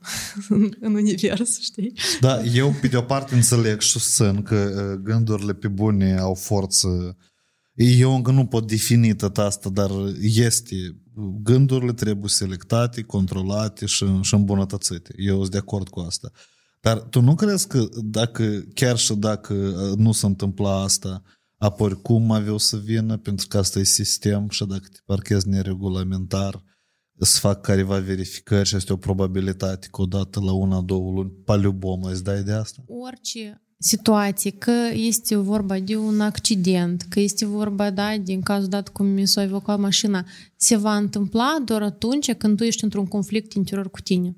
în, 0.50 0.74
în 0.80 0.94
univers, 0.94 1.60
știi? 1.60 1.94
Da, 2.20 2.44
eu 2.44 2.76
pe 2.82 2.88
de 2.88 2.98
o 2.98 3.02
parte 3.02 3.36
înțeleg 3.36 3.82
și 3.82 3.90
susțin 3.90 4.44
că 4.44 4.90
uh, 4.94 5.00
gândurile 5.04 5.54
pe 5.54 5.68
bune 5.68 6.18
au 6.18 6.34
forță. 6.34 7.18
Eu 7.78 8.16
încă 8.16 8.32
nu 8.32 8.46
pot 8.46 8.68
defini 8.68 9.16
tot 9.16 9.38
asta, 9.38 9.70
dar 9.70 9.92
este. 10.22 10.76
Gândurile 11.44 11.94
trebuie 11.94 12.30
selectate, 12.30 13.02
controlate 13.02 13.86
și, 13.86 14.06
și 14.22 14.34
îmbunătățite. 14.34 15.14
Eu 15.18 15.40
sunt 15.40 15.52
de 15.52 15.58
acord 15.58 15.90
cu 15.90 16.00
asta. 16.00 16.32
Dar 16.82 17.00
tu 17.00 17.22
nu 17.22 17.36
crezi 17.36 17.68
că 17.68 17.88
dacă, 18.04 18.64
chiar 18.74 18.98
și 18.98 19.14
dacă 19.14 19.54
uh, 19.54 19.98
nu 19.98 20.12
se 20.12 20.26
întâmpla 20.26 20.82
asta, 20.82 21.24
apoi 21.58 22.02
cum 22.02 22.32
aveau 22.32 22.58
să 22.58 22.78
vină, 22.78 23.18
pentru 23.18 23.48
că 23.48 23.58
asta 23.58 23.80
e 23.80 23.84
sistem 23.84 24.50
și 24.50 24.66
dacă 24.66 24.88
te 24.92 25.00
parchezi 25.06 25.48
neregulamentar, 25.48 26.64
să 27.20 27.40
fac 27.40 27.62
careva 27.62 28.00
verificări 28.00 28.68
și 28.68 28.76
este 28.76 28.94
o 28.94 28.98
probabilitate 28.98 29.88
că 29.92 30.02
odată 30.02 30.40
la 30.40 30.54
una, 30.54 30.82
două 30.82 31.12
luni, 31.12 31.32
paliubom, 31.46 32.04
îți 32.04 32.24
dai 32.24 32.44
de 32.44 32.52
asta? 32.52 32.84
Orice 32.88 33.67
situație, 33.78 34.52
că 34.52 34.90
este 34.94 35.36
vorba 35.36 35.80
de 35.80 35.96
un 35.96 36.22
accident, 36.22 37.02
că 37.10 37.20
este 37.20 37.46
vorba, 37.46 37.90
da, 37.90 38.18
din 38.18 38.42
cazul 38.42 38.70
dat 38.70 38.90
cum 38.90 39.06
mi 39.06 39.28
s-a 39.28 39.44
evocat 39.44 39.80
mașina, 39.80 40.26
se 40.56 40.76
va 40.76 40.96
întâmpla 40.96 41.58
doar 41.66 41.82
atunci 41.82 42.34
când 42.34 42.58
tu 42.58 42.64
ești 42.64 42.84
într-un 42.84 43.06
conflict 43.06 43.54
interior 43.54 43.90
cu 43.90 44.02
tine. 44.02 44.36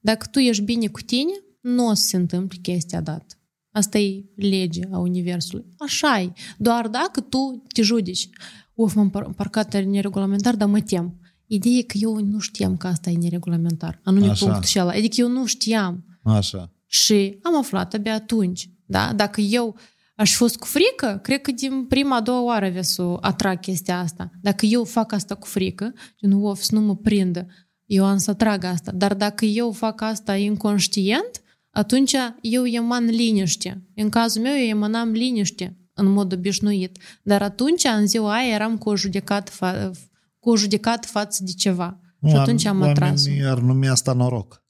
Dacă 0.00 0.26
tu 0.30 0.38
ești 0.38 0.62
bine 0.62 0.86
cu 0.86 1.00
tine, 1.00 1.32
nu 1.60 1.88
o 1.88 1.94
să 1.94 2.06
se 2.06 2.16
întâmple 2.16 2.58
chestia 2.62 3.00
dată. 3.00 3.36
Asta 3.72 3.98
e 3.98 4.24
lege 4.36 4.82
a 4.92 4.98
Universului. 4.98 5.64
Așa 5.78 6.20
e. 6.20 6.32
Doar 6.58 6.88
dacă 6.88 7.20
tu 7.20 7.62
te 7.72 7.82
judici. 7.82 8.28
Uf, 8.74 8.94
m-am 8.94 9.10
parcat 9.36 9.84
neregulamentar, 9.84 10.56
dar 10.56 10.68
mă 10.68 10.80
tem. 10.80 11.20
Ideea 11.46 11.74
e 11.74 11.82
că 11.82 11.96
eu 12.00 12.18
nu 12.18 12.38
știam 12.38 12.76
că 12.76 12.86
asta 12.86 13.10
e 13.10 13.16
neregulamentar. 13.16 14.00
Anume 14.04 14.28
Așa. 14.28 14.44
punctul 14.44 14.68
și 14.68 14.80
ăla. 14.80 14.90
Adică 14.90 15.14
eu 15.18 15.28
nu 15.28 15.46
știam. 15.46 16.04
Așa. 16.22 16.72
Și 16.92 17.38
am 17.42 17.56
aflat 17.56 17.94
abia 17.94 18.14
atunci. 18.14 18.70
Da? 18.86 19.12
Dacă 19.12 19.40
eu 19.40 19.76
aș 20.16 20.30
fi 20.30 20.36
fost 20.36 20.56
cu 20.56 20.66
frică, 20.66 21.18
cred 21.22 21.40
că 21.40 21.50
din 21.50 21.84
prima, 21.84 22.16
a 22.16 22.20
doua 22.20 22.42
oară 22.42 22.66
avea 22.66 22.82
să 22.82 23.16
atrag 23.20 23.60
chestia 23.60 23.98
asta. 23.98 24.30
Dacă 24.40 24.66
eu 24.66 24.84
fac 24.84 25.12
asta 25.12 25.34
cu 25.34 25.46
frică, 25.46 25.92
nu 26.18 26.46
of, 26.46 26.60
să 26.60 26.74
nu 26.74 26.80
mă 26.80 26.96
prindă, 26.96 27.46
eu 27.86 28.04
am 28.04 28.18
să 28.18 28.30
atrag 28.30 28.64
asta. 28.64 28.92
Dar 28.92 29.14
dacă 29.14 29.44
eu 29.44 29.72
fac 29.72 30.00
asta 30.00 30.36
inconștient, 30.36 31.42
atunci 31.70 32.16
eu 32.40 32.66
eman 32.66 33.04
liniște. 33.04 33.88
În 33.94 34.08
cazul 34.08 34.42
meu, 34.42 34.54
eu 34.54 34.66
emanam 34.66 35.10
liniște 35.10 35.76
în 35.94 36.06
mod 36.06 36.32
obișnuit. 36.32 36.98
Dar 37.22 37.42
atunci, 37.42 37.84
în 37.84 38.06
ziua 38.06 38.34
aia, 38.34 38.54
eram 38.54 38.78
cu 38.78 38.88
o 38.88 38.96
judecată, 38.96 39.52
fa- 39.52 39.90
cu 40.38 40.50
o 40.50 40.56
judecată 40.56 41.06
față 41.06 41.42
de 41.44 41.52
ceva. 41.52 42.00
Și 42.28 42.34
atunci 42.36 42.64
am 42.64 42.82
atras. 42.82 43.26
Oamenii 43.26 43.46
ar 43.46 43.58
numi 43.58 43.88
asta 43.88 44.12
noroc. 44.12 44.64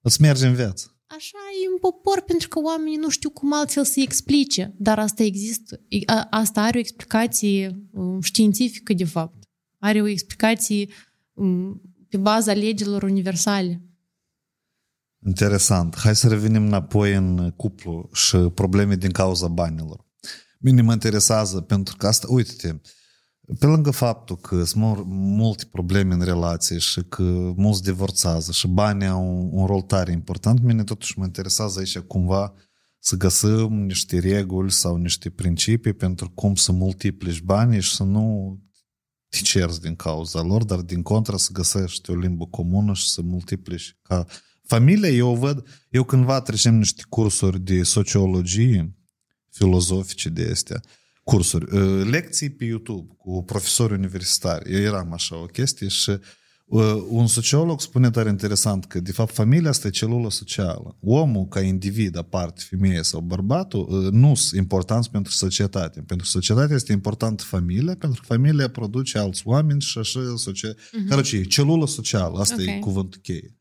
Îți 0.00 0.20
merge 0.20 0.46
în 0.46 0.54
viață. 0.54 0.91
Așa 1.16 1.38
e 1.64 1.72
în 1.72 1.78
popor, 1.78 2.20
pentru 2.20 2.48
că 2.48 2.60
oamenii 2.60 2.96
nu 2.96 3.08
știu 3.08 3.30
cum 3.30 3.52
altfel 3.52 3.84
să 3.84 4.00
explice. 4.00 4.74
Dar 4.78 4.98
asta 4.98 5.22
există. 5.22 5.80
Asta 6.30 6.62
are 6.62 6.76
o 6.76 6.80
explicație 6.80 7.88
științifică, 8.22 8.92
de 8.92 9.04
fapt. 9.04 9.48
Are 9.78 10.02
o 10.02 10.06
explicație 10.06 10.88
pe 12.08 12.16
baza 12.16 12.52
legilor 12.52 13.02
universale. 13.02 13.82
Interesant. 15.26 15.96
Hai 15.98 16.16
să 16.16 16.28
revenim 16.28 16.66
înapoi 16.66 17.14
în 17.14 17.50
cuplu 17.50 18.08
și 18.12 18.36
probleme 18.36 18.96
din 18.96 19.10
cauza 19.10 19.48
banilor. 19.48 20.06
Mine 20.58 20.82
mă 20.82 20.92
interesează 20.92 21.60
pentru 21.60 21.96
că 21.96 22.06
asta, 22.06 22.26
uite-te, 22.30 22.74
pe 23.58 23.66
lângă 23.66 23.90
faptul 23.90 24.36
că 24.36 24.64
sunt 24.64 25.04
multe 25.06 25.64
probleme 25.64 26.14
în 26.14 26.22
relație 26.22 26.78
și 26.78 27.02
că 27.02 27.22
mulți 27.56 27.82
divorțează 27.82 28.52
și 28.52 28.68
banii 28.68 29.06
au 29.06 29.38
un, 29.38 29.48
un 29.52 29.66
rol 29.66 29.80
tare 29.80 30.12
important, 30.12 30.60
mine 30.60 30.84
totuși 30.84 31.18
mă 31.18 31.24
interesează 31.24 31.78
aici 31.78 31.98
cumva 31.98 32.54
să 32.98 33.16
găsim 33.16 33.84
niște 33.84 34.18
reguli 34.18 34.70
sau 34.70 34.96
niște 34.96 35.30
principii 35.30 35.92
pentru 35.92 36.30
cum 36.30 36.54
să 36.54 36.72
multiplici 36.72 37.40
banii 37.40 37.80
și 37.80 37.94
să 37.94 38.02
nu 38.02 38.56
te 39.28 39.38
cerzi 39.38 39.80
din 39.80 39.94
cauza 39.94 40.42
lor, 40.42 40.64
dar 40.64 40.78
din 40.80 41.02
contră 41.02 41.36
să 41.36 41.48
găsești 41.52 42.10
o 42.10 42.14
limbă 42.14 42.46
comună 42.46 42.92
și 42.92 43.08
să 43.08 43.22
multiplici 43.22 43.96
ca 44.02 44.26
Familia, 44.62 45.08
eu 45.08 45.34
văd, 45.34 45.66
eu 45.90 46.04
cândva 46.04 46.40
trecem 46.40 46.74
niște 46.74 47.02
cursuri 47.08 47.60
de 47.60 47.82
sociologie 47.82 48.96
filozofice 49.50 50.28
de 50.28 50.48
astea, 50.50 50.80
cursuri, 51.24 51.76
uh, 51.76 52.06
lecții 52.10 52.50
pe 52.50 52.64
YouTube 52.64 53.14
cu 53.18 53.44
profesori 53.44 53.92
universitari. 53.92 54.72
Eu 54.72 54.80
eram 54.80 55.12
așa 55.12 55.36
o 55.42 55.44
chestie 55.44 55.88
și 55.88 56.10
uh, 56.66 57.04
un 57.08 57.26
sociolog 57.26 57.80
spune 57.80 58.08
dar 58.08 58.26
interesant 58.26 58.84
că, 58.84 59.00
de 59.00 59.12
fapt, 59.12 59.34
familia 59.34 59.70
asta 59.70 59.86
e 59.86 59.90
celulă 59.90 60.30
socială. 60.30 60.96
Omul, 61.00 61.46
ca 61.46 61.60
individ, 61.60 62.16
aparte, 62.16 62.62
femeie 62.68 63.02
sau 63.02 63.20
bărbatul, 63.20 63.86
uh, 63.90 64.12
nu 64.12 64.34
sunt 64.34 64.60
importanți 64.60 65.10
pentru 65.10 65.32
societate. 65.32 66.00
Pentru 66.00 66.26
societate 66.26 66.74
este 66.74 66.92
importantă 66.92 67.42
familia, 67.42 67.96
pentru 67.98 68.20
că 68.20 68.34
familia 68.34 68.68
produce 68.68 69.18
alți 69.18 69.42
oameni 69.44 69.80
și 69.80 69.98
așa... 69.98 70.20
Socia... 70.36 70.74
Mhm. 70.92 71.22
Uh-huh. 71.22 71.46
Celulă 71.48 71.86
socială, 71.86 72.38
asta 72.38 72.54
okay. 72.58 72.76
e 72.76 72.78
cuvântul 72.78 73.20
cheie. 73.22 73.56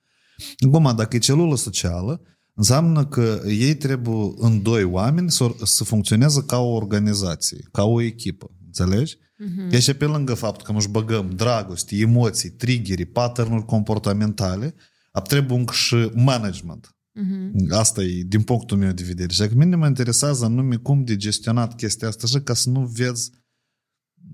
Acum, 0.60 0.94
dacă 0.96 1.16
e 1.16 1.20
celulă 1.20 1.56
socială, 1.56 2.22
înseamnă 2.54 3.06
că 3.06 3.42
ei 3.46 3.76
trebuie 3.76 4.34
în 4.36 4.62
doi 4.62 4.84
oameni 4.84 5.32
să, 5.32 5.56
să 5.64 5.84
funcționeze 5.84 6.44
ca 6.44 6.58
o 6.58 6.74
organizație, 6.74 7.68
ca 7.72 7.84
o 7.84 8.02
echipă. 8.02 8.52
Înțelegi? 8.66 9.16
Uh-huh. 9.16 9.70
Deci 9.70 9.94
pe 9.94 10.06
lângă 10.06 10.34
faptul 10.34 10.66
că 10.66 10.80
își 10.80 10.90
băgăm 10.90 11.30
dragoste, 11.30 11.96
emoții, 11.96 12.50
triggeri, 12.50 13.06
pattern 13.06 13.60
comportamentale, 13.60 14.76
trebuie 15.24 15.58
încă 15.58 15.74
și 15.74 16.12
management. 16.14 16.96
Uh-huh. 17.20 17.70
Asta 17.70 18.04
e 18.04 18.24
din 18.28 18.42
punctul 18.42 18.78
meu 18.78 18.92
de 18.92 19.04
vedere. 19.04 19.32
Și 19.32 19.40
dacă 19.40 19.54
mine 19.56 19.76
mă 19.76 19.88
interesează 19.88 20.46
anume 20.46 20.76
cum 20.76 21.04
de 21.04 21.16
gestionat 21.16 21.76
chestia 21.76 22.08
asta 22.08 22.24
așa 22.26 22.42
ca 22.42 22.54
să 22.54 22.70
nu 22.70 22.86
vezi 22.86 23.32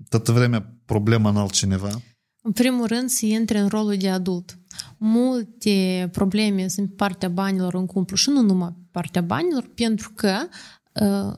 toată 0.08 0.32
vremea 0.32 0.80
problema 0.84 1.30
în 1.30 1.36
altcineva. 1.36 2.02
În 2.48 2.54
primul 2.54 2.86
rând 2.86 3.08
să 3.08 3.26
intre 3.26 3.58
în 3.58 3.68
rolul 3.68 3.96
de 3.96 4.08
adult 4.08 4.58
multe 4.98 6.08
probleme 6.12 6.68
sunt 6.68 6.88
pe 6.88 6.94
partea 6.96 7.28
banilor 7.28 7.74
în 7.74 7.86
cuplu 7.86 8.16
și 8.16 8.30
nu 8.30 8.40
numai 8.40 8.68
pe 8.68 8.88
partea 8.90 9.22
banilor, 9.22 9.70
pentru 9.74 10.12
că, 10.14 10.34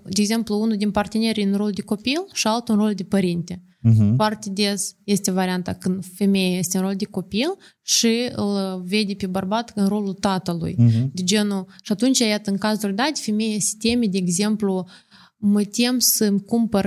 de 0.03 0.21
exemplu, 0.21 0.61
unul 0.61 0.77
din 0.77 0.91
parteneri 0.91 1.43
în 1.43 1.55
rol 1.55 1.71
de 1.71 1.83
copil 1.83 2.27
și 2.33 2.47
altul 2.47 2.75
în 2.75 2.81
rol 2.81 2.95
de 2.95 3.03
părinte. 3.03 3.63
Uh-huh. 3.89 4.15
Foarte 4.17 4.51
des 4.51 4.97
este 5.05 5.31
varianta 5.31 5.73
când 5.73 6.05
femeia 6.15 6.59
este 6.59 6.77
în 6.77 6.83
rol 6.83 6.95
de 6.97 7.05
copil 7.05 7.57
și 7.83 8.31
îl 8.33 8.83
vede 8.85 9.15
pe 9.15 9.27
bărbat 9.27 9.73
în 9.75 9.89
rolul 9.89 10.13
tatălui. 10.13 10.77
Uh-huh. 10.79 11.11
De 11.13 11.23
genul, 11.23 11.67
și 11.83 11.93
atunci, 11.93 12.19
iată, 12.19 12.51
în 12.51 12.57
cazul 12.57 12.95
dat, 12.95 13.19
femeia 13.19 13.57
se 13.59 13.75
teme, 13.79 14.07
de 14.07 14.19
exemplu, 14.19 14.87
mă 15.37 15.63
tem 15.63 15.99
să-mi 15.99 16.41
cumpăr, 16.41 16.87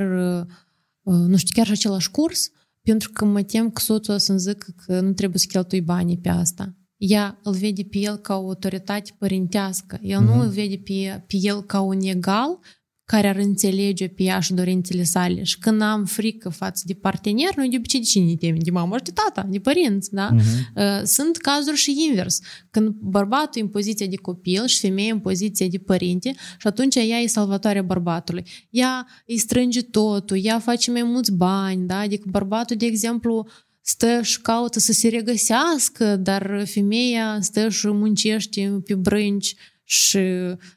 nu 1.02 1.38
știu, 1.38 1.54
chiar 1.54 1.66
și 1.66 1.72
același 1.72 2.12
curs, 2.12 2.52
pentru 2.84 3.10
că 3.14 3.26
mă 3.26 3.44
tem 3.44 3.72
că 3.72 3.82
soțul 3.82 4.14
o 4.14 4.18
să-mi 4.18 4.40
zică 4.40 4.74
că 4.86 5.00
nu 5.00 5.14
trebuie 5.14 5.40
să 5.40 5.46
cheltui 5.50 5.82
banii 5.82 6.18
pe 6.18 6.30
asta. 6.30 6.78
Ea 6.98 7.40
îl 7.44 7.54
vede 7.54 7.84
pe 7.84 7.98
el 7.98 8.16
ca 8.16 8.36
o 8.36 8.48
autoritate 8.48 9.16
părintească. 9.18 10.00
El 10.02 10.22
uh-huh. 10.22 10.26
nu 10.26 10.40
îl 10.40 10.50
vede 10.50 10.78
pe, 10.78 11.24
pe 11.28 11.38
el 11.42 11.64
ca 11.64 11.80
un 11.80 12.00
egal 12.02 12.60
care 13.06 13.28
ar 13.28 13.36
înțelege 13.36 14.08
pe 14.08 14.24
ea 14.24 14.40
și 14.40 14.54
dorințele 14.54 15.04
sale. 15.04 15.44
Și 15.44 15.60
când 15.60 15.82
am 15.82 16.06
frică 16.06 16.50
față 16.50 16.84
de 16.86 16.94
partener, 16.94 17.56
noi 17.56 17.70
de 17.70 17.76
obicei 17.78 18.00
de 18.00 18.06
cine 18.06 18.26
ne 18.26 18.36
temem? 18.36 18.60
De 18.60 18.72
mamă 18.72 18.98
și 18.98 19.04
de 19.04 19.12
tata, 19.12 19.48
de 19.50 19.60
părinți, 19.60 20.14
da? 20.14 20.36
Uh-huh. 20.36 21.04
Sunt 21.04 21.38
cazuri 21.38 21.78
și 21.78 21.96
invers. 22.10 22.40
Când 22.72 22.94
bărbatul 23.00 23.62
e 23.62 23.64
în 23.64 23.70
poziția 23.70 24.08
de 24.08 24.16
copil 24.16 24.66
și 24.66 24.80
femeia 24.80 25.14
în 25.14 25.20
poziția 25.20 25.68
de 25.68 25.78
părinte 25.78 26.34
și 26.58 26.68
atunci 26.68 26.96
ea 26.96 27.20
e 27.20 27.28
salvatoarea 27.28 27.82
bărbatului. 27.82 28.44
Ea 28.70 29.08
îi 29.28 29.38
strânge 29.38 29.82
totul, 29.82 30.40
ea 30.44 30.60
face 30.60 30.92
mai 30.92 31.04
mulți 31.04 31.32
bani, 31.32 31.88
da? 31.88 31.98
Adică 31.98 32.28
bărbatul, 32.30 32.76
de 32.76 32.86
exemplu, 32.86 33.48
stă 33.82 34.20
și 34.22 34.42
caută 34.42 34.80
să 34.80 34.92
se 34.92 35.08
regăsească, 35.08 36.16
dar 36.16 36.64
femeia 36.66 37.38
stă 37.42 37.70
și 37.70 37.88
muncește 37.88 38.82
pe 38.86 38.96
brânci 38.96 39.56
și 39.94 40.20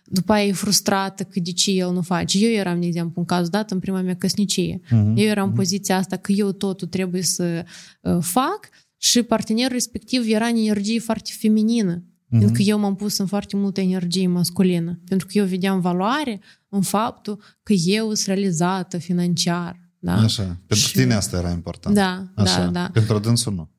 după 0.04 0.32
aia 0.32 0.46
e 0.46 0.52
frustrată 0.52 1.22
că 1.22 1.40
de 1.40 1.52
ce 1.52 1.70
el 1.70 1.92
nu 1.92 2.02
face. 2.02 2.38
Eu 2.38 2.50
eram, 2.50 2.80
de 2.80 2.86
exemplu, 2.86 3.20
în 3.20 3.24
cazul 3.24 3.50
dat, 3.50 3.70
în 3.70 3.78
prima 3.78 4.00
mea 4.00 4.16
căsnicie. 4.16 4.80
Uh-huh. 4.84 5.12
Eu 5.14 5.26
eram 5.26 5.46
în 5.46 5.52
uh-huh. 5.52 5.56
poziția 5.56 5.96
asta 5.96 6.16
că 6.16 6.32
eu 6.32 6.52
totul 6.52 6.88
trebuie 6.88 7.22
să 7.22 7.64
uh, 8.00 8.18
fac 8.20 8.68
și 8.96 9.22
partenerul 9.22 9.72
respectiv 9.72 10.28
era 10.28 10.46
în 10.46 10.56
energie 10.56 10.98
foarte 10.98 11.30
feminină. 11.38 12.02
Uh-huh. 12.02 12.28
Pentru 12.28 12.52
că 12.52 12.62
eu 12.62 12.78
m-am 12.78 12.94
pus 12.94 13.18
în 13.18 13.26
foarte 13.26 13.56
multă 13.56 13.80
energie 13.80 14.26
masculină. 14.26 15.00
Pentru 15.08 15.26
că 15.26 15.38
eu 15.38 15.44
vedeam 15.44 15.80
valoare 15.80 16.40
în 16.68 16.82
faptul 16.82 17.42
că 17.62 17.72
eu 17.72 18.14
sunt 18.14 18.26
realizată 18.26 18.98
financiar. 18.98 19.90
Da? 19.98 20.14
Așa. 20.14 20.42
Pentru 20.42 20.86
și... 20.86 20.92
tine 20.92 21.14
asta 21.14 21.36
era 21.36 21.50
important. 21.50 21.94
Da, 21.94 22.32
Așa. 22.34 22.64
da, 22.64 22.70
da. 22.70 22.90
Pentru 22.92 23.18
dânsul 23.18 23.54
nu. 23.54 23.70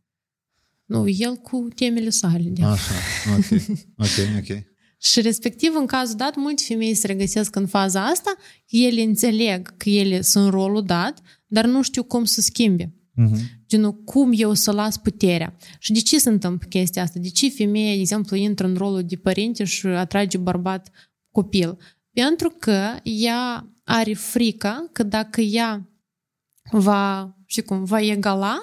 Nu, 0.85 1.07
el 1.07 1.35
cu 1.35 1.67
temele 1.75 2.09
sale. 2.09 2.49
De 2.49 2.63
Așa, 2.63 2.93
ok, 3.37 3.61
ok, 3.97 4.37
ok. 4.37 4.75
Și 5.01 5.21
respectiv, 5.21 5.75
în 5.75 5.85
cazul 5.85 6.15
dat, 6.15 6.35
multe 6.35 6.63
femei 6.67 6.93
se 6.93 7.07
regăsesc 7.07 7.55
în 7.55 7.67
faza 7.67 8.05
asta, 8.05 8.35
ele 8.69 9.01
înțeleg 9.01 9.77
că 9.77 9.89
ele 9.89 10.21
sunt 10.21 10.49
rolul 10.49 10.83
dat, 10.83 11.21
dar 11.47 11.65
nu 11.65 11.81
știu 11.81 12.03
cum 12.03 12.23
să 12.23 12.41
schimbe. 12.41 12.91
Mhm. 13.13 13.37
Genul, 13.67 13.93
cum 13.93 14.31
eu 14.35 14.53
să 14.53 14.71
las 14.71 14.97
puterea? 14.97 15.57
Și 15.79 15.91
de 15.91 15.99
ce 15.99 16.19
se 16.19 16.29
întâmplă 16.29 16.67
chestia 16.67 17.01
asta? 17.01 17.19
De 17.19 17.29
ce 17.29 17.49
femeia, 17.49 17.93
de 17.93 17.99
exemplu, 17.99 18.35
intră 18.35 18.67
în 18.67 18.75
rolul 18.75 19.03
de 19.03 19.15
părinte 19.15 19.63
și 19.63 19.87
atrage 19.87 20.37
bărbat 20.37 20.89
copil? 21.31 21.77
Pentru 22.13 22.49
că 22.59 22.95
ea 23.03 23.71
are 23.83 24.13
frica 24.13 24.89
că 24.93 25.03
dacă 25.03 25.41
ea 25.41 25.89
va, 26.71 27.35
știi 27.45 27.63
cum, 27.63 27.83
va 27.83 28.01
egala, 28.01 28.57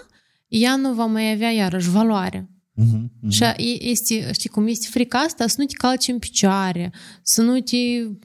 ea 0.48 0.77
nu 0.77 0.94
va 0.94 1.05
mai 1.05 1.32
avea 1.32 1.51
iarăși 1.51 1.90
valoare. 1.90 2.48
Mhm. 2.75 3.13
Mhm. 3.21 3.31
Și 3.31 3.43
e- 3.43 3.85
este, 3.85 4.33
știi 4.33 4.49
cum, 4.49 4.67
este 4.67 4.87
frica 4.91 5.19
asta 5.19 5.47
să 5.47 5.55
nu 5.59 5.65
te 5.65 5.75
calci 5.77 6.09
în 6.09 6.19
picioare, 6.19 6.93
să 7.23 7.43
nu 7.43 7.61
te 7.61 7.77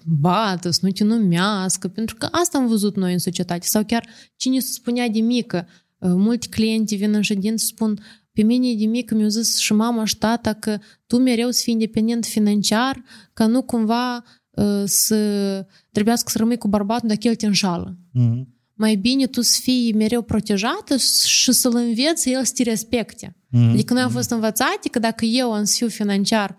bată, 0.05 0.69
să 0.69 0.79
nu 0.81 0.89
te 0.89 1.03
numească, 1.03 1.87
pentru 1.87 2.15
că 2.15 2.27
asta 2.31 2.57
am 2.57 2.67
văzut 2.67 2.95
noi 2.95 3.13
în 3.13 3.19
societate. 3.19 3.65
Sau 3.65 3.83
chiar 3.83 4.07
cine 4.35 4.59
se 4.59 4.71
spunea 4.71 5.09
de 5.09 5.19
mică, 5.19 5.67
uh, 5.97 6.11
mulți 6.13 6.49
clienți 6.49 6.95
vin 6.95 7.13
în 7.13 7.21
ședință 7.21 7.65
și 7.65 7.71
spun 7.71 7.99
pe 8.33 8.41
mine 8.41 8.73
de 8.73 8.85
mică 8.85 9.15
mi-au 9.15 9.29
zis 9.29 9.57
și 9.57 9.73
mama 9.73 10.05
și 10.05 10.17
tata 10.17 10.53
că 10.53 10.77
tu 11.07 11.17
mereu 11.17 11.49
să 11.49 11.61
fii 11.63 11.73
independent 11.73 12.25
financiar, 12.25 13.03
ca 13.33 13.45
nu 13.47 13.61
cumva 13.61 14.23
uh, 14.49 14.83
să 14.85 15.65
trebuiască 15.91 16.29
să 16.29 16.37
rămâi 16.37 16.57
cu 16.57 16.67
bărbatul 16.67 17.07
dacă 17.07 17.27
el 17.27 17.35
te 17.35 17.45
înșală. 17.45 17.97
Mhm. 18.11 18.57
Mai 18.79 18.95
bine 18.95 19.27
tu 19.27 19.41
să 19.41 19.59
fii 19.61 19.93
mereu 19.93 20.21
protejată 20.21 20.97
și 21.25 21.51
să-l 21.51 21.75
înveți 21.75 22.29
el 22.29 22.43
să 22.43 22.51
te 22.55 22.63
respecte. 22.63 23.35
Mhm. 23.49 23.69
Adică 23.69 23.93
noi 23.93 24.01
am 24.01 24.11
fost 24.11 24.29
învățate 24.29 24.89
că 24.89 24.99
dacă 24.99 25.25
eu 25.25 25.53
am 25.53 25.63
să 25.63 25.75
fiu 25.75 25.87
financiar, 25.87 26.57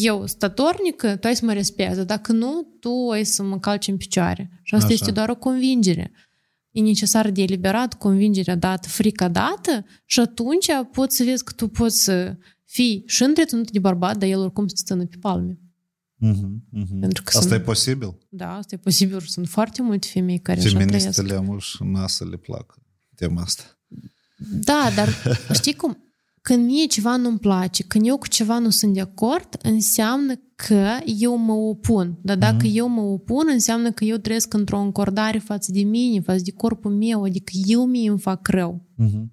eu 0.00 0.26
statornică, 0.26 1.16
tu 1.16 1.26
ai 1.26 1.36
să 1.36 1.44
mă 1.44 1.52
respecti. 1.52 2.04
Dacă 2.04 2.32
nu, 2.32 2.76
tu 2.80 3.08
ai 3.10 3.24
să 3.24 3.42
mă 3.42 3.58
calci 3.58 3.86
în 3.86 3.96
picioare. 3.96 4.60
Și 4.62 4.74
asta 4.74 4.86
Așa. 4.86 4.94
este 4.94 5.10
doar 5.10 5.28
o 5.28 5.36
convingere. 5.36 6.12
E 6.70 6.80
necesar 6.80 7.30
de 7.30 7.42
eliberat 7.42 7.94
convingerea 7.94 8.56
dată, 8.56 8.88
frica 8.88 9.28
dată 9.28 9.84
și 10.04 10.20
atunci 10.20 10.66
poți 10.92 11.16
să 11.16 11.24
vezi 11.24 11.44
că 11.44 11.52
tu 11.56 11.68
poți 11.68 12.02
să 12.02 12.36
fii 12.64 13.02
și 13.06 13.22
întreținut 13.22 13.70
de 13.70 13.78
bărbat, 13.78 14.16
dar 14.16 14.28
el 14.28 14.38
oricum 14.38 14.66
să 14.66 14.74
te 14.76 14.82
țină 14.84 15.04
pe 15.06 15.16
palme. 15.20 15.58
Mhm. 16.24 16.64
Mhm. 16.70 16.98
Pentru 17.00 17.22
că 17.22 17.30
Asta 17.36 17.48
sunt- 17.48 17.60
e 17.60 17.64
posibil? 17.64 18.18
Da, 18.28 18.56
asta 18.56 18.74
e 18.74 18.78
posibil. 18.78 19.20
Sunt 19.20 19.48
foarte 19.48 19.82
multe 19.82 20.06
femei 20.12 20.38
care 20.38 20.58
așa 20.60 20.68
trăiesc. 20.68 20.88
Feministele 20.90 21.34
am 21.34 21.58
și 21.58 21.82
nasă 21.84 22.24
le 22.24 22.36
plac 22.36 22.78
tema 23.14 23.40
asta. 23.42 23.62
Da, 24.64 24.88
dar 24.96 25.08
știi 25.58 25.74
cum? 25.74 25.96
Când 26.42 26.64
mie 26.66 26.86
ceva 26.86 27.16
nu-mi 27.16 27.38
place, 27.38 27.82
când 27.82 28.06
eu 28.06 28.18
cu 28.18 28.26
ceva 28.28 28.58
nu 28.58 28.70
sunt 28.70 28.94
de 28.94 29.00
acord, 29.00 29.58
înseamnă 29.62 30.34
că 30.56 30.98
eu 31.04 31.36
mă 31.36 31.52
opun. 31.52 32.18
Dar 32.22 32.36
dacă 32.38 32.66
eu 32.66 32.88
mă 32.88 33.00
opun, 33.00 33.46
înseamnă 33.48 33.92
că 33.92 34.04
eu 34.04 34.16
trăiesc 34.16 34.54
într-o 34.54 34.78
încordare 34.78 35.38
față 35.38 35.72
de 35.72 35.82
mine, 35.82 36.20
față 36.20 36.42
de 36.44 36.50
corpul 36.52 36.90
meu, 36.94 37.22
adică 37.22 37.52
eu 37.66 37.86
mie 37.86 38.10
îmi 38.10 38.18
fac 38.18 38.48
rău. 38.48 38.86
Mhm. 38.96 39.32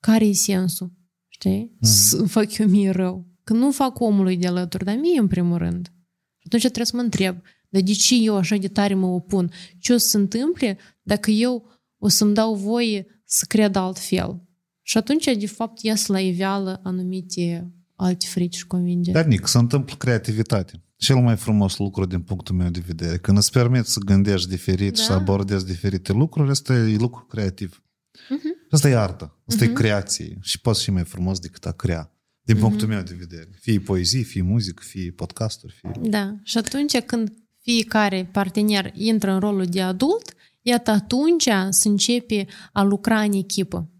Care 0.00 0.24
e 0.24 0.32
sensul? 0.32 0.92
Știi? 1.28 1.76
Să 1.80 2.22
fac 2.26 2.56
eu 2.58 2.66
mie 2.68 2.90
rău. 2.90 3.28
Că 3.44 3.52
nu 3.52 3.70
fac 3.70 4.00
omului 4.00 4.36
de 4.36 4.46
alături, 4.46 4.84
dar 4.84 4.96
mie 4.96 5.20
în 5.20 5.26
primul 5.26 5.58
rând. 5.58 5.92
Și 6.40 6.46
atunci 6.46 6.62
trebuie 6.62 6.86
să 6.86 6.96
mă 6.96 7.02
întreb, 7.02 7.36
dar 7.68 7.82
de 7.82 7.92
ce 7.92 8.14
eu 8.14 8.36
așa 8.36 8.56
de 8.56 8.68
tare 8.68 8.94
mă 8.94 9.06
opun? 9.06 9.52
Ce 9.78 9.92
o 9.92 9.96
să 9.96 10.08
se 10.08 10.16
întâmple 10.16 10.78
dacă 11.02 11.30
eu 11.30 11.68
o 11.98 12.08
să-mi 12.08 12.34
dau 12.34 12.54
voie 12.54 13.22
să 13.24 13.44
cred 13.48 13.76
altfel? 13.76 14.42
Și 14.82 14.96
atunci, 14.96 15.24
de 15.24 15.46
fapt, 15.46 15.80
ies 15.82 16.06
la 16.06 16.20
iveală 16.20 16.80
anumite 16.82 17.72
alte 17.96 18.26
frici 18.28 18.56
și 18.56 18.66
convingeri. 18.66 19.16
Dar, 19.16 19.24
Nic, 19.24 19.46
se 19.46 19.58
întâmplă 19.58 19.94
creativitate. 19.96 20.82
Cel 20.96 21.16
mai 21.16 21.36
frumos 21.36 21.78
lucru 21.78 22.04
din 22.06 22.20
punctul 22.20 22.54
meu 22.54 22.68
de 22.68 22.82
vedere. 22.86 23.18
Când 23.18 23.38
îți 23.38 23.50
permiți 23.50 23.92
să 23.92 24.00
gândești 24.04 24.48
diferit 24.48 24.94
Da. 24.94 25.00
și 25.00 25.06
să 25.06 25.12
abordezi 25.12 25.66
diferite 25.66 26.12
lucruri, 26.12 26.50
asta 26.50 26.74
e 26.74 26.96
lucru 26.96 27.24
creativ. 27.24 27.82
Mhm. 28.28 28.66
Asta 28.70 28.88
e 28.88 28.96
artă. 28.96 29.38
Asta 29.46 29.64
e 29.64 29.68
creație. 29.68 30.38
Și 30.42 30.60
poți 30.60 30.82
fi 30.82 30.90
mai 30.90 31.04
frumos 31.04 31.38
decât 31.38 31.66
a 31.66 31.72
crea. 31.72 32.12
Din 32.52 32.58
Mhm. 32.58 32.68
punctul 32.68 32.88
meu 32.88 33.02
de 33.02 33.16
vedere. 33.18 33.48
Fie 33.60 33.78
poezie, 33.80 34.22
fie 34.22 34.42
muzică, 34.42 34.82
fie 34.86 35.10
podcasturi, 35.10 35.72
fie... 35.80 35.90
Da. 36.02 36.34
Și 36.42 36.58
atunci 36.58 36.98
când 36.98 37.32
fiecare 37.62 38.28
partener 38.32 38.92
intră 38.94 39.32
în 39.32 39.38
rolul 39.38 39.64
de 39.64 39.80
adult, 39.80 40.34
iată 40.62 40.90
atunci 40.90 41.48
se 41.70 41.88
începe 41.88 42.46
a 42.72 42.82
lucra 42.82 43.20
în 43.20 43.32
echipă. 43.32 43.90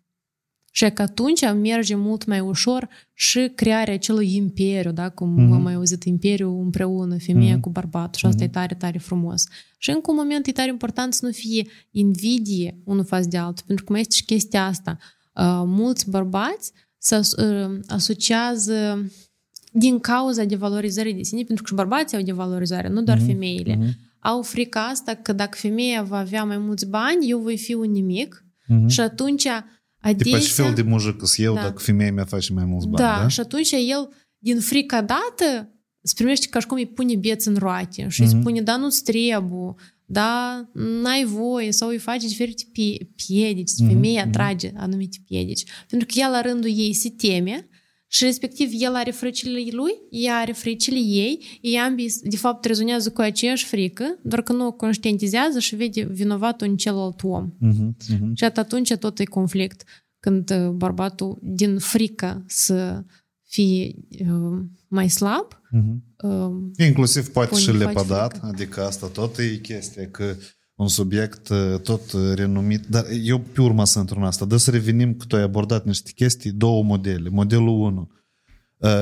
Și 0.72 0.90
că 0.90 1.02
atunci 1.02 1.40
merge 1.40 1.94
mult 1.94 2.24
mai 2.24 2.40
ușor 2.40 2.88
și 3.14 3.52
crearea 3.54 3.94
acelui 3.94 4.34
imperiu, 4.34 4.92
da? 4.92 5.08
cum 5.08 5.28
Mhm. 5.28 5.46
mm-hmm. 5.46 5.54
am 5.54 5.62
mai 5.62 5.74
auzit, 5.74 6.04
imperiu 6.04 6.60
împreună, 6.60 7.18
femeia 7.18 7.52
Mhm. 7.52 7.60
cu 7.60 7.70
bărbatul. 7.70 8.18
Și 8.18 8.26
asta 8.26 8.44
e 8.44 8.48
tare, 8.48 8.74
tare 8.74 8.98
frumos. 8.98 9.44
Și 9.78 9.90
încă 9.90 10.10
un 10.10 10.16
moment 10.16 10.46
e 10.46 10.52
tare 10.52 10.68
important 10.68 11.14
să 11.14 11.26
nu 11.26 11.32
fie 11.32 11.66
invidie 11.90 12.78
unul 12.84 13.04
față 13.04 13.28
de 13.28 13.36
altul, 13.36 13.64
pentru 13.66 13.84
că 13.84 13.92
mai 13.92 14.00
este 14.00 14.14
și 14.14 14.24
chestia 14.24 14.66
asta. 14.66 14.98
Uh, 15.34 15.62
mulți 15.64 16.10
bărbați 16.10 16.66
se 16.66 16.72
as- 17.08 17.32
uh, 17.32 17.78
asociază 17.86 19.10
din 19.72 19.98
cauza 19.98 20.44
devalorizării 20.44 21.14
de 21.14 21.22
sine, 21.22 21.42
pentru 21.42 21.62
că 21.62 21.68
și 21.68 21.74
bărbații 21.74 22.16
au 22.16 22.22
devalorizare, 22.22 22.88
nu 22.88 23.02
doar 23.02 23.20
femeile. 23.26 23.76
Mhm. 23.76 23.88
Au 24.18 24.42
frica 24.42 24.86
asta 24.86 25.14
că 25.14 25.32
dacă 25.32 25.56
femeia 25.60 26.02
va 26.02 26.18
avea 26.18 26.44
mai 26.44 26.58
mulți 26.58 26.86
bani, 26.88 27.30
eu 27.30 27.38
voi 27.38 27.58
fi 27.58 27.74
un 27.74 27.90
nimic 27.90 28.44
Mhm. 28.66 28.86
și 28.88 29.00
atunci 29.00 29.42
Tipa 29.42 29.58
ce 30.02 30.24
fel 30.24 30.34
adesea... 30.34 30.72
de 30.72 30.82
mujic 30.82 31.16
sunt 31.26 31.46
eu 31.46 31.54
Da. 31.54 31.60
dacă 31.62 31.78
femeia 31.78 32.12
mea 32.12 32.24
face 32.24 32.52
mai 32.52 32.64
mulți 32.64 32.86
bani, 32.88 33.04
da, 33.08 33.22
da? 33.22 33.28
și 33.28 33.40
atunci 33.40 33.70
el, 33.72 34.08
din 34.38 34.60
frica 34.60 35.00
dată, 35.02 35.74
îți 36.00 36.14
primește 36.14 36.46
ca 36.50 36.58
și 36.58 36.66
cum 36.66 36.76
îi 36.76 36.86
pune 36.86 37.16
beț 37.16 37.44
în 37.44 37.56
roate 37.56 38.08
și 38.08 38.20
îi 38.20 38.26
Mhm. 38.26 38.40
spune, 38.40 38.60
da, 38.60 38.76
nu-ți 38.76 39.02
trebuie, 39.02 39.74
da, 40.12 40.64
n-ai 40.72 41.24
voie, 41.24 41.70
sau 41.72 41.88
îi 41.88 41.98
face 41.98 42.26
diferite 42.26 42.62
pie- 42.72 43.10
piedici, 43.26 43.70
Mhm, 43.78 43.88
femeia 43.88 44.22
atrage 44.22 44.72
anumite 44.76 45.18
piedici. 45.26 45.64
Pentru 45.88 46.06
că 46.12 46.14
ea 46.18 46.28
la 46.28 46.40
rândul 46.40 46.70
ei 46.78 46.92
se 46.92 47.10
teme 47.10 47.68
și 48.06 48.24
respectiv 48.24 48.70
el 48.72 48.94
are 48.94 49.10
fricile 49.10 49.60
lui, 49.70 49.92
ea 50.10 50.36
are 50.36 50.52
fricile 50.52 50.98
ei, 50.98 51.58
ei 51.60 51.76
ambii 51.78 52.12
de 52.22 52.36
fapt 52.36 52.64
rezonează 52.64 53.10
cu 53.10 53.20
aceeași 53.20 53.64
frică, 53.64 54.18
doar 54.22 54.42
că 54.42 54.52
nu 54.52 54.66
o 54.66 54.72
conștientizează 54.72 55.58
și 55.58 55.76
vede 55.76 56.04
vinovatul 56.04 56.66
în 56.66 56.76
celălalt 56.76 57.22
om. 57.22 57.52
Mhm, 57.58 57.96
mhm. 58.08 58.34
Și 58.34 58.44
atunci 58.44 58.94
tot 58.94 59.18
e 59.18 59.24
conflict 59.24 59.84
când 60.20 60.50
uh, 60.50 60.68
bărbatul 60.68 61.38
din 61.42 61.78
frică 61.78 62.44
să 62.46 63.04
fie 63.46 63.94
uh, 64.20 64.62
mai 64.90 65.08
slab, 65.08 65.46
Mhm. 65.70 66.04
uh, 66.22 66.86
Inclusiv 66.86 67.28
poate 67.28 67.48
Pune- 67.48 67.60
și 67.60 67.66
face 67.70 67.78
lepădat, 67.84 68.30
frică. 68.30 68.46
adică 68.46 68.84
asta 68.84 69.06
tot 69.06 69.38
e 69.38 69.56
chestia, 69.56 70.08
că 70.10 70.34
un 70.74 70.88
subiect 70.88 71.48
uh, 71.48 71.80
tot 71.82 72.12
uh, 72.12 72.20
renumit, 72.34 72.86
dar 72.86 73.04
eu 73.24 73.38
pe 73.38 73.60
urmă 73.60 73.84
sunt 73.86 74.08
într-un 74.08 74.24
asta, 74.26 74.44
dă 74.44 74.56
să 74.56 74.70
revenim 74.70 75.14
că 75.14 75.24
tu 75.28 75.36
ai 75.36 75.42
abordat 75.42 75.84
niște 75.84 76.10
chestii, 76.14 76.50
două 76.52 76.82
modele. 76.82 77.28
Modelul 77.28 77.68
1, 77.80 78.10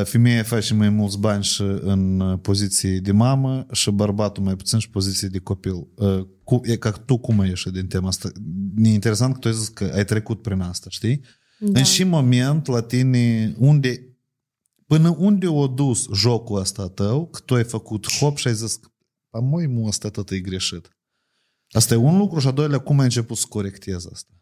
femeia 0.04 0.42
face 0.42 0.74
mai 0.74 0.88
mulți 0.88 1.18
bani 1.18 1.42
și 1.44 1.62
în 1.80 2.20
uh, 2.20 2.38
poziție 2.42 2.98
de 2.98 3.12
mamă 3.12 3.66
și 3.72 3.90
bărbatul 3.90 4.42
mai 4.42 4.56
puțin 4.56 4.78
și 4.78 4.90
poziție 4.90 5.28
de 5.28 5.38
copil. 5.38 5.72
Uh, 5.94 6.26
Cu, 6.44 6.60
e 6.64 6.76
ca 6.76 6.90
tu 6.90 7.18
cum 7.18 7.40
ai 7.40 7.48
ieșit 7.48 7.72
din 7.72 7.86
tema 7.86 8.08
asta? 8.08 8.30
E 8.82 8.88
interesant 8.88 9.32
că 9.32 9.38
tu 9.38 9.48
ai 9.48 9.54
zis 9.54 9.68
că 9.68 9.90
ai 9.94 10.04
trecut 10.04 10.42
prin 10.42 10.60
asta, 10.60 10.86
știi? 10.90 11.20
da. 11.60 11.78
În 11.78 11.84
și 11.84 12.04
moment 12.04 12.66
la 12.66 12.80
tine, 12.82 13.54
unde, 13.58 14.07
până 14.88 15.16
unde 15.18 15.46
o 15.46 15.66
dus 15.66 16.06
jocul 16.14 16.60
ăsta 16.60 16.88
tău, 16.88 17.26
că 17.26 17.40
tu 17.40 17.54
ai 17.54 17.64
făcut 17.64 18.12
hop 18.12 18.36
și 18.36 18.48
ai 18.48 18.54
zis 18.54 18.76
că 18.76 18.88
a 19.30 19.38
moi 19.38 19.66
mu 19.66 19.86
ăsta 19.86 20.08
tot 20.08 20.30
e 20.30 20.40
greșit. 20.40 20.96
Asta 21.70 21.94
e 21.94 21.96
un 21.96 22.16
lucru 22.18 22.38
și 22.38 22.46
a 22.46 22.50
doilea, 22.50 22.78
cum 22.78 22.98
ai 22.98 23.04
început 23.04 23.36
să 23.36 23.46
corectezi 23.48 24.08
asta? 24.12 24.32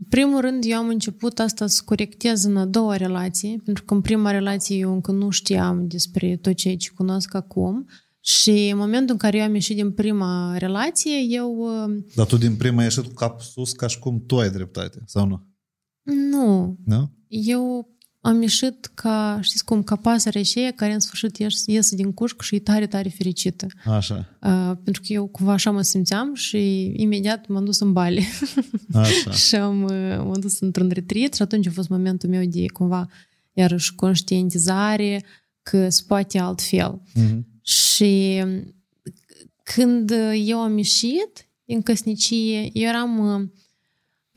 În 0.00 0.06
primul 0.08 0.40
rând, 0.40 0.64
eu 0.66 0.78
am 0.78 0.88
început 0.88 1.38
asta 1.38 1.66
să 1.66 1.82
corectez 1.84 2.44
în 2.44 2.56
a 2.56 2.64
doua 2.66 2.96
relație, 2.96 3.60
pentru 3.64 3.84
că 3.84 3.94
în 3.94 4.00
prima 4.00 4.30
relație 4.30 4.76
eu 4.76 4.92
încă 4.92 5.12
nu 5.12 5.30
știam 5.30 5.86
despre 5.86 6.36
tot 6.36 6.54
ceea 6.54 6.76
ce 6.76 6.90
cunosc 6.90 7.34
acum 7.34 7.88
și 8.20 8.68
în 8.72 8.78
momentul 8.78 9.12
în 9.12 9.18
care 9.18 9.36
eu 9.36 9.44
am 9.44 9.54
ieșit 9.54 9.76
din 9.76 9.92
prima 9.92 10.56
relație, 10.56 11.18
eu 11.28 11.56
uh, 11.56 12.04
Dar 12.14 12.26
tu 12.26 12.36
din 12.36 12.56
prima 12.56 12.78
ai 12.78 12.84
ieșit 12.84 13.04
cu 13.04 13.12
capul 13.12 13.40
sus 13.40 13.72
ca 13.72 13.86
și 13.86 13.98
cum 13.98 14.24
tu 14.26 14.38
ai 14.38 14.50
dreptate, 14.50 15.02
sau 15.06 15.26
nu? 15.26 15.46
nu, 16.02 16.76
Nu? 16.84 17.12
eu 17.28 17.96
am 18.20 18.42
ieșit 18.42 18.90
ca, 18.94 19.38
știți 19.42 19.64
cum, 19.64 19.82
ca 19.82 19.96
pasărea 19.96 20.40
aceea 20.40 20.70
care 20.72 20.92
în 20.92 21.00
sfârșit 21.00 21.36
ies, 21.36 21.66
iese 21.66 21.96
din 21.96 22.12
cușcă 22.12 22.44
și 22.44 22.54
e 22.54 22.58
tare, 22.58 22.86
tare 22.86 23.08
fericită. 23.08 23.66
Așa, 23.84 24.28
Uh, 24.42 24.72
pentru 24.84 25.02
că 25.06 25.12
eu 25.12 25.26
cumva 25.26 25.52
așa 25.52 25.70
mă 25.70 25.82
simțeam 25.82 26.34
și 26.34 26.92
imediat 26.96 27.46
m-am 27.46 27.64
dus 27.64 27.80
în 27.80 27.92
Bali. 27.92 28.28
așa. 28.94 29.30
și 29.46 29.54
am, 29.54 29.82
uh, 29.82 30.16
m-am 30.16 30.40
dus 30.40 30.60
într-un 30.60 30.88
retreat 30.88 31.34
și 31.34 31.42
atunci 31.42 31.66
a 31.66 31.70
fost 31.70 31.88
momentul 31.88 32.28
meu 32.28 32.44
de 32.44 32.66
cumva 32.72 33.08
iarăși 33.52 33.94
conștientizare 33.94 35.24
că 35.62 35.88
se 35.88 36.02
poate 36.06 36.38
altfel. 36.38 37.02
Mhm. 37.14 37.46
Și 37.62 38.44
când 39.62 40.12
eu 40.44 40.58
am 40.58 40.76
ieșit 40.76 41.48
din 41.64 41.82
căsnicie, 41.82 42.70
eu 42.72 42.88
eram 42.88 43.18
uh, 43.18 43.48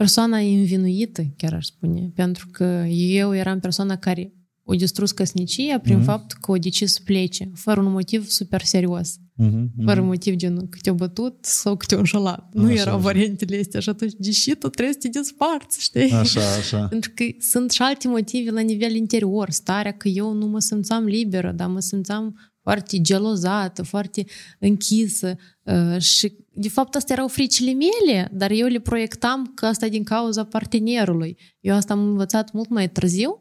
persoana 0.02 0.38
învinuită, 0.38 1.22
chiar 1.38 1.53
aș 1.53 1.65
spune, 1.65 2.11
pentru 2.15 2.48
că 2.52 2.64
eu 2.90 3.36
eram 3.36 3.60
persoana 3.60 3.95
care 3.95 4.34
o 4.64 4.73
distrus 4.73 5.11
căsnicia 5.11 5.80
prin 5.80 5.99
mm-hmm. 5.99 6.03
faptul 6.03 6.38
că 6.41 6.52
o 6.52 6.56
decis 6.56 6.94
să 6.94 6.99
plece, 7.06 7.52
fără 7.53 7.82
un 7.82 7.91
motiv 7.91 8.28
super 8.28 8.61
serios. 8.61 9.15
Mhm, 9.36 9.72
Fără 9.86 9.99
mhm. 9.99 10.10
motiv 10.10 10.36
gen 10.36 10.68
că 10.69 10.78
te-a 10.82 10.94
bătut 10.94 11.45
sau 11.45 11.76
că 11.76 11.86
te-a 11.86 11.98
înșelat. 11.98 12.49
Nu 12.53 12.64
Așa, 12.64 12.73
erau 12.73 12.94
așa. 12.94 13.03
variantele 13.03 13.60
astea 13.60 13.80
și 13.80 13.90
atunci, 13.90 14.11
deși 14.18 14.56
tu 14.56 14.68
trebuie 14.69 14.94
să 14.94 14.99
te 14.99 15.07
desparți, 15.07 15.82
știi? 15.82 16.11
Așa, 16.11 16.41
așa. 16.57 16.86
Pentru 16.94 17.11
că 17.15 17.23
sunt 17.40 17.72
și 17.72 17.82
alte 17.82 18.07
motive 18.07 18.52
la 18.52 18.61
nivel 18.61 18.95
interior. 18.95 19.49
Starea 19.49 19.91
că 19.91 20.07
eu 20.07 20.34
nu 20.34 20.45
mă 20.45 20.60
simțeam 20.60 21.03
liberă, 21.06 21.52
dar 21.52 21.68
mă 21.68 21.80
simțeam 21.80 22.51
foarte 22.62 23.02
gelozată, 23.02 23.84
foarte 23.84 24.26
închisă 24.60 25.36
uh, 25.64 25.98
și 26.02 26.34
de 26.54 26.70
fapt 26.70 26.96
astea 26.96 27.16
erau 27.16 27.28
fricile 27.28 27.74
mele, 27.74 28.30
dar 28.34 28.52
eu 28.52 28.68
le 28.68 28.80
proiectam 28.80 29.52
că 29.56 29.66
asta 29.66 29.86
e 29.86 29.90
din 29.90 30.04
cauza 30.04 30.44
partenerului. 30.46 31.38
Eu 31.60 31.76
asta 31.76 31.94
am 31.94 32.00
învățat 32.00 32.52
mult 32.52 32.70
mai 32.70 32.90
târziu, 32.90 33.40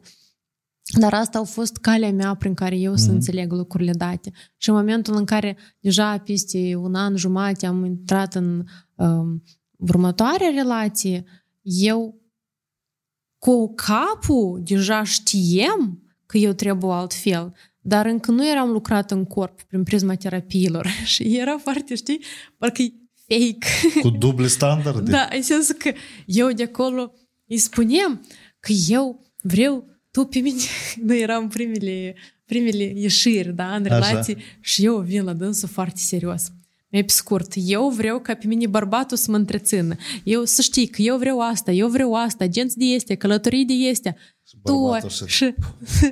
dar 0.99 1.13
asta 1.13 1.39
a 1.39 1.43
fost 1.43 1.77
calea 1.77 2.11
mea 2.11 2.33
prin 2.33 2.53
care 2.53 2.77
eu 2.77 2.95
să 2.95 3.05
Mhm. 3.05 3.13
înțeleg 3.13 3.51
lucrurile 3.51 3.91
date. 3.91 4.31
Și 4.57 4.69
în 4.69 4.75
momentul 4.75 5.15
în 5.15 5.25
care 5.25 5.57
deja 5.79 6.17
peste 6.17 6.75
un 6.75 6.95
an 6.95 7.15
jumate 7.15 7.65
am 7.65 7.85
intrat 7.85 8.35
în 8.35 8.63
um, 8.95 9.43
următoarea 9.77 10.49
relație, 10.49 11.23
eu 11.61 12.21
cu 13.37 13.73
capul 13.75 14.61
deja 14.63 15.03
știem 15.03 16.03
că 16.25 16.37
eu 16.37 16.51
trebuie 16.53 16.91
altfel, 16.91 17.53
dar 17.81 18.05
încă 18.05 18.31
nu 18.31 18.49
eram 18.49 18.69
lucrat 18.69 19.11
în 19.11 19.25
corp 19.25 19.61
prin 19.61 19.83
prisma 19.83 20.15
terapiilor 20.15 20.87
și 21.13 21.37
era 21.37 21.57
foarte, 21.57 21.95
știi, 21.95 22.19
parcă 22.57 22.81
e 22.81 22.91
fake. 23.27 23.99
Cu 24.01 24.09
duble 24.09 24.47
standarde? 24.47 25.11
Da, 25.11 25.27
în 25.35 25.41
sensul 25.41 25.75
că 25.75 25.91
eu 26.25 26.51
de 26.51 26.63
acolo 26.63 27.13
îi 27.47 27.57
spuneam 27.57 28.25
că 28.59 28.71
eu 28.87 29.25
vreau 29.41 29.89
tu 30.11 30.25
pe 30.25 30.39
mine, 30.39 30.61
noi 31.05 31.19
eram 31.21 31.47
primele, 31.47 32.15
primele 32.45 32.83
ieșiri, 32.95 33.53
da, 33.55 33.75
în 33.75 33.85
Așa. 33.85 34.09
relații 34.09 34.37
și 34.59 34.85
eu 34.85 34.99
vin 34.99 35.23
la 35.23 35.33
dânsul 35.33 35.67
foarte 35.69 35.99
serios. 35.99 36.51
Mai 36.93 37.03
pe 37.03 37.11
scurt, 37.11 37.53
eu 37.55 37.89
vreau 37.89 38.19
ca 38.19 38.33
pe 38.33 38.47
mine 38.47 38.67
bărbatul 38.67 39.17
să 39.17 39.31
mă 39.31 39.37
întrețină. 39.37 39.95
Eu 40.23 40.43
să 40.45 40.61
știi 40.61 40.87
că 40.87 41.01
eu 41.01 41.17
vreau 41.17 41.39
asta, 41.41 41.71
eu 41.71 41.87
vreau 41.87 42.13
asta, 42.13 42.43
agenți 42.43 42.77
de 42.77 42.85
este, 42.85 43.15
călătorii 43.15 43.65
de 43.65 43.73
este. 43.73 44.15
Tu, 44.63 44.73
bărbatul 44.73 45.09
și- 45.09 45.25
și, 45.27 45.53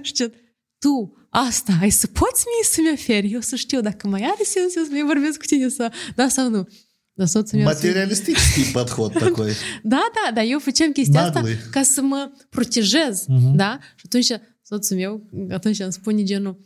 știi, 0.01 0.31
tu, 0.79 1.13
asta, 1.30 1.72
ai 1.80 1.90
să 1.90 2.06
poți 2.06 2.44
mie 2.46 2.64
să-mi 2.70 2.90
oferi? 2.92 3.32
Eu 3.32 3.40
să 3.40 3.56
știu 3.56 3.80
dacă 3.80 4.08
mai 4.08 4.20
are 4.22 4.42
sens 4.44 4.76
eu 4.76 4.82
să 4.82 4.88
mai 4.92 5.02
vorbesc 5.02 5.38
cu 5.38 5.44
tine 5.44 5.68
sau, 5.68 5.88
da 6.14 6.28
sau 6.28 6.48
nu. 6.48 6.68
Dar 7.16 7.26
soțul 7.26 7.58
meu... 7.58 7.68
să- 7.68 7.74
Материалистический 7.74 8.72
подход 8.72 9.12
такой. 9.12 9.52
da, 9.82 10.02
da, 10.14 10.32
dar 10.34 10.44
eu 10.46 10.58
făceam 10.58 10.92
chestia 10.92 11.22
Naglui. 11.22 11.52
asta 11.52 11.68
ca 11.70 11.82
să 11.82 12.02
mă 12.02 12.30
protejez, 12.50 13.24
Mhm. 13.26 13.56
da? 13.56 13.78
Și 13.96 14.02
atunci 14.04 14.26
soțul 14.62 14.96
meu 14.96 15.22
atunci 15.50 15.78
îmi 15.78 15.92
spune 15.92 16.22
genul 16.22 16.58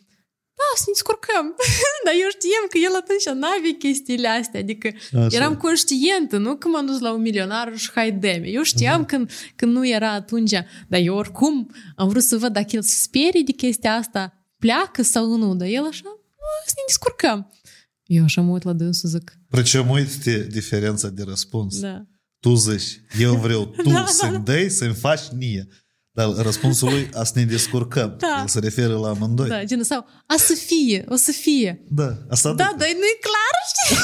da, 0.61 0.65
să 0.77 0.83
ne 0.87 0.93
descurcăm. 0.93 1.55
Dar 2.05 2.15
eu 2.23 2.29
știam 2.31 2.65
că 2.71 2.79
el 2.79 2.95
atunci 3.03 3.25
n-avea 3.41 3.75
chestiile 3.79 4.29
astea. 4.29 4.61
Adică 4.61 4.89
Așa. 5.13 5.27
eram 5.37 5.57
conștientă, 5.57 6.37
nu 6.37 6.57
că 6.57 6.69
m-am 6.69 6.87
dus 6.87 6.99
la 6.99 7.13
un 7.13 7.21
milionar 7.21 7.73
și 7.77 7.91
hai 7.95 8.13
de 8.13 8.43
Eu 8.45 8.63
știam 8.63 8.99
Mhm. 9.01 9.09
când, 9.09 9.31
când 9.57 9.73
nu 9.73 9.87
era 9.89 10.13
atunci. 10.13 10.51
Dar 10.89 11.01
eu 11.01 11.15
oricum 11.17 11.71
am 11.97 12.09
vrut 12.09 12.23
să 12.23 12.37
văd 12.37 12.53
dacă 12.53 12.67
el 12.71 12.83
se 12.83 12.97
sperie 12.99 13.43
de 13.45 13.53
chestia 13.53 13.95
asta, 13.95 14.33
pleacă 14.63 15.03
sau 15.03 15.37
nu. 15.37 15.55
Dar 15.57 15.69
el 15.69 15.85
așa, 15.85 16.03
"A, 16.07 16.63
să 16.67 16.73
ne 16.77 16.83
descurcăm. 16.87 17.53
Eu 18.07 18.25
așa 18.25 18.41
mă 18.41 18.53
uit 18.53 18.63
la 18.63 18.73
dânsul, 18.73 19.09
zic, 19.09 19.39
Причем 19.49 19.89
uite 19.91 20.47
diferența 20.51 21.09
de 21.09 21.23
răspuns. 21.23 21.81
da. 21.81 22.07
Tu 22.41 22.55
zici, 22.55 23.01
eu 23.19 23.35
vreau 23.37 23.67
tu 23.67 23.83
Da, 23.91 23.93
da, 23.93 24.07
să-mi 24.07 24.45
dai, 24.45 24.69
să-mi 24.69 24.95
faci 24.95 25.23
mie. 25.33 25.69
Dar 26.16 26.28
răspunsul 26.36 26.90
lui, 26.90 27.10
a 27.14 27.24
să 27.24 27.32
ne 27.36 27.44
descurcăm. 27.44 28.16
Da. 28.20 28.38
El 28.42 28.48
se 28.48 28.60
referă 28.60 28.98
la 28.98 29.08
amândoi. 29.10 29.48
Da, 29.50 29.64
genul, 29.64 29.84
sau, 29.84 30.06
a 30.26 30.36
să 30.38 30.54
fie, 30.54 31.06
o 31.10 31.16
să 31.16 31.32
fie. 31.32 31.84
Da, 31.90 32.18
asta 32.30 32.50
Da, 32.54 32.74
dar 32.78 32.88
nu-i 32.88 33.20
clar, 33.28 33.56
știi? 33.72 33.98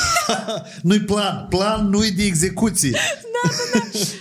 Nu-i 0.90 0.99
plan. 0.99 1.45
Plan 1.49 1.90
nu-i 1.90 2.11
de 2.11 2.23
execuție. 2.23 2.98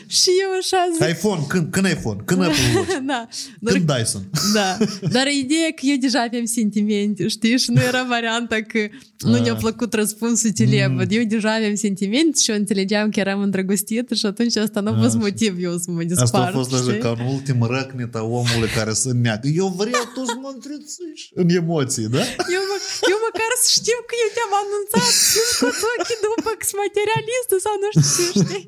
Și 0.07 0.31
eu 0.43 0.49
așa 0.61 0.77
zic, 1.07 1.17
iPhone, 1.17 1.45
când, 1.49 1.71
când 1.71 1.87
iPhone? 1.87 2.21
Când 2.25 2.43
Apple 2.43 2.57
Watch? 2.75 2.93
da, 3.13 3.27
dar, 3.61 3.73
Când 3.73 3.93
Dyson? 3.93 4.31
da, 4.55 4.77
dar 5.11 5.27
ideea 5.27 5.67
e 5.67 5.71
că 5.71 5.81
eu 5.87 5.97
deja 5.97 6.23
aveam 6.23 6.45
sentimente, 6.45 7.29
știi? 7.29 7.59
Și 7.59 7.71
nu 7.71 7.81
era 7.81 8.05
varianta 8.09 8.57
că 8.63 8.79
nu 9.19 9.35
Ah. 9.35 9.41
ne-a 9.41 9.55
plăcut 9.55 9.93
răspunsul 9.95 10.51
celebăt. 10.51 11.13
Eu 11.13 11.23
deja 11.25 11.55
aveam 11.55 11.75
sentimente 11.75 12.39
și 12.43 12.51
eu 12.51 12.57
înțelegeam 12.57 13.11
că 13.11 13.21
eram 13.21 13.41
îndrăgostită 13.41 14.15
și 14.15 14.27
atunci 14.27 14.57
asta 14.57 14.81
nu 14.81 14.91
a 14.91 14.99
fost 15.03 15.15
Ah. 15.15 15.21
motiv 15.21 15.57
eu 15.63 15.77
să 15.79 15.91
mă 15.91 16.01
Asta 16.11 16.23
dispar, 16.23 16.49
a 16.49 16.51
fost 16.53 16.73
așa 16.73 16.83
știi? 16.83 16.99
ca 16.99 17.11
un 17.11 17.27
ultim 17.35 17.57
răcnet 17.79 18.15
a 18.21 18.23
omului 18.41 18.71
care 18.79 18.93
să 19.03 19.11
neagă. 19.25 19.49
Eu 19.63 19.69
vreau 19.81 20.05
tu 20.15 20.21
să 20.31 20.37
mă 20.45 20.51
întrețiși 20.57 21.25
în 21.41 21.49
emoții, 21.61 22.09
da? 22.17 22.23
Eu, 22.57 22.63
mă, 22.71 22.77
eu 23.13 23.19
măcar 23.29 23.51
să 23.63 23.69
știu 23.79 23.99
că 24.09 24.15
eu 24.23 24.31
te-am 24.37 24.55
anunțat 24.63 25.13
sunt 25.59 25.75
cu 25.81 25.87
ochii 25.93 26.19
după 26.27 26.51
că 26.59 26.65
sunt 26.71 26.81
materialistă 26.87 27.55
sau 27.65 27.75
nu 27.83 27.89
știu 27.97 28.27
ce, 28.33 28.41
știi? 28.45 28.67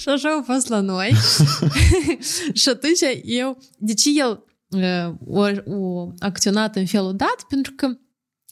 Și 0.00 0.08
așa 0.08 0.30
a 0.38 0.42
fost 0.52 0.66
la 0.68 0.80
noi. 0.80 1.10
și 2.60 2.68
atunci 2.68 3.00
eu, 3.42 3.58
de 3.78 3.94
ce 3.94 4.08
el 4.24 4.44
uh, 4.68 5.08
o, 5.26 5.42
o 5.78 6.08
acționat 6.18 6.76
în 6.76 6.86
felul 6.86 7.16
dat? 7.16 7.38
Pentru 7.48 7.72
că 7.76 7.86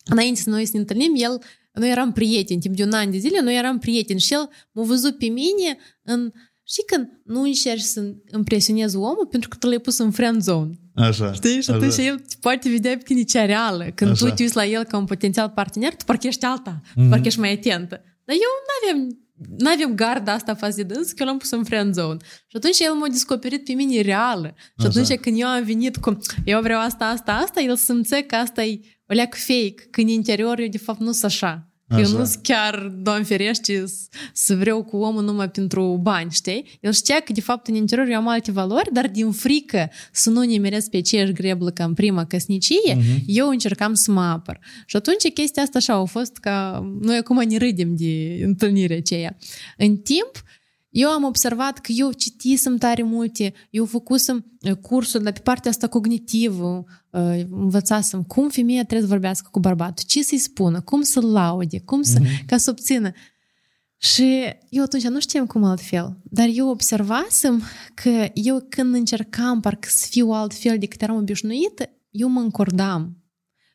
înainte 0.04 0.40
să 0.40 0.50
noi 0.50 0.64
să 0.64 0.70
ne 0.74 0.78
întâlnim, 0.78 1.12
el, 1.16 1.42
noi 1.72 1.90
eram 1.90 2.12
prieteni, 2.12 2.60
timp 2.60 2.76
de 2.76 2.82
un 2.82 2.92
an 2.92 3.10
de 3.10 3.18
zile, 3.18 3.40
noi 3.40 3.56
eram 3.56 3.78
prieteni 3.78 4.20
și 4.20 4.32
el 4.32 4.48
m-a 4.72 4.82
văzut 4.82 5.18
pe 5.18 5.26
mine 5.26 5.78
în 6.02 6.32
Știi 6.64 6.84
când 6.86 7.08
nu 7.24 7.42
încerci 7.42 7.80
să 7.80 8.14
impresionezi 8.34 8.96
omul 8.96 9.26
pentru 9.30 9.48
că 9.48 9.56
tu 9.56 9.66
l-ai 9.66 9.78
pus 9.78 9.98
în 9.98 10.10
friend 10.10 10.42
zone. 10.42 10.70
Așa. 10.94 11.32
Știi? 11.32 11.62
Și 11.62 11.70
atunci 11.70 11.96
el 11.96 12.18
te 12.18 12.34
poate 12.40 12.68
vedea 12.68 12.96
pe 12.96 13.02
tine 13.04 13.22
cea 13.22 13.44
reală. 13.44 13.84
Când 13.94 14.10
Așa. 14.10 14.26
tu 14.26 14.34
te 14.34 14.42
uiți 14.42 14.56
la 14.56 14.66
el 14.66 14.84
ca 14.84 14.96
un 14.96 15.04
potențial 15.04 15.48
partener, 15.48 15.94
tu 15.94 16.04
parcă 16.04 16.26
ești 16.26 16.44
alta. 16.44 16.80
Mhm. 16.94 17.08
Parcă 17.08 17.26
ești 17.26 17.40
mai 17.40 17.52
atentă. 17.52 18.02
Dar 18.24 18.36
eu 18.36 18.50
n-aveam 18.68 19.16
n-aveam 19.58 19.94
garda 19.94 20.32
asta 20.32 20.54
față 20.54 20.76
de 20.76 20.94
dâns, 20.94 21.08
că 21.08 21.16
eu 21.18 21.26
l-am 21.26 21.38
pus 21.38 21.50
în 21.50 21.64
friend 21.64 21.94
zone. 21.94 22.16
Și 22.22 22.56
atunci 22.56 22.78
el 22.78 22.92
m-a 22.92 23.08
descoperit 23.08 23.64
pe 23.64 23.72
mine 23.72 24.00
reală. 24.00 24.54
Și 24.56 24.86
Așa. 24.86 24.88
atunci 24.88 25.20
când 25.20 25.40
eu 25.40 25.46
am 25.46 25.64
venit 25.64 25.96
cu 25.96 26.18
eu 26.44 26.60
vreau 26.60 26.80
asta, 26.80 27.04
asta, 27.04 27.32
asta, 27.32 27.60
el 27.60 27.76
simțea 27.76 28.22
că 28.22 28.34
asta 28.34 28.64
e 28.64 28.80
o 29.08 29.14
leac 29.14 29.34
fake, 29.34 29.88
că 29.90 30.00
în 30.00 30.08
interior 30.08 30.58
eu 30.58 30.68
de 30.68 30.78
fapt 30.78 31.00
nu 31.00 31.12
sunt 31.12 31.24
așa. 31.24 31.71
Că 31.94 32.00
Eu 32.00 32.04
Așa. 32.06 32.18
nu 32.18 32.24
sunt 32.24 32.42
chiar, 32.42 32.92
doamne 32.96 33.24
ferește, 33.24 33.86
s- 33.86 34.08
să 34.32 34.54
vreau 34.56 34.82
cu 34.84 34.96
omul 34.96 35.22
numai 35.24 35.50
pentru 35.50 35.98
bani, 36.02 36.30
știi? 36.30 36.78
El 36.80 36.92
știa 36.92 37.20
că, 37.20 37.32
de 37.32 37.40
fapt, 37.40 37.66
în 37.68 37.74
interior 37.74 38.06
eu 38.08 38.16
am 38.16 38.28
alte 38.28 38.50
valori, 38.52 38.88
dar 38.92 39.08
din 39.08 39.30
frică 39.30 39.90
să 40.12 40.30
nu 40.30 40.40
nimeresc 40.42 40.90
pe 40.90 40.96
aceeași 40.96 41.32
greblă 41.32 41.70
ca 41.70 41.84
în 41.84 41.94
prima 41.94 42.24
căsnicie, 42.24 42.94
Mhm. 42.94 43.22
eu 43.26 43.48
încercam 43.48 43.94
să 43.94 44.10
mă 44.12 44.20
apăr. 44.22 44.58
Și 44.86 44.96
atunci 44.96 45.32
chestia 45.34 45.62
asta 45.62 45.78
așa 45.78 45.92
a 45.94 46.04
fost 46.04 46.36
ca... 46.36 46.86
Noi 47.00 47.16
acum 47.16 47.42
ne 47.48 47.56
râdem 47.58 47.96
de 47.96 48.40
întâlnirea 48.44 48.96
aceea. 48.96 49.36
În 49.76 49.96
timp, 49.96 50.30
eu 50.92 51.10
am 51.10 51.24
observat 51.24 51.78
că 51.78 51.92
eu 51.92 52.12
citisem 52.12 52.76
tare 52.76 53.02
multe, 53.02 53.52
eu 53.70 53.84
făcusem 53.84 54.44
uh, 54.60 54.72
cursuri, 54.76 55.22
dar 55.22 55.32
pe 55.32 55.40
partea 55.40 55.70
asta 55.70 55.86
cognitivă, 55.88 56.84
uh, 57.10 57.40
învățasem 57.50 58.22
cum 58.22 58.48
femeia 58.48 58.80
trebuie 58.84 59.00
să 59.08 59.12
vorbească 59.14 59.48
cu 59.52 59.60
bărbatul, 59.60 60.04
ce 60.06 60.22
să-i 60.22 60.38
spună, 60.38 60.80
cum 60.80 61.02
să-l 61.02 61.32
laude, 61.32 61.80
cum 61.80 62.02
să, 62.02 62.18
Mhm. 62.20 62.46
ca 62.46 62.56
să 62.56 62.70
obțină. 62.70 63.10
Și 63.96 64.42
eu 64.68 64.82
atunci 64.82 65.06
nu 65.06 65.20
știam 65.20 65.46
cum 65.46 65.64
altfel, 65.64 66.16
dar 66.24 66.48
eu 66.52 66.68
observasem 66.68 67.62
că 67.94 68.28
eu 68.34 68.66
când 68.68 68.94
încercam 68.94 69.60
parcă 69.60 69.88
să 69.90 70.06
fiu 70.10 70.30
altfel 70.30 70.78
decât 70.78 71.02
eram 71.02 71.16
obișnuită, 71.16 71.88
eu 72.10 72.28
mă 72.28 72.40
încordam. 72.40 73.16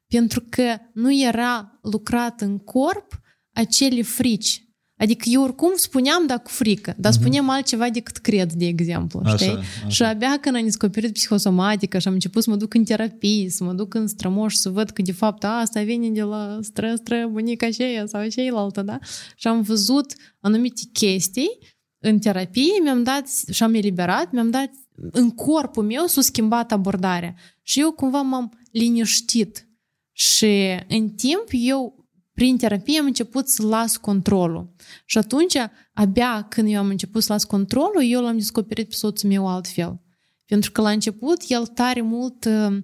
Pentru 0.07 0.43
că 0.49 0.77
nu 0.93 1.13
era 1.21 1.79
lucrat 1.81 2.41
în 2.41 2.57
corp 2.57 3.19
acele 3.51 4.01
frici. 4.01 4.66
Adică 4.97 5.29
eu 5.31 5.43
oricum 5.43 5.71
spuneam, 5.75 6.25
dar 6.25 6.41
cu 6.41 6.49
frică, 6.49 6.93
dar 6.97 7.11
spuneam 7.11 7.49
altceva 7.49 7.89
decât 7.89 8.17
cred, 8.17 8.53
de 8.53 8.65
exemplu, 8.65 9.21
Așa, 9.23 9.35
știi? 9.35 9.49
așa. 9.49 9.87
Și 9.87 10.03
abia 10.03 10.37
când 10.41 10.55
am 10.55 10.63
descoperit 10.63 11.13
psihosomatică 11.13 11.99
și 11.99 12.07
am 12.07 12.13
început 12.13 12.43
să 12.43 12.49
mă 12.49 12.55
duc 12.55 12.73
în 12.73 12.83
terapie, 12.83 13.49
să 13.49 13.63
mă 13.63 13.73
duc 13.73 13.93
în 13.93 14.07
strămoș, 14.07 14.53
să 14.53 14.69
văd 14.69 14.89
că 14.89 15.01
de 15.01 15.11
fapt 15.11 15.43
a, 15.43 15.59
asta 15.59 15.81
vine 15.81 16.09
de 16.09 16.21
la 16.21 16.57
stră, 16.61 16.95
stră, 16.95 17.27
bunica 17.31 17.65
aceea 17.65 18.05
sau 18.05 18.27
ceilaltă, 18.27 18.81
da? 18.81 18.99
Și 19.35 19.47
am 19.47 19.61
văzut 19.61 20.13
anumite 20.39 20.81
chestii 20.93 21.59
în 21.99 22.19
terapie, 22.19 22.79
mi-am 22.83 23.03
dat 23.03 23.27
și 23.51 23.63
am 23.63 23.73
eliberat, 23.73 24.31
mi-am 24.31 24.49
dat 24.49 24.69
în 25.11 25.29
corpul 25.29 25.83
meu 25.83 26.05
s-a 26.05 26.21
schimbat 26.21 26.71
abordarea. 26.71 27.35
Și 27.61 27.79
eu 27.79 27.91
cumva 27.91 28.21
m-am 28.21 28.59
liniștit. 28.71 29.67
Și 30.11 30.83
în 30.87 31.09
timp 31.09 31.45
eu 31.49 31.96
prin 32.37 32.57
terapie 32.57 32.99
am 32.99 33.05
început 33.05 33.47
să 33.47 33.65
las 33.65 33.97
controlul. 33.97 34.73
Și 35.05 35.17
atunci, 35.17 35.53
abia 35.93 36.45
când 36.49 36.71
eu 36.71 36.79
am 36.79 36.87
început 36.87 37.23
să 37.23 37.31
las 37.31 37.43
controlul, 37.43 38.03
eu 38.03 38.21
l-am 38.21 38.37
descoperit 38.37 38.89
pe 38.89 38.95
soțul 38.95 39.29
meu 39.29 39.47
altfel. 39.47 40.01
Pentru 40.45 40.71
că 40.71 40.81
la 40.81 40.89
început 40.89 41.37
el 41.47 41.65
tare 41.65 42.01
mult, 42.01 42.45
uh, 42.45 42.77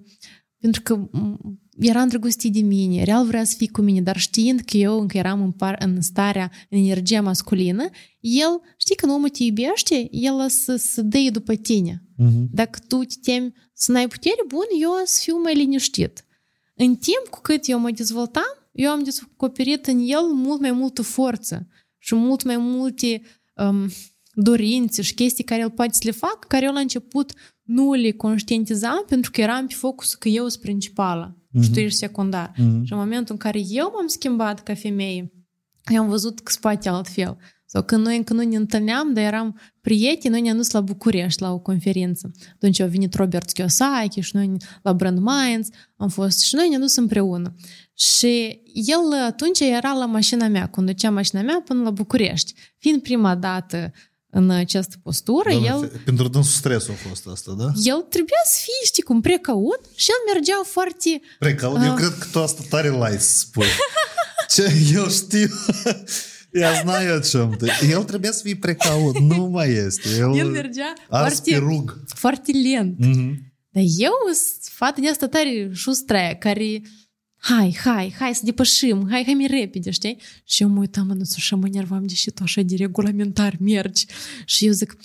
pentru 0.58 0.82
că 0.82 0.94
m, 0.94 1.38
era 1.78 2.00
îndrăgostit 2.00 2.52
de 2.52 2.60
mine, 2.60 3.02
real 3.02 3.26
vrea 3.26 3.44
să 3.44 3.54
fie 3.56 3.68
cu 3.70 3.80
mine, 3.80 4.00
dar 4.00 4.16
știind 4.16 4.60
că 4.60 4.76
eu 4.76 5.00
încă 5.00 5.16
eram 5.16 5.42
în, 5.42 5.50
par, 5.50 5.76
în 5.78 6.00
starea, 6.00 6.50
în 6.70 6.78
energia 6.78 7.20
masculină, 7.20 7.88
el, 8.20 8.60
știi, 8.76 8.96
când 8.96 9.12
omul 9.12 9.28
te 9.28 9.42
iubește, 9.42 10.08
el 10.10 10.48
să, 10.48 10.76
să 10.76 11.02
dea 11.02 11.30
după 11.30 11.54
tine. 11.54 12.02
Mhm. 12.16 12.48
Dacă 12.52 12.78
tu 12.88 13.04
te 13.04 13.14
temi 13.22 13.52
să 13.72 13.92
n-ai 13.92 14.08
putere, 14.08 14.44
bun, 14.46 14.66
eu 14.80 14.90
o 14.90 15.04
să 15.04 15.20
fiu 15.22 15.40
mai 15.42 15.54
liniștit. 15.54 16.24
În 16.74 16.96
timp 16.96 17.26
cu 17.30 17.40
cât 17.40 17.68
eu 17.68 17.78
mă 17.78 17.90
dezvoltam, 17.90 18.63
eu 18.74 18.90
am 18.90 19.02
descoperit 19.02 19.86
în 19.86 19.98
el 19.98 20.22
mult 20.32 20.60
mai 20.60 20.72
multă 20.72 21.02
forță 21.02 21.66
și 21.98 22.14
mult 22.14 22.42
mai 22.42 22.56
multe 22.56 23.22
um, 23.54 23.88
dorințe 24.32 25.02
și 25.02 25.14
chestii 25.14 25.44
care 25.44 25.60
el 25.60 25.70
poate 25.70 25.92
să 25.92 26.00
le 26.04 26.10
fac, 26.10 26.44
care 26.48 26.64
eu 26.64 26.72
la 26.72 26.80
început 26.80 27.32
nu 27.62 27.92
le 27.92 28.10
conștientizam 28.10 29.04
pentru 29.08 29.30
că 29.30 29.40
eram 29.40 29.66
pe 29.66 29.74
focus 29.74 30.14
că 30.14 30.28
eu 30.28 30.48
sunt 30.48 30.62
principală 30.62 31.38
și 31.62 31.70
tu 31.70 31.78
ești 31.78 31.98
secundar. 31.98 32.52
Mhm. 32.56 32.84
Și 32.84 32.92
în 32.92 32.98
momentul 32.98 33.34
în 33.34 33.40
care 33.40 33.62
eu 33.68 33.92
m-am 33.94 34.06
schimbat 34.06 34.62
ca 34.62 34.74
femeie, 34.74 35.32
eu 35.92 36.02
am 36.02 36.08
văzut 36.08 36.40
că 36.40 36.52
spate 36.52 36.88
altfel. 36.88 37.36
Sau 37.74 37.82
când 37.82 38.04
noi 38.04 38.16
încă 38.16 38.32
nu 38.32 38.42
ne 38.42 38.56
întâlneam, 38.56 39.12
dar 39.12 39.24
eram 39.24 39.60
prieteni, 39.80 40.32
noi 40.32 40.42
ne-am 40.42 40.56
dus 40.56 40.70
la 40.70 40.80
București 40.80 41.42
la 41.42 41.52
o 41.52 41.58
conferință. 41.58 42.30
Atunci 42.54 42.80
a 42.80 42.86
venit 42.86 43.14
Robert 43.14 43.52
Kiyosaki 43.52 44.20
și 44.20 44.36
noi 44.36 44.56
la 44.82 44.92
Brand 44.92 45.18
Minds 45.18 45.68
am 45.96 46.08
fost 46.08 46.40
și 46.40 46.54
noi 46.54 46.68
ne-am 46.68 46.80
dus 46.80 46.96
împreună. 46.96 47.54
Și 47.94 48.60
el 48.72 49.12
atunci 49.26 49.60
era 49.60 49.92
la 49.92 50.06
mașina 50.06 50.48
mea, 50.48 50.68
conducea 50.68 51.10
mașina 51.10 51.40
mea 51.42 51.62
până 51.64 51.82
la 51.82 51.90
București. 51.90 52.54
Fiind 52.78 53.02
prima 53.02 53.34
dată 53.34 53.92
în 54.30 54.50
această 54.50 54.96
postură, 55.02 55.50
Doamne, 55.50 55.68
el... 55.68 55.78
fe- 55.90 56.00
Pentru 56.04 56.28
dânsul 56.28 56.52
stresul 56.58 56.92
a 56.94 57.08
fost 57.08 57.26
asta, 57.32 57.52
da? 57.58 57.64
El 57.82 57.96
trebuia 58.08 58.42
să 58.44 58.58
fie, 58.62 58.86
știi 58.86 59.02
cum, 59.02 59.20
precaut 59.20 59.80
și 59.94 60.10
el 60.10 60.32
mergea 60.34 60.60
foarte... 60.64 61.20
Precaut, 61.38 61.82
eu 61.84 61.90
Ah. 61.90 61.96
cred 61.96 62.14
că 62.18 62.26
tu 62.32 62.38
asta 62.40 62.62
tare 62.68 62.88
light 62.90 63.20
să 63.20 63.36
spui. 63.38 63.66
Ce, 64.48 64.72
eu 64.94 65.08
știu. 65.08 65.48
Я 66.54 66.82
знаю, 66.82 67.18
о 67.18 67.22
чем 67.22 67.56
ты. 67.56 67.66
Ну, 67.82 67.88
я 67.88 67.98
у 67.98 68.00
Елтребе 68.00 68.32
свій 68.32 68.54
прикау, 68.54 69.14
ну 69.20 69.50
маєсті. 69.50 70.08
Він 70.08 70.52
вірджа. 70.52 70.94
Аспіруг. 71.10 71.98
Фартілент. 72.08 72.98
Да 73.74 73.80
є 73.80 74.10
у 74.10 74.26
вас 74.26 74.60
фатня 74.72 75.14
статарі 75.14 75.74
шустре, 75.74 76.38
карі. 76.42 76.84
Хай, 77.46 77.72
хай, 77.72 78.14
хай, 78.18 78.34
с 78.34 78.52
пашим, 78.52 79.08
хай, 79.10 79.24
хай 79.24 79.36
міре 79.36 79.66
підеш, 79.66 79.98
тей. 79.98 80.18
Що 80.44 80.68
мой 80.68 80.86
там, 80.86 81.08
ну, 81.08 81.26
слушай, 81.26 81.42
що 81.42 81.56
ми 81.56 81.70
нервам 81.70 82.06
діші, 82.06 82.30
то 82.30 82.46
що 82.46 82.62
ді 82.62 82.76
регуламентар 82.76 83.56
мерч. 83.60 84.08
Що 84.46 84.66
язик, 84.66 84.96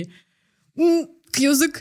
Mm, 0.72 1.16
Că 1.30 1.40
eu 1.42 1.52
zic, 1.52 1.74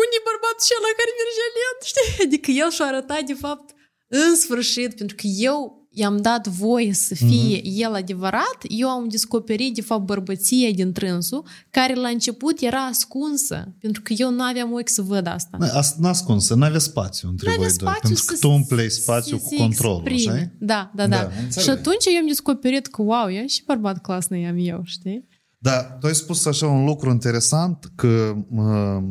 unde 0.00 0.16
e 0.18 0.28
bărbatul 0.30 0.76
ăla 0.78 0.92
care 1.00 1.10
merge 1.20 1.44
lent, 1.58 1.80
știi? 1.90 2.24
Adică 2.24 2.50
el 2.50 2.70
și-a 2.70 2.86
arătat, 2.86 3.22
de 3.24 3.34
fapt, 3.34 3.74
în 4.08 4.36
sfârșit, 4.36 4.94
pentru 4.94 5.16
că 5.16 5.26
eu 5.26 5.81
i-am 5.94 6.16
dat 6.16 6.46
voie 6.48 6.92
să 6.92 7.14
fie 7.14 7.58
mm-hmm. 7.60 7.62
el 7.76 7.94
adevărat, 7.94 8.56
eu 8.68 8.88
am 8.88 9.08
descoperit, 9.08 9.74
de 9.74 9.80
fapt, 9.80 10.04
bărbăția 10.04 10.70
din 10.70 10.92
trânsul, 10.92 11.46
care 11.70 11.94
la 11.94 12.08
început 12.08 12.60
era 12.60 12.84
ascunsă, 12.84 13.74
pentru 13.80 14.02
că 14.02 14.12
eu 14.16 14.30
nu 14.30 14.42
aveam 14.42 14.72
ochi 14.72 14.88
să 14.88 15.02
văd 15.02 15.26
asta. 15.26 15.56
Na, 15.60 15.66
Asta 15.66 15.96
n-ascunsă, 16.00 16.54
n-avea 16.54 16.78
spațiu 16.78 17.28
între 17.28 17.46
N-avea 17.50 17.66
voi 17.66 17.76
doi. 17.76 17.88
spațiu 17.88 18.02
Pentru 18.08 18.24
că 18.26 18.34
să- 18.34 18.40
tu 18.40 18.50
umplei 18.50 18.90
spațiu 18.90 19.36
să 19.36 19.42
cu 19.42 19.48
se 19.48 19.56
controlul, 19.56 20.02
exprime. 20.06 20.32
așa 20.38 20.50
Da, 20.58 20.90
da, 20.94 21.06
da. 21.06 21.16
Da, 21.16 21.22
înțeleg. 21.42 21.50
și 21.64 21.70
atunci 21.70 22.04
eu 22.14 22.20
am 22.20 22.26
descoperit 22.26 22.86
că, 22.86 23.02
wow, 23.02 23.28
e 23.28 23.46
și 23.46 23.62
bărbat 23.66 24.00
clasnă 24.00 24.36
am 24.48 24.56
eu, 24.58 24.80
știi? 24.84 25.28
Da, 25.58 25.82
tu 25.82 26.06
ai 26.06 26.14
spus 26.14 26.44
așa 26.46 26.66
un 26.66 26.84
lucru 26.84 27.10
interesant 27.10 27.92
că 27.94 28.34
uh, 28.50 29.02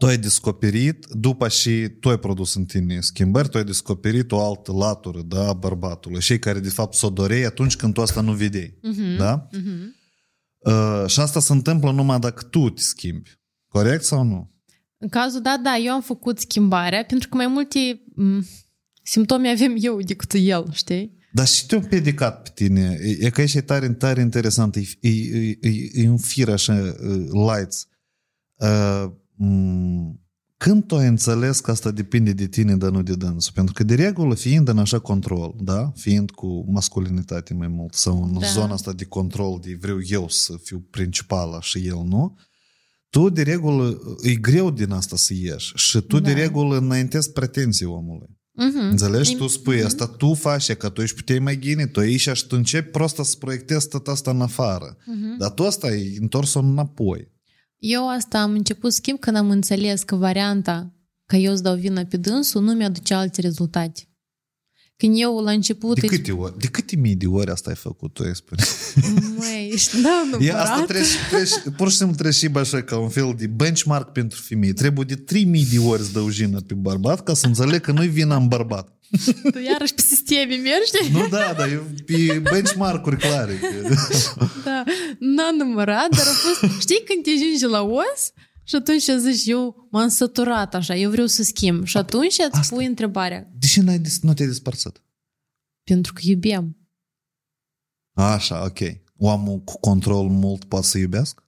tu 0.00 0.06
ai 0.06 0.18
descoperit, 0.18 1.06
după 1.10 1.48
și 1.48 1.88
tu 2.00 2.08
ai 2.08 2.18
produs 2.18 2.54
în 2.54 2.64
tine 2.64 3.00
schimbări, 3.00 3.48
tu 3.48 3.58
ai 3.58 3.64
descoperit 3.64 4.32
o 4.32 4.40
altă 4.48 4.72
latură 4.72 5.22
da, 5.22 5.48
a 5.48 5.52
bărbatului, 5.52 6.20
cei 6.20 6.38
care 6.38 6.60
de 6.60 6.68
fapt 6.68 6.94
s-o 6.94 7.10
doreai 7.10 7.42
atunci 7.42 7.76
când 7.76 7.94
tu 7.94 8.00
asta 8.00 8.20
nu 8.20 8.32
vedeai. 8.32 8.78
Mhm. 8.82 9.16
Da? 9.16 9.48
Mhm. 9.52 9.94
Uh, 10.58 11.04
și 11.06 11.20
asta 11.20 11.40
se 11.40 11.52
întâmplă 11.52 11.90
numai 11.90 12.18
dacă 12.18 12.42
tu 12.42 12.70
te 12.70 12.80
schimbi. 12.82 13.30
Corect 13.68 14.04
sau 14.04 14.22
nu? 14.22 14.50
În 14.98 15.08
cazul 15.08 15.42
dat, 15.42 15.60
da, 15.60 15.76
eu 15.76 15.92
am 15.92 16.02
făcut 16.02 16.38
schimbarea, 16.38 17.04
pentru 17.04 17.28
că 17.28 17.36
mai 17.36 17.46
multe 17.46 18.02
m, 18.14 18.46
simptome 19.02 19.48
avem 19.48 19.76
eu 19.78 20.00
decât 20.00 20.32
el, 20.34 20.72
știi? 20.72 21.18
Dar 21.32 21.46
și 21.46 21.66
te-a 21.66 21.78
împiedicat 21.78 22.42
pe 22.42 22.50
tine. 22.54 22.98
E, 23.02 23.26
e 23.26 23.30
că 23.30 23.42
e 23.42 23.60
tare, 23.60 23.88
tare 23.88 24.20
interesant. 24.20 24.76
E, 24.76 24.82
e, 25.00 25.10
e, 25.10 25.58
e, 25.60 25.90
e 25.92 26.08
un 26.08 26.18
fir 26.18 26.48
așa, 26.48 26.94
uh, 27.02 27.26
lights. 27.54 27.88
Uh, 28.54 29.04
m, 29.04 29.29
când 30.56 30.86
tu 30.86 30.96
ai 30.96 31.06
înțeles 31.06 31.60
că 31.60 31.70
asta 31.70 31.90
depinde 31.90 32.32
de 32.32 32.46
tine, 32.46 32.76
dar 32.76 32.90
nu 32.90 33.02
de 33.02 33.14
dânsul? 33.14 33.52
Pentru 33.54 33.74
că 33.74 33.84
de 33.84 33.94
regulă, 33.94 34.34
fiind 34.34 34.68
în 34.68 34.78
așa 34.78 34.98
control, 34.98 35.54
da? 35.60 35.92
fiind 35.96 36.30
cu 36.30 36.72
masculinitate 36.72 37.54
mai 37.54 37.68
mult, 37.68 37.94
sau 37.94 38.22
în 38.22 38.38
Da. 38.38 38.46
zona 38.46 38.72
asta 38.72 38.92
de 38.92 39.04
control, 39.04 39.58
de 39.62 39.76
vreau 39.80 39.98
eu 40.08 40.28
să 40.28 40.54
fiu 40.62 40.86
principală 40.90 41.58
și 41.62 41.86
el 41.86 42.02
nu, 42.04 42.36
tu 43.10 43.28
de 43.28 43.42
regulă, 43.42 43.98
e 44.22 44.34
greu 44.34 44.70
din 44.70 44.90
asta 44.90 45.16
să 45.16 45.34
ieși 45.34 45.72
și 45.74 46.00
tu 46.00 46.18
de 46.20 46.32
Da. 46.32 46.38
regulă 46.38 46.76
înaintezi 46.78 47.32
pretenții 47.32 47.86
omului. 47.86 48.38
Mhm. 48.52 48.78
Înțelegi? 48.90 49.32
E- 49.32 49.36
Tu 49.36 49.46
spui 49.46 49.82
asta, 49.82 50.06
tu 50.06 50.34
faci, 50.34 50.72
că 50.72 50.88
tu 50.88 51.00
ești 51.02 51.16
puteai 51.16 51.38
mai 51.38 51.58
ghini, 51.58 51.88
tu 51.90 52.00
aici 52.00 52.28
și 52.32 52.46
tu 52.46 52.56
începi 52.56 52.90
prost 52.90 53.16
să 53.16 53.36
proiectezi 53.38 53.88
tot 53.88 54.08
asta 54.08 54.30
în 54.30 54.40
afară. 54.40 54.96
Mhm. 55.06 55.36
Dar 55.38 55.50
tu 55.50 55.62
asta 55.64 55.86
ai 55.86 56.16
întors-o 56.20 56.58
înapoi. 56.58 57.32
Eu 57.80 58.08
asta 58.08 58.40
am 58.40 58.52
început 58.52 58.92
schimb 58.92 59.18
când 59.18 59.36
am 59.36 59.50
înțeles 59.50 60.02
că 60.02 60.16
varianta 60.16 60.92
că 61.26 61.36
eu 61.36 61.52
îți 61.52 61.62
dau 61.62 61.74
vină 61.74 62.04
pe 62.04 62.16
dânsul 62.16 62.62
nu 62.62 62.72
mi-aduce 62.72 63.14
alte 63.14 63.40
rezultate. 63.40 64.09
Când 65.00 65.14
eu 65.18 65.38
la 65.38 65.50
început... 65.50 66.00
De 66.00 66.06
câte, 66.06 66.32
ori, 66.32 66.58
de 66.58 66.66
câte 66.66 66.96
mii 66.96 67.14
de 67.14 67.26
ori 67.26 67.50
asta 67.50 67.70
ai 67.70 67.76
făcut, 67.76 68.12
tu 68.12 68.22
îi 68.26 68.36
spune? 68.36 68.62
Măi, 69.36 69.70
ești 69.72 70.00
da, 70.00 70.22
nu 70.30 70.44
E, 70.44 70.52
asta 70.52 70.84
trebuie, 70.84 71.08
trebuie, 71.28 71.74
pur 71.76 71.90
și 71.90 71.96
simplu 71.96 72.14
trebuie 72.14 72.38
și 72.38 72.50
așa 72.54 72.82
ca 72.82 72.98
un 72.98 73.08
fel 73.08 73.34
de 73.38 73.46
benchmark 73.46 74.12
pentru 74.12 74.40
femei. 74.40 74.72
Trebuie 74.72 75.04
de 75.08 75.14
3000 75.14 75.64
de 75.64 75.78
ori 75.78 76.02
să 76.02 76.08
dau 76.12 76.28
jină 76.28 76.60
pe 76.60 76.74
bărbat 76.74 77.22
ca 77.22 77.34
să 77.34 77.46
înțeleg 77.46 77.80
că 77.80 77.92
nu-i 77.92 78.08
vina 78.08 78.36
în 78.36 78.48
bărbat. 78.48 78.98
Tu 79.52 79.58
iarăși 79.70 79.94
pe 79.94 80.00
sisteme 80.00 80.54
mergi? 80.54 81.12
Nu, 81.12 81.28
da, 81.28 81.54
da, 81.56 81.66
e 81.66 81.80
pe 82.06 82.42
benchmark-uri 82.50 83.16
clare. 83.16 83.58
Că... 83.60 83.94
Da, 84.64 84.82
n-am 85.18 85.56
numărat, 85.56 86.08
dar 86.16 86.26
a 86.26 86.30
fost... 86.30 86.80
Știi 86.80 87.02
când 87.06 87.22
te 87.22 87.30
ajungi 87.30 87.64
la 87.64 87.82
os? 87.82 88.32
Și 88.62 88.74
atunci 88.76 89.02
zici, 89.18 89.46
eu 89.46 89.88
m-am 89.90 90.08
săturat 90.08 90.74
așa, 90.74 90.96
eu 90.96 91.10
vreau 91.10 91.26
să 91.26 91.42
schimb. 91.42 91.84
Și 91.84 91.96
atunci 91.96 92.36
îți 92.38 92.48
Asta. 92.58 92.74
pui 92.74 92.84
întrebarea. 92.86 93.50
De 93.58 93.66
ce 93.66 93.82
n-ai, 93.82 93.98
des- 93.98 94.20
nu 94.20 94.34
te-ai 94.34 94.48
despărțit? 94.48 95.02
Pentru 95.84 96.12
că 96.12 96.20
iubim. 96.24 96.76
Așa, 98.12 98.64
ok. 98.64 98.78
Omul 99.16 99.58
cu 99.58 99.78
control 99.80 100.28
mult 100.28 100.64
poate 100.64 100.86
să 100.86 100.98
iubească? 100.98 101.44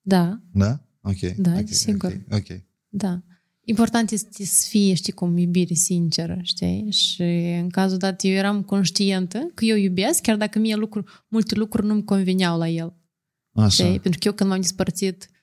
Da, 0.00 0.40
Da? 0.52 0.80
Ok. 1.02 1.20
Da, 1.36 1.52
ok, 1.58 1.68
sigur. 1.68 2.12
Ok. 2.30 2.38
ok. 2.50 2.62
da. 2.88 3.22
Important 3.64 4.10
este 4.10 4.44
să 4.44 4.66
fie, 4.68 4.94
știi 4.94 5.12
cum, 5.12 5.36
iubire 5.38 5.74
sinceră, 5.74 6.38
știi? 6.42 6.90
Și 6.90 7.22
în 7.60 7.68
cazul 7.68 7.98
dat 7.98 8.24
eu 8.24 8.30
eram 8.32 8.62
conștientă 8.62 9.38
că 9.54 9.64
eu 9.64 9.76
iubesc, 9.76 10.20
chiar 10.22 10.36
dacă 10.36 10.58
mie 10.58 10.74
lucruri, 10.74 11.12
multe 11.28 11.54
lucruri 11.54 11.86
nu-mi 11.86 12.04
conveneau 12.04 12.58
la 12.58 12.68
el. 12.68 12.94
Așa. 13.52 13.68
Știi? 13.68 14.00
Pentru 14.00 14.20
că 14.20 14.26
eu 14.28 14.32
când 14.32 14.50
m-am 14.50 14.60
despărțit 14.60 15.28
uh, 15.30 15.38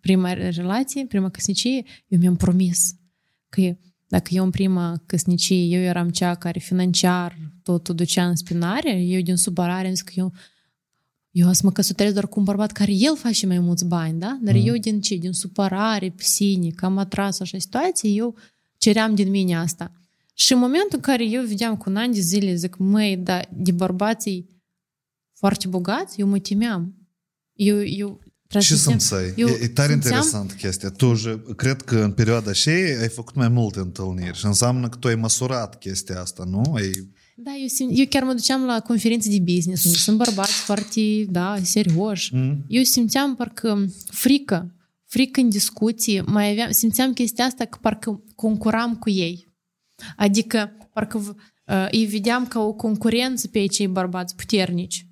prima 0.00 0.32
relație, 0.32 1.06
prima 1.06 1.28
căsnicie, 1.28 1.82
eu 2.08 2.18
mi-am 2.18 2.36
promis 2.36 2.94
că 3.48 3.76
dacă 4.08 4.28
eu 4.34 4.44
în 4.44 4.50
prima 4.50 5.02
căsnicie, 5.06 5.76
eu 5.76 5.80
eram 5.80 6.10
cea 6.10 6.34
care 6.34 6.58
financiar 6.58 7.38
totul 7.62 7.94
ducea 7.94 8.28
în 8.28 8.36
spinare, 8.36 9.00
eu 9.00 9.20
din 9.20 9.36
supărare 9.36 9.86
am 9.86 9.92
zis 9.94 10.02
că 10.02 10.12
eu 10.16 10.32
eu 11.30 11.48
o 11.48 11.52
să 11.52 11.60
mă 11.64 11.72
căsătoresc 11.72 12.14
doar 12.14 12.28
cu 12.28 12.38
un 12.38 12.44
bărbat 12.44 12.72
care 12.72 12.92
el 12.92 13.16
face 13.16 13.46
mai 13.46 13.58
mulți 13.58 13.84
bani, 13.84 14.18
da? 14.18 14.38
Dar 14.42 14.54
Mhm. 14.54 14.66
eu 14.66 14.76
din 14.76 15.00
ce? 15.00 15.16
Din 15.16 15.32
supărare 15.32 16.10
pe 16.10 16.22
sine, 16.22 16.68
că 16.68 16.84
am 16.84 16.98
atras 16.98 17.40
așa 17.40 17.58
situație, 17.58 18.10
eu 18.10 18.36
ceream 18.76 19.14
din 19.14 19.30
mine 19.30 19.56
asta. 19.56 19.92
Și 20.34 20.52
în 20.52 20.58
momentul 20.58 20.90
în 20.92 21.00
care 21.00 21.24
eu 21.24 21.42
vedeam 21.46 21.76
cu 21.76 21.90
un 21.90 21.96
an 21.96 22.12
de 22.12 22.20
zile, 22.20 22.54
zic, 22.54 22.76
măi, 22.76 23.16
da, 23.16 23.40
de 23.52 23.72
bărbații 23.72 24.46
foarte 25.32 25.68
bogați, 25.68 26.20
eu 26.20 26.26
mă 26.26 26.38
temeam. 26.38 26.94
Eu, 27.52 27.84
eu 27.84 28.20
Ce 28.48 28.58
transmitem- 28.58 28.98
simțai? 28.98 29.32
eu 29.36 29.48
E, 29.48 29.50
e 29.62 29.68
tare 29.68 29.92
simțeam- 29.92 29.94
interesant 29.94 30.52
chestia. 30.52 30.90
Tu 30.90 31.14
je, 31.14 31.40
cred 31.56 31.82
că 31.82 31.98
în 32.00 32.12
perioada 32.12 32.52
și 32.52 32.68
ai 32.68 33.08
făcut 33.08 33.34
mai 33.34 33.48
multe 33.48 33.78
întâlniri 33.78 34.38
și 34.38 34.44
înseamnă 34.46 34.88
că 34.88 34.96
tu 34.96 35.08
ai 35.08 35.14
măsurat 35.14 35.78
chestia 35.78 36.20
asta, 36.20 36.44
nu? 36.44 36.72
Ai... 36.74 36.90
Da, 37.36 37.50
eu, 37.60 37.66
sim, 37.66 37.88
eu 37.92 38.04
chiar 38.10 38.22
mă 38.22 38.32
duceam 38.32 38.64
la 38.64 38.80
conferințe 38.80 39.28
de 39.30 39.40
business, 39.54 39.84
unde 39.84 39.96
sunt 39.96 40.16
bărbați 40.16 40.52
foarte, 40.52 41.00
da, 41.28 41.56
serioși. 41.62 42.34
Mm? 42.34 42.64
Eu 42.68 42.82
simțeam 42.82 43.36
parcă 43.36 43.86
frică. 44.06 44.74
frică 45.04 45.40
în 45.40 45.48
discuții, 45.48 46.20
mai 46.20 46.50
aveam, 46.50 46.70
simțeam 46.70 47.12
chestia 47.12 47.44
asta 47.44 47.64
că 47.64 47.78
parcă 47.80 48.22
concuram 48.34 48.96
cu 48.96 49.10
ei. 49.10 49.54
Adică 50.16 50.70
parcă 50.92 51.18
uh, 51.18 51.86
îi 51.90 52.06
vedeam 52.06 52.46
ca 52.46 52.60
o 52.60 52.72
concurență 52.72 53.48
pe 53.48 53.66
cei 53.66 53.86
bărbați 53.86 54.36
puternici. 54.36 55.05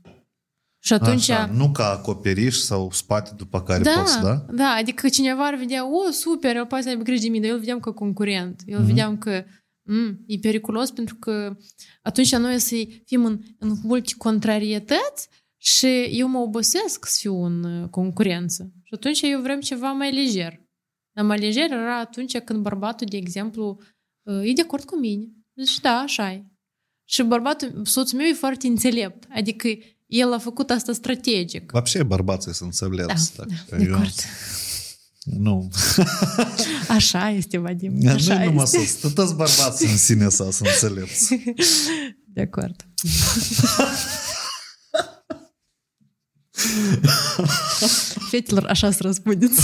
Și 0.84 0.92
atunci... 0.92 1.28
Așa, 1.28 1.46
nu 1.46 1.70
ca 1.70 1.90
acoperiș 1.90 2.56
sau 2.56 2.90
spate 2.90 3.30
după 3.36 3.62
care 3.62 3.82
da, 3.82 3.90
poți, 3.98 4.20
da? 4.20 4.44
Da, 4.52 4.68
adică 4.68 5.08
cineva 5.08 5.46
ar 5.46 5.54
vedea, 5.54 5.86
o, 5.86 6.10
super, 6.10 6.56
el 6.56 6.66
poate 6.66 6.84
să 6.84 6.90
aibă 6.90 7.02
grijă 7.02 7.22
de 7.22 7.28
mine, 7.28 7.40
dar 7.40 7.48
eu 7.48 7.54
îl 7.54 7.60
vedeam 7.60 7.80
ca 7.80 7.92
concurent. 7.92 8.62
Eu 8.66 8.80
mm-hmm. 8.80 8.84
vedeam 8.84 9.18
că 9.18 9.44
mm, 9.82 10.24
e 10.26 10.38
periculos 10.38 10.90
pentru 10.90 11.14
că 11.14 11.56
atunci 12.02 12.36
noi 12.36 12.58
să 12.58 12.74
fim 13.04 13.24
în, 13.24 13.40
în 13.58 13.74
multe 13.82 14.12
contrarietăți 14.18 15.28
și 15.60 15.86
eu 16.10 16.28
mă 16.28 16.38
obosesc 16.38 17.06
să 17.06 17.16
fiu 17.20 17.44
în 17.44 17.64
uh, 17.64 17.88
concurență. 17.88 18.72
Și 18.82 18.94
atunci 18.94 19.20
eu 19.22 19.40
vrem 19.40 19.60
ceva 19.60 19.92
mai 19.92 20.12
lejer. 20.12 20.60
Dar 21.12 21.24
mai 21.24 21.38
lejer 21.38 21.70
era 21.70 21.98
atunci 21.98 22.38
când 22.38 22.62
bărbatul, 22.62 23.06
de 23.10 23.16
exemplu, 23.16 23.80
uh, 24.22 24.48
e 24.48 24.52
de 24.52 24.62
acord 24.62 24.84
cu 24.84 24.98
mine. 24.98 25.28
Deci 25.52 25.80
da, 25.80 25.98
așa 25.98 26.32
e. 26.32 26.44
Și 27.08 27.22
bărbatul, 27.22 27.84
soțul 27.84 28.18
meu 28.18 28.26
e 28.26 28.32
foarte 28.32 28.66
înțelept. 28.66 29.26
Adică 29.30 29.68
el 30.13 30.33
a 30.33 30.39
făcut 30.39 30.69
asta 30.69 30.93
strategic. 30.93 31.71
Вообще 31.71 32.03
bărbații 32.03 32.53
sunt 32.53 32.69
înțelepți. 32.81 33.35
Da, 33.35 33.43
da, 33.69 33.77
de 33.77 33.89
acord. 33.91 34.13
Nu. 35.23 35.71
Așa 36.87 37.29
este, 37.29 37.57
Vadim. 37.57 38.07
Așa 38.07 38.37
nu 38.37 38.43
numai 38.45 38.67
să 38.67 39.09
toți 39.09 39.35
bărbații 39.35 39.87
în 39.87 39.97
sine 39.97 40.29
să 40.29 40.49
sunt 40.51 40.67
înțelepți. 40.67 41.35
De 42.33 42.41
acord. 42.41 42.85
Fetelor, 48.29 48.65
așa 48.65 48.91
să 48.91 48.97
răspundeți. 49.01 49.61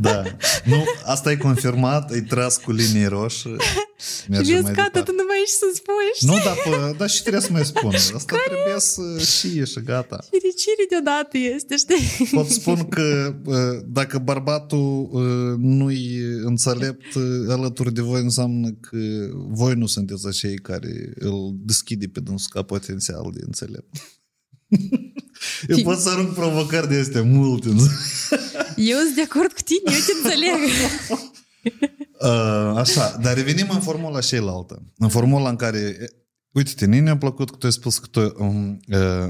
Da. 0.00 0.22
Nu, 0.64 0.84
asta 1.04 1.30
e 1.30 1.36
confirmat, 1.36 2.12
e 2.12 2.20
tras 2.20 2.56
cu 2.56 2.72
linii 2.72 3.06
roșii. 3.06 3.56
Vezi, 4.28 4.62
gata, 4.62 5.02
tu 5.02 5.12
nu 5.12 5.24
mai 5.26 5.40
ești 5.42 5.56
să 5.56 5.66
spui, 5.74 6.28
Nu, 6.28 6.34
dar, 6.44 6.56
pă, 6.64 6.94
dar 6.98 7.08
și 7.08 7.20
trebuie 7.20 7.42
să 7.42 7.52
mai 7.52 7.64
spun. 7.64 7.94
Asta 8.14 8.18
Care? 8.26 8.42
trebuie 8.46 8.80
să 8.80 9.02
știe 9.18 9.64
și 9.64 9.80
gata. 9.80 10.18
Fericire 10.30 10.84
deodată 10.88 11.38
este, 11.54 11.76
știi? 11.76 12.28
Pot 12.30 12.48
spun 12.48 12.88
că 12.88 13.34
dacă 13.86 14.18
bărbatul 14.18 15.08
nu-i 15.58 16.18
înțelept 16.42 17.04
alături 17.48 17.92
de 17.92 18.00
voi, 18.00 18.20
înseamnă 18.20 18.70
că 18.80 18.98
voi 19.32 19.74
nu 19.74 19.86
sunteți 19.86 20.26
acei 20.26 20.56
care 20.56 21.12
îl 21.14 21.54
deschide 21.56 22.06
pe 22.06 22.20
dânsul 22.20 22.50
ca 22.52 22.62
potențial 22.62 23.30
de 23.34 23.40
înțelept. 23.44 23.88
Eu 25.68 25.82
pot 25.82 25.98
să 25.98 26.08
arunc 26.08 26.34
provocări 26.34 26.88
de 26.88 26.98
astea 26.98 27.22
multe. 27.22 27.68
Eu 28.76 28.96
sunt 28.98 29.14
de 29.14 29.22
acord 29.30 29.52
cu 29.52 29.60
tine, 29.64 29.96
eu 29.96 30.00
te 30.06 30.12
înțeleg. 30.22 30.58
Uh, 32.20 32.76
așa, 32.76 33.18
dar 33.22 33.34
revenim 33.34 33.66
în 33.70 33.80
formula 33.80 34.20
cealaltă. 34.20 34.82
În 34.96 35.08
formula 35.08 35.48
în 35.48 35.56
care 35.56 35.96
Uite-te, 36.54 36.86
ne-a 36.86 37.16
plăcut 37.16 37.50
că 37.50 37.56
tu 37.56 37.66
ai 37.66 37.72
spus 37.72 37.98
că 37.98 38.06
tu 38.06 38.34
um, 38.38 38.80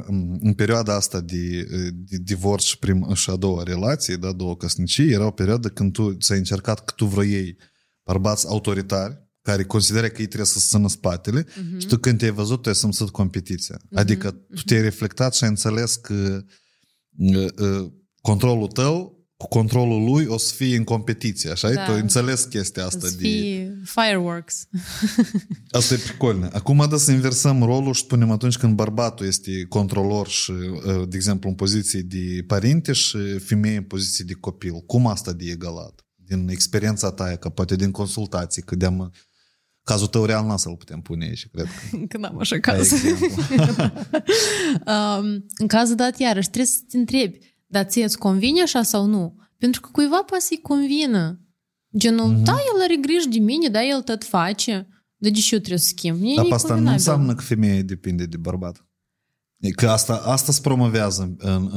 um, 0.08 0.38
în 0.42 0.52
perioada 0.52 0.94
asta 0.94 1.20
de, 1.20 1.66
de 1.90 2.16
divorț 2.22 2.62
și, 2.62 2.78
prim, 2.78 3.14
și 3.14 3.30
a 3.30 3.36
doua 3.36 3.62
relație, 3.62 4.16
da, 4.16 4.32
două 4.32 4.56
căsnicii, 4.56 5.10
era 5.10 5.26
o 5.26 5.30
perioadă 5.30 5.68
când 5.68 5.92
tu 5.92 6.12
ți-ai 6.12 6.38
încercat 6.38 6.84
că 6.84 6.92
tu 6.96 7.04
vrei 7.04 7.56
bărbați 8.02 8.46
autoritari, 8.46 9.23
care 9.44 9.64
consideră 9.64 10.08
că 10.08 10.20
ei 10.20 10.26
trebuie 10.26 10.46
să 10.46 10.58
țină 10.58 10.88
spatele 10.88 11.42
uh-huh. 11.42 11.78
și 11.78 11.86
tu 11.86 11.98
când 11.98 12.18
te-ai 12.18 12.30
văzut, 12.30 12.62
tu 12.62 12.68
ai 12.68 12.74
simțit 12.74 13.08
competiția. 13.08 13.76
Uh-huh. 13.76 13.94
Adică 13.94 14.30
tu 14.30 14.62
te-ai 14.64 14.80
reflectat 14.80 15.34
și 15.34 15.44
ai 15.44 15.50
înțeles 15.50 15.94
că 15.94 16.44
uh, 17.16 17.46
uh, 17.58 17.90
controlul 18.20 18.66
tău 18.66 19.14
cu 19.36 19.48
controlul 19.48 20.04
lui 20.04 20.26
o 20.26 20.38
să 20.38 20.54
fie 20.54 20.76
în 20.76 20.84
competiție, 20.84 21.50
așa? 21.50 21.70
Da. 21.70 21.84
Tu 21.84 21.90
ai 21.90 22.00
înțeles 22.00 22.44
chestia 22.44 22.84
asta. 22.84 23.06
O 23.06 23.10
de... 23.20 23.72
fireworks. 23.84 24.68
asta 25.70 25.94
e 25.94 25.96
pricolne. 25.96 26.48
Acum 26.52 26.86
da 26.90 26.96
să 26.96 27.12
inversăm 27.12 27.62
rolul 27.62 27.92
și 27.92 28.02
spunem 28.02 28.30
atunci 28.30 28.56
când 28.56 28.74
bărbatul 28.74 29.26
este 29.26 29.64
controlor 29.68 30.28
și, 30.28 30.50
uh, 30.50 31.08
de 31.08 31.16
exemplu, 31.16 31.48
în 31.48 31.54
poziție 31.54 32.00
de 32.00 32.44
părinte 32.46 32.92
și 32.92 33.38
femeie 33.38 33.76
în 33.76 33.82
poziție 33.82 34.24
de 34.24 34.32
copil. 34.32 34.72
Cum 34.72 35.06
asta 35.06 35.32
de 35.32 35.44
egalat? 35.50 36.04
Din 36.14 36.48
experiența 36.48 37.10
ta, 37.10 37.36
că 37.36 37.48
poate 37.48 37.76
din 37.76 37.90
consultații, 37.90 38.62
că 38.62 38.76
de 38.76 38.86
Cazul 39.84 40.06
tău 40.06 40.24
real 40.24 40.46
n 40.46 40.56
să-l 40.56 40.76
putem 40.76 41.00
pune 41.00 41.24
aici, 41.24 41.48
cred 41.52 41.64
că. 41.64 41.96
Că 42.10 42.18
n-am 42.18 42.38
așa 42.38 42.60
caz. 42.60 42.92
um, 44.92 45.46
în 45.56 45.66
cazul 45.66 45.96
dat, 45.96 46.18
iarăși, 46.18 46.48
trebuie 46.48 46.72
să 46.72 46.80
te 46.88 46.96
întrebi, 46.96 47.38
dar 47.66 47.84
ție 47.84 48.04
îți 48.04 48.18
convine 48.18 48.62
așa 48.62 48.82
sau 48.82 49.06
nu? 49.06 49.36
Pentru 49.58 49.80
că 49.80 49.88
cuiva 49.92 50.22
poate 50.22 50.44
să-i 50.44 50.60
convină. 50.62 51.38
Genul, 51.96 52.34
mm-hmm. 52.34 52.42
da, 52.42 52.52
el 52.52 52.82
are 52.82 52.96
grijă 52.96 53.28
de 53.28 53.38
mine, 53.38 53.68
da, 53.68 53.82
el 53.84 54.02
tot 54.02 54.24
face, 54.24 54.72
dar 55.16 55.30
de 55.30 55.38
ce 55.38 55.54
eu 55.54 55.58
trebuie 55.58 55.78
să 55.78 55.88
schimb? 55.88 56.20
Mie 56.20 56.34
dar 56.36 56.46
asta 56.50 56.74
nu 56.74 56.90
înseamnă 56.90 57.34
că 57.34 57.42
femeia 57.42 57.82
depinde 57.82 58.26
de 58.26 58.36
bărbat. 58.36 58.86
E 59.60 59.70
că 59.70 59.88
asta, 59.88 60.14
asta 60.14 60.52
se 60.52 60.60
promovează. 60.60 61.36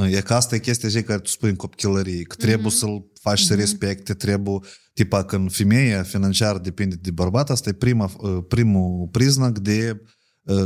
E 0.10 0.22
că 0.22 0.34
asta 0.34 0.56
e 0.56 0.60
chestia 0.60 1.04
care 1.04 1.20
tu 1.20 1.30
spui 1.30 1.50
în 1.50 1.56
copilărie, 1.56 2.24
că 2.24 2.36
trebuie 2.36 2.72
mm-hmm. 2.72 2.78
să-l 2.78 3.12
faci 3.22 3.42
mm-hmm. 3.42 3.48
să 3.48 3.56
respecte, 3.56 4.14
trebuie 4.14 4.60
Tipa 4.97 5.25
când 5.25 5.53
femeia 5.53 6.03
financiar 6.03 6.59
depinde 6.59 6.97
de 7.01 7.11
bărbat, 7.11 7.51
asta 7.51 7.69
e 7.69 7.73
prima, 7.73 8.11
primul 8.49 9.09
priznac 9.11 9.59
de 9.59 10.03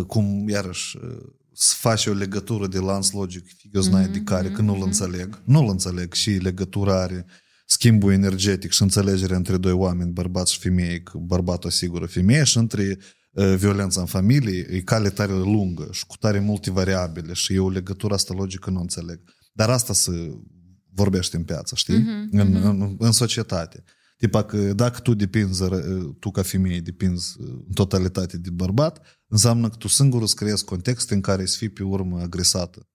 cum, 0.06 0.48
iarăși, 0.48 0.98
să 1.52 1.74
faci 1.78 2.06
o 2.06 2.12
legătură 2.12 2.66
de 2.66 2.78
lans 2.78 3.12
logic, 3.12 3.44
eu 3.72 3.80
знаю 3.80 4.08
mm-hmm, 4.08 4.12
de 4.12 4.20
care, 4.20 4.50
mm-hmm. 4.50 4.54
că 4.54 4.62
nu-l 4.62 4.82
înțeleg. 4.82 5.42
Nu-l 5.44 5.68
înțeleg 5.68 6.12
și 6.12 6.30
legătura 6.30 7.02
are 7.02 7.26
schimbul 7.66 8.12
energetic 8.12 8.72
și 8.72 8.82
înțelegerea 8.82 9.36
între 9.36 9.56
doi 9.56 9.72
oameni, 9.72 10.12
bărbat 10.12 10.46
și 10.46 10.58
femeie, 10.58 11.00
că 11.00 11.18
bărbatul 11.18 11.68
asigură 11.68 12.06
femeie 12.06 12.44
și 12.44 12.58
între 12.58 12.98
uh, 13.30 13.54
violența 13.56 14.00
în 14.00 14.06
familie 14.06 14.66
e 14.70 14.80
cale 14.80 15.10
tare 15.10 15.32
lungă 15.32 15.88
și 15.90 16.06
cu 16.06 16.16
tare 16.16 16.38
multe 16.38 16.70
variabile 16.70 17.32
și 17.32 17.54
eu 17.54 17.70
legătura 17.70 18.14
asta 18.14 18.34
logică 18.34 18.70
nu 18.70 18.80
înțeleg. 18.80 19.20
Dar 19.52 19.70
asta 19.70 19.92
se 19.92 20.12
vorbește 20.92 21.36
în 21.36 21.44
piață, 21.44 21.74
știi? 21.74 22.00
Mm-hmm, 22.00 22.30
în, 22.30 22.50
mm-hmm. 22.50 22.62
În, 22.62 22.96
în 22.98 23.12
societate. 23.12 23.84
Tipa 24.21 24.43
că 24.43 24.73
dacă 24.73 24.99
tu 24.99 25.13
depinzi, 25.13 25.63
tu 26.19 26.31
ca 26.31 26.41
femeie 26.41 26.79
depinzi 26.79 27.35
în 27.39 27.73
totalitate 27.73 28.37
de 28.37 28.49
bărbat, 28.49 29.21
înseamnă 29.27 29.69
că 29.69 29.75
tu 29.75 29.87
singur 29.87 30.21
îți 30.21 30.35
creezi 30.35 30.65
context 30.65 31.09
în 31.09 31.21
care 31.21 31.45
să 31.45 31.57
fii 31.57 31.69
pe 31.69 31.83
urmă 31.83 32.19
agresată. 32.19 32.89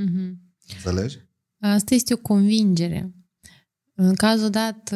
Mm-hmm. 0.00 0.34
Înțelegi? 0.74 1.18
Asta 1.58 1.94
este 1.94 2.14
o 2.14 2.16
convingere. 2.16 3.14
În 3.94 4.14
cazul 4.14 4.50
dat, 4.50 4.94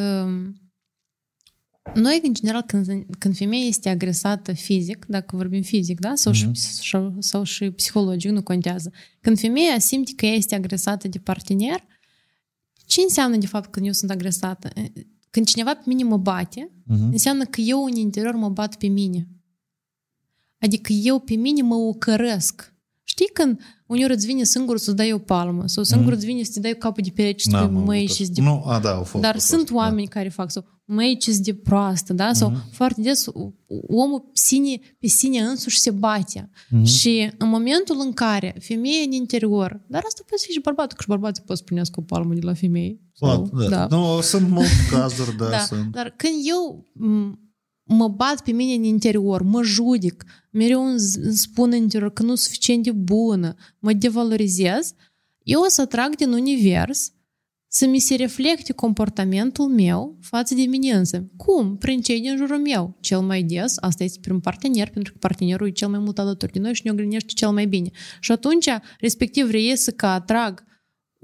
noi, 1.93 2.21
în 2.23 2.33
general, 2.33 2.61
când, 2.61 3.05
când 3.19 3.37
femeia 3.37 3.65
este 3.65 3.89
agresată 3.89 4.53
fizic, 4.53 5.05
dacă 5.05 5.35
vorbim 5.35 5.61
fizic, 5.61 5.99
da? 5.99 6.15
Sau, 6.15 6.33
mm-hmm. 6.33 6.35
și, 6.35 6.55
sau, 6.55 7.15
sau 7.19 7.43
și 7.43 7.71
psihologic, 7.71 8.31
nu 8.31 8.43
contează. 8.43 8.91
Când 9.21 9.39
femeia 9.39 9.79
simte 9.79 10.11
că 10.15 10.25
ea 10.25 10.33
este 10.33 10.55
agresată 10.55 11.07
de 11.07 11.19
partener, 11.19 11.83
ce 12.85 13.01
înseamnă 13.01 13.37
de 13.37 13.47
fapt 13.47 13.71
când 13.71 13.85
eu 13.85 13.91
sunt 13.91 14.11
agresată? 14.11 14.69
Când 15.35 15.47
cineva 15.47 15.73
pe 15.75 15.83
mine 15.85 16.03
mă 16.03 16.17
bate, 16.17 16.71
uh-huh. 16.71 17.11
înseamnă 17.11 17.45
că 17.45 17.61
eu 17.61 17.83
în 17.83 17.95
interior 17.95 18.35
mă 18.35 18.49
bat 18.49 18.77
pe 18.77 18.87
mine. 18.87 19.27
Adică 20.59 20.93
eu 20.93 21.19
pe 21.19 21.35
mine 21.35 21.61
mă 21.61 21.75
ocărăsc. 21.75 22.73
Știi 23.15 23.29
când 23.33 23.59
uneori 23.85 24.13
îți 24.13 24.25
vine 24.25 24.43
singur 24.43 24.77
să 24.77 24.91
dai 24.91 25.11
o 25.11 25.17
palmă 25.17 25.63
sau 25.65 25.83
singur 25.83 26.07
mm. 26.07 26.17
îți 26.17 26.25
vine 26.25 26.43
să 26.43 26.51
te 26.53 26.59
dai 26.59 26.75
capul 26.77 27.03
de 27.03 27.11
pereche 27.15 27.37
și 27.37 27.49
spui 27.49 27.67
măi 27.67 28.07
și 28.07 28.25
de... 28.25 28.41
Nu, 28.41 28.63
a, 28.65 28.79
da, 28.79 28.91
au 28.93 29.03
fost, 29.03 29.23
Dar 29.23 29.33
au 29.33 29.39
sunt 29.39 29.59
fost, 29.59 29.71
da. 29.71 29.77
oameni 29.77 30.07
da. 30.07 30.13
care 30.13 30.29
fac 30.29 30.51
sau 30.51 30.65
măi 30.85 31.17
ce 31.17 31.37
de 31.37 31.53
proastă, 31.53 32.13
da? 32.13 32.33
Sau 32.33 32.51
mm-hmm. 32.51 32.71
foarte 32.71 33.01
des 33.01 33.25
omul 33.87 34.29
sine, 34.33 34.79
pe 34.99 35.07
sine 35.07 35.39
însuși 35.39 35.79
se 35.79 35.91
bate. 35.91 36.49
Mm-hmm. 36.49 36.83
Și 36.83 37.31
în 37.37 37.49
momentul 37.49 37.97
în 37.99 38.13
care 38.13 38.55
femeia 38.59 39.01
în 39.05 39.11
interior, 39.11 39.81
dar 39.87 40.03
asta 40.05 40.23
poate 40.27 40.43
fi 40.45 40.51
și 40.51 40.59
bărbatul, 40.59 40.97
că 40.97 41.01
și 41.01 41.07
bărbatul 41.07 41.43
poate 41.45 41.61
să 41.61 41.65
primească 41.65 41.99
o 41.99 42.03
palmă 42.03 42.33
de 42.33 42.41
la 42.41 42.53
femeie. 42.53 42.99
Sau, 43.13 43.49
da. 43.53 43.67
da. 43.67 43.87
Nu, 43.97 44.21
sunt 44.21 44.49
multe 44.49 44.87
cazuri, 44.89 45.37
da, 45.37 45.49
da. 45.55 45.59
Sunt. 45.59 45.91
Dar 45.91 46.13
când 46.17 46.35
eu 46.43 46.85
mă 47.85 48.07
bat 48.07 48.43
pe 48.43 48.51
mine 48.51 48.73
în 48.73 48.83
interior, 48.83 49.41
mă 49.41 49.63
judic, 49.63 50.23
mereu 50.51 50.85
îmi 50.85 50.99
spun 51.35 51.71
în 51.71 51.81
interior 51.81 52.13
că 52.13 52.21
nu 52.21 52.27
sunt 52.27 52.39
suficient 52.39 52.83
de 52.83 52.91
bună, 52.91 53.55
mă 53.79 53.93
devalorizez, 53.93 54.93
eu 55.43 55.61
o 55.61 55.67
să 55.67 55.81
atrag 55.81 56.15
din 56.15 56.31
univers 56.31 57.13
să 57.67 57.87
mi 57.87 57.99
se 57.99 58.15
reflecte 58.15 58.73
comportamentul 58.73 59.67
meu 59.67 60.17
față 60.21 60.53
de 60.53 60.61
mine 60.61 60.91
însă. 60.91 61.29
Cum? 61.35 61.77
Prin 61.77 62.01
cei 62.01 62.21
din 62.21 62.37
jurul 62.37 62.59
meu. 62.59 62.97
Cel 62.99 63.19
mai 63.19 63.43
des, 63.43 63.75
asta 63.79 64.03
este 64.03 64.19
prin 64.21 64.39
partener, 64.39 64.89
pentru 64.89 65.11
că 65.11 65.17
partenerul 65.19 65.67
e 65.67 65.71
cel 65.71 65.87
mai 65.87 65.99
mult 65.99 66.19
alături 66.19 66.51
de 66.51 66.59
noi 66.59 66.73
și 66.73 66.81
ne 66.85 66.91
oglindește 66.91 67.33
cel 67.33 67.49
mai 67.49 67.65
bine. 67.65 67.89
Și 68.19 68.31
atunci, 68.31 68.69
respectiv, 68.99 69.49
reiese 69.49 69.91
că 69.91 70.05
atrag 70.05 70.63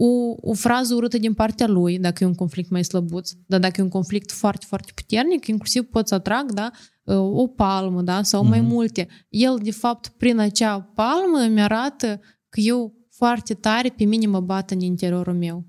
o, 0.03 0.35
o 0.49 0.53
frază 0.53 0.93
urâtă 0.93 1.17
din 1.17 1.33
partea 1.33 1.67
lui, 1.67 1.99
dacă 1.99 2.23
e 2.23 2.27
un 2.27 2.35
conflict 2.35 2.69
mai 2.69 2.83
slăbuț, 2.83 3.31
dar 3.45 3.59
dacă 3.59 3.81
e 3.81 3.83
un 3.83 3.89
conflict 3.89 4.31
foarte, 4.31 4.65
foarte 4.65 4.91
puternic, 4.95 5.47
inclusiv 5.47 5.83
pot 5.83 6.07
să 6.07 6.13
atrag 6.13 6.51
da, 6.51 6.71
o 7.15 7.47
palmă 7.47 8.01
da, 8.01 8.23
sau 8.23 8.45
mm-hmm. 8.45 8.49
mai 8.49 8.61
multe. 8.61 9.07
El, 9.29 9.59
de 9.63 9.71
fapt, 9.71 10.07
prin 10.07 10.39
acea 10.39 10.81
palmă 10.81 11.37
îmi 11.37 11.61
arată 11.61 12.19
că 12.49 12.59
eu 12.59 12.93
foarte 13.09 13.53
tare 13.53 13.89
pe 13.89 14.03
mine 14.03 14.25
mă 14.27 14.39
bat 14.39 14.71
în 14.71 14.79
interiorul 14.79 15.33
meu. 15.33 15.65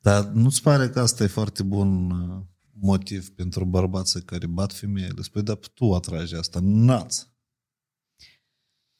Dar 0.00 0.24
nu-ți 0.24 0.62
pare 0.62 0.88
că 0.88 1.00
asta 1.00 1.24
e 1.24 1.26
foarte 1.26 1.62
bun 1.62 2.10
uh, 2.10 2.44
motiv 2.80 3.28
pentru 3.28 3.64
bărbații 3.64 4.22
care 4.22 4.46
bat 4.46 4.72
femeile? 4.72 5.22
Spui, 5.22 5.42
dar 5.42 5.58
tu 5.74 5.94
atragi 5.94 6.34
asta, 6.34 6.58
nați. 6.62 7.36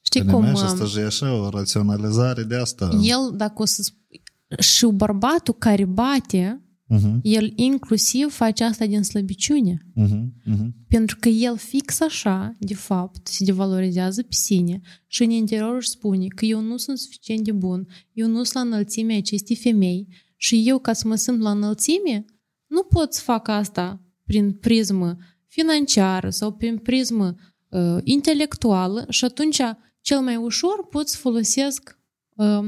Știi 0.01 0.25
cum? 0.25 0.45
Și 0.45 0.63
asta 0.63 1.01
e 1.01 1.05
așa 1.05 1.35
o 1.35 1.49
raționalizare 1.49 2.43
de 2.43 2.57
asta. 2.57 2.99
El, 3.03 3.33
dacă 3.37 3.63
o 3.63 3.65
să 3.65 3.83
spui, 3.83 4.23
și 4.59 4.87
bărbatul 4.87 5.55
care 5.55 5.85
bate, 5.85 6.63
Uh-huh, 6.95 7.21
el 7.23 7.53
inclusiv 7.55 8.31
face 8.31 8.65
asta 8.65 8.87
din 8.87 9.03
slăbiciune. 9.03 9.77
uh-huh, 9.97 10.23
uh-huh. 10.47 10.69
Pentru 10.89 11.17
că 11.21 11.29
el 11.29 11.57
fix 11.57 12.01
așa, 12.01 12.57
de 12.59 12.75
fapt, 12.75 13.27
se 13.27 13.45
devalorizează 13.45 14.23
pe 14.23 14.35
sine 14.35 14.81
și 15.07 15.23
în 15.23 15.31
interior 15.31 15.77
își 15.77 15.89
spune 15.89 16.27
că 16.27 16.45
eu 16.45 16.61
nu 16.61 16.77
sunt 16.77 16.99
suficient 16.99 17.45
de 17.45 17.53
bun, 17.53 17.89
eu 18.13 18.29
nu 18.29 18.43
sunt 18.43 18.55
la 18.55 18.61
înălțimea 18.61 19.17
acestei 19.17 19.57
femei 19.57 20.09
și 20.37 20.63
eu, 20.67 20.79
ca 20.79 20.93
să 20.93 21.09
mă 21.09 21.15
simt 21.15 21.41
la 21.41 21.51
înălțime, 21.51 22.25
nu 22.67 22.83
pot 22.83 23.15
să 23.15 23.21
fac 23.21 23.49
asta 23.49 24.03
prin 24.25 24.53
prismă 24.53 25.17
financiară 25.47 26.31
sau 26.31 26.53
prin 26.53 26.77
prismă 26.79 27.35
uh, 27.69 27.99
intelectuală 28.03 29.07
și 29.09 29.25
atunci 29.25 29.61
cel 30.01 30.21
mai 30.21 30.37
ușor 30.37 30.87
pot 30.91 31.09
să 31.09 31.17
folosesc 31.17 31.99
uh, 32.35 32.67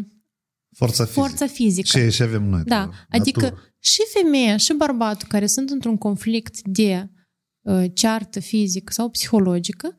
Forța 0.73 1.05
fizică. 1.05 1.27
forța 1.27 1.47
fizică. 1.47 1.99
Și, 1.99 2.11
și 2.11 2.23
avem 2.23 2.45
noi. 2.45 2.63
Da, 2.65 2.91
adică 3.09 3.41
natură. 3.41 3.63
și 3.79 4.01
femeia 4.13 4.57
și 4.57 4.73
bărbatul 4.73 5.29
care 5.29 5.47
sunt 5.47 5.71
într-un 5.71 5.97
conflict 5.97 6.61
de 6.69 7.11
uh, 7.61 7.85
ceartă 7.95 8.41
fizică 8.41 8.93
sau 8.93 9.09
psihologică, 9.09 9.97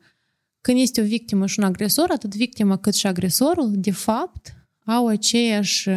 când 0.60 0.78
este 0.80 1.00
o 1.00 1.04
victimă 1.04 1.46
și 1.46 1.58
un 1.58 1.64
agresor, 1.64 2.10
atât 2.10 2.34
victima 2.34 2.76
cât 2.76 2.94
și 2.94 3.06
agresorul, 3.06 3.70
de 3.74 3.90
fapt, 3.90 4.54
au 4.84 5.06
aceeași 5.06 5.88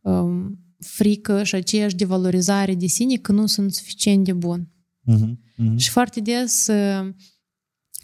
um, 0.00 0.58
frică 0.78 1.42
și 1.42 1.54
aceeași 1.54 1.94
devalorizare 1.94 2.74
de 2.74 2.86
sine 2.86 3.16
că 3.16 3.32
nu 3.32 3.46
sunt 3.46 3.74
suficient 3.74 4.24
de 4.24 4.32
bun. 4.32 4.68
Uh-huh, 5.10 5.30
uh-huh. 5.30 5.76
Și 5.76 5.90
foarte 5.90 6.20
des, 6.20 6.66
uh, 6.66 7.08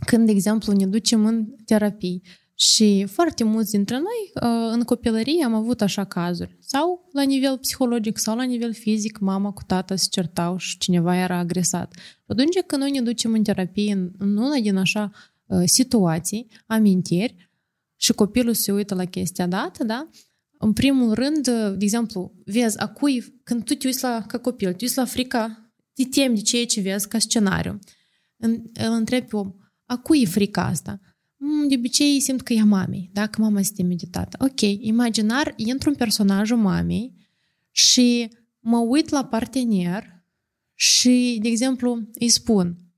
când, 0.07 0.27
de 0.27 0.33
exemplu, 0.33 0.73
ne 0.73 0.87
ducem 0.87 1.27
în 1.27 1.47
terapii 1.65 2.23
și 2.61 3.05
foarte 3.05 3.45
mulți 3.45 3.71
dintre 3.71 3.95
noi 3.97 4.31
uh, 4.35 4.73
în 4.73 4.83
copilărie 4.83 5.45
am 5.45 5.55
avut 5.55 5.81
așa 5.81 6.05
cazuri. 6.05 6.57
Sau 6.61 7.09
la 7.13 7.23
nivel 7.23 7.59
psihologic 7.59 8.19
sau 8.19 8.37
la 8.37 8.43
nivel 8.43 8.75
fizic, 8.75 9.19
mama 9.19 9.51
cu 9.51 9.63
tata 9.67 9.97
se 9.97 10.07
certau 10.11 10.57
și 10.57 10.79
cineva 10.79 11.17
era 11.17 11.39
agresat. 11.39 11.93
Și 11.95 12.25
atunci 12.27 12.59
când 12.67 12.83
noi 12.83 12.91
ne 12.91 13.01
ducem 13.01 13.33
în 13.33 13.43
terapie 13.43 13.93
în, 13.93 14.11
în 14.19 14.37
una 14.37 14.59
din 14.59 14.77
așa 14.77 15.11
uh, 15.47 15.63
situații, 15.65 16.47
amintiri, 16.67 17.51
și 17.97 18.13
copilul 18.13 18.55
se 18.55 18.73
uită 18.73 18.95
la 18.95 19.05
chestia 19.05 19.47
dată, 19.47 19.85
da? 19.85 20.09
În 20.59 20.73
primul 20.73 21.15
rând, 21.15 21.49
uh, 21.49 21.75
de 21.77 21.85
exemplu, 21.85 22.33
vezi, 22.45 22.79
a 22.79 22.87
cui, 22.87 23.41
când 23.43 23.65
tu 23.65 23.75
te 23.75 23.87
uiți 23.87 24.03
la, 24.03 24.25
ca 24.27 24.39
copil, 24.39 24.73
te 24.73 24.79
uiți 24.81 24.97
la 24.97 25.05
frica, 25.05 25.73
te 25.95 26.05
temi 26.05 26.35
de 26.35 26.41
ceea 26.41 26.67
ce 26.67 26.81
vezi 26.81 27.09
ca 27.09 27.19
scenariu. 27.19 27.79
În, 28.37 28.63
îl 28.75 28.93
întrebi 28.93 29.27
pe 29.27 29.37
om, 29.37 29.55
a 29.85 29.97
cui 29.97 30.23
e 30.23 30.27
frica 30.27 30.65
asta? 30.65 31.01
Mm, 31.41 31.69
De 31.69 31.75
obicei 31.75 32.21
simt 32.21 32.43
că 32.43 32.53
e 32.53 32.61
a 32.61 32.65
mamei, 32.65 33.11
da? 33.13 33.27
că 33.27 33.41
mama 33.41 33.63
se 33.63 33.73
teme 33.75 33.95
de 33.95 34.07
tată. 34.11 34.45
Ok, 34.45 34.61
imaginar, 34.61 35.53
intru 35.57 35.89
în 35.89 35.95
personajul 35.95 36.57
mamei 36.57 37.15
și 37.71 38.29
mă 38.59 38.79
uit 38.79 39.09
la 39.09 39.25
partener 39.25 40.25
și, 40.75 41.39
de 41.43 41.49
exemplu, 41.49 42.09
îi 42.19 42.29
spun 42.29 42.89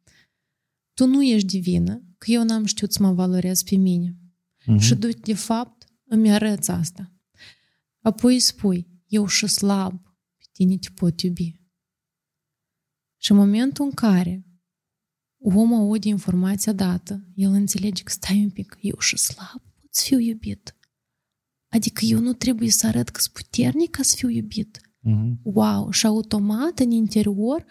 tu 0.94 1.06
nu 1.06 1.22
ești 1.22 1.46
divină, 1.46 2.02
că 2.18 2.30
eu 2.30 2.44
n-am 2.44 2.64
știut 2.64 2.92
să 2.92 3.02
mă 3.02 3.12
valorez 3.12 3.62
pe 3.62 3.76
mine. 3.76 4.16
Mhm. 4.66 4.78
Și 4.78 4.94
tu, 4.96 5.08
de 5.08 5.34
fapt, 5.34 5.86
îmi 6.04 6.32
arăți 6.32 6.70
asta. 6.70 7.12
Apoi 8.00 8.32
îi 8.32 8.40
spui, 8.40 8.86
eu 9.06 9.26
și 9.26 9.46
slab, 9.46 10.02
pe 10.36 10.44
tine 10.52 10.76
te 10.76 10.88
pot 10.94 11.20
iubi. 11.20 11.60
Și 13.16 13.30
în 13.30 13.36
momentul 13.36 13.84
în 13.84 13.90
care 13.90 14.44
omul 15.42 15.78
aude 15.78 16.08
informația 16.08 16.72
dată, 16.72 17.24
el 17.34 17.50
înțelege 17.52 18.02
că 18.02 18.10
stai 18.12 18.40
un 18.42 18.50
pic, 18.50 18.78
eu 18.80 18.98
și 18.98 19.16
slab 19.18 19.62
pot 19.80 19.88
să 19.94 20.02
fiu 20.04 20.18
iubit. 20.18 20.74
Adică 21.68 22.04
eu 22.04 22.18
nu 22.20 22.32
trebuie 22.32 22.70
să 22.70 22.86
arăt 22.86 23.08
că 23.08 23.20
sunt 23.20 23.32
puternic 23.34 23.90
ca 23.90 24.02
să 24.02 24.14
fiu 24.16 24.28
iubit. 24.28 24.80
Mhm. 25.00 25.40
Wow! 25.42 25.90
Și 25.90 26.06
automat 26.06 26.78
în 26.78 26.90
interior 26.90 27.64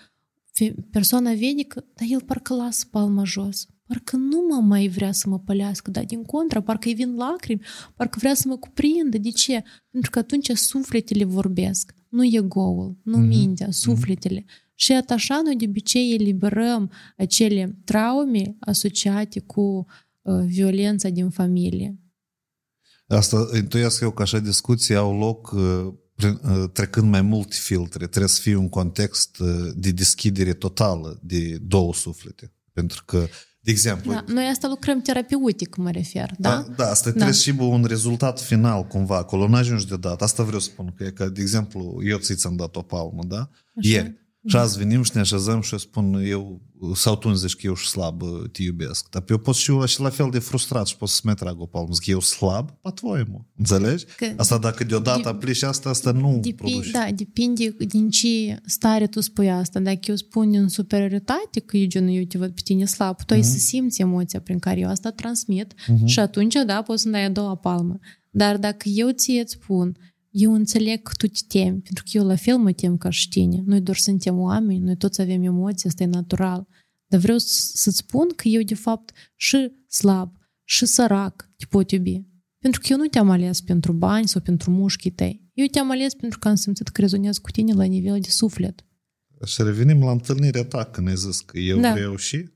fe- 0.52 0.76
persoana 0.92 1.30
vede 1.34 1.64
că, 1.68 1.84
dar 1.96 2.08
el 2.12 2.22
parcă 2.22 2.54
lasă 2.56 2.86
palma 2.92 3.24
jos. 3.24 3.68
Parcă 3.88 4.16
nu 4.16 4.46
mă 4.50 4.62
mai 4.62 4.88
vrea 4.88 5.12
să 5.12 5.30
mă 5.30 5.40
pălească, 5.40 5.92
dar 5.92 6.06
din 6.06 6.24
contra, 6.24 6.62
parcă 6.62 6.88
îi 6.88 6.94
vin 6.94 7.16
lacrimi, 7.16 7.62
parcă 7.96 8.18
vrea 8.20 8.34
să 8.34 8.48
mă 8.48 8.58
cuprindă. 8.58 9.18
De 9.18 9.30
ce? 9.30 9.64
Pentru 9.92 10.10
că 10.12 10.20
atunci 10.20 10.50
sufletele 10.52 11.24
vorbesc, 11.24 11.94
nu 12.10 12.26
ego-ul, 12.26 12.98
nu 13.04 13.18
Mhm. 13.18 13.28
mintea, 13.28 13.72
sufletele. 13.72 14.46
Și 14.80 14.92
iată 14.92 15.14
așa 15.14 15.42
noi 15.44 15.56
de 15.56 15.66
obicei 15.68 16.14
eliberăm 16.14 16.92
acele 17.18 17.78
traume 17.86 18.56
asociate 18.60 19.40
cu 19.40 19.86
uh, 20.22 20.44
violența 20.46 21.10
din 21.10 21.30
familie. 21.30 22.00
Asta 23.08 23.48
intuiesc 23.56 24.02
eu 24.02 24.12
că 24.12 24.22
așa 24.22 24.40
discuții 24.40 24.96
au 24.96 25.18
loc 25.18 25.52
uh, 25.52 25.94
prin- 26.16 26.40
uh, 26.44 26.70
trecând 26.74 27.10
mai 27.10 27.22
multe 27.22 27.56
filtre. 27.60 28.08
Trebuie 28.08 28.30
să 28.30 28.42
fie 28.42 28.56
un 28.56 28.70
context 28.70 29.40
uh, 29.40 29.48
de 29.76 29.92
deschidere 29.92 30.54
totală 30.54 31.20
de 31.24 31.58
două 31.62 31.94
suflete. 31.94 32.54
Pentru 32.74 33.04
că, 33.06 33.28
de 33.60 33.72
exemplu, 33.72 34.12
Da, 34.12 34.24
noi 34.28 34.46
asta 34.46 34.68
lucrăm 34.68 35.02
terapeutic, 35.02 35.76
mă 35.76 35.92
refer, 35.92 36.32
da? 36.38 36.50
Da, 36.50 36.74
da 36.76 36.90
asta 36.90 37.10
Da. 37.10 37.16
trebuie 37.16 37.36
și 37.36 37.52
bă, 37.52 37.64
un 37.64 37.84
rezultat 37.84 38.42
final 38.42 38.84
cumva. 38.84 39.18
Acolo 39.18 39.48
nu 39.48 39.56
ajungi 39.56 39.88
de 39.88 39.98
dat. 39.98 40.22
Asta 40.22 40.44
vreau 40.44 40.60
să 40.60 40.70
spun. 40.72 40.94
Că, 40.98 41.04
e 41.04 41.12
că 41.12 41.30
de 41.30 41.42
exemplu, 41.42 42.00
eu 42.04 42.18
ți 42.18 42.36
ți-am 42.36 42.56
dat 42.56 42.76
o 42.76 42.82
palmă, 42.82 43.24
da? 43.28 43.50
Așa. 43.76 43.90
Ieri. 43.90 44.18
Și 44.48 44.56
azi 44.56 44.78
venim 44.78 45.04
și 45.04 45.12
ne 45.14 45.20
așezăm 45.20 45.62
și 45.62 45.72
eu 45.72 45.80
spun 45.80 46.14
eu, 46.14 46.62
sau 46.94 47.16
tu 47.16 47.28
îmi 47.28 47.38
zici 47.38 47.56
că 47.56 47.62
eu 47.64 47.76
și 47.76 47.88
slab 47.88 48.22
te 48.52 48.64
iubesc. 48.64 49.10
Dar 49.10 49.24
eu 49.30 49.38
pot 49.38 49.56
și 49.56 49.72
eu 49.72 49.86
și 49.86 50.02
la 50.02 50.10
fel 50.10 50.30
de 50.32 50.40
frustrat 50.40 50.88
și 50.88 50.98
pot 50.98 51.10
să 51.10 51.22
mă 51.24 51.34
trag 51.34 51.62
o 51.62 51.66
palmă. 51.66 51.94
Zic, 51.94 52.06
eu 52.06 52.20
slab, 52.20 52.72
pa 52.82 52.92
tvojemu. 52.92 53.48
Înțelegi? 53.58 54.06
Că 54.18 54.34
asta 54.38 54.58
dacă 54.58 54.84
deodată 54.84 55.22
de, 55.22 55.30
aplici 55.30 55.62
asta, 55.62 55.90
asta 55.90 56.12
nu 56.12 56.40
depinde, 56.42 56.54
produce. 56.54 56.92
Da, 56.92 57.08
depinde 57.16 57.76
din 57.88 58.10
ce 58.10 58.62
stare 58.66 59.08
tu 59.08 59.22
spui 59.22 59.52
asta. 59.52 59.80
Dacă 59.80 60.00
eu 60.02 60.16
spun 60.16 60.56
în 60.56 60.68
superioritate 60.68 61.60
că 61.60 61.78
eu 61.78 61.88
gen, 61.88 62.08
eu 62.08 62.24
te 62.24 62.38
văd 62.38 62.52
pe 62.52 62.62
tine 62.64 62.86
slab, 62.86 63.24
tu 63.24 63.36
mm-hmm. 63.36 63.42
să 63.42 63.58
simți 63.58 64.02
emoția 64.02 64.42
prin 64.42 64.60
care 64.60 64.80
eu 64.80 64.90
asta 64.90 65.12
transmit 65.12 65.74
mm-hmm. 65.74 66.06
și 66.06 66.20
atunci, 66.20 66.56
da, 66.66 66.82
poți 66.82 67.02
să-mi 67.02 67.14
dai 67.14 67.26
a 67.26 67.30
doua 67.30 67.56
palmă. 67.56 68.00
Dar 68.32 68.58
dacă 68.58 68.90
eu 68.90 69.10
ție 69.10 69.42
îți 69.42 69.54
spun, 69.54 69.98
eu 70.30 70.54
înțeleg 70.54 71.02
că 71.02 71.12
tu 71.18 71.28
te 71.28 71.40
temi, 71.48 71.82
pentru 71.82 72.04
că 72.04 72.10
eu 72.18 72.26
la 72.26 72.36
fel 72.36 72.58
mă 72.58 72.72
tem 72.72 72.98
ca 72.98 73.10
și 73.10 73.30
tine. 73.30 73.62
Noi 73.66 73.82
doar 73.82 73.98
suntem 73.98 74.40
oameni, 74.40 74.80
noi 74.84 74.98
toți 74.98 75.22
avem 75.22 75.44
emoții, 75.44 75.88
asta 75.88 76.04
e 76.04 76.06
natural. 76.06 76.68
Dar 77.08 77.20
vreau 77.20 77.38
să- 77.38 77.72
să-ți 77.74 77.98
spun 77.98 78.28
că 78.36 78.48
eu, 78.48 78.62
de 78.62 78.76
fapt, 78.76 79.12
și 79.36 79.72
slab, 79.88 80.38
și 80.64 80.86
sărac 80.86 81.50
te 81.58 81.66
pot 81.66 81.92
iubi. 81.92 82.22
Pentru 82.62 82.80
că 82.82 82.88
eu 82.90 82.98
nu 82.98 83.06
te-am 83.06 83.30
ales 83.30 83.62
pentru 83.62 83.94
bani 83.94 84.28
sau 84.28 84.42
pentru 84.42 84.72
mușchii 84.72 85.12
tăi. 85.12 85.48
Eu 85.54 85.66
te-am 85.66 85.92
ales 85.92 86.14
pentru 86.14 86.40
că 86.40 86.48
am 86.48 86.56
simțit 86.56 86.88
că 86.88 87.02
rezonez 87.02 87.38
cu 87.38 87.52
tine 87.52 87.74
la 87.74 87.84
nivel 87.84 88.20
de 88.20 88.30
suflet. 88.30 88.86
Și 89.46 89.62
revenim 89.64 90.04
la 90.04 90.12
întâlnirea 90.12 90.64
ta 90.64 90.86
când 90.86 91.08
ai 91.08 91.16
zis 91.16 91.40
că 91.40 91.58
eu 91.60 91.80
Da. 91.80 91.92
vreau 91.92 92.16
și... 92.16 92.50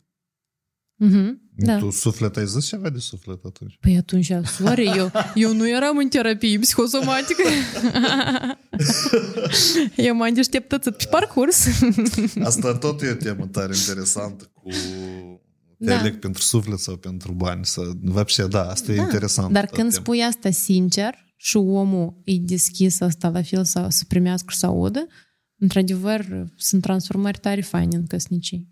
Mhm, 0.95 1.42
da. 1.56 1.78
Tu 1.78 1.90
suflet 1.90 2.36
ai 2.36 2.46
zis 2.46 2.66
ceva 2.66 2.90
de 2.90 2.98
suflet 2.98 3.44
atunci? 3.44 3.76
Păi 3.80 3.96
atunci, 3.96 4.32
sorry, 4.44 4.86
eu, 4.96 5.10
eu 5.34 5.52
nu 5.54 5.68
eram 5.68 5.96
în 5.96 6.08
terapie 6.08 6.58
psihosomatică. 6.58 7.42
eu 9.96 10.14
m-am 10.14 10.34
deșteptățit 10.34 10.94
pe 10.96 11.04
parcurs. 11.10 11.66
Asta 12.42 12.74
tot 12.78 13.02
e 13.02 13.10
o 13.10 13.14
temă 13.14 13.46
tare 13.46 13.72
interesantă 13.88 14.50
cu 14.54 14.68
te 15.78 15.84
Da. 15.84 15.98
aleg 15.98 16.18
pentru 16.18 16.42
suflet 16.42 16.78
sau 16.78 16.96
pentru 16.96 17.32
bani. 17.32 17.64
Să, 17.64 17.80
вообще, 18.02 18.46
da, 18.46 18.70
asta 18.70 18.92
e 18.92 18.96
Da, 18.96 19.02
interesant. 19.02 19.52
Dar 19.52 19.64
da, 19.64 19.70
când 19.70 19.90
temă. 19.90 20.02
spui 20.02 20.22
asta 20.22 20.50
sincer 20.50 21.14
și 21.36 21.56
omul 21.56 22.20
e 22.24 22.32
deschis 22.38 23.00
asta 23.00 23.28
la 23.28 23.42
fel 23.42 23.64
să, 23.64 23.86
să 23.88 24.04
primească 24.08 24.46
și 24.50 24.56
să 24.58 24.66
audă, 24.66 25.06
într-adevăr, 25.58 26.46
sunt 26.56 26.82
transformări 26.82 27.38
tare 27.38 27.60
faine 27.60 27.96
în 27.96 28.06
căsnicii. 28.06 28.68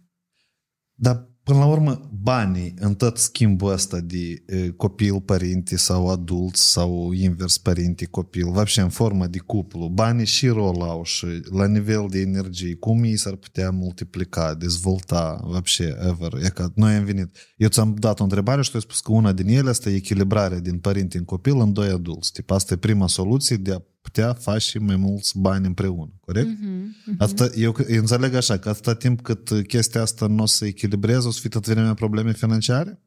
Dar 0.94 1.28
până 1.42 1.58
la 1.58 1.66
urmă, 1.66 2.10
banii 2.22 2.74
în 2.78 2.94
tot 2.94 3.18
schimbul 3.18 3.72
ăsta 3.72 4.00
de 4.00 4.42
e, 4.46 4.68
copil-părinte 4.68 5.76
sau 5.76 6.10
adult 6.10 6.56
sau 6.56 7.12
invers 7.12 7.58
părinte-copil, 7.58 8.50
вообще 8.50 8.80
în 8.80 8.88
formă 8.88 9.26
de 9.26 9.38
cuplu, 9.38 9.88
banii 9.88 10.26
și 10.26 10.48
rol 10.48 10.80
au 10.80 11.02
și 11.04 11.26
la 11.50 11.66
nivel 11.66 12.06
de 12.10 12.18
energie, 12.18 12.74
cum 12.74 13.02
ei 13.02 13.16
s-ar 13.16 13.34
putea 13.34 13.70
multiplica, 13.70 14.54
dezvolta, 14.54 15.40
вообще, 15.42 15.96
ever. 16.00 16.32
E 16.44 16.48
că 16.48 16.70
noi 16.74 16.94
am 16.94 17.04
venit. 17.04 17.36
Eu 17.56 17.68
ți-am 17.68 17.94
dat 17.98 18.20
o 18.20 18.22
întrebare 18.22 18.62
și 18.62 18.70
tu 18.70 18.76
ai 18.76 18.82
spus 18.82 19.00
că 19.00 19.12
una 19.12 19.32
din 19.32 19.48
ele 19.48 19.70
asta 19.70 19.90
e 19.90 19.94
echilibrarea 19.94 20.58
din 20.58 20.78
părinte 20.78 21.18
în 21.18 21.24
copil 21.24 21.60
în 21.60 21.72
doi 21.72 21.88
adulți. 21.88 22.32
Tip, 22.32 22.50
asta 22.50 22.74
e 22.74 22.76
prima 22.76 23.06
soluție 23.06 23.56
de 23.56 23.72
a 23.72 23.82
putea 24.01 24.33
face 24.33 24.79
mai 24.79 24.95
mulți 24.95 25.39
bani 25.39 25.65
împreună, 25.65 26.11
corect? 26.19 26.49
Mm-hmm. 26.49 27.17
Asta, 27.17 27.49
eu, 27.55 27.75
eu 27.89 27.99
înțeleg 27.99 28.33
așa, 28.33 28.57
că 28.57 28.69
atâta 28.69 28.95
timp 28.95 29.21
cât 29.21 29.49
chestia 29.67 30.01
asta 30.01 30.27
nu 30.27 30.43
o 30.43 30.45
să 30.45 30.65
echilibreze, 30.65 31.27
o 31.27 31.31
să 31.31 31.39
fie 31.39 31.49
tot 31.49 31.67
vremea 31.67 31.93
probleme 31.93 32.33
financiare? 32.33 33.01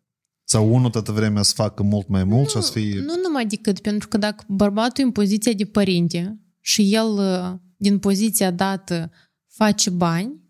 Sau 0.46 0.74
unul 0.74 0.90
tot 0.90 1.08
vremea 1.08 1.42
să 1.42 1.52
facă 1.54 1.82
mult 1.82 2.08
mai 2.08 2.24
mult 2.24 2.50
și 2.50 2.56
o 2.56 2.60
să 2.60 2.72
fie... 2.72 3.00
Nu 3.00 3.14
numai 3.22 3.46
decât, 3.46 3.80
pentru 3.80 4.08
că 4.08 4.18
dacă 4.18 4.44
bărbatul 4.48 5.02
e 5.02 5.06
în 5.06 5.12
poziția 5.12 5.52
de 5.52 5.64
părinte 5.64 6.38
și 6.60 6.94
el 6.94 7.06
uh, 7.06 7.52
din 7.76 7.98
poziția 7.98 8.50
dată 8.50 9.10
face 9.46 9.90
bani, 9.90 10.43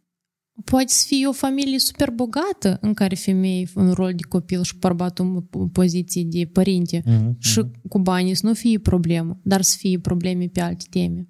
poate 0.65 0.89
să 0.93 1.05
fie 1.07 1.27
o 1.27 1.33
familie 1.33 1.79
super 1.79 2.11
bogată 2.11 2.79
în 2.81 2.95
care 2.95 3.15
femeia 3.15 3.67
în 3.75 3.93
rol 3.93 4.15
de 4.15 4.23
copil 4.29 4.63
și 4.63 4.77
bărbatul 4.79 5.47
în 5.51 5.69
poziție 5.69 6.25
de 6.25 6.47
părinte 6.53 7.03
Mhm, 7.07 7.37
și 7.41 7.63
cu 7.89 7.99
banii 7.99 8.35
să 8.35 8.47
nu 8.47 8.55
fie 8.55 8.79
problemă, 8.79 9.41
dar 9.43 9.63
să 9.63 9.77
fie 9.79 9.99
probleme 9.99 10.47
pe 10.47 10.61
alte 10.61 10.85
teme. 10.91 11.29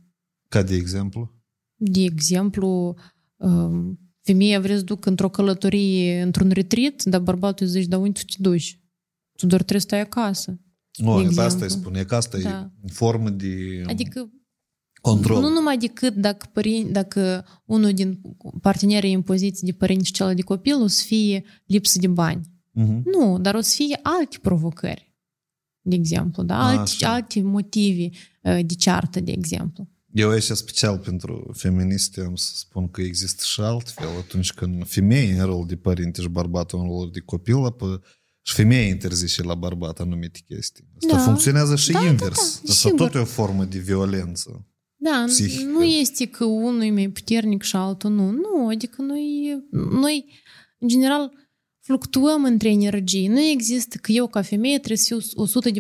Ca 0.49 0.63
de 0.63 0.75
exemplu? 0.75 1.33
De 1.77 2.03
exemplu, 2.03 2.95
um, 3.37 3.99
femeia 4.23 4.61
vrea 4.61 4.77
să 4.77 4.83
duc 4.83 5.07
într-o 5.07 5.29
călătorie, 5.29 6.23
într-un 6.23 6.51
retreat, 6.51 7.03
dar 7.05 7.21
bărbatul 7.21 7.67
îți 7.67 7.75
zice, 7.75 7.89
da 7.89 7.99
unde 7.99 8.11
tu 8.11 8.25
te 8.25 8.37
duci? 8.39 8.81
Tu 9.39 9.47
doar 9.47 9.61
trebuie 9.63 9.81
să 9.81 9.87
stai 9.87 10.01
acasă. 10.01 10.61
Nu, 10.99 11.21
De 11.23 11.27
asta 11.27 11.43
exemplu. 11.45 11.65
îi 11.65 11.71
spune, 11.71 12.03
că 12.05 12.15
asta 12.15 12.39
Da. 12.39 12.71
e 12.85 12.89
formă 12.93 13.31
de 13.31 13.83
Adică 13.87 14.31
control. 15.11 15.41
nu 15.41 15.49
numai 15.49 15.79
decât 15.79 16.15
dacă, 16.15 16.47
părin, 16.53 16.93
dacă 16.93 17.45
unul 17.65 17.93
din 17.93 18.21
partenerii 18.61 19.13
în 19.13 19.23
poziție 19.23 19.69
de 19.71 19.77
părinți 19.79 20.07
și 20.07 20.13
celălalt 20.13 20.39
de 20.39 20.45
copil 20.45 20.83
o 20.83 20.87
să 20.87 21.03
fie 21.07 21.45
lipsă 21.67 21.99
de 21.99 22.07
bani. 22.09 22.41
Mhm. 22.71 23.03
Nu, 23.05 23.39
dar 23.39 23.55
o 23.55 23.61
să 23.61 23.75
fie 23.75 23.99
alte 24.03 24.37
provocări, 24.43 25.15
de 25.81 25.95
exemplu, 25.95 26.43
da? 26.43 26.67
Alte, 26.67 26.81
Așa. 26.81 27.13
alte 27.13 27.43
motive 27.43 28.03
uh, 28.43 28.59
de 28.67 28.75
ceartă, 28.75 29.21
de 29.21 29.33
exemplu. 29.33 29.89
Eu 30.13 30.31
aici 30.31 30.43
special 30.43 30.99
pentru 30.99 31.51
feministe 31.53 32.21
am 32.21 32.35
să 32.35 32.51
spun 32.55 32.89
că 32.89 33.01
există 33.01 33.43
și 33.47 33.61
altfel 33.61 34.09
atunci 34.19 34.53
când 34.53 34.87
femeia 34.87 35.43
în 35.43 35.47
rol 35.51 35.65
de 35.67 35.77
părinte 35.77 36.21
și 36.21 36.29
bărbatul 36.29 36.79
în 36.81 36.87
rol 36.87 37.11
de 37.13 37.21
copil, 37.21 37.65
apă, 37.65 38.03
și 38.43 38.55
femeia 38.55 38.87
interzice 38.87 39.43
la 39.43 39.55
bărbat 39.55 40.01
anumite 40.01 40.39
chestii. 40.49 40.85
Asta 40.97 41.17
Da. 41.17 41.23
funcționează 41.23 41.77
și 41.77 41.93
Da, 41.93 41.99
da, 42.01 42.07
invers. 42.07 42.37
da, 42.37 42.43
Asta 42.43 42.89
sigur. 42.89 42.99
tot 42.99 43.15
e 43.15 43.19
o 43.19 43.25
formă 43.25 43.65
de 43.65 43.79
violență. 43.79 44.67
Da, 44.97 45.25
Psihică. 45.27 45.71
nu 45.71 45.83
este 45.85 46.27
că 46.27 46.45
unul 46.45 46.83
e 46.83 46.91
mai 46.91 47.09
puternic 47.09 47.63
și 47.63 47.77
altul 47.77 48.11
nu. 48.11 48.31
Nu, 48.31 48.69
adică 48.69 49.03
noi, 49.03 49.57
noi 49.91 50.25
în 50.79 50.89
general, 50.89 51.33
fluctuăm 51.81 52.45
între 52.45 52.69
energii. 52.69 53.27
Nu 53.27 53.41
există 53.41 53.99
că 54.03 54.13
eu, 54.13 54.27
ca 54.27 54.43
femeie, 54.43 54.77
trebuie 54.77 54.99
să 54.99 55.15
fiu 55.15 55.71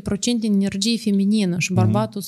100% 0.41 0.43
energie 0.43 0.97
feminină 0.97 1.59
și 1.59 1.73
bărbatul 1.73 2.23
100% 2.23 2.27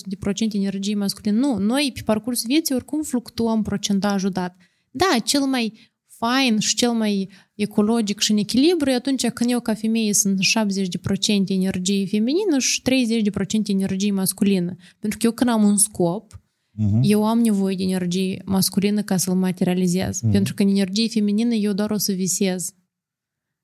energie 0.52 0.94
masculină. 0.94 1.38
Nu, 1.38 1.58
noi, 1.58 1.90
pe 1.94 2.00
parcursul 2.04 2.46
vieții, 2.48 2.74
oricum 2.74 3.02
fluctuăm 3.02 3.62
procentajul 3.62 4.30
dat. 4.30 4.56
Da, 4.90 5.18
cel 5.24 5.40
mai 5.40 5.92
fain 6.18 6.58
și 6.58 6.74
cel 6.74 6.90
mai 6.90 7.30
ecologic 7.54 8.20
și 8.20 8.30
în 8.30 8.36
echilibru 8.36 8.90
e 8.90 8.94
atunci 8.94 9.26
când 9.26 9.50
eu, 9.50 9.60
ca 9.60 9.74
femeie, 9.74 10.14
sunt 10.14 10.38
70% 10.38 11.46
energie 11.46 12.06
feminină 12.06 12.58
și 12.58 12.82
30% 12.82 13.66
energie 13.66 14.12
masculină. 14.12 14.76
Pentru 14.98 15.18
că 15.18 15.26
eu 15.26 15.32
când 15.32 15.50
am 15.50 15.62
un 15.62 15.76
scop, 15.76 16.35
Mhm. 16.76 17.00
eu 17.02 17.26
am 17.26 17.38
nevoie 17.38 17.76
de 17.76 17.82
energie 17.82 18.42
masculină 18.44 19.02
ca 19.02 19.16
să-l 19.16 19.34
materializez. 19.34 20.20
Mhm. 20.20 20.30
Pentru 20.32 20.54
că 20.54 20.62
în 20.62 20.68
energie 20.68 21.08
feminină 21.08 21.54
eu 21.54 21.72
doar 21.72 21.90
o 21.90 21.96
să 21.96 22.12
visez. 22.12 22.74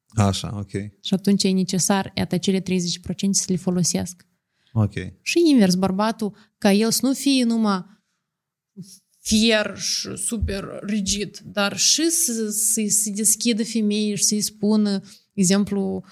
Așa, 0.09 0.59
ok. 0.59 0.71
Și 1.01 1.15
atunci 1.15 1.43
e 1.43 1.51
necesar, 1.51 2.13
iată, 2.15 2.35
acele 2.35 2.61
30% 2.61 3.31
să 3.31 3.45
le 3.47 3.57
folosesc. 3.57 4.27
Ok. 4.73 4.93
Și 5.23 5.41
invers, 5.51 5.75
bărbatul, 5.75 6.37
ca 6.59 6.73
el 6.73 6.91
să 6.91 7.07
nu 7.07 7.13
fie 7.13 7.45
numai 7.45 7.85
fier 9.23 9.77
și 9.77 10.17
super 10.17 10.65
rigid, 10.83 11.39
dar 11.45 11.77
și 11.77 12.11
să, 12.11 12.49
să 12.51 12.83
se 12.89 13.11
deschidă 13.11 13.65
femeii 13.65 14.17
și 14.17 14.25
să-i 14.25 14.41
spună, 14.41 14.99
de 14.99 15.41
exemplu, 15.41 16.05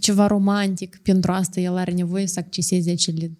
ceva 0.00 0.26
romantic. 0.26 1.00
Pentru 1.02 1.32
asta 1.32 1.60
el 1.60 1.76
are 1.76 1.92
nevoie 1.92 2.26
să 2.26 2.38
acceseze 2.38 2.90
acele 2.90 3.26
30% 3.26 3.30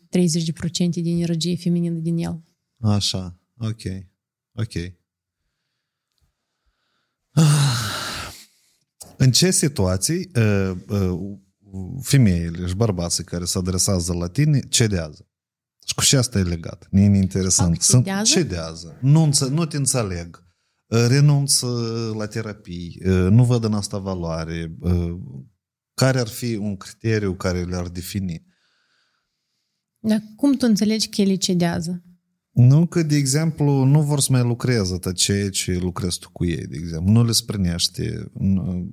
de 1.03 1.11
energie 1.11 1.57
feminină 1.57 1.99
din 1.99 2.17
el. 2.17 2.43
Așa, 2.81 3.39
ok. 3.59 3.83
Ok. 4.53 4.75
Ah. 7.33 7.87
În 9.17 9.31
ce 9.33 9.51
situații 9.51 10.31
uh, 10.35 10.71
uh, 10.89 11.39
femeile 12.03 12.67
și 12.67 12.75
bărbații 12.75 13.25
care 13.25 13.45
se 13.45 13.59
adresează 13.59 14.13
la 14.15 14.29
tine 14.29 14.61
cedează? 14.61 15.29
Și 15.87 15.95
cu 15.95 16.05
ce 16.05 16.17
asta 16.17 16.39
e 16.39 16.43
legat? 16.43 16.87
Ne 16.91 17.01
e 17.03 17.05
interesant. 17.05 17.83
Fac 17.83 17.97
cedează? 18.03 18.33
cedează. 18.33 18.99
Nu, 19.01 19.23
înțe- 19.23 19.49
nu 19.49 19.67
te 19.67 19.77
înțeleg. 19.77 20.47
Uh, 20.87 21.05
Renunță 21.09 21.67
la 22.17 22.27
terapii. 22.27 23.01
Uh, 23.05 23.11
Nu 23.31 23.45
văd 23.45 23.65
în 23.65 23.75
asta 23.75 23.99
valoare. 23.99 24.77
Uh, 24.81 25.19
Care 25.95 26.19
ar 26.21 26.29
fi 26.29 26.55
un 26.57 26.77
criteriu 26.77 27.35
care 27.35 27.63
le-ar 27.65 27.89
defini? 27.89 28.47
Dar 29.99 30.23
cum 30.37 30.53
tu 30.53 30.67
înțelegi 30.69 31.09
că 31.09 31.21
ele 31.21 31.35
cedează? 31.35 32.03
Nu 32.61 32.87
că, 32.87 33.03
de 33.03 33.17
exemplu, 33.17 33.85
nu 33.85 34.03
vor 34.03 34.21
să 34.21 34.33
mai 34.33 34.43
lucreze 34.43 34.99
tot 34.99 35.15
ceea 35.15 35.51
ce 35.51 35.79
lucrezi 35.79 36.19
tu 36.19 36.31
cu 36.33 36.45
ei, 36.45 36.67
de 36.67 36.77
exemplu. 36.77 37.13
Nu 37.13 37.25
le 37.25 37.33
sprânește, 37.33 38.31
nu, 38.35 38.91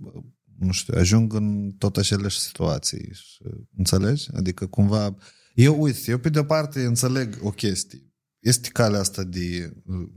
nu 0.60 0.72
știu, 0.72 0.94
ajung 0.98 1.34
în 1.34 1.72
tot 1.78 1.98
aceleași 1.98 2.40
situații. 2.40 3.10
Și, 3.14 3.42
înțelegi? 3.78 4.30
Adică 4.34 4.66
cumva... 4.68 5.16
Eu, 5.54 5.82
uite, 5.82 6.12
eu 6.12 6.18
pe 6.18 6.30
de-o 6.30 6.44
parte 6.44 6.84
înțeleg 6.84 7.38
o 7.42 7.50
chestie. 7.50 8.14
Este 8.40 8.70
calea 8.70 9.00
asta 9.00 9.24
de 9.24 9.74
uh, 9.86 10.10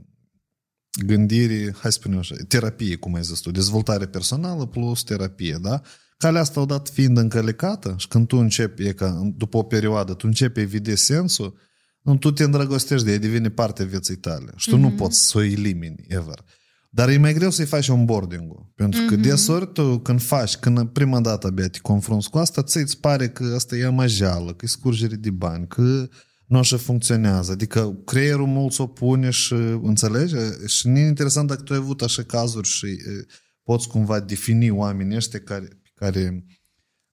gândire, 1.05 1.71
hai 1.77 1.91
să 1.91 1.97
spunem 1.99 2.17
așa, 2.17 2.35
terapie, 2.47 2.95
cum 2.95 3.13
ai 3.13 3.23
zis 3.23 3.39
tu, 3.39 3.51
dezvoltare 3.51 4.07
personală 4.07 4.65
plus 4.65 5.03
terapie, 5.03 5.57
da? 5.61 5.81
Calea 6.17 6.41
asta 6.41 6.61
odată 6.61 6.91
fiind 6.91 7.17
încălecată 7.17 7.95
și 7.97 8.07
când 8.07 8.27
tu 8.27 8.37
începi, 8.37 8.83
e 8.83 8.93
ca 8.93 9.31
după 9.35 9.57
o 9.57 9.63
perioadă, 9.63 10.13
tu 10.13 10.27
începi 10.27 10.59
a 10.59 10.65
vede 10.65 10.95
sensul, 10.95 11.67
nu, 12.02 12.16
tu 12.16 12.30
te 12.30 12.44
îndrăgostești 12.44 13.04
de 13.04 13.12
ea, 13.12 13.18
devine 13.18 13.50
parte 13.50 13.82
a 13.82 13.86
vieții 13.86 14.16
tale 14.16 14.52
și 14.56 14.70
tu 14.70 14.76
mm-hmm. 14.76 14.80
nu 14.80 14.90
poți 14.90 15.26
să 15.26 15.38
o 15.38 15.42
elimini, 15.42 16.04
ever. 16.08 16.44
Dar 16.90 17.08
e 17.08 17.16
mai 17.16 17.34
greu 17.34 17.50
să-i 17.50 17.66
faci 17.66 17.88
onboarding-ul. 17.88 18.72
Pentru 18.74 19.00
că 19.08 19.16
mm-hmm. 19.16 19.22
desori 19.22 19.72
tu 19.72 19.98
când 19.98 20.22
faci, 20.22 20.56
când 20.56 20.88
prima 20.88 21.20
dată 21.20 21.46
abia 21.46 21.68
te 21.68 21.78
confrunți 21.78 22.30
cu 22.30 22.38
asta, 22.38 22.62
ți 22.62 22.76
îți 22.76 23.00
pare 23.00 23.28
că 23.28 23.52
asta 23.54 23.76
e 23.76 23.84
amajeală, 23.84 24.54
că 24.54 24.64
e 24.64 24.68
scurgere 24.68 25.14
de 25.14 25.30
bani, 25.30 25.66
că 25.66 26.08
nu 26.46 26.58
așa 26.58 26.76
funcționează. 26.76 27.52
Adică 27.52 28.02
creierul 28.04 28.46
mult 28.46 28.72
s-o 28.72 28.86
pune 28.86 29.30
și 29.30 29.52
înțelegi? 29.82 30.34
Și 30.66 30.88
nu 30.88 30.98
e 30.98 31.06
interesant 31.06 31.48
dacă 31.48 31.62
tu 31.62 31.72
ai 31.72 31.78
avut 31.78 32.02
așa 32.02 32.22
cazuri 32.22 32.68
și 32.68 32.86
e, 32.86 33.26
poți 33.62 33.88
cumva 33.88 34.20
defini 34.20 34.70
oamenii 34.70 35.16
ăștia 35.16 35.40
care, 35.40 35.68
care 35.94 36.44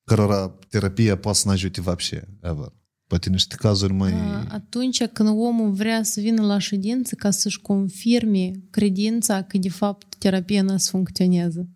cărora 0.03 0.57
terapia 0.69 1.17
poate 1.17 1.37
să 1.37 1.47
ne 1.47 1.53
ajute 1.53 1.81
вообще, 1.81 2.27
ever. 2.41 2.73
Poate 3.06 3.30
niște 3.30 3.54
cazuri 3.54 3.92
mai... 3.92 4.12
A, 4.12 4.44
Atunci 4.48 5.04
când 5.04 5.28
omul 5.28 5.70
vrea 5.70 6.02
să 6.02 6.20
vină 6.20 6.42
la 6.42 6.58
ședință 6.58 7.14
ca 7.14 7.30
să-și 7.30 7.60
confirme 7.60 8.50
credința 8.70 9.42
că 9.42 9.58
de 9.58 9.68
fapt 9.68 10.14
terapia 10.14 10.62
nu 10.62 10.76
să 10.76 10.90
funcționează. 10.90 11.68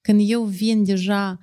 Când 0.00 0.20
eu 0.24 0.44
vin 0.44 0.84
deja 0.84 1.38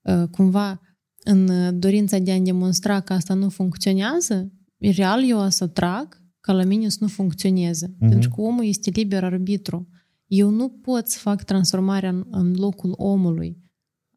uh, 0.00 0.28
cumva 0.30 0.80
în 1.24 1.78
dorința 1.78 2.18
de 2.18 2.32
a-mi 2.32 2.44
demonstra 2.44 3.00
că 3.00 3.12
asta 3.12 3.34
nu 3.34 3.48
funcționează, 3.48 4.52
real 4.78 5.28
eu 5.28 5.38
o 5.38 5.48
să 5.48 5.66
trag 5.66 6.22
ca 6.40 6.52
la 6.52 6.64
mine 6.64 6.88
să 6.88 6.96
nu 7.00 7.06
funcționeze. 7.06 7.94
Mhm. 7.98 8.08
Pentru 8.08 8.30
că 8.30 8.40
omul 8.40 8.64
este 8.64 8.90
liber 8.90 9.24
arbitru. 9.24 9.88
Eu 10.26 10.50
nu 10.50 10.68
pot 10.68 11.08
să 11.08 11.18
fac 11.18 11.44
transformarea 11.44 12.08
în, 12.08 12.26
în 12.30 12.54
locul 12.54 12.94
omului. 12.96 13.58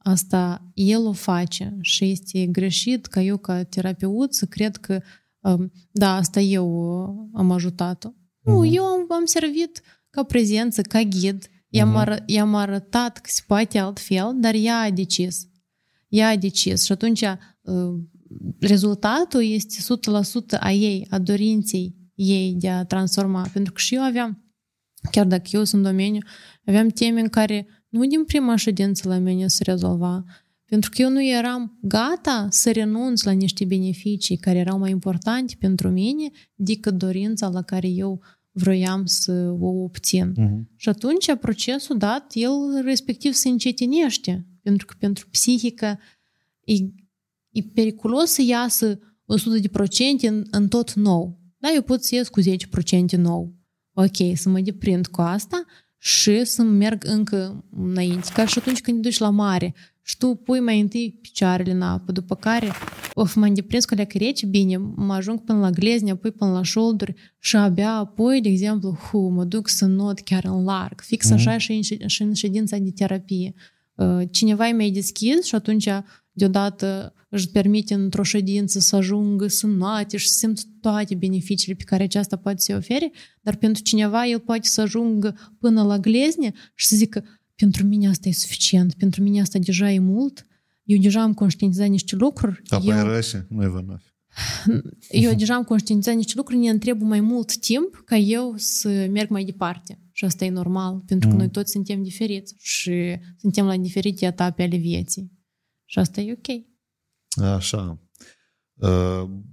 Asta 0.04 0.72
el 0.74 1.06
o 1.06 1.12
face 1.12 1.78
și 1.82 2.06
este 2.12 2.46
greșit 2.46 3.06
ca 3.06 3.22
eu 3.22 3.38
ca 3.38 3.64
terapeut 3.64 4.34
să 4.34 4.46
cred 4.46 4.76
că 4.78 5.02
um, 5.40 5.72
da, 5.92 6.16
asta 6.16 6.40
eu 6.40 6.68
uh, 6.68 7.30
am 7.34 7.52
ajutat-o. 7.52 8.10
Nu, 8.42 8.54
Mhm. 8.64 8.74
eu 8.76 8.84
am, 8.84 9.06
am 9.10 9.26
servit 9.26 9.82
ca 10.10 10.24
prezență, 10.24 10.82
ca 10.82 11.02
ghid, 11.02 11.48
i-am, 11.70 11.88
Mhm. 11.88 11.98
ară, 11.98 12.24
i-am 12.26 12.56
arătat 12.56 13.18
că 13.18 13.30
se 13.34 13.42
poate 13.48 13.78
altfel, 13.78 14.34
dar 14.36 14.54
ea 14.54 14.80
a 14.80 14.90
decis. 14.90 15.48
Ea 16.08 16.28
a 16.30 16.36
decis 16.36 16.86
și 16.86 16.92
atunci 16.92 17.22
uh, 17.22 18.00
rezultatul 18.60 19.44
este 19.44 19.76
100% 19.82 20.58
a 20.60 20.72
ei, 20.72 21.08
a 21.10 21.20
dorinței 21.20 21.96
ei 22.16 22.54
de 22.60 22.70
a 22.70 22.86
transforma. 22.86 23.48
Pentru 23.54 23.74
că 23.74 23.80
și 23.80 23.96
eu 23.96 24.02
aveam, 24.02 24.44
chiar 25.12 25.26
dacă 25.26 25.50
eu 25.52 25.64
sunt 25.64 25.86
în 25.86 25.92
domeniu, 25.92 26.20
aveam 26.66 26.88
teme 26.88 27.20
în 27.22 27.30
care 27.30 27.68
nu 27.94 28.06
din 28.06 28.24
prima 28.24 28.56
ședință 28.56 29.08
la 29.08 29.18
mine 29.18 29.48
se 29.48 29.64
rezolva, 29.64 30.24
pentru 30.66 30.90
că 30.90 31.02
eu 31.02 31.10
nu 31.10 31.24
eram 31.24 31.78
gata 31.82 32.48
să 32.52 32.72
renunț 32.72 33.22
la 33.22 33.32
niște 33.32 33.66
beneficii 33.66 34.38
care 34.38 34.58
erau 34.58 34.80
mai 34.80 34.92
importante 34.92 35.56
pentru 35.60 35.90
mine 35.90 36.30
decât 36.56 36.94
dorința 36.94 37.50
la 37.50 37.62
care 37.62 37.88
eu 37.88 38.22
vroiam 38.52 39.06
să 39.06 39.56
o 39.60 39.68
obțin. 39.68 40.34
Mhm. 40.36 40.70
Și 40.76 40.90
atunci 40.90 41.36
procesul 41.36 41.98
dat, 41.98 42.32
el 42.34 42.82
respectiv 42.84 43.34
se 43.34 43.50
încetinește, 43.50 44.48
pentru 44.62 44.86
că 44.86 44.94
pentru 45.00 45.28
psihică 45.32 46.00
e, 46.64 46.74
e 47.52 47.62
periculos 47.74 48.30
să 48.30 48.42
iasă 48.42 49.00
100% 49.00 49.02
în, 50.22 50.44
în 50.52 50.68
tot 50.68 50.94
nou. 50.94 51.40
Da, 51.58 51.70
eu 51.74 51.82
pot 51.82 52.04
să 52.04 52.16
ies 52.16 52.28
cu 52.30 52.42
10% 52.42 52.46
nou. 53.18 53.54
Ok, 53.94 54.36
să 54.36 54.50
mă 54.50 54.60
deprind 54.60 55.08
cu 55.08 55.22
asta 55.22 55.66
și 56.06 56.44
să 56.44 56.62
merg 56.62 57.04
încă 57.06 57.66
înainte. 57.78 58.30
Ca 58.34 58.46
și 58.46 58.60
atunci 58.60 58.82
când 58.82 59.02
te 59.02 59.08
duci 59.08 59.18
la 59.18 59.30
mare 59.30 59.74
și 60.02 60.18
tu 60.18 60.36
pui 60.36 60.60
mai 60.60 60.80
întâi 60.80 61.20
picioarele 61.22 61.72
în 61.72 61.82
apă, 61.82 62.12
după 62.12 62.36
care 62.36 62.72
of, 63.14 63.34
m-am 63.34 63.54
deprins 63.54 63.86
că 63.86 63.96
dacă 63.96 64.18
rece, 64.18 64.46
bine, 64.46 64.78
mă 64.78 65.14
ajung 65.14 65.44
până 65.44 65.60
la 65.60 65.70
glezne, 65.70 66.12
apoi 66.12 66.32
până 66.32 66.52
la 66.52 66.64
șolduri 66.64 67.14
și 67.40 67.56
abia 67.56 67.92
apoi, 67.92 68.42
de 68.42 68.50
exemplu, 68.50 68.92
hu, 68.92 69.30
mă 69.30 69.44
duc 69.44 69.68
să 69.68 69.86
not 69.86 70.20
chiar 70.20 70.44
în 70.44 70.64
larg. 70.64 71.02
Fix 71.02 71.32
așa 71.32 71.56
mm-hmm. 71.56 71.60
și, 71.60 71.98
în, 72.00 72.08
și 72.08 72.22
în 72.22 72.34
ședința 72.34 72.78
de 72.78 72.92
terapie. 72.92 73.54
Uh, 73.96 74.22
cineva 74.32 74.68
e 74.68 74.74
mai 74.74 74.90
deschis 74.90 75.46
și 75.46 75.56
atunci 75.56 75.90
deodată 76.34 77.14
își 77.30 77.50
permite 77.50 77.94
într-o 77.94 78.24
ședință 78.24 78.80
să 78.80 78.96
ajungă 78.96 79.48
să 79.48 79.68
noate 79.68 80.18
și 80.18 80.28
să 80.28 80.38
simt 80.38 80.60
toate 80.82 81.16
beneficiile 81.16 81.76
pe 81.76 81.84
care 81.84 82.04
aceasta 82.04 82.36
poate 82.36 82.60
să 82.60 82.76
ofere, 82.76 83.12
dar 83.42 83.56
pentru 83.56 83.82
cineva 83.82 84.26
el 84.26 84.40
poate 84.40 84.68
să 84.68 84.82
ajungă 84.82 85.54
până 85.60 85.84
la 85.84 86.00
glezne 86.00 86.54
și 86.76 86.88
să 86.88 86.96
zică 86.96 87.24
pentru 87.56 87.86
mine 87.86 88.08
asta 88.08 88.30
e 88.30 88.32
suficient, 88.32 88.94
pentru 88.94 89.24
mine 89.24 89.42
asta 89.42 89.60
deja 89.60 89.92
e 89.92 90.00
mult, 90.00 90.46
eu 90.84 90.98
deja 90.98 91.22
am 91.22 91.34
conștientizat 91.34 91.88
niște 91.88 92.16
lucruri. 92.16 92.62
Apoi 92.68 92.98
eu... 92.98 93.06
rășe, 93.06 93.46
nu 93.50 93.64
e 93.64 93.68
vănofi. 93.68 94.12
Eu 95.10 95.34
deja 95.34 95.56
am 95.56 95.64
conștientizat 95.64 96.16
niște 96.16 96.34
lucruri, 96.36 96.60
ne 96.60 96.70
întreabă 96.70 97.06
mai 97.06 97.22
mult 97.22 97.58
timp 97.58 98.02
ca 98.06 98.16
eu 98.16 98.54
să 98.56 99.08
merg 99.12 99.30
mai 99.30 99.44
departe. 99.44 100.00
Și 100.12 100.26
asta 100.26 100.46
e 100.46 100.50
normal, 100.50 101.04
pentru 101.06 101.28
că 101.28 101.34
mm. 101.34 101.40
noi 101.40 101.50
toți 101.50 101.72
suntem 101.72 102.04
diferiți 102.04 102.56
și 102.58 103.18
suntem 103.38 103.66
la 103.66 103.78
diferite 103.78 104.26
etape 104.26 104.64
ale 104.64 104.78
vieții. 104.78 105.32
Și 105.94 106.00
asta 106.00 106.22
e 106.22 106.32
ok. 106.32 106.66
Așa. 107.44 108.00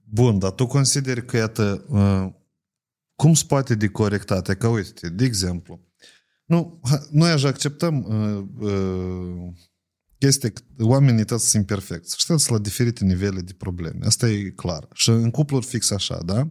Bun, 0.04 0.38
dar 0.38 0.50
tu 0.50 0.66
consideri 0.66 1.24
că, 1.26 1.36
iată, 1.36 1.84
cum 3.14 3.34
se 3.34 3.44
poate 3.46 3.74
de 3.74 3.88
corectate? 3.88 4.54
Că, 4.54 4.66
uite, 4.66 5.08
de 5.08 5.24
exemplu, 5.24 5.88
nu, 6.44 6.80
noi 7.10 7.30
așa 7.30 7.48
acceptăm 7.48 8.06
chestia 10.18 10.50
că 10.50 10.62
oamenii 10.78 11.24
toți 11.24 11.48
sunt 11.48 11.62
imperfecți. 11.62 12.18
Și 12.18 12.24
sunt 12.24 12.48
la 12.48 12.58
diferite 12.58 13.04
nivele 13.04 13.40
de 13.40 13.52
probleme. 13.52 14.06
Asta 14.06 14.28
e 14.28 14.50
clar. 14.50 14.88
Și 14.92 15.10
în 15.10 15.30
cupluri 15.30 15.66
fix 15.66 15.90
așa, 15.90 16.22
da? 16.22 16.50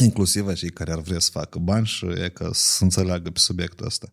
Inclusiv 0.00 0.54
cei 0.54 0.70
care 0.70 0.92
ar 0.92 1.00
vrea 1.00 1.18
să 1.18 1.30
facă 1.30 1.58
bani 1.58 1.86
și 1.86 2.06
e 2.06 2.28
că 2.28 2.50
să 2.52 2.84
înțeleagă 2.84 3.30
pe 3.30 3.38
subiectul 3.38 3.86
ăsta. 3.86 4.10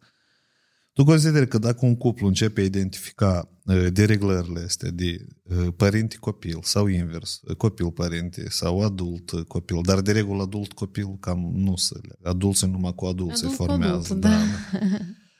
Tu 1.01 1.07
consideri 1.07 1.47
că 1.47 1.57
dacă 1.57 1.85
un 1.85 1.95
cuplu 1.95 2.27
începe 2.27 2.61
a 2.61 2.63
identifica 2.63 3.49
dereglările 3.93 4.63
astea 4.65 4.89
de 4.89 5.27
părinte-copil 5.75 6.59
sau 6.63 6.87
invers, 6.87 7.41
copil-părinte 7.57 8.45
sau 8.49 8.81
adult-copil, 8.81 9.79
dar 9.83 10.01
de 10.01 10.11
regulă 10.11 10.41
adult-copil 10.41 11.17
cam 11.19 11.51
nu 11.55 11.75
se 11.75 11.95
Adulții 12.23 12.67
numai 12.67 12.93
cu 12.95 13.05
adulți 13.05 13.43
adult 13.43 13.55
formează. 13.55 14.13
Adult, 14.13 14.21
da. 14.21 14.29
da. 14.29 14.77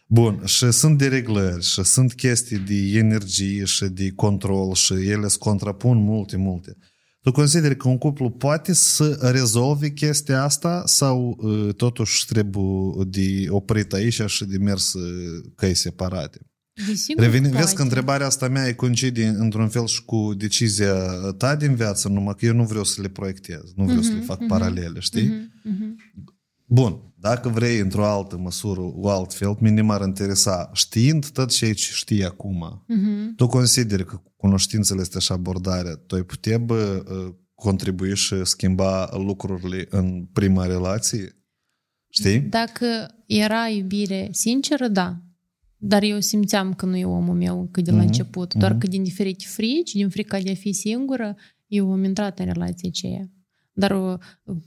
Bun, 0.05 0.41
și 0.45 0.71
sunt 0.71 0.97
dereglări 0.97 1.63
și 1.63 1.83
sunt 1.83 2.13
chestii 2.13 2.57
de 2.57 2.97
energie 2.97 3.65
și 3.65 3.85
de 3.85 4.11
control 4.15 4.73
și 4.73 4.93
ele 4.93 5.27
se 5.27 5.37
contrapun 5.39 5.97
multe, 5.97 6.37
multe. 6.37 6.77
Tu 7.21 7.31
consideri 7.31 7.77
că 7.77 7.87
un 7.87 7.97
cuplu 7.97 8.29
poate 8.29 8.73
să 8.73 9.29
rezolve 9.31 9.89
chestia 9.91 10.43
asta 10.43 10.83
sau 10.85 11.37
uh, 11.41 11.73
totuși 11.75 12.25
trebuie 12.25 13.05
de 13.07 13.45
oprit 13.49 13.93
aici 13.93 14.21
și 14.25 14.45
de 14.45 14.57
mers 14.57 14.93
uh, 14.93 15.43
căi 15.55 15.73
separate? 15.73 16.39
Revin, 17.17 17.49
vezi 17.49 17.75
că 17.75 17.81
întrebarea 17.81 18.25
asta 18.25 18.47
mea 18.47 18.67
e 18.67 18.73
coincide 18.73 19.27
într-un 19.27 19.67
fel 19.67 19.87
și 19.87 20.03
cu 20.05 20.33
decizia 20.37 20.93
ta 21.37 21.55
din 21.55 21.75
viață, 21.75 22.07
numai 22.07 22.35
că 22.37 22.45
eu 22.45 22.53
nu 22.53 22.63
vreau 22.63 22.83
să 22.83 23.01
le 23.01 23.07
proiectez, 23.07 23.61
nu 23.75 23.83
vreau 23.83 23.99
uh-huh, 23.99 24.05
să 24.05 24.13
le 24.13 24.19
fac 24.19 24.43
uh-huh, 24.43 24.47
paralele, 24.47 24.99
știi? 24.99 25.27
Uh-huh, 25.27 25.71
uh-huh. 25.71 26.39
Bun, 26.73 27.13
dacă 27.15 27.49
vrei 27.49 27.79
într-o 27.79 28.05
altă 28.05 28.37
măsură, 28.37 28.81
o 28.95 29.09
altfel, 29.09 29.57
minim 29.59 29.89
ar 29.89 30.01
interesa, 30.01 30.69
știind 30.73 31.29
tot 31.29 31.49
ce 31.49 31.73
știi 31.73 32.25
acum, 32.25 32.83
uh-huh. 32.83 33.35
tu 33.35 33.47
consideri 33.47 34.05
că 34.05 34.21
cunoștințele 34.35 35.01
astea 35.01 35.19
și 35.19 35.31
abordarea, 35.31 35.95
tu 35.95 36.15
ai 36.15 36.21
putea 36.23 36.57
bă, 36.57 37.03
ă, 37.09 37.35
contribui 37.55 38.15
și 38.15 38.45
schimba 38.45 39.09
lucrurile 39.17 39.87
în 39.89 40.25
prima 40.33 40.65
relație? 40.65 41.35
Știi? 42.09 42.39
Dacă 42.39 42.85
era 43.25 43.67
iubire 43.67 44.29
sinceră, 44.31 44.87
da. 44.87 45.21
Dar 45.77 46.03
eu 46.03 46.19
simțeam 46.19 46.73
că 46.73 46.85
nu 46.85 46.95
e 46.95 47.05
omul 47.05 47.35
meu 47.35 47.69
cât 47.71 47.83
de 47.83 47.91
la 47.91 47.97
uh-huh. 47.97 48.05
început. 48.05 48.53
Doar 48.53 48.75
uh-huh. 48.75 48.79
că 48.79 48.87
din 48.87 49.03
diferite 49.03 49.45
frici, 49.47 49.91
din 49.91 50.09
frica 50.09 50.39
de 50.39 50.51
a 50.51 50.55
fi 50.55 50.71
singură, 50.71 51.35
eu 51.67 51.91
am 51.91 52.03
intrat 52.03 52.39
în 52.39 52.45
relația 52.45 52.89
aceea. 52.89 53.29
Dar 53.73 53.91
uh, 53.91 54.19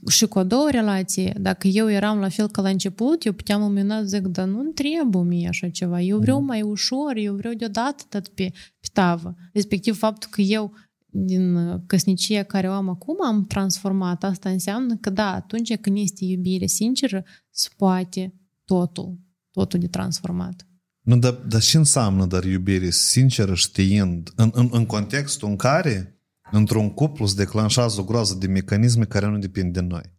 și 0.09 0.25
cu 0.25 0.39
a 0.39 0.43
doua 0.43 0.69
relație, 0.69 1.37
dacă 1.41 1.67
eu 1.67 1.89
eram 1.89 2.19
la 2.19 2.29
fel 2.29 2.47
ca 2.47 2.61
la 2.61 2.69
început, 2.69 3.25
eu 3.25 3.33
puteam 3.33 3.63
în 3.63 3.73
minut 3.73 4.07
zic, 4.07 4.21
dar 4.21 4.47
nu 4.47 4.63
trebuie 4.63 5.23
mie 5.23 5.47
așa 5.47 5.69
ceva. 5.69 6.01
Eu 6.01 6.19
vreau 6.19 6.41
mai 6.41 6.61
ușor, 6.61 7.15
eu 7.15 7.35
vreau 7.35 7.53
deodată 7.53 8.03
tot 8.09 8.27
pe, 8.27 8.51
pe 8.79 8.87
tavă. 8.93 9.35
Respectiv 9.53 9.97
faptul 9.97 10.29
că 10.31 10.41
eu 10.41 10.73
din 11.09 11.55
uh, 11.55 11.79
căsnicia 11.85 12.43
care 12.43 12.69
o 12.69 12.71
am 12.71 12.89
acum 12.89 13.15
am 13.25 13.45
transformat. 13.45 14.23
Asta 14.23 14.49
înseamnă 14.49 14.95
că 14.95 15.09
da, 15.09 15.33
atunci 15.33 15.75
când 15.75 15.97
este 15.97 16.25
iubire 16.25 16.65
sinceră, 16.65 17.23
se 17.49 17.69
poate 17.77 18.33
totul, 18.65 19.19
totul 19.51 19.79
de 19.79 19.87
transformat. 19.87 20.67
Nu, 21.01 21.17
dar, 21.17 21.31
dar 21.31 21.61
ce 21.61 21.77
înseamnă 21.77 22.25
dar 22.25 22.43
iubire 22.43 22.89
sinceră 22.89 23.53
știind 23.53 24.31
în, 24.35 24.49
în, 24.53 24.69
în 24.71 24.85
contextul 24.85 25.49
în 25.49 25.55
care 25.55 26.14
într-un 26.51 26.89
cuplu 26.89 27.25
se 27.25 27.35
declanșează 27.35 28.01
o 28.01 28.03
groază 28.03 28.35
de 28.35 28.47
mecanisme 28.47 29.05
care 29.05 29.27
nu 29.27 29.37
depind 29.37 29.73
de 29.73 29.79
noi. 29.79 30.13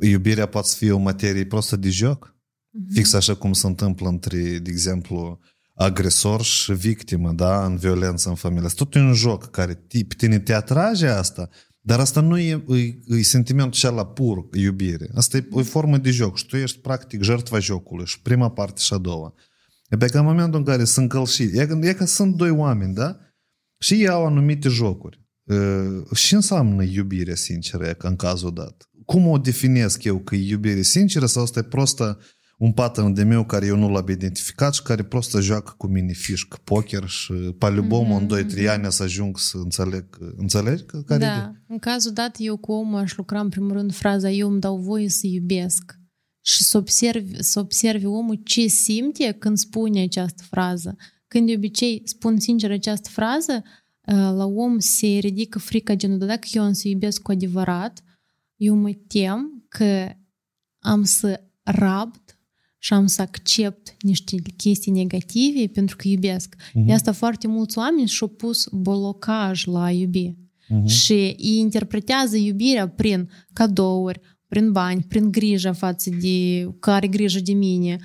Iubirea 0.00 0.46
poate 0.46 0.68
fi 0.76 0.90
o 0.90 0.98
materie 0.98 1.46
prostă 1.46 1.76
de 1.76 1.90
joc, 1.90 2.36
uh-huh. 2.36 2.92
fix 2.92 3.12
așa 3.12 3.34
cum 3.34 3.52
se 3.52 3.66
întâmplă 3.66 4.08
între, 4.08 4.58
de 4.58 4.70
exemplu, 4.70 5.38
agresor 5.74 6.42
și 6.42 6.72
victimă, 6.72 7.32
da, 7.32 7.64
în 7.64 7.76
violență 7.76 8.28
în 8.28 8.34
familie. 8.34 8.66
Este 8.66 8.84
tot 8.84 8.94
un 8.94 9.12
joc 9.12 9.50
care 9.50 9.74
pe 9.74 10.14
tine 10.16 10.38
te 10.38 10.52
atrage 10.52 11.06
asta, 11.06 11.48
dar 11.80 12.00
asta 12.00 12.20
nu 12.20 12.38
e, 12.38 12.64
e, 12.68 13.16
e 13.16 13.22
sentimentul 13.22 13.72
cel 13.72 14.04
pur, 14.04 14.48
iubire. 14.52 15.10
Asta 15.14 15.36
e 15.36 15.46
o 15.50 15.62
formă 15.62 15.98
de 15.98 16.10
joc 16.10 16.36
și 16.36 16.46
tu 16.46 16.56
ești 16.56 16.78
practic 16.78 17.22
jertva 17.22 17.58
jocului 17.58 18.06
și 18.06 18.22
prima 18.22 18.50
parte 18.50 18.80
și 18.80 18.92
a 18.92 18.98
doua. 18.98 19.34
E 19.88 19.96
pe 19.96 20.06
că 20.06 20.18
în 20.18 20.24
momentul 20.24 20.58
în 20.58 20.64
care 20.64 20.84
sunt 20.84 21.08
călșit, 21.08 21.54
e, 21.54 21.68
e 21.80 21.92
că 21.92 22.04
sunt 22.04 22.34
doi 22.34 22.50
oameni, 22.50 22.94
da? 22.94 23.18
Și 23.78 23.94
ei 23.94 24.08
au 24.08 24.26
anumite 24.26 24.68
jocuri. 24.68 25.23
Ce 26.14 26.34
înseamnă 26.34 26.82
iubire 26.82 27.34
sinceră 27.34 27.94
în 27.98 28.16
cazul 28.16 28.52
dat? 28.52 28.88
Cum 29.04 29.26
o 29.26 29.38
definesc 29.38 30.04
eu 30.04 30.18
că 30.18 30.34
e 30.34 30.48
iubire 30.48 30.82
sinceră 30.82 31.26
sau 31.26 31.42
asta 31.42 31.58
e 31.58 31.62
prostă 31.62 32.18
un 32.58 32.72
pattern 32.72 33.12
de 33.12 33.22
meu 33.22 33.44
care 33.44 33.66
eu 33.66 33.76
nu 33.76 33.90
l-am 33.90 34.08
identificat 34.08 34.74
și 34.74 34.82
care 34.82 35.02
prostă 35.02 35.40
joacă 35.40 35.74
cu 35.76 35.86
mine 35.86 36.12
fișc, 36.12 36.56
poker 36.56 37.08
și 37.08 37.32
pe 37.32 37.66
mm-hmm. 37.66 38.18
în 38.18 38.46
2-3 38.62 38.68
ani 38.68 38.92
să 38.92 39.02
ajung 39.02 39.38
să 39.38 39.56
înțeleg. 39.56 40.04
Înțelegi? 40.36 40.84
Care 41.06 41.20
da. 41.20 41.36
E? 41.36 41.62
În 41.68 41.78
cazul 41.78 42.12
dat, 42.12 42.36
eu 42.38 42.56
cu 42.56 42.72
omul 42.72 42.98
aș 42.98 43.16
lucra 43.16 43.40
în 43.40 43.48
primul 43.48 43.72
rând 43.72 43.94
fraza 43.94 44.30
eu 44.30 44.50
îmi 44.50 44.60
dau 44.60 44.76
voie 44.78 45.08
să 45.08 45.26
iubesc 45.26 45.98
și 46.40 46.62
să 46.62 46.76
observi, 46.76 47.42
să 47.42 47.58
observi 47.58 48.06
omul 48.06 48.40
ce 48.44 48.66
simte 48.66 49.32
când 49.32 49.56
spune 49.56 50.02
această 50.02 50.42
frază. 50.50 50.96
Când 51.28 51.46
de 51.46 51.54
obicei 51.56 52.02
spun 52.04 52.38
sincer 52.38 52.70
această 52.70 53.08
frază, 53.12 53.62
la 54.12 54.44
om 54.44 54.78
se 54.78 55.06
ridică 55.06 55.58
frica 55.58 55.94
genul 55.94 56.18
de 56.18 56.26
dacă 56.26 56.48
eu 56.52 56.62
am 56.62 56.72
să 56.72 56.88
iubesc 56.88 57.22
cu 57.22 57.30
adevărat, 57.30 58.02
eu 58.56 58.74
mă 58.74 58.92
tem 59.06 59.64
că 59.68 60.12
am 60.78 61.04
să 61.04 61.40
rabd 61.62 62.38
și 62.78 62.92
am 62.92 63.06
să 63.06 63.22
accept 63.22 63.96
niște 64.00 64.36
chestii 64.56 64.92
negative 64.92 65.66
pentru 65.66 65.96
că 65.96 66.08
iubesc. 66.08 66.54
Uh-huh. 66.54 66.84
De 66.86 66.92
asta 66.92 67.12
foarte 67.12 67.46
mulți 67.46 67.78
oameni 67.78 68.08
și-au 68.08 68.28
pus 68.28 68.68
blocaj 68.72 69.64
la 69.64 69.82
a 69.82 69.90
iubi. 69.90 70.34
Uh-huh. 70.34 70.84
Și 70.86 71.12
îi 71.38 71.58
interpretează 71.58 72.36
iubirea 72.36 72.88
prin 72.88 73.30
cadouri, 73.52 74.20
prin 74.48 74.72
bani, 74.72 75.04
prin 75.08 75.30
grijă 75.30 75.72
față 75.72 76.10
de 76.20 76.68
că 76.80 76.90
are 76.90 77.06
grijă 77.06 77.40
de 77.40 77.52
mine, 77.52 77.96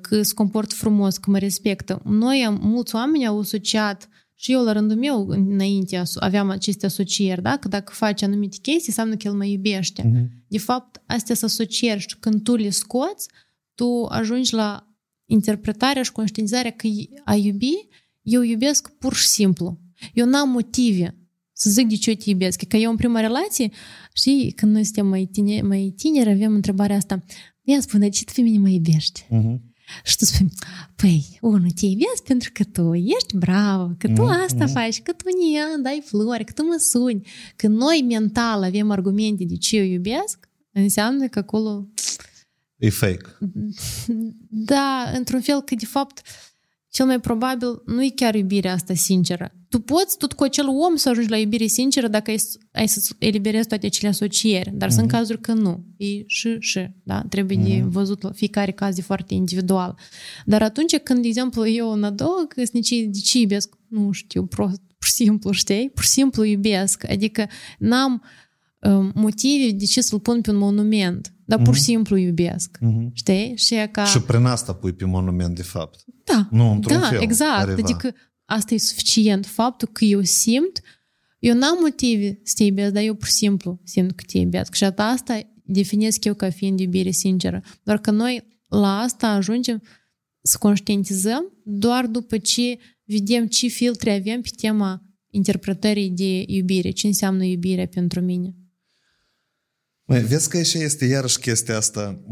că 0.00 0.22
se 0.22 0.34
comportă 0.34 0.74
frumos, 0.74 1.16
că 1.16 1.30
mă 1.30 1.38
respectă. 1.38 2.02
Noi, 2.04 2.58
mulți 2.60 2.94
oameni 2.94 3.26
au 3.26 3.38
asociat 3.38 4.08
și 4.40 4.52
eu, 4.52 4.64
la 4.64 4.72
rândul 4.72 4.96
meu, 4.96 5.26
înainte 5.28 6.02
aveam 6.14 6.50
aceste 6.50 6.86
asocieri, 6.86 7.42
da? 7.42 7.56
Că 7.56 7.68
dacă 7.68 7.92
faci 7.92 8.22
anumite 8.22 8.56
chestii, 8.62 8.84
înseamnă 8.86 9.16
că 9.16 9.26
el 9.26 9.34
mă 9.34 9.44
iubește. 9.44 10.02
Uh-huh. 10.02 10.26
De 10.48 10.58
fapt, 10.58 11.02
astea 11.06 11.34
sunt 11.34 11.50
asocieri 11.50 12.00
și 12.00 12.16
când 12.20 12.42
tu 12.42 12.56
le 12.56 12.70
scoți, 12.70 13.28
tu 13.74 14.04
ajungi 14.04 14.54
la 14.54 14.96
interpretarea 15.26 16.02
și 16.02 16.12
conștientizarea 16.12 16.70
că 16.70 16.88
a 17.24 17.34
iubi, 17.34 17.72
eu 18.22 18.42
iubesc 18.42 18.90
pur 18.98 19.14
și 19.14 19.26
simplu. 19.26 19.78
Eu 20.14 20.26
n-am 20.26 20.50
motive 20.50 21.16
să 21.52 21.70
zic 21.70 21.88
de 21.88 21.96
ce 21.96 22.16
te 22.16 22.30
iubesc. 22.30 22.62
Că 22.62 22.76
eu 22.76 22.90
în 22.90 22.96
prima 22.96 23.20
relație, 23.20 23.70
știi, 24.12 24.52
când 24.52 24.72
noi 24.72 24.84
suntem 24.84 25.06
mai 25.06 25.28
tineri, 25.32 25.66
mai 25.66 25.94
tineri 25.96 26.30
avem 26.30 26.54
întrebarea 26.54 26.96
asta. 26.96 27.24
Ea 27.62 27.80
spune, 27.80 28.08
ce 28.08 28.24
tu 28.24 28.32
pe 28.34 28.40
mine 28.40 28.58
mă 28.58 28.68
iubești? 28.68 29.24
Uh-huh. 29.24 29.67
Și 30.04 30.16
tu 30.16 30.24
spui, 30.24 30.52
păi, 30.96 31.38
unul, 31.40 31.70
te 31.70 31.86
iubesc 31.86 32.22
pentru 32.22 32.50
că 32.52 32.64
tu 32.64 32.94
ești 32.94 33.36
bravo, 33.36 33.94
că 33.98 34.06
tu 34.06 34.22
mm, 34.22 34.28
asta 34.28 34.64
mm. 34.64 34.72
faci, 34.72 35.02
că 35.02 35.12
tu 35.12 35.24
ne 35.24 35.82
dai 35.82 36.02
flori, 36.04 36.44
că 36.44 36.52
tu 36.52 36.62
mă 36.62 36.76
suni. 36.78 37.26
Că 37.56 37.68
noi 37.68 38.04
mental 38.08 38.62
avem 38.62 38.90
argumente 38.90 39.44
de 39.44 39.56
ce 39.56 39.76
eu 39.76 39.84
iubesc, 39.84 40.48
înseamnă 40.72 41.28
că 41.28 41.38
acolo... 41.38 41.88
E 42.76 42.90
fake. 42.90 43.38
Da, 44.50 45.12
într-un 45.14 45.40
fel 45.40 45.62
că 45.62 45.74
de 45.74 45.86
fapt 45.86 46.20
cel 46.98 47.06
mai 47.06 47.20
probabil 47.20 47.82
nu 47.86 48.04
e 48.04 48.12
chiar 48.14 48.34
iubirea 48.34 48.72
asta 48.72 48.94
sinceră. 48.94 49.52
Tu 49.68 49.80
poți 49.80 50.16
tot 50.16 50.32
cu 50.32 50.42
acel 50.42 50.68
om 50.68 50.96
să 50.96 51.08
ajungi 51.08 51.30
la 51.30 51.36
iubire 51.36 51.66
sinceră 51.66 52.08
dacă 52.08 52.30
ai, 52.30 52.42
ai 52.72 52.88
să 52.88 53.14
eliberezi 53.18 53.68
toate 53.68 53.86
acele 53.86 54.08
asocieri, 54.08 54.70
dar 54.74 54.88
mm-hmm. 54.88 54.92
sunt 54.92 55.08
cazuri 55.08 55.40
că 55.40 55.52
nu. 55.52 55.84
E 55.96 56.06
și 56.26 56.56
și, 56.58 56.90
da? 57.02 57.22
Trebuie 57.28 57.58
mm-hmm. 57.58 57.80
de 57.80 57.84
văzut 57.86 58.22
la 58.22 58.30
fiecare 58.30 58.70
caz 58.70 58.98
e 58.98 59.02
foarte 59.02 59.34
individual. 59.34 59.98
Dar 60.44 60.62
atunci 60.62 60.96
când, 60.96 61.22
de 61.22 61.28
exemplu, 61.28 61.68
eu 61.68 61.90
în 61.90 62.04
a 62.04 62.10
doua 62.10 62.46
căsnicie, 62.48 63.06
de 63.06 63.18
ce 63.18 63.38
iubesc? 63.38 63.76
Nu 63.88 64.12
știu, 64.12 64.46
prost, 64.46 64.80
pur 64.98 65.08
și 65.08 65.12
simplu, 65.12 65.50
știi? 65.50 65.90
Pur 65.94 66.02
și 66.02 66.10
simplu 66.10 66.44
iubesc. 66.44 67.10
Adică 67.10 67.46
n-am 67.78 68.12
uh, 68.12 68.47
motive 69.14 69.70
de 69.72 69.84
ce 69.84 70.00
să-l 70.00 70.20
pun 70.20 70.40
pe 70.40 70.50
un 70.50 70.56
monument 70.56 71.32
dar 71.48 71.62
pur 71.62 71.74
și 71.74 71.80
mhm. 71.80 71.90
simplu 71.90 72.16
iubesc. 72.16 72.78
Mm-hmm. 72.82 73.12
Știi? 73.12 73.52
Și, 73.56 73.74
ca... 73.90 74.04
și 74.04 74.20
prin 74.20 74.44
asta 74.44 74.74
pui 74.74 74.92
pe 74.92 75.04
monument, 75.04 75.54
de 75.54 75.62
fapt. 75.62 76.04
Da. 76.24 76.48
Nu 76.50 76.72
într-un 76.72 77.00
da, 77.00 77.06
fel. 77.06 77.20
exact. 77.20 77.58
Careva. 77.58 77.82
Adică 77.82 78.14
asta 78.44 78.74
e 78.74 78.78
suficient. 78.78 79.46
Faptul 79.46 79.88
că 79.92 80.04
eu 80.04 80.22
simt, 80.22 80.80
eu 81.38 81.54
n-am 81.54 81.78
motive 81.80 82.40
să 82.42 82.54
te 82.56 82.64
iubesc, 82.64 82.92
dar 82.92 83.02
eu 83.02 83.14
pur 83.14 83.26
și 83.26 83.32
simplu 83.32 83.80
simt 83.84 84.12
că 84.12 84.24
te 84.26 84.38
iubesc. 84.38 84.74
Și 84.74 84.84
asta 84.84 85.40
definesc 85.64 86.24
eu 86.24 86.34
ca 86.34 86.50
fiind 86.50 86.80
iubire 86.80 87.10
sinceră. 87.10 87.62
Doar 87.82 87.98
că 87.98 88.10
noi 88.10 88.60
la 88.66 88.98
asta 88.98 89.28
ajungem 89.28 89.82
să 90.40 90.56
conștientizăm 90.58 91.52
doar 91.64 92.06
după 92.06 92.38
ce 92.38 92.78
vedem 93.04 93.46
ce 93.46 93.66
filtre 93.66 94.14
avem 94.14 94.40
pe 94.40 94.48
tema 94.56 95.02
interpretării 95.30 96.10
de 96.10 96.44
iubire, 96.46 96.90
ce 96.90 97.06
înseamnă 97.06 97.44
iubire 97.44 97.86
pentru 97.86 98.20
mine. 98.20 98.54
Măi, 100.08 100.22
vezi 100.22 100.48
că 100.48 100.62
și 100.62 100.78
este 100.78 101.04
iarăși 101.04 101.38
chestia 101.38 101.76
asta. 101.76 102.24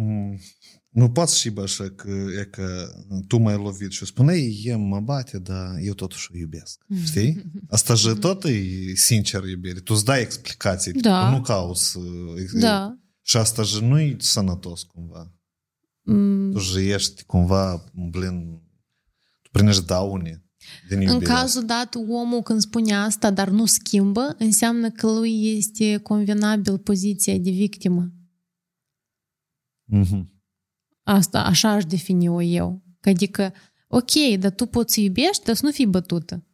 Nu 0.89 1.11
poți 1.11 1.39
și 1.39 1.51
bă 1.51 1.63
așa 1.63 1.91
că, 1.91 2.11
e 2.41 2.45
că 2.45 2.89
tu 3.27 3.37
m-ai 3.37 3.57
lovit 3.57 3.91
și 3.91 4.05
spuneai, 4.05 4.61
eu 4.65 4.79
mă 4.79 5.01
bate, 5.01 5.39
dar 5.39 5.77
eu 5.81 5.95
totuși 5.95 6.29
o 6.35 6.37
iubesc. 6.37 6.85
Știi? 7.05 7.43
Asta 7.69 7.95
și 7.95 8.15
tot 8.15 8.45
e 8.45 8.61
sincer 8.95 9.45
iubire. 9.45 9.81
Tu 9.81 9.95
îți 9.95 10.05
dai 10.05 10.21
explicații. 10.21 10.93
Da. 10.93 11.31
Nu 11.31 11.41
cauți. 11.41 11.99
Da. 12.53 12.99
Și 13.23 13.37
asta 13.37 13.63
și 13.63 13.85
nu 13.85 14.01
e 14.01 14.17
sănătos 14.19 14.83
cumva. 14.83 15.33
Mm. 16.03 16.53
Tu 16.53 16.59
și 16.59 16.91
ești 16.91 17.25
cumva, 17.25 17.85
blin, 18.11 18.63
tu 19.43 19.49
primești 19.51 19.85
daune. 19.85 20.46
Din 20.89 21.09
în 21.09 21.21
cazul 21.21 21.65
dat, 21.65 21.95
omul 21.95 22.43
când 22.43 22.61
spune 22.61 22.95
asta, 22.95 23.31
dar 23.31 23.49
nu 23.49 23.67
schimbă, 23.67 24.35
înseamnă 24.39 24.91
că 24.91 25.11
lui 25.11 25.57
este 25.57 25.97
convenabil 25.97 26.79
poziția 26.79 27.39
de 27.39 27.51
victimă. 27.51 28.13
Mm-hmm. 29.93 30.27
Asta, 31.03 31.45
așa 31.45 31.71
aș 31.71 31.85
defini-o 31.85 32.43
eu. 32.43 32.83
Adică, 33.01 33.53
ok, 33.89 34.39
dar 34.39 34.55
tu 34.55 34.67
poți 34.67 34.95
să 34.95 35.01
iubești, 35.01 35.45
dar 35.45 35.55
să 35.55 35.65
nu 35.65 35.71
fii 35.71 35.87
bătută. 35.87 36.47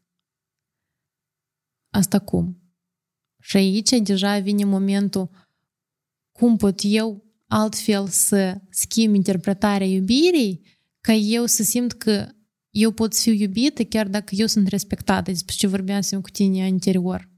Asta 1.90 2.18
cum? 2.18 2.62
Și 3.40 3.56
aici 3.56 3.90
deja 3.90 4.38
vine 4.38 4.64
momentul 4.64 5.30
cum 6.32 6.56
pot 6.56 6.80
eu 6.82 7.24
altfel 7.46 8.08
să 8.08 8.60
schimb 8.70 9.14
interpretarea 9.14 9.86
iubirii 9.86 10.80
ca 11.00 11.12
eu 11.12 11.46
să 11.46 11.62
simt 11.62 11.92
că 11.92 12.28
eu 12.72 12.90
pot 12.90 13.16
fi 13.16 13.30
iubită 13.30 13.82
chiar 13.84 14.08
dacă 14.08 14.34
eu 14.34 14.46
sunt 14.46 14.68
respectată, 14.68 15.30
despre 15.30 15.54
ce 15.58 15.66
vorbeam 15.66 16.00
cu 16.22 16.30
tine 16.30 16.64
anterior. 16.64 17.30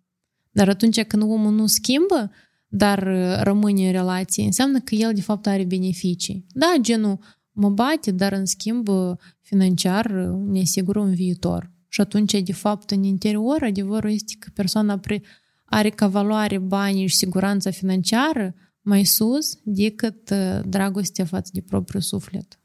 Dar 0.50 0.68
atunci 0.68 1.02
când 1.02 1.22
omul 1.22 1.52
nu 1.52 1.66
schimbă, 1.66 2.30
dar 2.66 3.02
rămâne 3.42 3.86
în 3.86 3.92
relație, 3.92 4.44
înseamnă 4.44 4.80
că 4.80 4.94
el 4.94 5.14
de 5.14 5.20
fapt 5.20 5.46
are 5.46 5.64
beneficii. 5.64 6.46
Da, 6.48 6.74
genul 6.80 7.18
mă 7.50 7.70
bate, 7.70 8.10
dar 8.10 8.32
în 8.32 8.44
schimb 8.44 8.88
financiar 9.40 10.10
ne 10.46 10.60
asigură 10.60 10.98
un 10.98 11.14
viitor. 11.14 11.72
Și 11.88 12.00
atunci, 12.00 12.32
de 12.42 12.52
fapt, 12.52 12.90
în 12.90 13.02
interior, 13.02 13.62
adevărul 13.62 14.10
este 14.10 14.34
că 14.38 14.50
persoana 14.54 15.00
are 15.64 15.90
ca 15.90 16.06
valoare 16.06 16.58
banii 16.58 17.06
și 17.06 17.16
siguranța 17.16 17.70
financiară 17.70 18.54
mai 18.80 19.04
sus 19.04 19.58
decât 19.64 20.30
dragostea 20.66 21.24
față 21.24 21.50
de 21.54 21.60
propriul 21.60 22.02
suflet. 22.02 22.58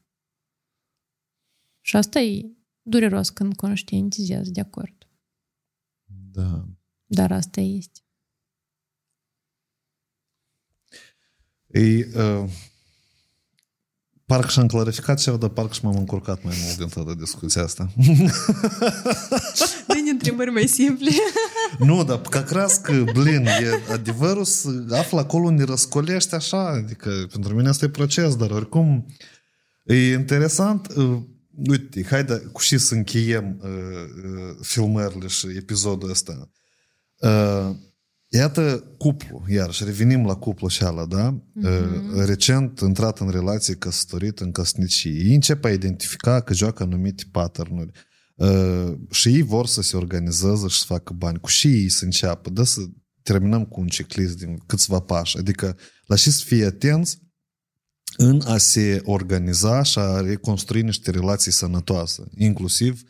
Și 1.82 1.96
asta 1.96 2.20
e 2.20 2.52
dureros 2.90 3.30
când 3.30 3.56
conștientizează, 3.56 4.50
de 4.50 4.60
acord. 4.60 5.08
Da. 6.32 6.66
Dar 7.06 7.32
asta 7.32 7.62
este. 7.62 8.00
Ei, 11.68 12.02
uh, 12.02 12.50
parcă 14.26 14.50
și-am 14.50 14.68
clarificat 14.68 15.20
ceva, 15.20 15.38
dar 15.38 15.50
parcă 15.50 15.74
și 15.74 15.86
m-am 15.86 15.98
încurcat 15.98 16.44
mai 16.44 16.56
mult 16.64 16.78
din 16.78 16.88
toată 16.88 17.14
discuția 17.20 17.64
asta. 17.64 17.92
Din 19.88 20.08
întrebări 20.12 20.52
mai 20.52 20.68
simple. 20.68 21.12
nu, 21.88 22.04
dar 22.04 22.22
ca 22.22 22.44
că, 22.82 23.04
blin, 23.14 23.46
e 23.46 23.92
adevărul 23.92 24.44
să 24.44 24.70
află 24.92 25.20
acolo 25.20 25.46
unde 25.46 25.64
răscolește 25.64 26.36
așa, 26.36 26.68
adică 26.68 27.28
pentru 27.32 27.56
mine 27.56 27.70
asta 27.70 27.86
e 27.86 27.90
proces, 27.90 28.36
dar 28.36 28.50
oricum 28.50 29.06
e 29.84 30.12
interesant, 30.12 30.88
uh, 30.96 31.18
uite, 31.68 32.04
haide 32.04 32.38
cu 32.38 32.62
și 32.62 32.78
să 32.78 32.94
încheiem 32.94 33.60
uh, 33.62 33.70
uh, 33.70 34.58
filmările 34.62 35.28
și 35.28 35.48
episodul 35.48 36.10
ăsta. 36.10 36.52
Uh, 37.18 37.76
iată 38.28 38.94
cuplu, 38.98 39.46
iarăși 39.48 39.84
revenim 39.84 40.26
la 40.26 40.36
cuplu 40.36 40.68
și 40.68 40.84
ala, 40.84 41.06
da? 41.06 41.40
Mm-hmm. 41.40 42.26
Recent 42.26 42.80
intrat 42.80 43.20
în 43.20 43.30
relație 43.30 43.76
căsătorit 43.76 44.40
în 44.40 44.52
căsnicie. 44.52 45.12
Ei 45.12 45.34
încep 45.34 45.66
a 45.66 45.70
identifica 45.70 46.42
că 46.42 46.54
joacă 46.54 46.84
anumite 46.84 47.24
pattern 47.32 47.92
uh, 48.36 48.94
și 49.10 49.28
ei 49.28 49.42
vor 49.42 49.68
să 49.68 49.82
se 49.82 49.98
organizeze 49.98 50.68
și 50.68 50.80
să 50.80 50.86
facă 50.88 51.14
bani. 51.14 51.40
Cu 51.40 51.48
și 51.48 51.68
ei 51.68 51.90
să 51.90 52.04
înceapă, 52.04 52.50
da? 52.50 52.64
Să 52.64 52.82
terminăm 53.22 53.66
cu 53.66 53.80
un 53.80 53.88
checklist 53.88 54.38
din 54.38 54.58
câțiva 54.66 55.00
pași. 55.00 55.38
Adică 55.38 55.78
la 56.06 56.16
și 56.16 56.32
să 56.32 56.44
fie 56.46 56.66
atenți 56.66 57.20
în 58.22 58.42
a 58.46 58.58
se 58.58 59.02
organiza 59.04 59.84
și 59.84 60.00
a 60.00 60.20
reconstrui 60.20 60.82
niște 60.82 61.12
relații 61.12 61.52
sănătoase, 61.52 62.24
inclusiv 62.38 63.02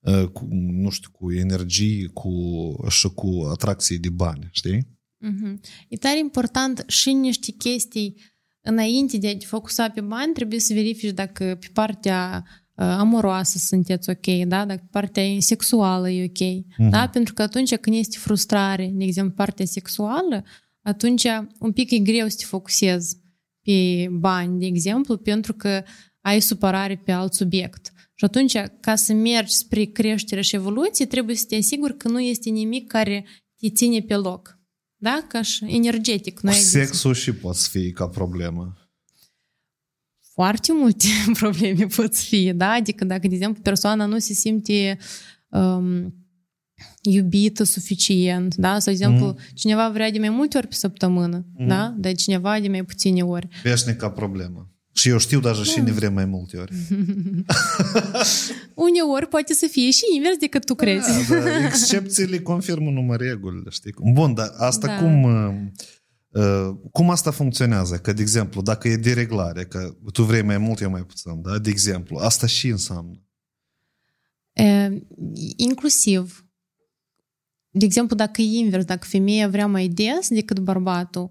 uh, 0.00 0.24
cu, 0.24 0.48
nu 0.50 0.90
știu, 0.90 1.10
cu 1.12 1.32
energie 1.32 2.06
cu, 2.06 2.30
și 2.88 3.08
cu 3.08 3.48
atracții 3.50 3.98
de 3.98 4.08
bani, 4.08 4.48
știi? 4.50 4.88
Mm-hmm. 5.24 5.60
E 5.88 5.96
tare 5.96 6.18
important 6.18 6.84
și 6.86 7.12
niște 7.12 7.52
chestii 7.52 8.16
înainte 8.60 9.18
de 9.18 9.28
a 9.28 9.36
te 9.36 9.46
focusa 9.46 9.88
pe 9.88 10.00
bani, 10.00 10.32
trebuie 10.32 10.60
să 10.60 10.74
verifici 10.74 11.14
dacă 11.14 11.56
pe 11.60 11.66
partea 11.72 12.44
uh, 12.46 12.84
amoroasă 12.84 13.58
sunteți 13.58 14.10
ok, 14.10 14.46
da? 14.46 14.64
dacă 14.64 14.88
partea 14.90 15.24
sexuală 15.38 16.10
e 16.10 16.24
ok. 16.24 16.48
Mm-hmm. 16.48 16.90
Da? 16.90 17.08
Pentru 17.08 17.34
că 17.34 17.42
atunci 17.42 17.74
când 17.74 17.96
este 17.96 18.18
frustrare, 18.18 18.90
de 18.94 19.04
exemplu, 19.04 19.34
partea 19.34 19.64
sexuală, 19.64 20.44
atunci 20.82 21.26
un 21.58 21.72
pic 21.72 21.90
e 21.90 21.98
greu 21.98 22.28
să 22.28 22.36
te 22.38 22.44
focusezi 22.44 23.22
pe 23.64 24.08
bani, 24.10 24.58
de 24.58 24.66
exemplu, 24.66 25.16
pentru 25.16 25.52
că 25.52 25.82
ai 26.20 26.40
supărare 26.40 26.96
pe 27.04 27.12
alt 27.12 27.32
subiect. 27.32 27.92
Și 28.14 28.24
atunci, 28.24 28.56
ca 28.80 28.94
să 28.94 29.12
mergi 29.12 29.54
spre 29.54 29.84
creștere 29.84 30.40
și 30.40 30.54
evoluție, 30.54 31.06
trebuie 31.06 31.36
să 31.36 31.44
te 31.48 31.56
asiguri 31.56 31.96
că 31.96 32.08
nu 32.08 32.20
este 32.20 32.50
nimic 32.50 32.86
care 32.86 33.26
te 33.56 33.70
ține 33.70 34.00
pe 34.00 34.14
loc. 34.14 34.58
Da? 34.96 35.24
Ca 35.28 35.42
și 35.42 35.64
energetic. 35.64 36.40
Cu 36.40 36.50
sexul 36.50 37.14
și 37.14 37.32
poate 37.32 37.58
fi 37.70 37.92
ca 37.92 38.08
problemă. 38.08 38.74
Foarte 40.32 40.72
multe 40.72 41.06
probleme 41.40 41.86
pot 41.86 42.16
fi, 42.16 42.52
da? 42.52 42.70
Adică 42.70 43.04
dacă, 43.04 43.28
de 43.28 43.34
exemplu, 43.34 43.62
persoana 43.62 44.06
nu 44.06 44.18
se 44.18 44.32
simte 44.32 44.98
um, 45.48 46.14
iubită 47.02 47.64
suficient, 47.64 48.54
da? 48.54 48.78
Sau, 48.78 48.80
de 48.84 48.90
exemplu, 48.90 49.26
mm. 49.26 49.36
cineva 49.54 49.88
vrea 49.88 50.10
de 50.10 50.18
mai 50.18 50.28
multe 50.28 50.56
ori 50.56 50.66
pe 50.66 50.74
săptămână, 50.74 51.46
mm. 51.56 51.66
da? 51.66 51.94
Dar 51.98 52.14
cineva 52.14 52.60
de 52.60 52.68
mai 52.68 52.84
puține 52.84 53.22
ori. 53.22 53.48
Veșnica 53.62 54.10
problemă. 54.10 54.68
Și 54.96 55.08
eu 55.08 55.18
știu 55.18 55.40
deja 55.40 55.54
da. 55.54 55.62
și 55.62 55.80
ne 55.80 55.92
vrem 55.92 56.12
mai 56.12 56.24
multe 56.24 56.56
ori. 56.56 56.72
Uneori 58.86 59.28
poate 59.28 59.54
să 59.54 59.66
fie 59.70 59.90
și 59.90 60.02
invers 60.14 60.36
decât 60.36 60.64
tu 60.64 60.74
crezi. 60.74 61.28
Da, 61.28 61.38
da. 61.38 61.64
Excepțiile 61.66 62.38
confirmă 62.38 62.90
numai 62.90 63.16
regulile, 63.16 63.70
știi? 63.70 63.94
Bun, 64.12 64.34
dar 64.34 64.52
asta 64.56 64.86
da. 64.86 64.98
cum... 64.98 65.24
Uh, 66.28 66.76
cum 66.92 67.10
asta 67.10 67.30
funcționează? 67.30 67.96
Că, 67.96 68.12
de 68.12 68.22
exemplu, 68.22 68.62
dacă 68.62 68.88
e 68.88 68.96
dereglare, 68.96 69.64
că 69.64 69.96
tu 70.12 70.22
vrei 70.22 70.42
mai 70.42 70.58
mult, 70.58 70.80
eu 70.80 70.90
mai 70.90 71.04
puțin, 71.04 71.42
da? 71.42 71.58
De 71.58 71.70
exemplu, 71.70 72.16
asta 72.16 72.46
și 72.46 72.68
înseamnă? 72.68 73.22
E, 74.52 74.90
inclusiv 75.56 76.43
de 77.76 77.84
exemplu, 77.84 78.16
dacă 78.16 78.40
e 78.40 78.58
invers, 78.58 78.84
dacă 78.84 79.06
femeia 79.06 79.48
vrea 79.48 79.66
mai 79.66 79.88
des 79.88 80.28
decât 80.28 80.58
bărbatul, 80.58 81.30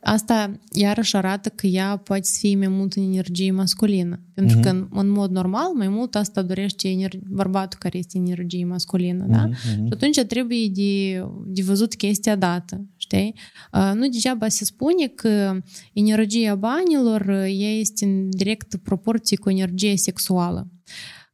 asta 0.00 0.58
iarăși 0.72 1.16
arată 1.16 1.48
că 1.48 1.66
ea 1.66 1.96
poate 1.96 2.22
să 2.22 2.36
fie 2.38 2.56
mai 2.56 2.68
mult 2.68 2.92
în 2.92 3.02
energie 3.02 3.50
masculină. 3.50 4.22
Pentru 4.34 4.58
uh-huh. 4.58 4.62
că, 4.62 4.68
în, 4.68 4.88
în 4.90 5.08
mod 5.08 5.30
normal, 5.30 5.72
mai 5.74 5.88
mult 5.88 6.14
asta 6.14 6.42
dorește 6.42 6.88
ener- 6.88 7.20
bărbatul 7.28 7.78
care 7.78 7.98
este 7.98 8.18
în 8.18 8.26
energie 8.26 8.64
masculină. 8.64 9.24
Uh-huh. 9.24 9.30
Da? 9.30 9.48
Uh-huh. 9.48 9.74
Și 9.74 9.88
atunci 9.90 10.20
trebuie 10.20 10.68
de, 10.68 11.24
de 11.46 11.62
văzut 11.62 11.94
chestia 11.94 12.36
dată. 12.36 12.86
Știi? 12.96 13.34
Uh, 13.72 13.90
nu 13.94 14.08
degeaba 14.08 14.48
se 14.48 14.64
spune 14.64 15.06
că 15.06 15.60
energia 15.92 16.54
banilor 16.54 17.28
ea 17.28 17.72
este 17.78 18.04
în 18.04 18.30
direct 18.30 18.76
proporție 18.76 19.36
cu 19.36 19.50
energia 19.50 19.96
sexuală. 19.96 20.68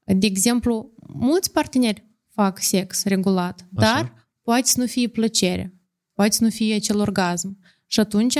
De 0.04 0.26
exemplu, 0.26 0.92
mulți 1.06 1.52
parteneri 1.52 2.06
fac 2.34 2.58
sex 2.62 3.04
regulat, 3.04 3.68
Așa. 3.76 3.92
dar 3.92 4.17
poate 4.48 4.66
să 4.66 4.80
nu 4.80 4.86
fie 4.86 5.08
plăcere, 5.08 5.74
poate 6.12 6.30
să 6.30 6.44
nu 6.44 6.50
fie 6.50 6.74
acel 6.74 7.00
orgasm. 7.00 7.58
Și 7.86 8.00
atunci, 8.00 8.34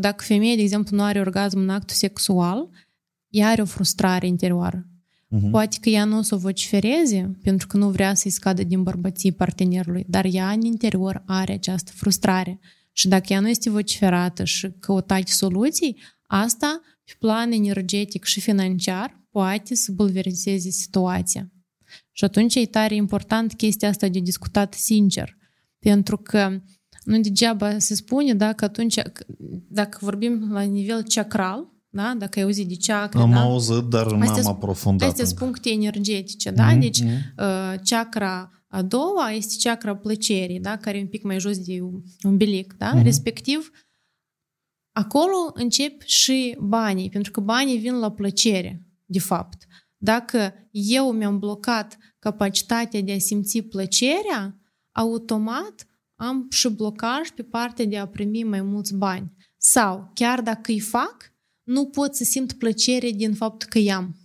dacă 0.00 0.24
femeia, 0.24 0.54
de 0.54 0.62
exemplu, 0.62 0.96
nu 0.96 1.02
are 1.02 1.20
orgasm 1.20 1.58
în 1.58 1.68
actul 1.68 1.96
sexual, 1.96 2.68
ea 3.28 3.48
are 3.48 3.62
o 3.62 3.64
frustrare 3.64 4.26
interioară. 4.26 4.86
Mhm. 5.28 5.50
Poate 5.50 5.76
că 5.80 5.88
ea 5.88 6.04
nu 6.04 6.18
o 6.18 6.22
să 6.22 6.34
o 6.34 6.38
vocifereze 6.38 7.38
pentru 7.42 7.66
că 7.66 7.76
nu 7.76 7.90
vrea 7.90 8.14
să-i 8.14 8.30
scadă 8.30 8.62
din 8.62 8.82
bărbății 8.82 9.32
partenerului, 9.32 10.04
dar 10.08 10.26
ea 10.30 10.50
în 10.50 10.60
interior 10.60 11.22
are 11.26 11.52
această 11.52 11.92
frustrare. 11.94 12.58
Și 12.92 13.08
dacă 13.08 13.32
ea 13.32 13.40
nu 13.40 13.48
este 13.48 13.70
vociferată 13.70 14.44
și 14.44 14.68
căutați 14.80 15.32
soluții, 15.32 15.96
asta, 16.26 16.80
pe 17.04 17.12
plan 17.18 17.52
energetic 17.52 18.24
și 18.24 18.40
financiar, 18.40 19.22
poate 19.30 19.74
să 19.74 19.92
bulverseze 19.92 20.70
situația. 20.70 21.50
Și 22.16 22.24
atunci 22.24 22.54
e 22.54 22.66
tare 22.66 22.94
important 22.94 23.54
chestia 23.54 23.88
asta 23.88 24.08
de 24.08 24.18
discutat 24.18 24.74
sincer. 24.74 25.36
Pentru 25.78 26.16
că 26.16 26.60
nu 27.04 27.20
degeaba 27.20 27.78
se 27.78 27.94
spune, 27.94 28.34
da, 28.34 28.52
că 28.52 28.64
atunci, 28.64 28.98
dacă 29.68 29.98
vorbim 30.00 30.52
la 30.52 30.60
nivel 30.62 31.02
chakral, 31.08 31.68
da, 31.88 32.14
dacă 32.18 32.38
ai 32.38 32.44
auzit 32.44 32.68
de 32.68 32.74
chakra, 32.86 33.20
Am 33.20 33.30
da, 33.30 33.40
auzit, 33.40 33.82
dar 33.82 34.06
nu 34.10 34.18
Astea 34.18 34.28
am 34.28 34.34
sunt- 34.34 34.46
aprofundat. 34.46 35.08
Astea 35.08 35.24
sunt 35.24 35.38
încă. 35.38 35.50
puncte 35.50 35.70
energetice, 35.70 36.50
da? 36.50 36.70
Mhm, 36.70 36.80
Deci, 36.80 37.00
mhm. 37.00 37.10
uh, 37.38 37.74
chakra 37.84 38.50
a 38.68 38.82
doua 38.82 39.30
este 39.30 39.68
chakra 39.68 39.96
plăcerii, 39.96 40.60
da? 40.60 40.76
Care 40.76 40.98
e 40.98 41.00
un 41.00 41.06
pic 41.08 41.22
mai 41.22 41.38
jos 41.40 41.58
de 41.58 41.78
umbilic, 42.22 42.74
da? 42.78 42.90
Mhm. 42.94 43.02
Respectiv, 43.02 43.70
acolo 44.92 45.50
încep 45.54 46.02
și 46.02 46.56
banii, 46.60 47.08
pentru 47.10 47.32
că 47.32 47.40
banii 47.40 47.78
vin 47.78 47.94
la 47.98 48.10
plăcere, 48.10 48.82
de 49.04 49.18
fapt. 49.18 49.66
Dacă 49.96 50.68
eu 50.70 51.12
mi-am 51.12 51.38
blocat 51.38 51.98
capacitatea 52.18 53.00
de 53.00 53.12
a 53.12 53.18
simți 53.18 53.60
plăcerea, 53.60 54.60
automat 54.92 55.86
am 56.14 56.46
și 56.50 56.68
blocaj 56.68 57.30
pe 57.30 57.42
partea 57.42 57.84
de 57.84 57.98
a 57.98 58.06
primi 58.06 58.42
mai 58.42 58.62
mulți 58.62 58.94
bani. 58.94 59.32
Sau, 59.56 60.10
chiar 60.14 60.40
dacă 60.40 60.70
îi 60.70 60.80
fac, 60.80 61.32
nu 61.62 61.86
pot 61.86 62.14
să 62.14 62.24
simt 62.24 62.52
plăcere 62.52 63.10
din 63.10 63.34
faptul 63.34 63.68
că 63.68 63.78
i-am. 63.78 64.16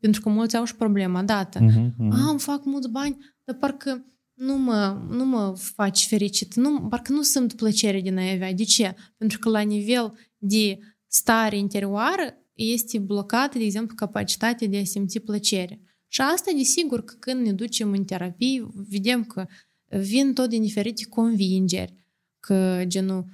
Pentru 0.00 0.20
că 0.20 0.28
mulți 0.28 0.56
au 0.56 0.64
și 0.64 0.76
problema 0.76 1.22
dată. 1.22 1.60
Mhm, 1.60 1.94
mhm. 1.98 2.12
A, 2.12 2.30
îmi 2.30 2.40
fac 2.40 2.64
mulți 2.64 2.88
bani, 2.88 3.16
dar 3.44 3.56
parcă 3.56 4.06
nu 4.34 4.56
mă, 4.56 5.02
nu 5.10 5.24
mă 5.24 5.54
faci 5.56 6.06
fericit. 6.06 6.54
Nu, 6.54 6.80
parcă 6.80 7.12
nu 7.12 7.22
simt 7.22 7.52
plăcere 7.52 8.00
din 8.00 8.18
a 8.18 8.32
avea. 8.32 8.52
De 8.52 8.64
ce? 8.64 8.94
Pentru 9.16 9.38
că 9.38 9.48
la 9.48 9.60
nivel 9.60 10.12
de 10.36 10.78
stare 11.06 11.56
interioară 11.56 12.41
este 12.54 12.98
blocată, 12.98 13.58
de 13.58 13.64
exemplu, 13.64 13.94
capacitatea 13.94 14.66
de 14.68 14.78
a 14.78 14.84
simți 14.84 15.18
plăcere. 15.20 15.80
Și 16.08 16.20
asta, 16.20 16.50
desigur, 16.56 17.04
că 17.04 17.14
când 17.18 17.46
ne 17.46 17.52
ducem 17.52 17.92
în 17.92 18.04
terapie, 18.04 18.68
vedem 18.72 19.24
că 19.24 19.46
vin 19.88 20.32
tot 20.34 20.48
din 20.48 20.62
diferite 20.62 21.04
convingeri, 21.08 21.94
că 22.40 22.82
genul, 22.86 23.24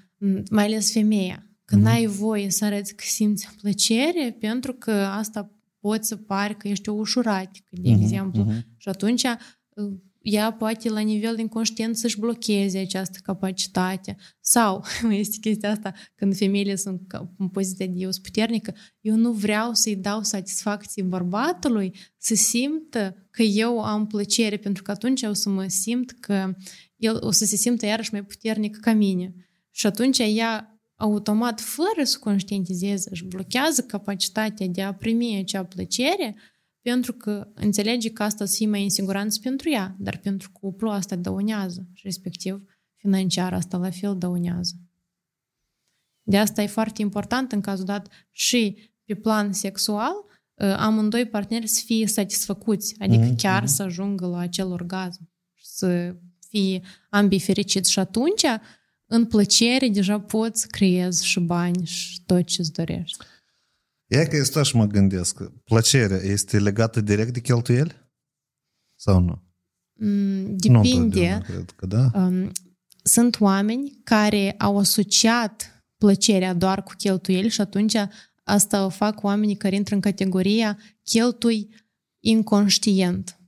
mai 0.51 0.65
ales 0.65 0.93
femeia, 0.93 1.51
că 1.65 1.75
Mhm. 1.77 1.85
n-ai 1.85 2.07
voie 2.07 2.51
să 2.51 2.65
arăți 2.65 2.95
că 2.95 3.05
simți 3.07 3.49
plăcere, 3.61 4.37
pentru 4.41 4.73
că 4.73 4.91
asta 4.93 5.53
poți 5.81 6.09
să 6.09 6.17
pari 6.17 6.57
că 6.57 6.69
ești 6.69 6.89
o 6.89 6.93
ușuratică, 6.93 7.69
de 7.71 7.91
Mhm, 7.91 8.03
exemplu. 8.03 8.43
mhm. 8.43 8.67
Și 8.77 8.89
atunci 8.89 9.23
uh, 9.23 9.93
ea 10.31 10.53
poate 10.53 10.89
la 10.89 11.01
nivel 11.01 11.39
inconștient 11.39 11.97
să-și 11.97 12.19
blocheze 12.19 12.79
această 12.79 13.19
capacitate. 13.23 14.17
Sau 14.41 14.85
este 15.11 15.37
chestia 15.41 15.71
asta, 15.71 15.93
când 16.15 16.37
femeile 16.37 16.77
sunt 16.77 17.01
ca- 17.07 17.33
în 17.39 17.49
poziția 17.49 17.87
de 17.87 17.93
eu 17.97 18.11
sunt 18.11 18.25
puternică, 18.25 18.75
eu 19.01 19.15
nu 19.15 19.33
vreau 19.33 19.75
să-i 19.75 19.97
dau 19.97 20.23
satisfacție 20.23 21.03
bărbatului 21.03 21.95
să 22.17 22.35
simtă 22.35 23.27
că 23.31 23.43
eu 23.43 23.81
am 23.81 24.07
plăcere, 24.07 24.57
pentru 24.57 24.83
că 24.83 24.91
atunci 24.91 25.23
o 25.23 25.33
să 25.33 25.49
mă 25.49 25.67
simt 25.67 26.11
că 26.21 26.55
el 26.97 27.19
o 27.21 27.31
să 27.31 27.45
se 27.45 27.57
simtă 27.57 27.87
iarăși 27.87 28.13
mai 28.13 28.25
puternic 28.25 28.77
ca 28.77 28.93
mine. 28.93 29.35
Și 29.71 29.87
atunci 29.87 30.19
ea 30.19 30.81
automat, 30.97 31.61
fără 31.61 32.05
să 32.05 32.19
conștientizeze, 32.19 33.09
își 33.13 33.25
blochează 33.25 33.83
capacitatea 33.83 34.67
de 34.67 34.83
a 34.83 34.95
primi 34.95 35.39
acea 35.39 35.65
plăcere 35.65 36.37
pentru 36.91 37.13
că 37.13 37.49
înțelege 37.55 38.11
că 38.11 38.23
asta 38.23 38.45
să 38.45 38.57
fie 38.57 38.67
mai 38.67 38.83
în 38.83 38.91
siguranță 38.91 39.39
pentru 39.43 39.71
ea, 39.71 39.97
dar 39.99 40.17
pentru 40.17 40.51
cuplu 40.53 40.91
asta 40.91 41.17
dăunează 41.17 41.87
și 41.93 42.03
respectiv 42.05 42.63
financiar 42.97 43.53
asta 43.53 43.77
la 43.77 43.91
fel 43.91 44.19
dăunează. 44.19 44.75
De 46.23 46.39
asta 46.39 46.63
e 46.63 46.67
foarte 46.67 47.03
important 47.03 47.53
în 47.53 47.61
cazul 47.61 47.85
dat 47.85 48.09
și 48.31 48.91
pe 49.05 49.15
plan 49.15 49.53
sexual 49.53 50.13
uh, 50.55 50.75
amândoi 50.77 51.27
parteneri 51.27 51.67
să 51.67 51.83
fie 51.85 52.07
satisfăcuți, 52.07 52.95
adică 52.99 53.25
Mhm, 53.25 53.37
chiar 53.37 53.63
mhm. 53.63 53.71
să 53.71 53.83
ajungă 53.83 54.27
la 54.27 54.39
acel 54.39 54.71
orgasm, 54.71 55.31
să 55.63 56.17
fie 56.49 56.83
ambii 57.11 57.41
fericiți 57.41 57.91
și 57.91 57.99
atunci 57.99 58.45
în 59.07 59.27
plăcere 59.27 59.89
deja 59.89 60.21
poți 60.21 60.61
să 60.61 60.67
creezi 60.71 61.27
și 61.27 61.41
bani 61.41 61.87
și 61.87 62.23
tot 62.27 62.45
ce 62.45 62.61
îți 62.61 62.73
dorești. 62.73 63.25
E 64.09 64.25
că 64.27 64.37
este 64.37 64.63
și 64.63 64.77
mă 64.77 64.87
gândesc, 64.87 65.35
că 65.35 65.53
plăcerea 65.65 66.21
este 66.23 66.59
legată 66.59 67.01
direct 67.01 67.33
de 67.33 67.41
cheltuieli? 67.41 68.11
Sau 68.95 69.21
nu? 69.21 69.43
Mm, 69.93 70.57
Nu 70.63 70.81
Depinde. 70.83 70.97
întotdeauna, 70.97 71.41
cred 71.41 71.71
că 71.77 71.87
da. 71.87 72.11
Um, 72.15 72.51
sunt 73.03 73.41
oameni 73.41 74.01
care 74.05 74.55
au 74.59 74.79
asociat 74.79 75.85
plăcerea 75.97 76.55
doar 76.55 76.83
cu 76.83 76.93
cheltuieli 76.97 77.49
și 77.49 77.61
atunci 77.61 77.95
asta 78.45 78.85
o 78.85 78.89
fac 78.89 79.23
oamenii 79.23 79.57
care 79.57 79.75
intră 79.75 79.95
în 79.95 80.01
categoria 80.01 80.79
cheltui 81.03 81.69
inconștient. 82.21 83.41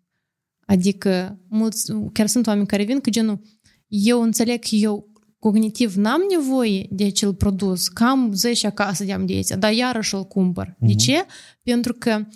Adică 0.67 1.39
mulți, 1.49 1.93
chiar 2.13 2.27
sunt 2.27 2.47
oameni 2.47 2.67
care 2.67 2.85
vin 2.85 3.01
cu 3.01 3.11
genul 3.11 3.41
eu 3.87 4.23
înțeleg 4.23 4.61
că 4.61 4.75
eu 4.75 5.10
cognitiv 5.41 5.95
n-am 5.95 6.21
nevoie 6.37 6.87
de 6.91 7.05
acel 7.05 7.35
produs, 7.35 7.89
că 7.89 8.05
am 8.05 8.33
10 8.33 8.67
acasă 8.67 9.05
de 9.05 9.13
am 9.13 9.27
de 9.27 9.33
aici, 9.33 9.49
dar 9.49 9.73
iarăși 9.73 10.15
îl 10.15 10.25
cumpăr. 10.25 10.67
De 10.79 10.87
Mhm. 10.87 10.97
ce? 10.97 11.25
Pentru 11.63 11.93
că 11.95 12.27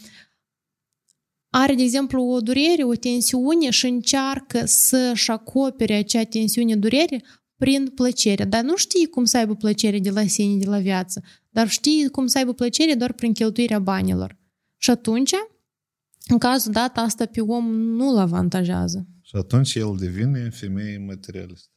are, 1.51 1.75
de 1.75 1.83
exemplu, 1.83 2.23
o 2.23 2.41
durere, 2.41 2.85
o 2.85 2.95
tensiune 2.95 3.71
și 3.71 3.87
încearcă 3.87 4.63
să-și 4.65 5.31
acopere 5.31 5.95
acea 5.95 6.23
tensiune, 6.23 6.77
durere 6.77 7.25
prin 7.57 7.87
plăcere. 7.95 8.45
Dar 8.45 8.63
nu 8.63 8.77
știi 8.77 9.07
cum 9.07 9.25
să 9.25 9.37
aibă 9.37 9.55
plăcere 9.55 9.99
de 9.99 10.11
la 10.11 10.27
sine, 10.27 10.59
de 10.59 10.69
la 10.69 10.79
viață, 10.79 11.23
dar 11.51 11.69
știi 11.69 12.09
cum 12.09 12.27
să 12.27 12.39
aibă 12.39 12.53
plăcere 12.53 12.95
doar 12.95 13.13
prin 13.13 13.33
cheltuirea 13.33 13.79
banilor. 13.79 14.39
Și 14.77 14.91
atunci, 14.91 15.33
în 16.27 16.39
cazul 16.39 16.73
dat, 16.73 16.99
asta 16.99 17.27
pe 17.27 17.41
om 17.41 17.73
nu-l 17.75 18.17
avantajează. 18.17 19.07
Și 19.23 19.37
atunci 19.37 19.75
el 19.75 19.97
devine 19.99 20.49
femeie 20.51 20.99
materialistă. 20.99 21.69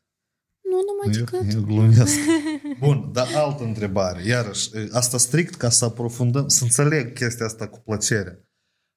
Nu 0.77 0.83
numai 0.85 1.17
Eu, 1.17 1.23
decât. 1.23 1.53
eu 1.53 1.61
glumesc. 1.61 2.17
Bun, 2.79 3.09
dar 3.13 3.27
altă 3.35 3.63
întrebare. 3.63 4.25
Iarăși, 4.25 4.69
asta 4.91 5.17
strict 5.17 5.55
ca 5.55 5.69
să 5.69 5.85
aprofundăm, 5.85 6.47
să 6.47 6.63
înțeleg 6.63 7.13
chestia 7.13 7.45
asta 7.45 7.67
cu 7.67 7.79
plăcerea. 7.79 8.39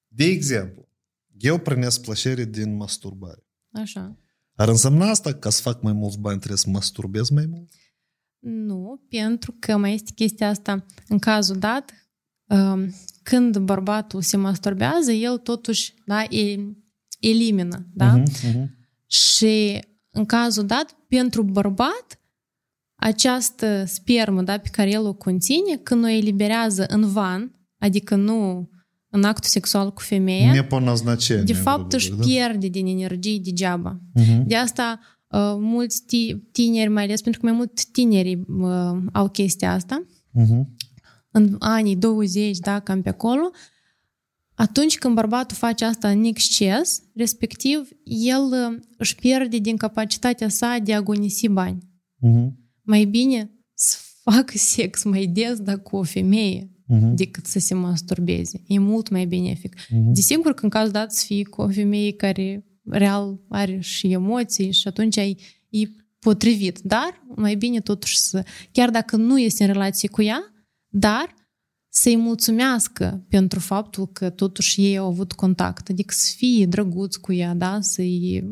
De 0.07 0.25
exemplu, 0.25 0.89
eu 1.37 1.59
primesc 1.59 2.01
plăcere 2.01 2.45
din 2.45 2.77
masturbare. 2.77 3.47
Așa. 3.73 4.17
Ar 4.55 4.69
însemna 4.69 5.09
asta 5.09 5.31
că 5.33 5.39
ca 5.39 5.51
să 5.51 5.61
fac 5.63 5.83
mai 5.83 5.93
mulți 5.93 6.19
bani 6.19 6.39
trebuie 6.39 6.59
să 6.59 6.69
masturbez 6.71 7.29
mai 7.29 7.47
mult? 7.47 7.73
Nu, 8.39 9.03
pentru 9.09 9.57
că 9.59 9.77
mai 9.77 9.95
este 9.95 10.11
chestia 10.15 10.49
asta. 10.49 10.87
În 11.09 11.19
cazul 11.19 11.59
dat, 11.59 11.93
um, 12.45 12.95
când 13.23 13.59
bărbatul 13.59 14.23
se 14.23 14.37
masturbează, 14.37 15.13
el 15.13 15.39
totuși 15.39 15.95
da, 16.07 16.23
e, 16.23 16.59
elimină. 17.21 17.87
Da? 17.95 18.17
Mhm, 18.17 18.31
mhm. 18.43 18.79
Și 19.07 19.81
în 20.11 20.25
cazul 20.25 20.67
dat, 20.67 20.97
pentru 21.09 21.43
bărbat, 21.43 22.21
această 22.95 23.85
spermă 23.87 24.43
da, 24.43 24.59
pe 24.59 24.69
care 24.73 24.91
el 24.91 25.07
o 25.07 25.13
conține, 25.13 25.77
când 25.83 26.05
o 26.05 26.09
eliberează 26.09 26.87
în 26.89 27.13
van, 27.13 27.55
adică 27.79 28.15
nu 28.15 28.69
în 29.11 29.25
actul 29.25 29.49
sexual 29.49 29.93
cu 29.93 30.03
femeia, 30.03 30.53
ne 30.53 30.63
de 31.45 31.53
fapt 31.53 31.93
își 31.93 32.11
da? 32.11 32.25
pierde 32.25 32.69
din 32.69 32.87
energie 32.87 33.41
degeaba. 33.43 34.01
Uh-huh. 34.21 34.43
De 34.47 34.57
asta 34.57 35.01
uh, 35.29 35.55
mulți 35.59 36.05
tineri, 36.53 36.89
mai 36.89 37.03
ales 37.03 37.21
pentru 37.21 37.41
că 37.41 37.47
mai 37.47 37.57
mult 37.57 37.85
tinerii 37.85 38.45
uh, 38.49 39.03
au 39.13 39.29
chestia 39.29 39.73
asta, 39.73 40.07
uh-huh. 40.41 40.65
în 41.31 41.57
anii 41.59 41.97
20, 41.97 42.59
da, 42.59 42.81
cam 42.81 43.03
pe 43.03 43.09
acolo, 43.09 43.51
uh, 43.53 43.59
atunci 44.61 44.99
când 44.99 45.15
bărbatul 45.15 45.57
face 45.57 45.85
asta 45.85 46.11
în 46.11 46.25
exces, 46.25 47.03
respectiv, 47.15 47.89
el 48.05 48.43
uh, 48.43 48.79
își 48.97 49.15
pierde 49.15 49.59
din 49.59 49.77
capacitatea 49.77 50.49
sa 50.49 50.79
de 50.83 50.95
a 50.95 51.01
gonisi 51.01 51.49
bani. 51.49 51.79
Uh-huh. 51.79 52.49
Mai 52.83 53.05
bine 53.05 53.51
să 53.75 53.97
facă 54.23 54.53
sex 54.57 55.03
mai 55.03 55.27
des, 55.27 55.59
dar 55.59 55.79
cu 55.79 55.97
o 55.97 56.03
femeie, 56.03 56.65
uh-huh. 56.65 57.15
decât 57.15 57.47
să 57.47 57.59
se 57.59 57.75
masturbeze. 57.75 58.63
E 58.67 58.79
mult 58.79 59.09
mai 59.09 59.27
benefic. 59.27 59.77
Uh-huh. 59.77 60.13
Desigur 60.13 60.55
că 60.55 60.65
în 60.65 60.71
caz 60.71 60.91
dat 60.91 61.13
să 61.13 61.25
fii 61.27 61.45
cu 61.45 61.63
o 61.63 61.69
femeie 61.69 62.13
care 62.13 62.65
real 62.85 63.41
are 63.49 63.79
și 63.81 64.13
emoții 64.13 64.73
și 64.73 64.89
atunci 64.89 65.17
ai, 65.17 65.39
e 65.69 65.79
potrivit. 66.19 66.79
Dar 66.79 67.25
mai 67.37 67.55
bine 67.55 67.81
totuși 67.81 68.19
să, 68.19 68.45
chiar 68.73 68.91
dacă 68.91 69.17
nu 69.17 69.39
este 69.39 69.65
în 69.65 69.73
relație 69.73 70.09
cu 70.09 70.23
ea, 70.23 70.53
dar 70.89 71.35
să-i 71.93 72.17
mulțumească 72.17 73.25
pentru 73.29 73.59
faptul 73.59 74.07
că 74.07 74.31
totuși 74.31 74.81
ei 74.81 74.99
au 74.99 75.07
avut 75.07 75.33
contact, 75.33 75.89
adică 75.89 76.15
să 76.17 76.33
fie 76.37 76.67
drăguți 76.67 77.21
cu 77.21 77.33
ea, 77.33 77.55
da, 77.55 77.81
să-i... 77.81 78.45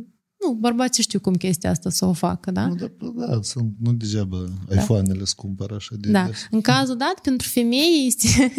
Nu, 0.44 0.52
bărbații 0.52 1.02
știu 1.02 1.20
cum 1.20 1.35
chestia 1.35 1.70
asta 1.70 1.90
să 1.90 2.05
o 2.05 2.12
facă, 2.12 2.51
da? 2.51 2.66
Nu, 2.66 2.74
da, 2.74 2.89
da 3.27 3.39
sunt, 3.43 3.74
nu 3.81 3.93
degeaba 3.93 4.44
da. 4.69 4.81
iPhone-ele 4.81 5.20
îți 5.20 5.36
cumpără 5.36 5.74
așa 5.74 5.94
de 5.98 6.10
Da, 6.10 6.27
des. 6.27 6.47
în 6.51 6.60
cazul 6.60 6.97
dat, 6.97 7.20
pentru 7.23 7.48
femei 7.48 8.06
este... 8.06 8.28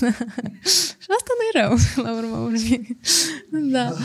da. 0.00 0.10
Și 0.68 1.06
asta 1.16 1.32
nu 1.36 1.44
e 1.52 1.60
rău, 1.60 1.76
la 2.04 2.16
urma 2.16 2.40
urmei. 2.40 2.98
Da. 3.70 3.96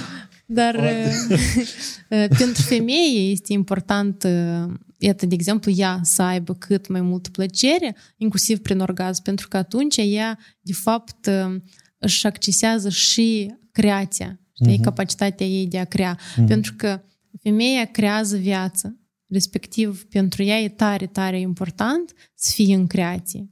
Dar 0.45 0.75
uh, 0.75 2.27
pentru 2.37 2.61
femeie 2.61 3.31
este 3.31 3.53
important, 3.53 4.23
uh, 4.23 4.73
iată, 5.05 5.25
de 5.25 5.33
exemplu, 5.33 5.71
ea 5.71 5.99
să 6.03 6.21
aibă 6.21 6.53
cât 6.55 6.87
mai 6.87 7.01
multă 7.01 7.29
plăcere, 7.29 7.95
inclusiv 8.17 8.59
prin 8.59 8.79
orgasm, 8.79 9.21
pentru 9.21 9.47
că 9.47 9.57
atunci 9.57 9.95
ea, 9.97 10.39
de 10.61 10.73
fapt, 10.73 11.25
uh, 11.25 11.61
își 11.97 12.25
accesează 12.25 12.89
și 12.89 13.55
creația, 13.71 14.39
știi, 14.53 14.73
Mhm. 14.73 14.83
capacitatea 14.83 15.45
ei 15.45 15.67
de 15.67 15.79
a 15.79 15.85
crea. 15.85 16.17
Mhm. 16.35 16.47
Pentru 16.47 16.73
că 16.77 17.01
femeia 17.41 17.85
creează 17.85 18.37
viață, 18.37 18.99
respectiv 19.27 20.03
pentru 20.05 20.43
ea 20.43 20.59
e 20.59 20.69
tare, 20.69 21.05
tare 21.07 21.39
important 21.39 22.13
să 22.35 22.51
fie 22.53 22.75
în 22.75 22.87
creație. 22.87 23.49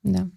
Da. 0.00 0.28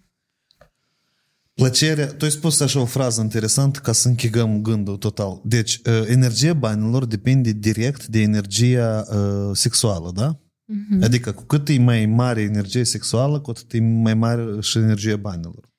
Plăcerea, 1.62 2.06
tu 2.06 2.24
ai 2.24 2.30
spus 2.30 2.60
așa 2.60 2.80
o 2.80 2.84
frază 2.84 3.20
interesantă 3.20 3.80
ca 3.82 3.92
să 3.92 4.08
închegăm 4.08 4.62
gândul 4.62 4.96
total. 4.96 5.40
Deci, 5.44 5.74
uh, 5.74 6.02
energia 6.06 6.54
banilor 6.54 7.04
depinde 7.04 7.52
direct 7.52 8.06
de 8.06 8.20
energia 8.20 9.04
uh, 9.10 9.50
sexuală, 9.56 10.10
da? 10.14 10.38
Mhm. 10.64 11.02
Adică 11.02 11.32
cu 11.32 11.42
cât 11.42 11.68
e 11.68 11.78
mai 11.78 12.06
mare 12.06 12.40
energie 12.40 12.84
sexuală, 12.84 13.40
cu 13.40 13.50
atât 13.50 13.72
e 13.72 13.80
mai 13.80 14.14
mare 14.14 14.60
și 14.60 14.78
energia 14.78 15.16
banilor. 15.16 15.70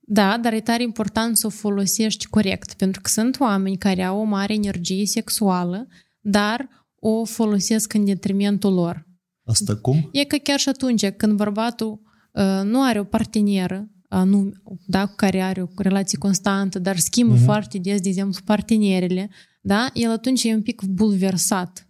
Da, 0.00 0.38
dar 0.42 0.52
e 0.52 0.60
tare 0.60 0.82
important 0.82 1.36
să 1.36 1.46
o 1.46 1.50
folosești 1.50 2.26
corect, 2.26 2.72
pentru 2.72 3.00
că 3.00 3.08
sunt 3.08 3.40
oameni 3.40 3.78
care 3.78 4.02
au 4.02 4.20
o 4.20 4.24
mare 4.24 4.54
energie 4.54 5.06
sexuală, 5.06 5.86
dar 6.20 6.68
o 6.94 7.24
folosesc 7.24 7.92
în 7.92 8.04
detrimentul 8.04 8.74
lor. 8.74 9.06
Asta 9.44 9.76
cum? 9.76 10.08
E 10.12 10.24
că 10.24 10.36
chiar 10.36 10.58
și 10.58 10.68
atunci 10.68 11.06
când 11.06 11.32
bărbatul 11.32 12.00
uh, 12.32 12.60
nu 12.64 12.82
are 12.82 13.00
o 13.00 13.04
parteneră, 13.04 13.88
uh, 13.88 13.99
nu, 14.24 14.52
da, 14.86 15.06
cu 15.06 15.14
care 15.16 15.40
are 15.40 15.62
o 15.62 15.66
relație 15.76 16.18
constantă, 16.18 16.78
dar 16.78 16.98
schimbă 16.98 17.34
Mhm. 17.34 17.44
foarte 17.44 17.78
des, 17.78 18.00
de 18.00 18.08
exemplu, 18.08 18.40
partenerele, 18.44 19.30
da, 19.62 19.90
el 19.94 20.10
atunci 20.10 20.44
e 20.44 20.54
un 20.54 20.62
pic 20.62 20.82
bulversat. 20.82 21.88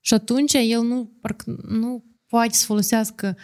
Și 0.00 0.14
atunci 0.14 0.52
el 0.52 0.82
nu, 0.82 1.12
parcă 1.20 1.56
nu 1.68 2.04
poate 2.26 2.52
să 2.52 2.64
folosească 2.64 3.36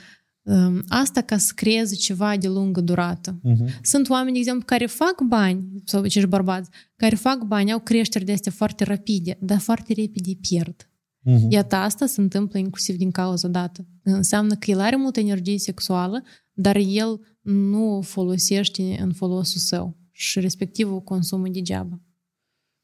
um, 0.42 0.82
asta 0.88 1.20
ca 1.20 1.38
să 1.38 1.52
creeze 1.54 1.94
ceva 1.94 2.36
de 2.36 2.48
lungă 2.48 2.80
durată. 2.80 3.40
Uh-huh. 3.44 3.80
Sunt 3.82 4.08
oameni, 4.08 4.32
de 4.32 4.38
exemplu, 4.38 4.64
care 4.64 4.86
fac 4.86 5.22
bani, 5.28 5.64
sau 5.84 6.02
acești 6.02 6.28
bărbați, 6.28 6.70
care 6.96 7.14
fac 7.14 7.42
bani, 7.42 7.72
au 7.72 7.78
creșteri 7.78 8.24
de 8.24 8.32
astea 8.32 8.52
foarte 8.52 8.84
rapide, 8.84 9.38
dar 9.40 9.58
foarte 9.58 9.92
repede 9.92 10.30
pierd. 10.40 10.90
Uh-huh. 11.26 11.48
Iată, 11.48 11.76
asta 11.76 12.06
se 12.06 12.20
întâmplă 12.20 12.58
inclusiv 12.58 12.96
din 12.96 13.10
cauza 13.10 13.48
dată. 13.48 13.86
Înseamnă 14.02 14.54
că 14.54 14.70
el 14.70 14.80
are 14.80 14.96
multă 14.96 15.20
energie 15.20 15.58
sexuală, 15.58 16.22
dar 16.52 16.76
el 16.76 17.20
nu 17.40 17.96
o 17.96 18.00
folosește 18.00 18.98
în 19.00 19.12
folosul 19.12 19.60
său 19.60 19.96
și 20.10 20.40
respectiv 20.40 20.92
o 20.92 21.00
consumă 21.00 21.48
degeaba. 21.48 22.00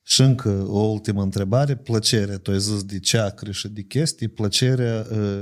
Și 0.03 0.21
încă 0.21 0.67
o 0.69 0.81
ultimă 0.81 1.23
întrebare. 1.23 1.77
Plăcerea, 1.77 2.39
tu 2.39 2.51
ai 2.51 2.61
zis 2.61 2.85
de 2.85 2.99
ceacre 2.99 3.53
și 3.53 3.69
de 3.69 3.83
chestii. 3.83 4.29
Plăcerea, 4.29 5.07
uh, 5.11 5.41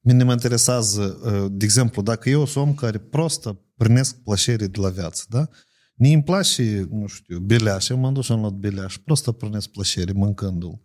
mine 0.00 0.24
mă 0.24 0.32
interesează, 0.32 1.20
uh, 1.24 1.52
de 1.52 1.64
exemplu, 1.64 2.02
dacă 2.02 2.28
eu 2.28 2.46
sunt 2.46 2.66
om 2.66 2.74
care 2.74 2.98
prostă 2.98 3.60
primesc 3.76 4.16
plăcere 4.16 4.66
de 4.66 4.80
la 4.80 4.88
viață, 4.88 5.24
da? 5.28 5.48
Ne 5.94 6.12
îmi 6.12 6.22
place, 6.22 6.86
nu 6.90 7.06
știu, 7.06 7.38
beleaș, 7.38 7.88
eu 7.88 7.98
m-am 7.98 8.12
dus 8.12 8.24
și 8.24 8.32
am 8.32 8.40
luat 8.40 8.52
beleaș, 8.52 8.98
prostă 8.98 9.32
primesc 9.32 9.68
plăcere 9.68 10.12
mâncându-l. 10.12 10.80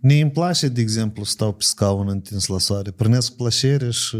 Ne 0.00 0.20
îmi 0.20 0.30
place, 0.30 0.68
de 0.68 0.80
exemplu, 0.80 1.24
stau 1.24 1.52
pe 1.52 1.62
scaun 1.62 2.08
întins 2.08 2.46
la 2.46 2.58
soare, 2.58 2.90
primesc 2.90 3.36
plăcere 3.36 3.90
și 3.90 4.16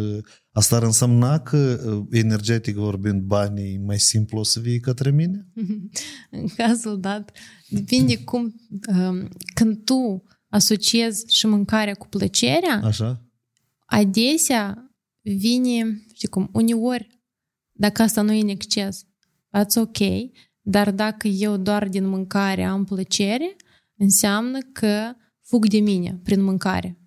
asta 0.55 0.77
ar 0.77 0.83
însemna 0.83 1.39
că, 1.39 1.83
uh, 1.87 2.07
energetic 2.11 2.75
vorbind, 2.77 3.23
banii 3.23 3.79
mai 3.79 3.99
simplu 3.99 4.39
o 4.39 4.43
să 4.43 4.61
fie 4.61 4.79
către 4.79 5.11
mine? 5.11 5.49
În 6.31 6.47
cazul 6.57 7.01
dat, 7.01 7.31
depinde 7.69 8.19
cum, 8.19 8.55
um, 8.97 9.29
când 9.55 9.85
tu 9.85 10.23
asociezi 10.49 11.35
și 11.37 11.47
mâncarea 11.47 11.95
cu 11.95 12.09
plăcerea, 12.09 12.81
Așa? 12.85 13.25
adesea 13.87 14.91
vine, 15.21 16.05
știi 16.13 16.29
cum, 16.29 16.49
uneori, 16.53 17.23
dacă 17.73 18.03
asta 18.03 18.23
nu 18.23 18.33
e 18.33 18.41
în 18.41 18.49
exces, 18.49 19.05
that's 19.57 19.77
ok, 19.77 19.99
dar 20.61 20.91
dacă 20.91 21.29
eu 21.29 21.57
doar 21.57 21.89
din 21.89 22.07
mâncare 22.07 22.65
am 22.65 22.85
plăcere, 22.85 23.57
înseamnă 23.97 24.59
că 24.73 25.15
fug 25.41 25.67
de 25.67 25.79
mine 25.79 26.21
prin 26.23 26.43
mâncare. 26.43 26.99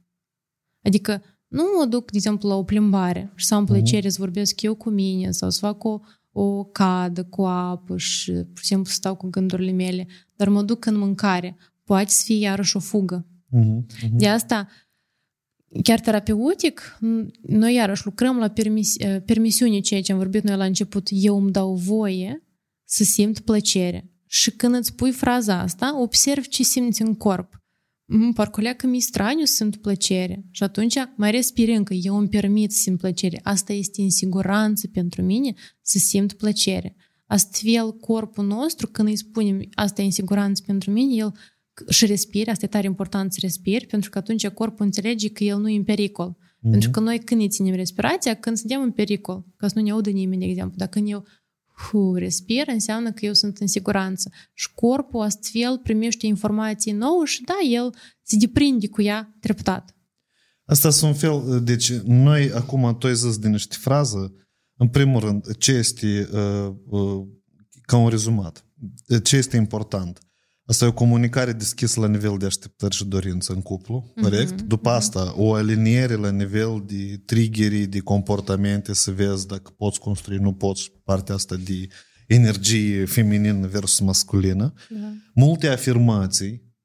Adică 0.84 1.24
nu 1.48 1.64
mă 1.78 1.86
duc, 1.86 2.12
de 2.12 2.18
exemplu, 2.18 2.50
la 2.50 2.56
o 2.56 2.64
plimbare 2.64 3.32
și 3.36 3.46
să 3.46 3.56
am 3.56 3.66
plăcere 3.66 4.10
să 4.10 4.18
vorbesc 4.20 4.62
eu 4.62 4.76
cu 4.76 4.90
mine 4.90 5.32
sau 5.32 5.50
să 5.50 5.60
fac 5.60 5.84
o, 5.84 6.00
o 6.32 6.64
cadă 6.64 7.24
cu 7.24 7.46
apă 7.46 7.98
și, 7.98 8.32
pur 8.32 8.60
și 8.60 8.66
simplu, 8.66 8.92
stau 8.92 9.16
cu 9.16 9.28
gândurile 9.28 9.72
mele, 9.72 10.08
dar 10.36 10.50
mă 10.50 10.62
duc 10.62 10.86
în 10.86 10.98
mâncare. 10.98 11.58
Poate 11.84 12.10
să 12.10 12.22
fie 12.26 12.38
iarăși 12.38 12.76
o 12.76 12.80
fugă. 12.80 13.26
Uh-huh. 13.26 13.86
Uh-huh. 13.86 14.10
De 14.12 14.28
asta, 14.28 14.68
chiar 15.84 16.00
terapeutic, 16.00 16.98
noi 17.42 17.74
iarăși 17.74 18.06
lucrăm 18.06 18.38
la 18.38 18.48
permis, 18.48 18.96
permisiune, 19.26 19.80
ceea 19.80 20.02
ce 20.02 20.12
am 20.12 20.18
vorbit 20.18 20.44
noi 20.44 20.58
la 20.58 20.66
început. 20.66 21.08
Eu 21.12 21.38
îmi 21.38 21.52
dau 21.52 21.76
voie 21.76 22.44
să 22.84 23.04
simt 23.04 23.40
plăcere. 23.40 24.12
Și 24.26 24.52
când 24.52 24.76
îți 24.76 24.96
pui 24.96 25.12
fraza 25.12 25.60
asta, 25.60 26.02
observ 26.02 26.46
ce 26.46 26.64
simți 26.64 27.02
în 27.02 27.16
corp. 27.16 27.62
Mm, 28.10 28.34
Parcă 28.34 28.62
leacă 28.62 28.88
mi 28.88 29.00
straniu 29.00 29.46
să 29.46 29.54
simt 29.54 29.76
plăcere. 29.76 30.46
Și 30.52 30.64
atunci 30.64 30.96
mai 31.16 31.32
respir 31.32 31.70
încă, 31.70 31.94
eu 31.94 32.18
îmi 32.18 32.30
permit 32.30 32.72
să 32.72 32.80
simt 32.82 33.00
plăcere. 33.00 33.40
Asta 33.44 33.74
este 33.74 34.02
în 34.02 34.10
siguranță 34.10 34.88
pentru 34.88 35.22
mine 35.22 35.54
să 35.82 35.98
simt 35.98 36.34
plăcere. 36.34 36.96
Astfel, 37.26 37.92
corpul 37.92 38.46
nostru, 38.46 38.88
când 38.88 39.08
îi 39.08 39.16
spunem 39.16 39.62
asta 39.74 40.02
e 40.02 40.06
în 40.06 40.12
siguranță 40.12 40.64
pentru 40.66 40.92
mine, 40.92 41.14
el 41.14 41.34
și 41.90 42.06
respiri, 42.06 42.50
asta 42.50 42.66
e 42.66 42.68
tare 42.68 42.86
important 42.86 43.34
să 43.34 43.40
respiri, 43.42 43.86
pentru 43.86 44.10
că 44.10 44.18
atunci 44.18 44.48
corpul 44.48 44.86
înțelege 44.86 45.30
că 45.30 45.44
el 45.44 45.60
nu 45.60 45.70
e 45.70 45.76
în 45.76 45.84
pericol. 45.84 46.38
Mm-hmm. 46.38 46.72
Pentru 46.72 46.90
că 46.90 47.00
noi 47.00 47.20
când 47.20 47.42
ne 47.42 47.48
ținem 47.48 47.76
respirația, 47.76 48.34
când 48.34 48.58
suntem 48.58 48.82
în 48.82 48.92
pericol, 48.92 49.46
ca 49.56 49.68
să 49.68 49.74
nu 49.76 49.84
ne 49.84 49.92
audă 49.92 50.10
nimeni, 50.10 50.42
de 50.42 50.48
exemplu, 50.50 50.76
dacă 50.78 50.92
când 50.92 51.10
eu 51.10 51.26
hu, 51.78 52.16
respir, 52.16 52.68
înseamnă 52.68 53.12
că 53.12 53.26
eu 53.26 53.34
sunt 53.34 53.58
în 53.58 53.68
siguranță. 53.68 54.32
Și 54.54 54.74
corpul 54.74 55.22
astfel 55.22 55.80
primește 55.84 56.26
informații 56.26 56.92
nouă 56.92 57.26
și 57.26 57.44
da, 57.44 57.58
el 57.70 57.94
se 58.22 58.38
deprinde 58.38 58.88
cu 58.88 59.02
ea 59.02 59.36
treptat. 59.40 59.96
Asta 60.66 60.90
sunt 60.90 61.12
un 61.12 61.18
fel, 61.18 61.64
deci 61.64 61.92
noi 61.94 62.52
acum, 62.52 62.98
tu 62.98 63.08
ai 63.08 63.16
zis 63.16 63.38
din 63.38 63.52
niște 63.52 63.76
frază, 63.80 64.34
în 64.78 64.88
primul 64.88 65.20
rând, 65.20 65.58
ce 65.58 65.72
este 65.72 66.30
uh, 66.32 66.74
uh, 66.86 67.28
ca 67.82 67.98
un 67.98 68.10
rezumat, 68.10 68.66
ce 69.24 69.36
este 69.36 69.58
important. 69.58 70.27
Asta 70.68 70.86
e 70.86 70.88
o 70.88 70.94
comunicare 70.94 71.52
deschisă 71.52 72.00
la 72.00 72.08
nivel 72.08 72.38
de 72.38 72.46
așteptări 72.46 72.96
și 72.96 73.06
dorință 73.06 73.54
în 73.54 73.62
cuplu, 73.62 74.14
corect? 74.22 74.54
Mm-hmm. 74.54 74.68
După 74.68 74.90
asta, 74.90 75.34
o 75.38 75.54
aliniere 75.54 76.16
la 76.16 76.32
nivel 76.32 76.84
de 76.86 77.22
triggeri, 77.26 77.86
de 77.86 78.00
comportamente, 78.00 78.94
să 78.94 79.12
vezi 79.12 79.48
dacă 79.48 79.74
poți 79.78 80.00
construi, 80.00 80.38
nu 80.38 80.54
poți, 80.54 80.92
partea 81.04 81.36
asta 81.36 81.56
de 81.56 81.88
energie 82.28 83.06
feminină 83.06 83.68
versus 83.68 84.00
masculină. 84.00 84.74
Da. 84.90 85.14
Multe 85.34 85.68
afirmații, 85.68 86.76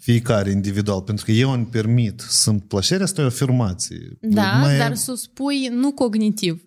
fiecare 0.00 0.50
individual, 0.50 1.02
pentru 1.02 1.24
că 1.24 1.32
eu 1.32 1.50
îmi 1.50 1.66
permit 1.66 2.20
să-mi 2.28 2.60
plăcerea, 2.60 3.04
asta 3.04 3.20
e 3.20 3.24
o 3.24 3.26
afirmație. 3.26 4.18
Da, 4.20 4.52
Mai- 4.52 4.78
dar 4.78 4.94
să 4.94 5.10
o 5.10 5.14
spui 5.14 5.68
nu 5.72 5.92
cognitiv. 5.92 6.62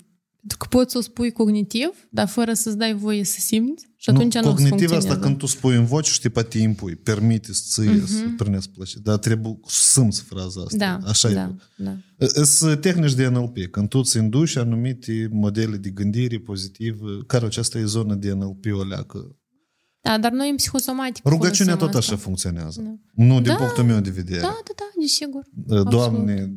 Pentru 0.48 0.58
că 0.58 0.66
poți 0.70 0.92
să 0.92 0.98
o 0.98 1.02
spui 1.02 1.32
cognitiv, 1.32 2.08
dar 2.10 2.28
fără 2.28 2.54
să-ți 2.54 2.78
dai 2.78 2.94
voie 2.94 3.24
să 3.24 3.40
simți 3.40 3.90
și 3.98 4.10
atunci 4.10 4.34
nu, 4.36 4.42
nu 4.42 4.48
cognitiv 4.48 4.92
asta 4.92 5.18
când 5.18 5.38
tu 5.38 5.46
spui 5.46 5.76
în 5.76 5.86
voce 5.86 6.12
și 6.12 6.20
te 6.20 6.30
poate 6.30 6.58
impui, 6.58 6.96
permite 6.96 7.52
ție 7.52 8.02
uh-huh. 8.02 8.06
să 8.06 8.24
primesc 8.38 8.70
plăcere. 8.70 9.02
Dar 9.04 9.18
trebuie 9.18 9.60
să 9.68 9.80
simți 9.92 10.22
fraza 10.22 10.62
asta. 10.62 10.78
Da, 10.78 11.00
Așa 11.08 11.30
da, 11.30 11.56
e. 11.78 11.86
da. 12.18 12.44
Sunt 12.44 12.82
tehnici 12.82 13.14
de 13.14 13.28
NLP, 13.28 13.58
când 13.72 13.90
tu 13.90 13.98
îți 13.98 14.18
induci 14.18 14.56
anumite 14.56 15.28
modele 15.32 15.78
de 15.78 15.90
gândire 15.90 16.40
pozitivă, 16.40 17.24
care 17.28 17.46
aceasta 17.46 17.78
e 17.78 17.86
zona 17.86 18.16
de 18.16 18.34
NLP 18.34 18.66
o 18.72 18.84
leacă. 18.84 19.36
Da, 20.02 20.18
dar 20.18 20.32
noi 20.32 20.50
în 20.50 20.56
psihosomatic 20.56 21.26
Rugăciunea 21.28 21.76
tot 21.76 21.90
folosim 21.90 22.00
așa 22.00 22.14
asta. 22.14 22.26
funcționează. 22.26 22.82
Da. 22.82 22.96
Nu 23.24 23.42
din 23.42 23.52
Da. 23.52 23.56
punctul 23.56 23.84
meu 23.84 24.00
de 24.00 24.10
vedere. 24.10 24.40
Da, 24.42 24.58
da, 24.66 24.72
da, 24.76 24.84
desigur. 25.00 25.44
Doamne, 25.90 26.54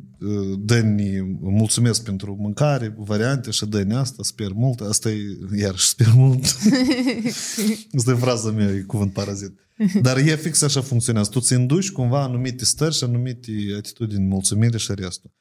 dă-ne, 0.59 1.21
mulțumesc 1.41 2.03
pentru 2.03 2.35
mâncare, 2.39 2.95
variante 2.97 3.51
și 3.51 3.65
dă 3.65 3.87
asta, 3.93 4.23
sper 4.23 4.51
mult. 4.53 4.79
Asta 4.81 5.09
e, 5.09 5.21
iarăși, 5.55 5.87
sper 5.87 6.11
mult. 6.15 6.43
Asta 7.97 8.11
e 8.11 8.15
fraza 8.15 8.51
mea, 8.51 8.67
e 8.67 8.79
cuvânt 8.79 9.13
parazit. 9.13 9.59
Dar 10.01 10.17
e 10.17 10.35
fix 10.35 10.61
așa 10.61 10.81
funcționează. 10.81 11.29
Tu 11.29 11.39
ți 11.39 11.53
induci 11.53 11.91
cumva 11.91 12.21
anumite 12.21 12.65
stări 12.65 12.95
și 12.95 13.03
anumite 13.03 13.51
atitudini, 13.77 14.25
mulțumire 14.27 14.77
și 14.77 14.91
restul. 14.95 15.31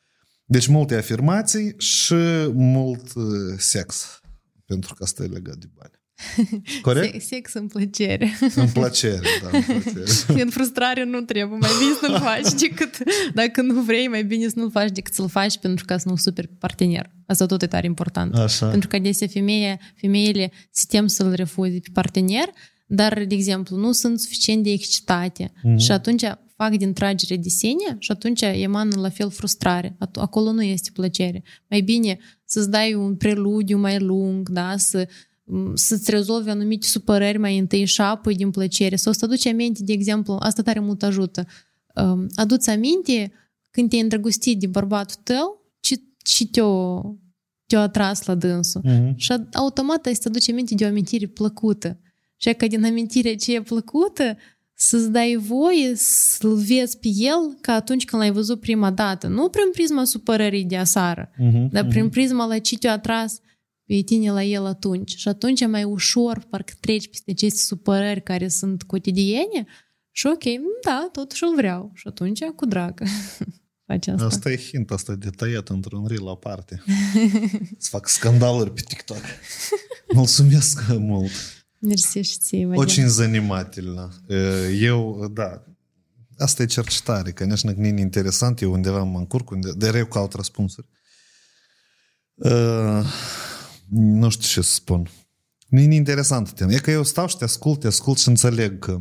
Deci 0.44 0.66
multe 0.66 0.94
afirmații 0.94 1.74
și 1.78 2.14
mult 2.52 3.14
uh, 3.14 3.24
sex. 3.56 4.20
Pentru 4.66 4.94
că 4.94 5.02
asta 5.02 5.22
e 5.22 5.26
legat 5.26 5.56
de 5.56 5.66
bani. 5.74 5.93
Corect? 6.82 7.22
Sex 7.22 7.52
în 7.52 7.66
plăcere. 7.66 8.36
În 8.54 8.68
plăcere, 8.68 9.28
da, 9.42 9.58
în 9.58 9.62
plăcere. 9.62 10.42
În 10.42 10.50
frustrare 10.50 11.04
nu 11.04 11.20
trebuie, 11.20 11.58
mai 11.58 11.70
bine 11.78 11.92
să 12.00 12.06
nu-l 12.08 12.20
faci 12.20 12.60
decât, 12.60 12.96
dacă 13.34 13.62
nu 13.62 13.82
vrei, 13.82 14.08
mai 14.08 14.24
bine 14.24 14.48
să 14.48 14.54
nu-l 14.56 14.70
faci 14.70 14.90
decât 14.90 15.14
să-l 15.14 15.28
faci 15.28 15.58
pentru 15.58 15.84
ca 15.84 15.98
să 15.98 16.08
nu 16.08 16.16
super 16.16 16.48
partener. 16.58 17.10
Asta 17.26 17.46
tot 17.46 17.62
e 17.62 17.66
tare 17.66 17.86
important. 17.86 18.34
Așa. 18.34 18.68
Pentru 18.68 18.88
că 18.88 18.96
adesea 18.96 19.26
femeie, 19.26 19.78
femeile 19.96 20.52
se 20.70 20.84
tem 20.88 21.06
să-l 21.06 21.32
refuze 21.32 21.78
pe 21.82 21.88
partener, 21.92 22.48
dar, 22.86 23.24
de 23.24 23.34
exemplu, 23.34 23.76
nu 23.76 23.92
sunt 23.92 24.20
suficient 24.20 24.62
de 24.62 24.70
excitate 24.70 25.52
mm-hmm. 25.52 25.76
și 25.76 25.92
atunci 25.92 26.22
fac 26.56 26.76
din 26.76 26.92
tragere 26.92 27.36
de 27.36 27.48
sine 27.48 27.96
și 27.98 28.10
atunci 28.10 28.40
emană 28.40 29.00
la 29.00 29.08
fel 29.08 29.30
frustrare. 29.30 29.96
Acolo 30.14 30.52
nu 30.52 30.62
este 30.62 30.90
plăcere. 30.92 31.42
Mai 31.68 31.80
bine 31.80 32.18
să-ți 32.44 32.70
dai 32.70 32.94
un 32.94 33.16
preludiu 33.16 33.78
mai 33.78 33.98
lung, 33.98 34.48
da? 34.48 34.74
să 34.76 35.08
să-ți 35.74 36.10
rezolvi 36.10 36.48
anumite 36.50 36.86
supărări 36.86 37.38
mai 37.38 37.58
întâi 37.58 37.84
și 37.84 38.00
apoi 38.00 38.34
din 38.34 38.50
plăcere. 38.50 38.96
Sau 38.96 39.12
să 39.12 39.24
aduci 39.24 39.46
aminte, 39.46 39.82
de 39.82 39.92
exemplu, 39.92 40.36
asta 40.40 40.62
tare 40.62 40.80
mult 40.80 41.02
ajută. 41.02 41.46
Aduți 42.34 42.70
aminte 42.70 43.32
când 43.70 43.88
te-ai 43.88 44.02
îndrăgostit 44.02 44.58
de 44.58 44.66
bărbatul 44.66 45.20
tău 45.22 45.72
ce, 45.80 46.00
ce 46.22 46.46
te-a, 46.46 46.64
te 47.66 47.76
atras 47.76 48.26
la 48.26 48.34
dânsul. 48.34 48.80
Mm-hmm. 48.84 49.14
Și 49.16 49.32
automat 49.52 50.06
ai 50.06 50.14
să 50.14 50.22
aduci 50.28 50.50
aminte 50.50 50.74
de 50.74 50.84
o 50.84 50.88
amintire 50.88 51.26
plăcută. 51.26 51.98
Și 52.36 52.52
că 52.52 52.66
din 52.66 52.84
amintirea 52.84 53.36
ce 53.36 53.54
e 53.54 53.62
plăcută, 53.62 54.36
să-ți 54.74 55.10
dai 55.10 55.36
voie 55.40 55.92
să-l 55.94 56.54
vezi 56.54 56.98
pe 56.98 57.08
el 57.16 57.58
ca 57.60 57.72
atunci 57.72 58.04
când 58.04 58.22
l-ai 58.22 58.30
văzut 58.30 58.60
prima 58.60 58.90
dată. 58.90 59.26
Nu 59.26 59.48
prin 59.48 59.70
prisma 59.72 60.04
supărării 60.04 60.64
de 60.64 60.76
asară, 60.76 61.30
mm-hmm, 61.30 61.68
dar 61.70 61.86
prin 61.86 62.08
prisma 62.08 62.46
la 62.46 62.58
ce 62.58 62.78
te-a 62.78 62.92
atras 62.92 63.40
pe 63.85 64.01
tine 64.01 64.31
la 64.31 64.43
el 64.43 64.65
atunci. 64.65 65.15
Și 65.15 65.27
atunci 65.27 65.61
e 65.61 65.65
mai 65.65 65.83
ușor, 65.83 66.45
parcă 66.49 66.73
treci 66.79 67.09
peste 67.09 67.31
aceste 67.31 67.59
supărări 67.59 68.23
care 68.23 68.47
sunt 68.47 68.83
cotidiene 68.83 69.65
și 70.11 70.27
ok, 70.27 70.43
da, 70.83 71.09
totuși 71.11 71.43
îl 71.43 71.55
vreau. 71.55 71.91
Și 71.93 72.07
atunci, 72.07 72.43
cu 72.43 72.65
drag, 72.65 73.01
faci 73.85 74.07
asta. 74.07 74.25
Asta 74.25 74.51
e 74.51 74.57
hint, 74.57 74.91
asta 74.91 75.11
e 75.11 75.15
detaliat 75.15 75.69
într-un 75.69 76.07
reel 76.07 76.27
aparte. 76.27 76.83
Să 77.77 77.89
fac 77.89 78.07
scandaluri 78.07 78.73
pe 78.73 78.81
TikTok. 78.87 79.21
Mulțumesc 80.13 80.81
mult. 80.97 81.31
Mersi 81.79 82.19
și 82.19 82.37
ție, 82.37 82.65
Vadim. 82.65 82.81
Очень 82.81 83.07
занимательно. 83.07 84.09
Eu, 84.79 85.27
da, 85.33 85.63
asta 86.37 86.63
e 86.63 86.65
cercetare, 86.65 87.31
конечно, 87.31 87.73
не 87.73 88.01
interesant, 88.01 88.61
eu 88.61 88.71
undeva 88.71 89.03
mă 89.03 89.17
încurc, 89.17 89.49
unde, 89.49 89.71
dar 89.77 89.95
eu 89.95 90.05
caut 90.05 90.33
răspunsuri. 90.33 90.87
Uh, 92.35 93.05
nu 93.90 94.28
știu 94.28 94.46
ce 94.48 94.68
să 94.68 94.74
spun. 94.74 95.08
Nu 95.68 95.80
e 95.80 95.94
interesant 95.94 96.52
tema. 96.52 96.72
E 96.72 96.78
că 96.78 96.90
eu 96.90 97.02
stau 97.02 97.26
și 97.26 97.36
te 97.36 97.44
ascult, 97.44 97.80
te 97.80 97.86
ascult 97.86 98.18
și 98.18 98.28
înțeleg 98.28 98.78
că 98.78 99.00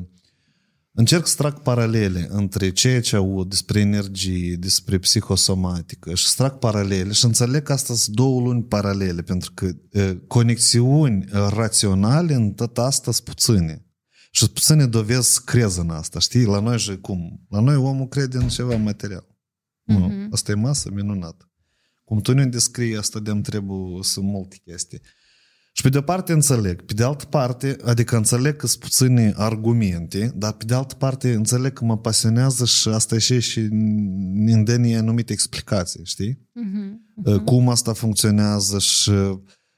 încerc 0.92 1.28
să 1.28 1.36
trag 1.36 1.62
paralele 1.62 2.28
între 2.30 2.72
ceea 2.72 3.02
ce 3.02 3.16
aud 3.16 3.50
despre 3.50 3.80
energie, 3.80 4.56
despre 4.56 4.98
psihosomatică 4.98 6.14
și 6.14 6.28
să 6.28 6.34
trag 6.38 6.58
paralele 6.58 7.12
și 7.12 7.26
înțeleg 7.26 7.64
că 7.64 7.74
asta 7.74 7.94
sunt 7.94 8.16
două 8.16 8.42
luni 8.42 8.64
paralele, 8.64 9.22
pentru 9.22 9.52
că 9.54 9.70
e, 9.92 10.16
conexiuni 10.28 11.26
raționale 11.32 12.34
în 12.34 12.52
tot 12.52 12.78
asta 12.78 13.12
sunt 13.12 13.26
puține. 13.26 13.86
Și 14.32 14.50
puține 14.50 14.86
dovezi 14.86 15.34
să 15.34 15.42
creză 15.46 15.82
în 15.82 15.90
asta, 15.90 16.20
știi? 16.20 16.46
La 16.46 16.60
noi 16.60 16.80
și 16.80 16.98
cum? 16.98 17.46
La 17.50 17.60
noi 17.60 17.76
omul 17.76 18.08
crede 18.08 18.38
în 18.38 18.48
ceva 18.48 18.76
material. 18.76 19.28
Mm-hmm. 19.28 19.98
Nu, 19.98 20.28
asta 20.32 20.52
e 20.52 20.56
masă 20.56 20.90
minunată. 20.94 21.53
Cum 22.04 22.20
tu 22.20 22.34
ne 22.34 22.46
descrii 22.46 22.98
asta 22.98 23.20
de 23.20 23.40
trebuie 23.42 24.04
sunt 24.04 24.26
multe 24.26 24.56
chestii. 24.66 25.02
Și 25.76 25.82
pe 25.82 25.90
de 25.90 25.98
o 25.98 26.02
parte 26.02 26.34
înțeleg, 26.34 26.82
pe 26.82 26.94
de 26.94 27.04
altă 27.04 27.26
parte, 27.26 27.76
adică 27.84 28.16
înțeleg 28.16 28.56
că 28.56 28.68
sunt 28.68 28.82
puține 28.82 29.34
argumente, 29.36 30.34
dar 30.36 30.54
pe 30.54 30.66
de 30.66 30.74
altă 30.74 30.96
parte 30.96 31.34
înțeleg 31.34 31.74
că 31.74 31.86
mă 31.86 31.98
pasionează 31.98 32.66
și 32.66 32.88
asta 32.88 33.18
și 33.18 33.40
și 33.40 33.60
îmi 33.60 34.64
dă 34.66 34.96
anumite 34.98 35.34
explicații, 35.34 36.06
știi? 36.06 36.34
Uh-huh, 36.34 37.32
uh-huh. 37.32 37.44
Cum 37.46 37.70
asta 37.70 37.94
funcționează 37.94 38.80
și 38.80 39.12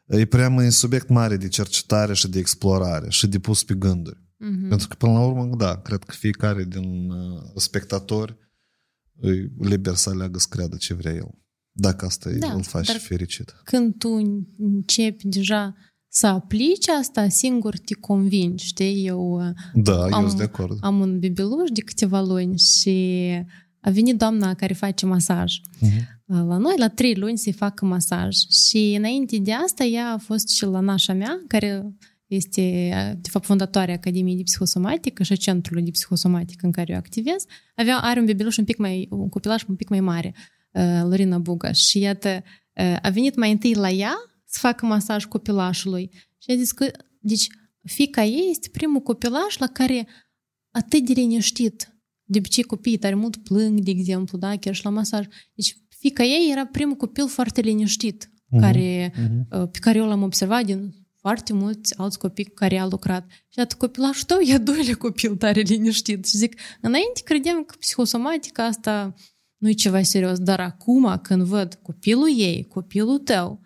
e 0.05 0.25
prea 0.25 0.49
un 0.49 0.69
subiect 0.69 1.09
mare 1.09 1.37
de 1.37 1.47
cercetare 1.47 2.13
și 2.13 2.29
de 2.29 2.39
explorare 2.39 3.09
și 3.09 3.27
de 3.27 3.39
pus 3.39 3.63
pe 3.63 3.73
gânduri. 3.73 4.19
Uh-huh. 4.19 4.69
Pentru 4.69 4.87
că 4.87 4.95
până 4.95 5.11
la 5.11 5.25
urmă, 5.25 5.55
da, 5.57 5.77
cred 5.77 6.03
că 6.03 6.15
fiecare 6.17 6.63
din 6.63 7.11
spectatori 7.55 8.37
e 9.21 9.29
liber 9.59 9.95
să 9.95 10.09
aleagă 10.09 10.39
să 10.39 10.47
creadă 10.49 10.75
ce 10.75 10.93
vrea 10.93 11.13
el. 11.13 11.43
Dacă 11.77 12.05
asta 12.05 12.29
da, 12.29 12.53
îl 12.53 12.63
faci 12.63 12.87
dar 12.87 12.97
fericit. 12.97 13.55
Când 13.63 13.95
tu 13.97 14.09
începi 14.57 15.27
deja 15.27 15.75
să 16.07 16.27
aplici 16.27 16.87
asta, 16.87 17.27
singur 17.27 17.77
te 17.77 17.93
convingi, 17.93 18.65
știi? 18.65 19.05
Eu 19.05 19.41
da, 19.73 20.03
am, 20.03 20.21
eu 20.21 20.27
sunt 20.27 20.37
de 20.37 20.43
acord. 20.43 20.77
Am 20.81 20.99
un 20.99 21.19
bebeluș 21.19 21.69
de 21.73 21.81
câteva 21.81 22.21
luni 22.21 22.57
și 22.57 23.27
a 23.81 23.89
venit 23.89 24.17
doamna 24.17 24.53
care 24.53 24.73
face 24.73 25.05
masaj. 25.05 25.53
Uh-huh. 25.59 26.13
La 26.25 26.57
noi, 26.57 26.73
la 26.77 26.87
trei 26.87 27.15
luni, 27.15 27.37
se 27.37 27.51
fac 27.51 27.81
masaj. 27.81 28.35
Și 28.35 28.95
înainte 28.97 29.37
de 29.37 29.53
asta, 29.53 29.83
ea 29.83 30.11
a 30.11 30.17
fost 30.17 30.49
și 30.49 30.65
la 30.65 30.79
nașa 30.79 31.13
mea, 31.13 31.43
care 31.47 31.95
este, 32.27 32.61
de 33.21 33.29
fapt, 33.29 33.45
fondatoarea 33.45 33.95
Academiei 33.95 34.35
de 34.35 34.43
Psihosomatică 34.43 35.23
și 35.23 35.31
a 35.31 35.35
Centrului 35.35 35.83
de 35.83 35.91
Psihosomatică 35.91 36.65
în 36.65 36.71
care 36.71 36.91
eu 36.91 36.97
activez. 36.97 37.45
Avea, 37.75 37.97
are 37.97 38.19
un 38.19 38.25
bebeluș 38.25 38.57
un 38.57 38.65
pic 38.65 38.77
mai, 38.77 39.07
un 39.09 39.29
copilaș 39.29 39.63
un 39.67 39.75
pic 39.75 39.89
mai 39.89 39.99
mare. 39.99 40.33
Lorina 41.03 41.37
Buga. 41.37 41.71
Și 41.71 41.99
iată, 41.99 42.43
a 43.01 43.09
venit 43.09 43.35
mai 43.35 43.51
întâi 43.51 43.73
la 43.73 43.89
ea 43.89 44.15
să 44.45 44.57
facă 44.61 44.85
masaj 44.85 45.25
copilașului. 45.25 46.09
Și 46.37 46.51
a 46.51 46.55
zis 46.55 46.71
că, 46.71 46.91
deci, 47.19 47.47
fica 47.83 48.23
ei 48.23 48.47
este 48.49 48.69
primul 48.71 49.01
copilaș 49.01 49.57
la 49.57 49.67
care 49.67 50.07
atât 50.71 51.05
de 51.05 51.13
liniștit. 51.13 51.89
De 52.23 52.37
obicei 52.37 52.63
copiii 52.63 52.97
tare 52.97 53.15
mult 53.15 53.43
plâng, 53.43 53.79
de 53.79 53.91
exemplu, 53.91 54.37
da, 54.37 54.55
chiar 54.55 54.75
și 54.75 54.83
la 54.83 54.89
masaj. 54.89 55.25
Deci 55.53 55.77
fica 55.99 56.23
ei 56.23 56.51
era 56.51 56.65
primul 56.65 56.95
copil 56.95 57.27
foarte 57.27 57.61
liniștit, 57.61 58.25
uh-huh, 58.25 58.59
care, 58.59 59.11
uh-huh. 59.11 59.71
pe 59.71 59.79
care 59.79 59.97
eu 59.97 60.07
l-am 60.07 60.21
observat 60.21 60.65
din 60.65 60.93
foarte 61.19 61.53
mulți 61.53 61.97
alți 61.97 62.19
copii 62.19 62.45
cu 62.45 62.53
care 62.53 62.77
a 62.77 62.85
lucrat. 62.85 63.27
Și 63.29 63.59
atât 63.59 63.77
copilașul 63.77 64.23
tău 64.23 64.39
e 64.39 64.53
a 64.53 64.57
doilea 64.57 64.95
copil 64.95 65.35
tare 65.35 65.61
liniștit. 65.61 66.25
Și 66.25 66.37
zic, 66.37 66.59
înainte 66.81 67.21
credeam 67.23 67.63
că 67.63 67.75
psihosomatica 67.79 68.65
asta 68.65 69.03
nu 69.03 69.13
e 69.59 69.71
ceva 69.71 70.01
serios, 70.01 70.39
dar 70.39 70.59
acum 70.59 71.19
când 71.21 71.41
văd 71.41 71.79
copilul 71.81 72.39
ei, 72.39 72.67
copilul 72.67 73.17
tău, 73.17 73.59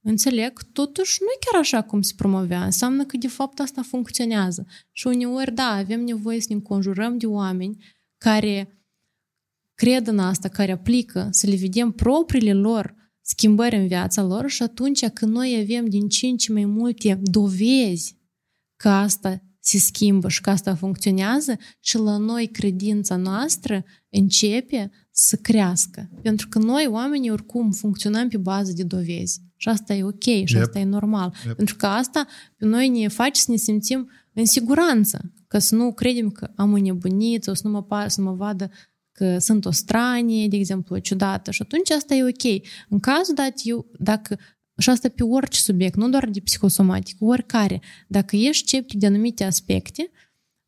înțeleg 0.00 0.52
că 0.52 0.62
totuși 0.72 1.18
nu 1.20 1.26
e 1.26 1.44
chiar 1.50 1.60
așa 1.60 1.82
cum 1.82 2.02
se 2.02 2.12
promovea. 2.16 2.64
Înseamnă 2.64 3.04
că 3.04 3.16
de 3.16 3.28
fapt 3.28 3.60
asta 3.60 3.82
funcționează. 3.82 4.66
Și 4.92 5.06
uneori, 5.06 5.54
da, 5.54 5.68
avem 5.68 6.04
nevoie 6.04 6.40
să 6.40 6.46
ne 6.48 6.54
înconjurăm 6.54 7.18
de 7.18 7.26
oameni 7.26 7.84
care 8.18 8.78
cred 9.74 10.06
în 10.06 10.18
asta, 10.18 10.48
care 10.48 10.72
aplică, 10.72 11.28
să 11.30 11.46
le 11.46 11.56
vedem 11.56 11.90
propriile 11.90 12.52
lor 12.52 12.94
schimbări 13.20 13.76
în 13.76 13.86
viața 13.86 14.22
lor 14.22 14.50
și 14.50 14.62
atunci 14.62 15.06
când 15.06 15.32
noi 15.32 15.58
avem 15.62 15.88
din 15.88 16.08
ce 16.08 16.26
în 16.26 16.36
ce 16.36 16.52
mai 16.52 16.64
multe 16.64 17.20
dovezi 17.22 18.16
că 18.76 18.88
asta 18.88 19.42
se 19.60 19.78
schimbă 19.78 20.28
și 20.28 20.40
că 20.40 20.50
asta 20.50 20.74
funcționează 20.74 21.56
și 21.80 21.96
la 21.96 22.16
noi 22.16 22.46
credința 22.46 23.16
noastră 23.16 23.84
începe 24.10 24.90
să 25.16 25.36
crească. 25.36 26.10
Pentru 26.22 26.48
că 26.48 26.58
noi, 26.58 26.86
oamenii, 26.90 27.30
oricum 27.30 27.70
funcționăm 27.70 28.28
pe 28.28 28.36
bază 28.36 28.72
de 28.72 28.82
dovezi. 28.82 29.40
Și 29.56 29.68
asta 29.68 29.94
e 29.94 30.04
ok 30.04 30.22
și 30.22 30.54
yep. 30.54 30.62
asta 30.62 30.78
e 30.78 30.84
normal. 30.84 31.34
Yep. 31.46 31.56
Pentru 31.56 31.76
că 31.76 31.86
asta 31.86 32.26
pe 32.56 32.66
noi 32.66 32.88
ne 32.88 33.08
face 33.08 33.40
să 33.40 33.50
ne 33.50 33.56
simțim 33.56 34.10
în 34.32 34.44
siguranță. 34.46 35.32
Că 35.48 35.58
să 35.58 35.74
nu 35.74 35.92
credem 35.92 36.30
că 36.30 36.50
am 36.56 36.72
înnebunit 36.72 37.44
sau 37.44 37.54
să 37.54 37.62
nu 37.64 37.72
mă, 37.72 37.82
par, 37.82 38.08
să 38.08 38.20
mă 38.20 38.32
vadă 38.32 38.70
că 39.12 39.38
sunt 39.38 39.64
o 39.64 39.70
stranie, 39.70 40.48
de 40.48 40.56
exemplu, 40.56 40.98
ciudată. 40.98 41.50
Și 41.50 41.62
atunci 41.62 41.90
asta 41.90 42.14
e 42.14 42.22
ok. 42.22 42.66
În 42.88 43.00
cazul 43.00 43.34
dat, 43.34 43.54
eu, 43.62 43.86
dacă 43.98 44.38
și 44.78 44.90
asta 44.90 45.08
pe 45.08 45.22
orice 45.22 45.60
subiect, 45.60 45.96
nu 45.96 46.08
doar 46.08 46.28
de 46.28 46.40
psihosomatică, 46.40 47.24
oricare. 47.24 47.80
Dacă 48.08 48.36
ești 48.36 48.66
sceptic 48.66 48.98
de 48.98 49.06
anumite 49.06 49.44
aspecte, 49.44 50.10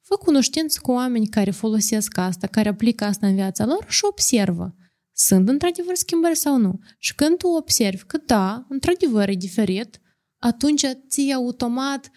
fă 0.08 0.16
cunoștință 0.16 0.78
cu 0.82 0.90
oameni 0.90 1.26
care 1.26 1.50
folosesc 1.50 2.16
asta, 2.18 2.46
care 2.46 2.68
aplică 2.68 3.04
asta 3.04 3.26
în 3.26 3.34
viața 3.34 3.64
lor 3.64 3.86
și 3.88 4.04
observă. 4.04 4.74
Sunt 5.12 5.48
într-adevăr 5.48 5.94
schimbări 5.94 6.36
sau 6.36 6.56
nu? 6.56 6.78
Și 6.98 7.14
când 7.14 7.36
tu 7.36 7.46
observi 7.46 8.04
că 8.04 8.18
da, 8.26 8.66
într-adevăr 8.68 9.28
e 9.28 9.34
diferit, 9.34 10.00
atunci 10.42 10.84
ție 11.08 11.32
automat, 11.32 12.10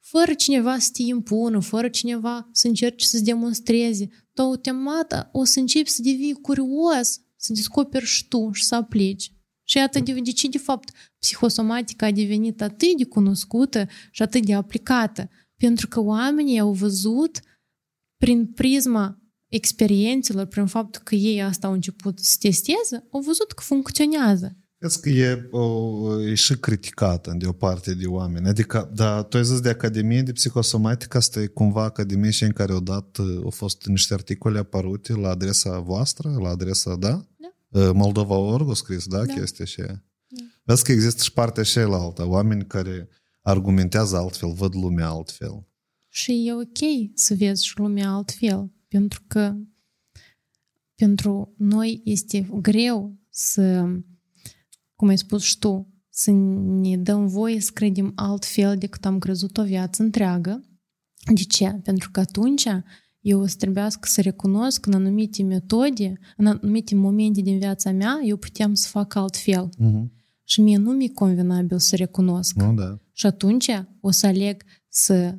fără 0.00 0.34
cineva 0.34 0.78
să 0.78 0.88
te 0.92 1.02
impună, 1.02 1.60
fără 1.60 1.88
cineva 1.88 2.48
să 2.52 2.66
încerci 2.66 3.02
să-ți 3.02 3.24
demonstreze, 3.24 4.08
tu 4.32 4.42
automat 4.42 5.28
o 5.32 5.44
să 5.44 5.58
începi 5.58 5.88
să 5.88 6.02
devii 6.02 6.40
curios, 6.40 7.20
să 7.36 7.52
descoperi 7.52 8.04
și 8.04 8.28
tu 8.28 8.50
și 8.52 8.64
să 8.64 8.74
aplici. 8.74 9.32
Și 9.66 9.76
iată 9.76 10.00
de, 10.00 10.12
de 10.12 10.30
ce, 10.30 10.48
de 10.48 10.58
fapt, 10.58 10.90
psihosomatica 11.18 12.06
a 12.06 12.10
devenit 12.10 12.62
atât 12.62 12.96
de 12.96 13.04
cunoscută 13.04 13.86
și 14.10 14.22
atât 14.22 14.46
de 14.46 14.54
aplicată. 14.54 15.30
Pentru 15.66 15.88
că 15.88 16.00
oamenii 16.00 16.58
au 16.58 16.72
văzut 16.72 17.40
prin 18.16 18.46
prisma 18.46 19.18
experiențelor, 19.48 20.46
prin 20.46 20.66
faptul 20.66 21.00
că 21.04 21.14
ei 21.14 21.42
asta 21.42 21.66
au 21.66 21.72
început 21.72 22.18
să 22.18 22.36
testeze, 22.40 23.06
au 23.10 23.20
văzut 23.20 23.52
că 23.52 23.62
funcționează. 23.62 24.56
Cred 24.78 24.92
că 24.92 25.08
e, 25.08 25.48
o, 25.50 26.20
e 26.22 26.34
și 26.34 26.56
criticată 26.58 27.34
de 27.38 27.46
o 27.46 27.52
parte 27.52 27.94
de 27.94 28.06
oameni. 28.06 28.48
Adică, 28.48 28.90
da, 28.94 29.22
tu 29.22 29.36
ai 29.36 29.44
zis 29.44 29.60
de 29.60 29.68
Academie 29.68 30.22
de 30.22 30.32
Psihosomatică, 30.32 31.16
asta 31.16 31.40
e 31.40 31.46
cumva 31.46 31.82
Academie 31.82 32.30
și 32.30 32.44
în 32.44 32.52
care 32.52 32.72
odată 32.72 33.40
au 33.44 33.50
fost 33.50 33.86
niște 33.86 34.14
articole 34.14 34.58
apărute 34.58 35.12
la 35.12 35.28
adresa 35.28 35.78
voastră, 35.78 36.36
la 36.42 36.48
adresa, 36.48 36.96
da? 36.96 37.26
Da. 37.68 37.92
Moldova 37.92 38.34
Org 38.34 38.70
a 38.70 38.74
scris, 38.74 39.06
da, 39.06 39.24
Da. 39.24 39.34
chestia 39.34 39.64
și 39.64 39.82
Vezi 40.64 40.84
că 40.84 40.92
există 40.92 41.22
și 41.22 41.32
partea 41.32 41.62
și 41.62 41.78
alta, 41.78 42.26
oameni 42.26 42.66
care 42.66 43.08
argumentează 43.44 44.16
altfel, 44.16 44.52
văd 44.52 44.74
lumea 44.74 45.08
altfel. 45.08 45.66
Și 46.08 46.46
e 46.46 46.52
ok 46.52 47.10
să 47.14 47.34
vezi 47.34 47.66
și 47.66 47.78
lumea 47.78 48.10
altfel, 48.10 48.72
pentru 48.88 49.22
că 49.26 49.56
pentru 50.94 51.54
noi 51.56 52.00
este 52.04 52.48
greu 52.60 53.18
să, 53.30 53.84
cum 54.94 55.08
ai 55.08 55.18
spus 55.18 55.42
și 55.42 55.58
tu, 55.58 55.88
să 56.08 56.30
ne 56.80 56.96
dăm 56.96 57.26
voie 57.26 57.60
să 57.60 57.70
credem 57.74 58.12
altfel 58.14 58.76
decât 58.78 59.04
am 59.04 59.18
crezut 59.18 59.56
o 59.56 59.64
viață 59.64 60.02
întreagă. 60.02 60.64
De 61.34 61.42
ce? 61.42 61.80
Pentru 61.82 62.10
că 62.10 62.20
atunci 62.20 62.66
eu 63.20 63.40
o 63.40 63.46
să 63.46 63.56
trebuiască 63.56 64.08
să 64.08 64.20
recunosc 64.20 64.86
în 64.86 64.92
anumite 64.92 65.42
metode, 65.42 66.18
în 66.36 66.46
anumite 66.46 66.94
momente 66.94 67.40
din 67.40 67.58
viața 67.58 67.92
mea, 67.92 68.20
eu 68.24 68.36
puteam 68.36 68.74
să 68.74 68.88
fac 68.88 69.14
altfel. 69.14 69.68
Mhm. 69.78 70.12
Și 70.44 70.60
mie 70.60 70.76
nu 70.76 70.92
mi-e 70.92 71.08
convenabil 71.08 71.78
să 71.78 71.96
recunosc. 71.96 72.54
Nu, 72.54 72.74
da. 72.74 72.98
Și 73.16 73.26
atunci 73.26 73.70
o 74.00 74.10
să 74.10 74.26
aleg 74.26 74.62
să 74.88 75.38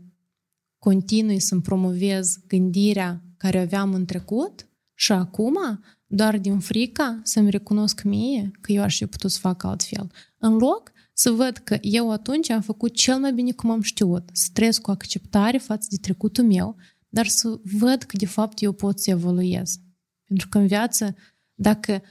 continui 0.78 1.40
să-mi 1.40 1.62
promovez 1.62 2.38
gândirea 2.48 3.24
care 3.38 3.58
o 3.58 3.62
aveam 3.62 3.94
în 3.94 4.06
trecut 4.06 4.70
și 4.94 5.12
acum, 5.12 5.58
doar 6.06 6.38
din 6.38 6.60
frica 6.60 7.20
să-mi 7.24 7.50
recunosc 7.50 8.04
mie 8.04 8.52
că 8.62 8.72
eu 8.72 8.82
aș 8.82 8.98
fi 8.98 9.06
putut 9.06 9.32
să 9.32 9.40
fac 9.40 9.64
altfel. 9.64 10.12
În 10.38 10.54
loc 10.58 10.92
să 11.14 11.30
văd 11.30 11.58
că 11.58 11.78
eu 11.82 12.12
atunci 12.12 12.50
am 12.50 12.62
făcut 12.62 12.94
cel 12.94 13.20
mai 13.20 13.34
bine 13.34 13.52
cum 13.52 13.70
am 13.70 13.82
știut, 13.82 14.30
să 14.34 14.50
trăiesc 14.54 14.82
cu 14.82 14.92
acceptare 14.92 15.58
față 15.58 15.88
de 15.90 15.98
trecutul 16.02 16.44
meu, 16.44 16.76
dar 17.10 17.28
să 17.28 17.60
văd 17.64 18.04
că 18.04 18.18
de 18.18 18.26
fapt 18.26 18.62
eu 18.62 18.72
pot 18.72 19.00
să 19.00 19.10
evoluez. 19.10 19.80
Pentru 20.24 20.50
că 20.50 20.58
în 20.58 20.68
viață, 20.68 21.16
dacă 21.54 22.02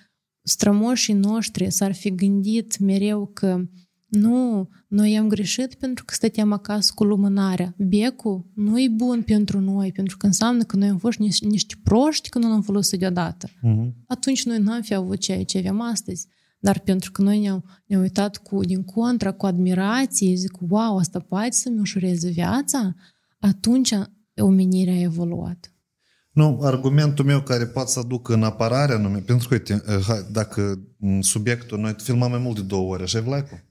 strămoșii 0.42 1.14
noștri 1.14 1.70
s-ar 1.70 1.94
fi 1.94 2.14
gândit 2.14 2.78
mereu 2.78 3.26
că 3.26 3.64
nu, 4.06 4.68
noi 4.88 5.18
am 5.18 5.28
greșit 5.28 5.74
pentru 5.74 6.04
că 6.04 6.14
stăteam 6.14 6.52
acasă 6.52 6.92
cu 6.94 7.04
lumânarea. 7.04 7.74
Becul 7.76 8.50
nu 8.54 8.80
e 8.80 8.88
bun 8.88 9.22
pentru 9.22 9.60
noi, 9.60 9.92
pentru 9.92 10.16
că 10.16 10.26
înseamnă 10.26 10.62
că 10.62 10.76
noi 10.76 10.88
am 10.88 10.98
fost 10.98 11.18
niște, 11.18 11.46
niște 11.46 11.74
proști 11.82 12.28
că 12.28 12.38
nu 12.38 12.48
l-am 12.48 12.62
folosit 12.62 12.98
deodată. 12.98 13.48
Mhm. 13.60 14.04
Atunci 14.06 14.44
noi 14.44 14.58
n-am 14.58 14.82
fi 14.82 14.94
avut 14.94 15.18
ceea 15.18 15.44
ce 15.44 15.58
avem 15.58 15.80
astăzi. 15.80 16.26
Dar 16.58 16.78
pentru 16.78 17.10
că 17.10 17.22
noi 17.22 17.40
ne-am, 17.40 17.64
ne-am 17.86 18.00
uitat 18.00 18.36
cu, 18.36 18.60
din 18.60 18.84
contra, 18.84 19.32
cu 19.32 19.46
admirație, 19.46 20.34
zic, 20.34 20.56
wow, 20.68 20.96
asta 20.96 21.18
poate 21.18 21.50
să-mi 21.50 21.80
ușureze 21.80 22.30
viața, 22.30 22.94
atunci 23.38 23.94
omenirea 24.36 24.94
a 24.94 25.00
evoluat. 25.00 25.74
Nu, 26.30 26.60
argumentul 26.62 27.24
meu 27.24 27.40
care 27.40 27.66
poate 27.66 27.90
să 27.90 27.98
aduc 27.98 28.28
în 28.28 28.42
apărarea 28.42 28.98
nume, 28.98 29.18
pentru 29.18 29.48
că, 29.48 29.54
uite, 29.54 29.82
eh, 29.86 30.04
hai, 30.06 30.26
dacă 30.32 30.80
m, 30.98 31.20
subiectul, 31.20 31.78
noi 31.78 31.94
filmăm 31.98 32.30
mai 32.30 32.38
mult 32.38 32.56
de 32.56 32.62
două 32.62 32.92
ore, 32.92 33.02
așa 33.02 33.18
e 33.18 33.20
Vlaicu? 33.20 33.63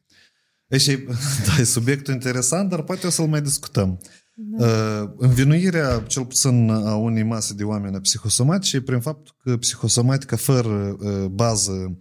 E 0.74 0.78
și, 0.78 0.98
da, 1.46 1.60
e 1.60 1.64
subiectul 1.64 2.14
interesant, 2.14 2.70
dar 2.70 2.82
poate 2.82 3.08
o 3.08 3.10
să-l 3.10 3.28
mai 3.28 3.42
discutăm. 3.42 4.00
Da. 4.34 5.14
Învinuirea, 5.18 6.04
cel 6.08 6.26
puțin 6.26 6.70
a 6.70 6.96
unei 6.96 7.24
mase 7.24 7.54
de 7.54 7.64
oameni 7.64 8.02
psihosomatice, 8.02 8.76
e 8.76 8.82
prin 8.82 9.00
faptul 9.00 9.36
că 9.44 9.58
psihosomatica 9.58 10.36
fără 10.36 10.98
uh, 11.00 11.26
bază 11.26 11.98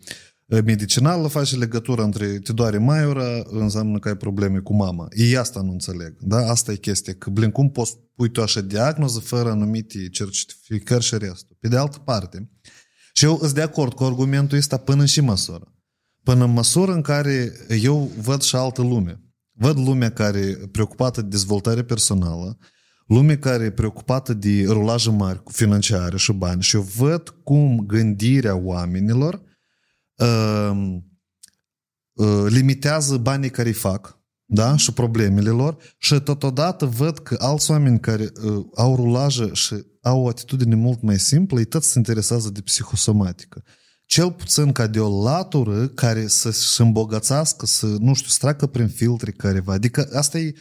uh, 0.46 0.58
medicinală 0.64 1.28
face 1.28 1.56
legătură 1.56 2.02
între 2.02 2.38
te 2.38 2.52
doare 2.52 2.78
maiura, 2.78 3.42
înseamnă 3.44 3.98
că 3.98 4.08
ai 4.08 4.16
probleme 4.16 4.58
cu 4.58 4.74
mama. 4.74 5.06
Ei 5.10 5.36
asta 5.36 5.60
nu 5.60 5.70
înțeleg. 5.70 6.16
Da? 6.20 6.36
Asta 6.36 6.72
e 6.72 6.76
chestia. 6.76 7.14
Că, 7.18 7.30
blin, 7.30 7.50
cum 7.50 7.70
poți 7.70 7.98
pui 8.14 8.30
tu 8.30 8.42
așa 8.42 8.60
diagnoză 8.60 9.18
fără 9.18 9.50
anumite 9.50 10.08
certificări 10.08 11.04
și 11.04 11.18
restul? 11.18 11.56
Pe 11.60 11.68
de 11.68 11.76
altă 11.76 11.98
parte, 11.98 12.50
și 13.12 13.24
eu 13.24 13.38
sunt 13.38 13.52
de 13.52 13.62
acord 13.62 13.92
cu 13.92 14.04
argumentul 14.04 14.58
ăsta 14.58 14.76
până 14.76 15.04
și 15.04 15.20
măsură. 15.20 15.72
Până 16.22 16.44
în 16.44 16.52
măsură 16.52 16.92
în 16.92 17.02
care 17.02 17.52
eu 17.68 18.10
văd 18.20 18.42
și 18.42 18.56
altă 18.56 18.82
lume. 18.82 19.20
Văd 19.52 19.78
lumea 19.78 20.10
care 20.10 20.38
e 20.38 20.68
preocupată 20.72 21.20
de 21.20 21.28
dezvoltare 21.28 21.84
personală, 21.84 22.58
lume 23.06 23.36
care 23.36 23.64
e 23.64 23.70
preocupată 23.70 24.34
de 24.34 24.64
rulaje 24.66 25.10
mari 25.10 25.42
financiare 25.50 26.16
și 26.16 26.32
bani 26.32 26.62
și 26.62 26.76
eu 26.76 26.82
văd 26.82 27.28
cum 27.42 27.84
gândirea 27.86 28.56
oamenilor 28.56 29.42
uh, 30.16 30.96
uh, 32.12 32.44
limitează 32.48 33.16
banii 33.16 33.50
care 33.50 33.68
îi 33.68 33.74
fac 33.74 34.22
da? 34.44 34.76
și 34.76 34.92
problemele 34.92 35.50
lor 35.50 35.76
și 35.98 36.20
totodată 36.20 36.86
văd 36.86 37.18
că 37.18 37.36
alți 37.38 37.70
oameni 37.70 38.00
care 38.00 38.32
uh, 38.44 38.64
au 38.74 38.96
rulaje 38.96 39.52
și 39.52 39.74
au 40.02 40.22
o 40.22 40.28
atitudine 40.28 40.74
mult 40.74 41.02
mai 41.02 41.18
simplă, 41.18 41.58
ei 41.58 41.64
tot 41.64 41.82
se 41.82 41.98
interesează 41.98 42.50
de 42.50 42.60
psihosomatică. 42.60 43.62
Cel 44.12 44.32
puțin 44.32 44.72
ca 44.72 44.86
de 44.86 45.00
o 45.00 45.22
latură 45.22 45.88
care 45.88 46.26
să-și 46.26 46.80
îmbogățească, 46.80 47.66
să, 47.66 47.86
nu 47.86 48.14
știu, 48.14 48.28
să 48.28 48.36
treacă 48.40 48.66
prin 48.66 48.88
filtre 48.88 49.30
careva. 49.30 49.72
Adică 49.72 50.08
asta 50.12 50.38
e 50.38 50.54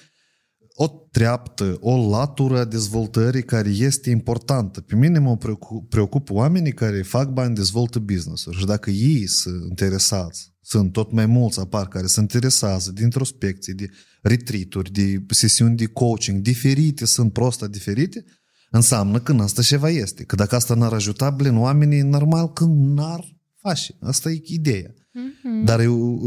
o 0.73 0.87
treaptă, 0.87 1.77
o 1.79 2.09
latură 2.09 2.59
a 2.59 2.65
dezvoltării 2.65 3.43
care 3.43 3.69
este 3.69 4.09
importantă. 4.09 4.81
Pe 4.81 4.95
mine 4.95 5.19
mă 5.19 5.37
preocup, 5.37 5.89
preocupă 5.89 6.33
oamenii 6.33 6.73
care 6.73 7.01
fac 7.01 7.29
bani, 7.29 7.55
dezvoltă 7.55 7.99
business-uri 7.99 8.57
și 8.57 8.65
dacă 8.65 8.89
ei 8.89 9.27
sunt 9.27 9.69
interesați, 9.69 10.53
sunt 10.61 10.91
tot 10.91 11.11
mai 11.11 11.25
mulți 11.25 11.59
apar 11.59 11.87
care 11.87 12.07
se 12.07 12.19
interesează 12.19 12.91
de 12.91 13.03
introspecție, 13.03 13.73
de 13.73 13.89
retreat-uri, 14.21 14.91
de 14.91 15.25
sesiuni 15.27 15.75
de 15.75 15.85
coaching 15.85 16.41
diferite, 16.41 17.05
sunt 17.05 17.33
prosta 17.33 17.67
diferite, 17.67 18.23
înseamnă 18.69 19.19
că 19.19 19.31
în 19.31 19.39
asta 19.39 19.61
ceva 19.61 19.89
este. 19.89 20.23
Că 20.23 20.35
dacă 20.35 20.55
asta 20.55 20.73
n-ar 20.73 20.93
ajuta, 20.93 21.29
blin, 21.29 21.57
oamenii 21.57 22.01
normal 22.01 22.51
că 22.51 22.65
n-ar 22.67 23.39
face. 23.61 23.95
Asta 23.99 24.29
e 24.31 24.41
ideea. 24.45 24.93
Mm-hmm. 24.93 25.65
Dar 25.65 25.79
e 25.79 25.83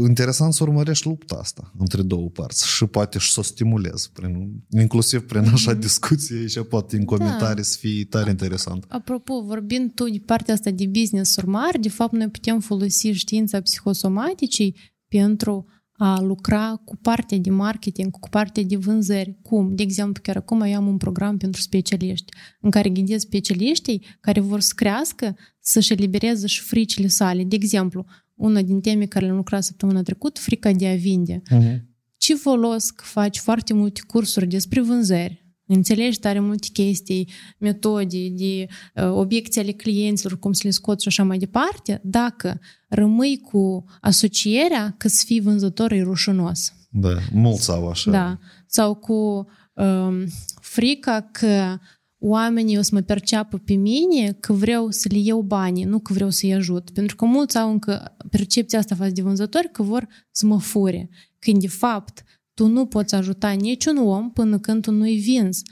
interesant 0.07 0.53
să 0.53 0.63
urmărești 0.63 1.07
lupta 1.07 1.35
asta 1.35 1.71
între 1.77 2.01
două 2.01 2.29
părți 2.29 2.67
și 2.67 2.85
poate 2.85 3.19
și 3.19 3.31
să 3.31 3.39
o 3.39 3.43
stimulezi, 3.43 4.11
prin, 4.11 4.63
inclusiv 4.69 5.21
prin 5.25 5.43
așa 5.53 5.71
Mhm. 5.71 5.79
discuție 5.79 6.47
și 6.47 6.59
poate 6.59 6.95
în 6.97 7.05
comentarii 7.05 7.63
să 7.63 7.77
fie 7.79 8.05
tare 8.05 8.29
interesant. 8.29 8.85
Apropo, 8.87 9.41
vorbind 9.41 9.91
tu 9.93 10.09
de 10.09 10.21
partea 10.25 10.53
asta 10.53 10.71
de 10.71 10.87
business-uri 10.87 11.47
mari, 11.47 11.79
de 11.79 11.89
fapt 11.89 12.13
noi 12.13 12.29
putem 12.29 12.59
folosi 12.59 13.07
știința 13.11 13.61
psihosomaticii 13.61 14.75
pentru 15.07 15.65
a 15.97 16.19
lucra 16.21 16.81
cu 16.85 16.95
partea 16.95 17.37
de 17.37 17.49
marketing, 17.49 18.11
cu 18.11 18.29
partea 18.29 18.63
de 18.63 18.75
vânzări. 18.75 19.37
Cum? 19.41 19.75
De 19.75 19.83
exemplu, 19.83 20.21
chiar 20.21 20.35
acum 20.35 20.61
eu 20.61 20.75
am 20.75 20.87
un 20.87 20.97
program 20.97 21.37
pentru 21.37 21.61
specialiști, 21.61 22.33
în 22.61 22.69
care 22.69 22.89
ghidez 22.89 23.21
specialiștii 23.21 24.05
care 24.19 24.39
vor 24.39 24.59
să 24.59 24.71
crească, 24.75 25.35
să-și 25.59 25.93
elibereze 25.93 26.47
și 26.47 26.61
fricile 26.61 27.07
sale. 27.07 27.43
De 27.43 27.55
exemplu, 27.55 28.05
una 28.35 28.61
din 28.61 28.81
teme 28.81 29.05
care 29.05 29.25
le-am 29.25 29.37
lucrat 29.37 29.63
săptămâna 29.63 30.01
trecută, 30.01 30.39
frica 30.39 30.71
de 30.71 30.87
a 30.87 30.95
vinde. 30.95 31.41
Uh-huh. 31.51 31.79
Ce 32.17 32.35
folos 32.35 32.89
că 32.89 33.03
faci 33.07 33.37
foarte 33.37 33.73
multe 33.73 34.01
cursuri 34.07 34.47
despre 34.47 34.81
vânzări, 34.81 35.45
înțelegi 35.65 36.19
tare 36.19 36.39
multe 36.39 36.67
chestii, 36.73 37.29
metode, 37.57 38.27
de 38.29 38.67
uh, 38.95 39.11
obiecții 39.11 39.61
ale 39.61 39.71
clienților, 39.71 40.39
cum 40.39 40.53
să 40.53 40.61
le 40.63 40.69
scoți 40.69 41.01
și 41.01 41.07
așa 41.07 41.23
mai 41.23 41.37
departe, 41.37 42.01
dacă 42.03 42.59
rămâi 42.95 43.39
cu 43.39 43.85
asocierea 44.01 44.95
că 44.97 45.07
să 45.07 45.23
fii 45.25 45.39
vânzător 45.39 45.91
e 45.91 46.01
rușinos. 46.01 46.73
Da, 46.89 47.17
mulți 47.33 47.71
au 47.71 47.89
așa. 47.89 48.11
Da. 48.11 48.39
Sau 48.67 48.95
cu 48.95 49.47
um, 49.73 50.25
frica 50.61 51.21
că 51.21 51.77
oamenii 52.19 52.77
o 52.77 52.81
să 52.81 52.89
mă 52.93 53.01
perceapă 53.01 53.57
pe 53.57 53.73
mine 53.73 54.31
că 54.31 54.53
vreau 54.53 54.89
să 54.89 55.07
le 55.11 55.17
iau 55.17 55.41
banii, 55.41 55.83
nu 55.83 55.99
că 55.99 56.13
vreau 56.13 56.29
să-i 56.29 56.53
ajut. 56.53 56.89
Pentru 56.89 57.15
că 57.15 57.25
mulți 57.25 57.57
au 57.57 57.71
încă 57.71 58.15
percepția 58.29 58.79
asta 58.79 58.95
față 58.95 59.11
de 59.11 59.21
vânzători 59.21 59.71
că 59.71 59.83
vor 59.83 60.07
să 60.31 60.45
mă 60.45 60.59
fure. 60.59 61.09
Când 61.39 61.61
de 61.61 61.67
fapt 61.67 62.23
tu 62.53 62.67
nu 62.67 62.85
poți 62.85 63.15
ajuta 63.15 63.49
niciun 63.49 63.97
om 63.97 64.31
până 64.31 64.59
când 64.59 64.81
tu 64.81 64.91
nu-i 64.91 65.17
vinzi. 65.17 65.63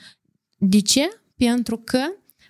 De 0.57 0.79
ce? 0.79 1.01
Pentru 1.35 1.77
că 1.77 1.99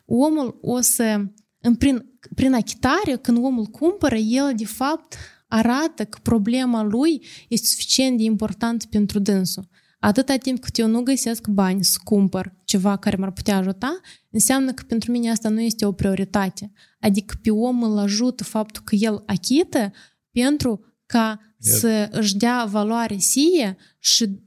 omul 0.05 0.57
o 0.61 0.79
să, 0.79 1.33
în, 1.65 1.76
prin, 1.76 2.06
prin 2.35 2.53
achitare, 2.53 3.15
când 3.22 3.38
omul 3.38 3.65
cumpără, 3.65 4.15
el 4.15 4.53
de 4.56 4.65
fapt 4.65 5.15
arată 5.48 6.06
că 6.06 6.19
problema 6.22 6.84
lui 6.84 7.26
este 7.48 7.68
suficient 7.68 8.18
de 8.18 8.23
importantă 8.23 8.85
pentru 8.90 9.19
dânsul. 9.19 9.68
Atâta 9.99 10.35
timp 10.35 10.60
cât 10.60 10.77
eu 10.77 10.88
nu 10.88 11.02
găsesc 11.02 11.48
bani 11.48 11.84
să 11.84 11.98
cumpăr 12.03 12.53
ceva 12.64 12.98
care 12.98 13.15
m-ar 13.15 13.31
putea 13.31 13.57
ajuta, 13.57 13.99
înseamnă 14.30 14.73
că 14.73 14.84
pentru 14.88 15.11
mine 15.11 15.31
asta 15.31 15.49
nu 15.49 15.61
este 15.61 15.85
o 15.85 15.91
prioritate. 15.91 16.72
Adică 16.99 17.35
pe 17.41 17.52
om 17.52 17.84
îl 17.84 17.98
ajută 17.98 18.44
faptul 18.44 18.84
că 18.84 18.95
el 18.95 19.23
achită 19.26 19.91
pentru 20.31 20.85
ca 21.06 21.40
Iar- 21.40 21.80
să 21.80 22.10
își 22.11 22.35
dea 22.38 22.65
valoare 22.65 23.18
sie 23.18 23.77
și 23.99 24.41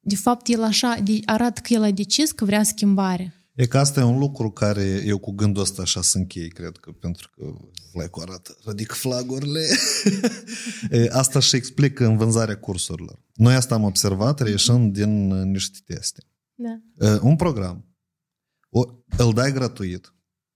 de 0.00 0.16
fapt 0.16 0.48
el 0.48 0.62
așa 0.62 0.98
de, 1.04 1.20
arată 1.24 1.60
că 1.60 1.72
el 1.72 1.82
a 1.82 1.90
decis 1.90 2.32
că 2.32 2.44
vrea 2.44 2.62
schimbare. 2.62 3.34
E 3.54 3.66
că 3.66 3.78
asta 3.78 4.00
e 4.00 4.02
un 4.02 4.18
lucru 4.18 4.50
care 4.50 5.02
eu 5.06 5.18
cu 5.18 5.30
gândul 5.30 5.62
ăsta 5.62 5.82
așa 5.82 6.02
să 6.02 6.18
închei, 6.18 6.48
cred 6.48 6.76
că, 6.76 6.90
pentru 6.90 7.30
că 7.36 7.54
like 7.92 8.20
arată, 8.20 8.56
ridic 8.66 8.92
flagurile. 8.92 9.66
E, 10.90 11.08
asta 11.12 11.38
și 11.38 11.56
explică 11.56 12.06
în 12.06 12.16
vânzarea 12.16 12.58
cursurilor. 12.58 13.22
Noi 13.34 13.54
asta 13.54 13.74
am 13.74 13.82
observat 13.82 14.40
reieșând 14.40 14.92
din 14.92 15.30
uh, 15.30 15.44
niște 15.44 15.78
teste. 15.84 16.22
Da. 16.54 17.06
E, 17.06 17.18
Un 17.22 17.36
program, 17.36 17.86
o, 18.70 18.82
îl 19.16 19.32
dai 19.32 19.52
gratuit, 19.52 20.14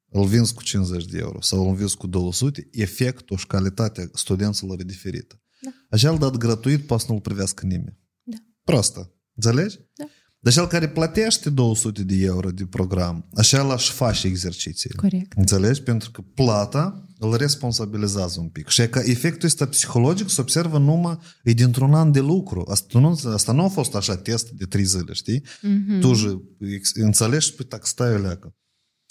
îl 0.08 0.26
vinzi 0.26 0.54
cu 0.54 0.62
50 0.62 1.04
de 1.04 1.18
euro 1.18 1.40
sau 1.40 1.68
îl 1.68 1.74
vinzi 1.74 1.96
cu 1.96 2.06
200, 2.06 2.68
efectul 2.70 3.36
și 3.36 3.46
calitatea 3.46 4.10
studenților 4.12 4.80
e 4.80 4.84
diferită. 4.84 5.40
Da. 5.60 5.70
Așa 5.90 6.10
îl 6.10 6.18
dat 6.18 6.36
gratuit, 6.36 6.86
poate 6.86 7.04
să 7.06 7.12
nu-l 7.12 7.20
privească 7.20 7.66
nimeni. 7.66 7.98
Da. 8.22 8.36
Prostă. 8.64 9.14
Înțelegi? 9.34 9.78
Da. 9.94 10.04
Dar 10.46 10.54
cel 10.54 10.66
care 10.66 10.88
plătește 10.88 11.50
200 11.50 12.02
de 12.02 12.14
euro 12.24 12.50
de 12.50 12.64
program, 12.64 13.28
așa 13.34 13.62
l 13.62 13.70
aș 13.70 13.90
face 13.90 14.26
exerciții. 14.26 14.90
Corect. 14.90 15.32
Înțelegi? 15.36 15.82
Pentru 15.82 16.10
că 16.10 16.20
plata 16.34 17.08
îl 17.18 17.36
responsabilizează 17.36 18.40
un 18.40 18.48
pic. 18.48 18.68
Și 18.68 18.80
e 18.80 18.86
că 18.86 19.00
efectul 19.04 19.48
ăsta 19.48 19.66
psihologic 19.66 20.28
se 20.28 20.40
observă 20.40 20.78
numai 20.78 21.18
e 21.42 21.52
dintr-un 21.52 21.94
an 21.94 22.12
de 22.12 22.20
lucru. 22.20 22.64
Asta 22.70 22.98
nu, 22.98 23.20
asta 23.24 23.52
nu 23.52 23.64
a 23.64 23.68
fost 23.68 23.94
așa 23.94 24.16
test 24.16 24.50
de 24.50 24.64
trei 24.64 24.84
zile, 24.84 25.12
știi? 25.12 25.42
Mhm. 25.62 26.00
Tu 26.00 26.12
же 26.12 26.42
ex- 26.58 26.94
înțelegi 26.94 27.46
și 27.46 27.54
păi 27.54 27.64
tac, 27.64 27.86
stai 27.86 28.14
o 28.14 28.18
leacă. 28.18 28.54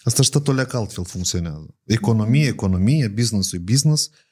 Asta 0.03 0.21
și 0.21 0.29
tot 0.29 0.47
o 0.47 0.51
leacă 0.51 0.77
altfel 0.77 1.05
funcționează. 1.05 1.75
Economie, 1.83 2.47
economie, 2.47 3.07
business-ul 3.07 3.59
business, 3.59 4.05
uh, 4.05 4.11
uh, 4.11 4.24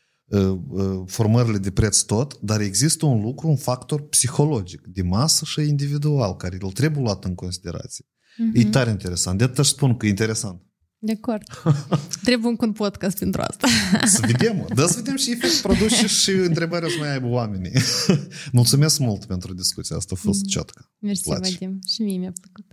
formările 1.05 1.57
de 1.57 1.71
preț 1.71 1.99
tot, 1.99 2.39
dar 2.41 2.61
există 2.61 3.05
un 3.05 3.21
lucru, 3.21 3.47
un 3.47 3.55
factor 3.55 4.07
psihologic, 4.07 4.81
de 4.85 5.01
masă 5.01 5.45
și 5.45 5.61
individual, 5.61 6.35
care 6.35 6.57
îl 6.59 6.71
trebuie 6.71 7.03
luat 7.03 7.25
în 7.25 7.35
considerație. 7.35 8.05
E 8.53 8.65
tare 8.65 8.89
interesant. 8.89 9.37
De 9.37 9.43
atât 9.43 9.65
spun 9.65 9.97
că 9.97 10.05
e 10.05 10.09
interesant. 10.09 10.61
De 11.05 11.11
acord. 11.11 11.43
Trebuie 12.23 12.49
încă 12.49 12.65
un 12.65 12.71
podcast 12.71 13.17
pentru 13.17 13.41
asta. 13.41 13.67
Să 14.05 14.19
vedem. 14.25 14.65
Dar 14.75 14.87
să 14.87 14.95
vedem 14.95 15.15
și 15.15 15.31
efect 15.31 15.61
produce 15.61 16.07
și 16.07 16.29
întrebarea 16.29 16.87
o 16.87 16.91
să 16.91 16.97
mai 16.99 17.11
aibă 17.11 17.27
oamenii. 17.27 17.71
Mulțumesc 18.51 18.99
mult 18.99 19.25
pentru 19.25 19.53
discuția 19.53 19.95
asta. 19.95 20.13
A 20.17 20.21
fost 20.21 20.45
ciotcă. 20.45 20.91
Mersi, 20.99 21.23
Place. 21.23 21.51
Vadim. 21.51 21.79
Și 21.87 22.01
mie 22.01 22.17
mi-a 22.17 22.33
plăcut. 22.41 22.65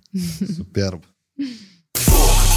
Superb. 0.56 1.04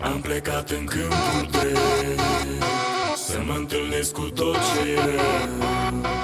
Am 0.00 0.20
plecat 0.20 0.70
în 0.70 0.84
câmpul 0.84 1.48
drept 1.50 2.20
Să 3.16 3.40
mă 3.46 3.54
întâlnesc 3.56 4.12
cu 4.12 4.22
tot 4.22 4.56
ce 4.56 4.90
e 4.90 4.94
rău 4.94 6.23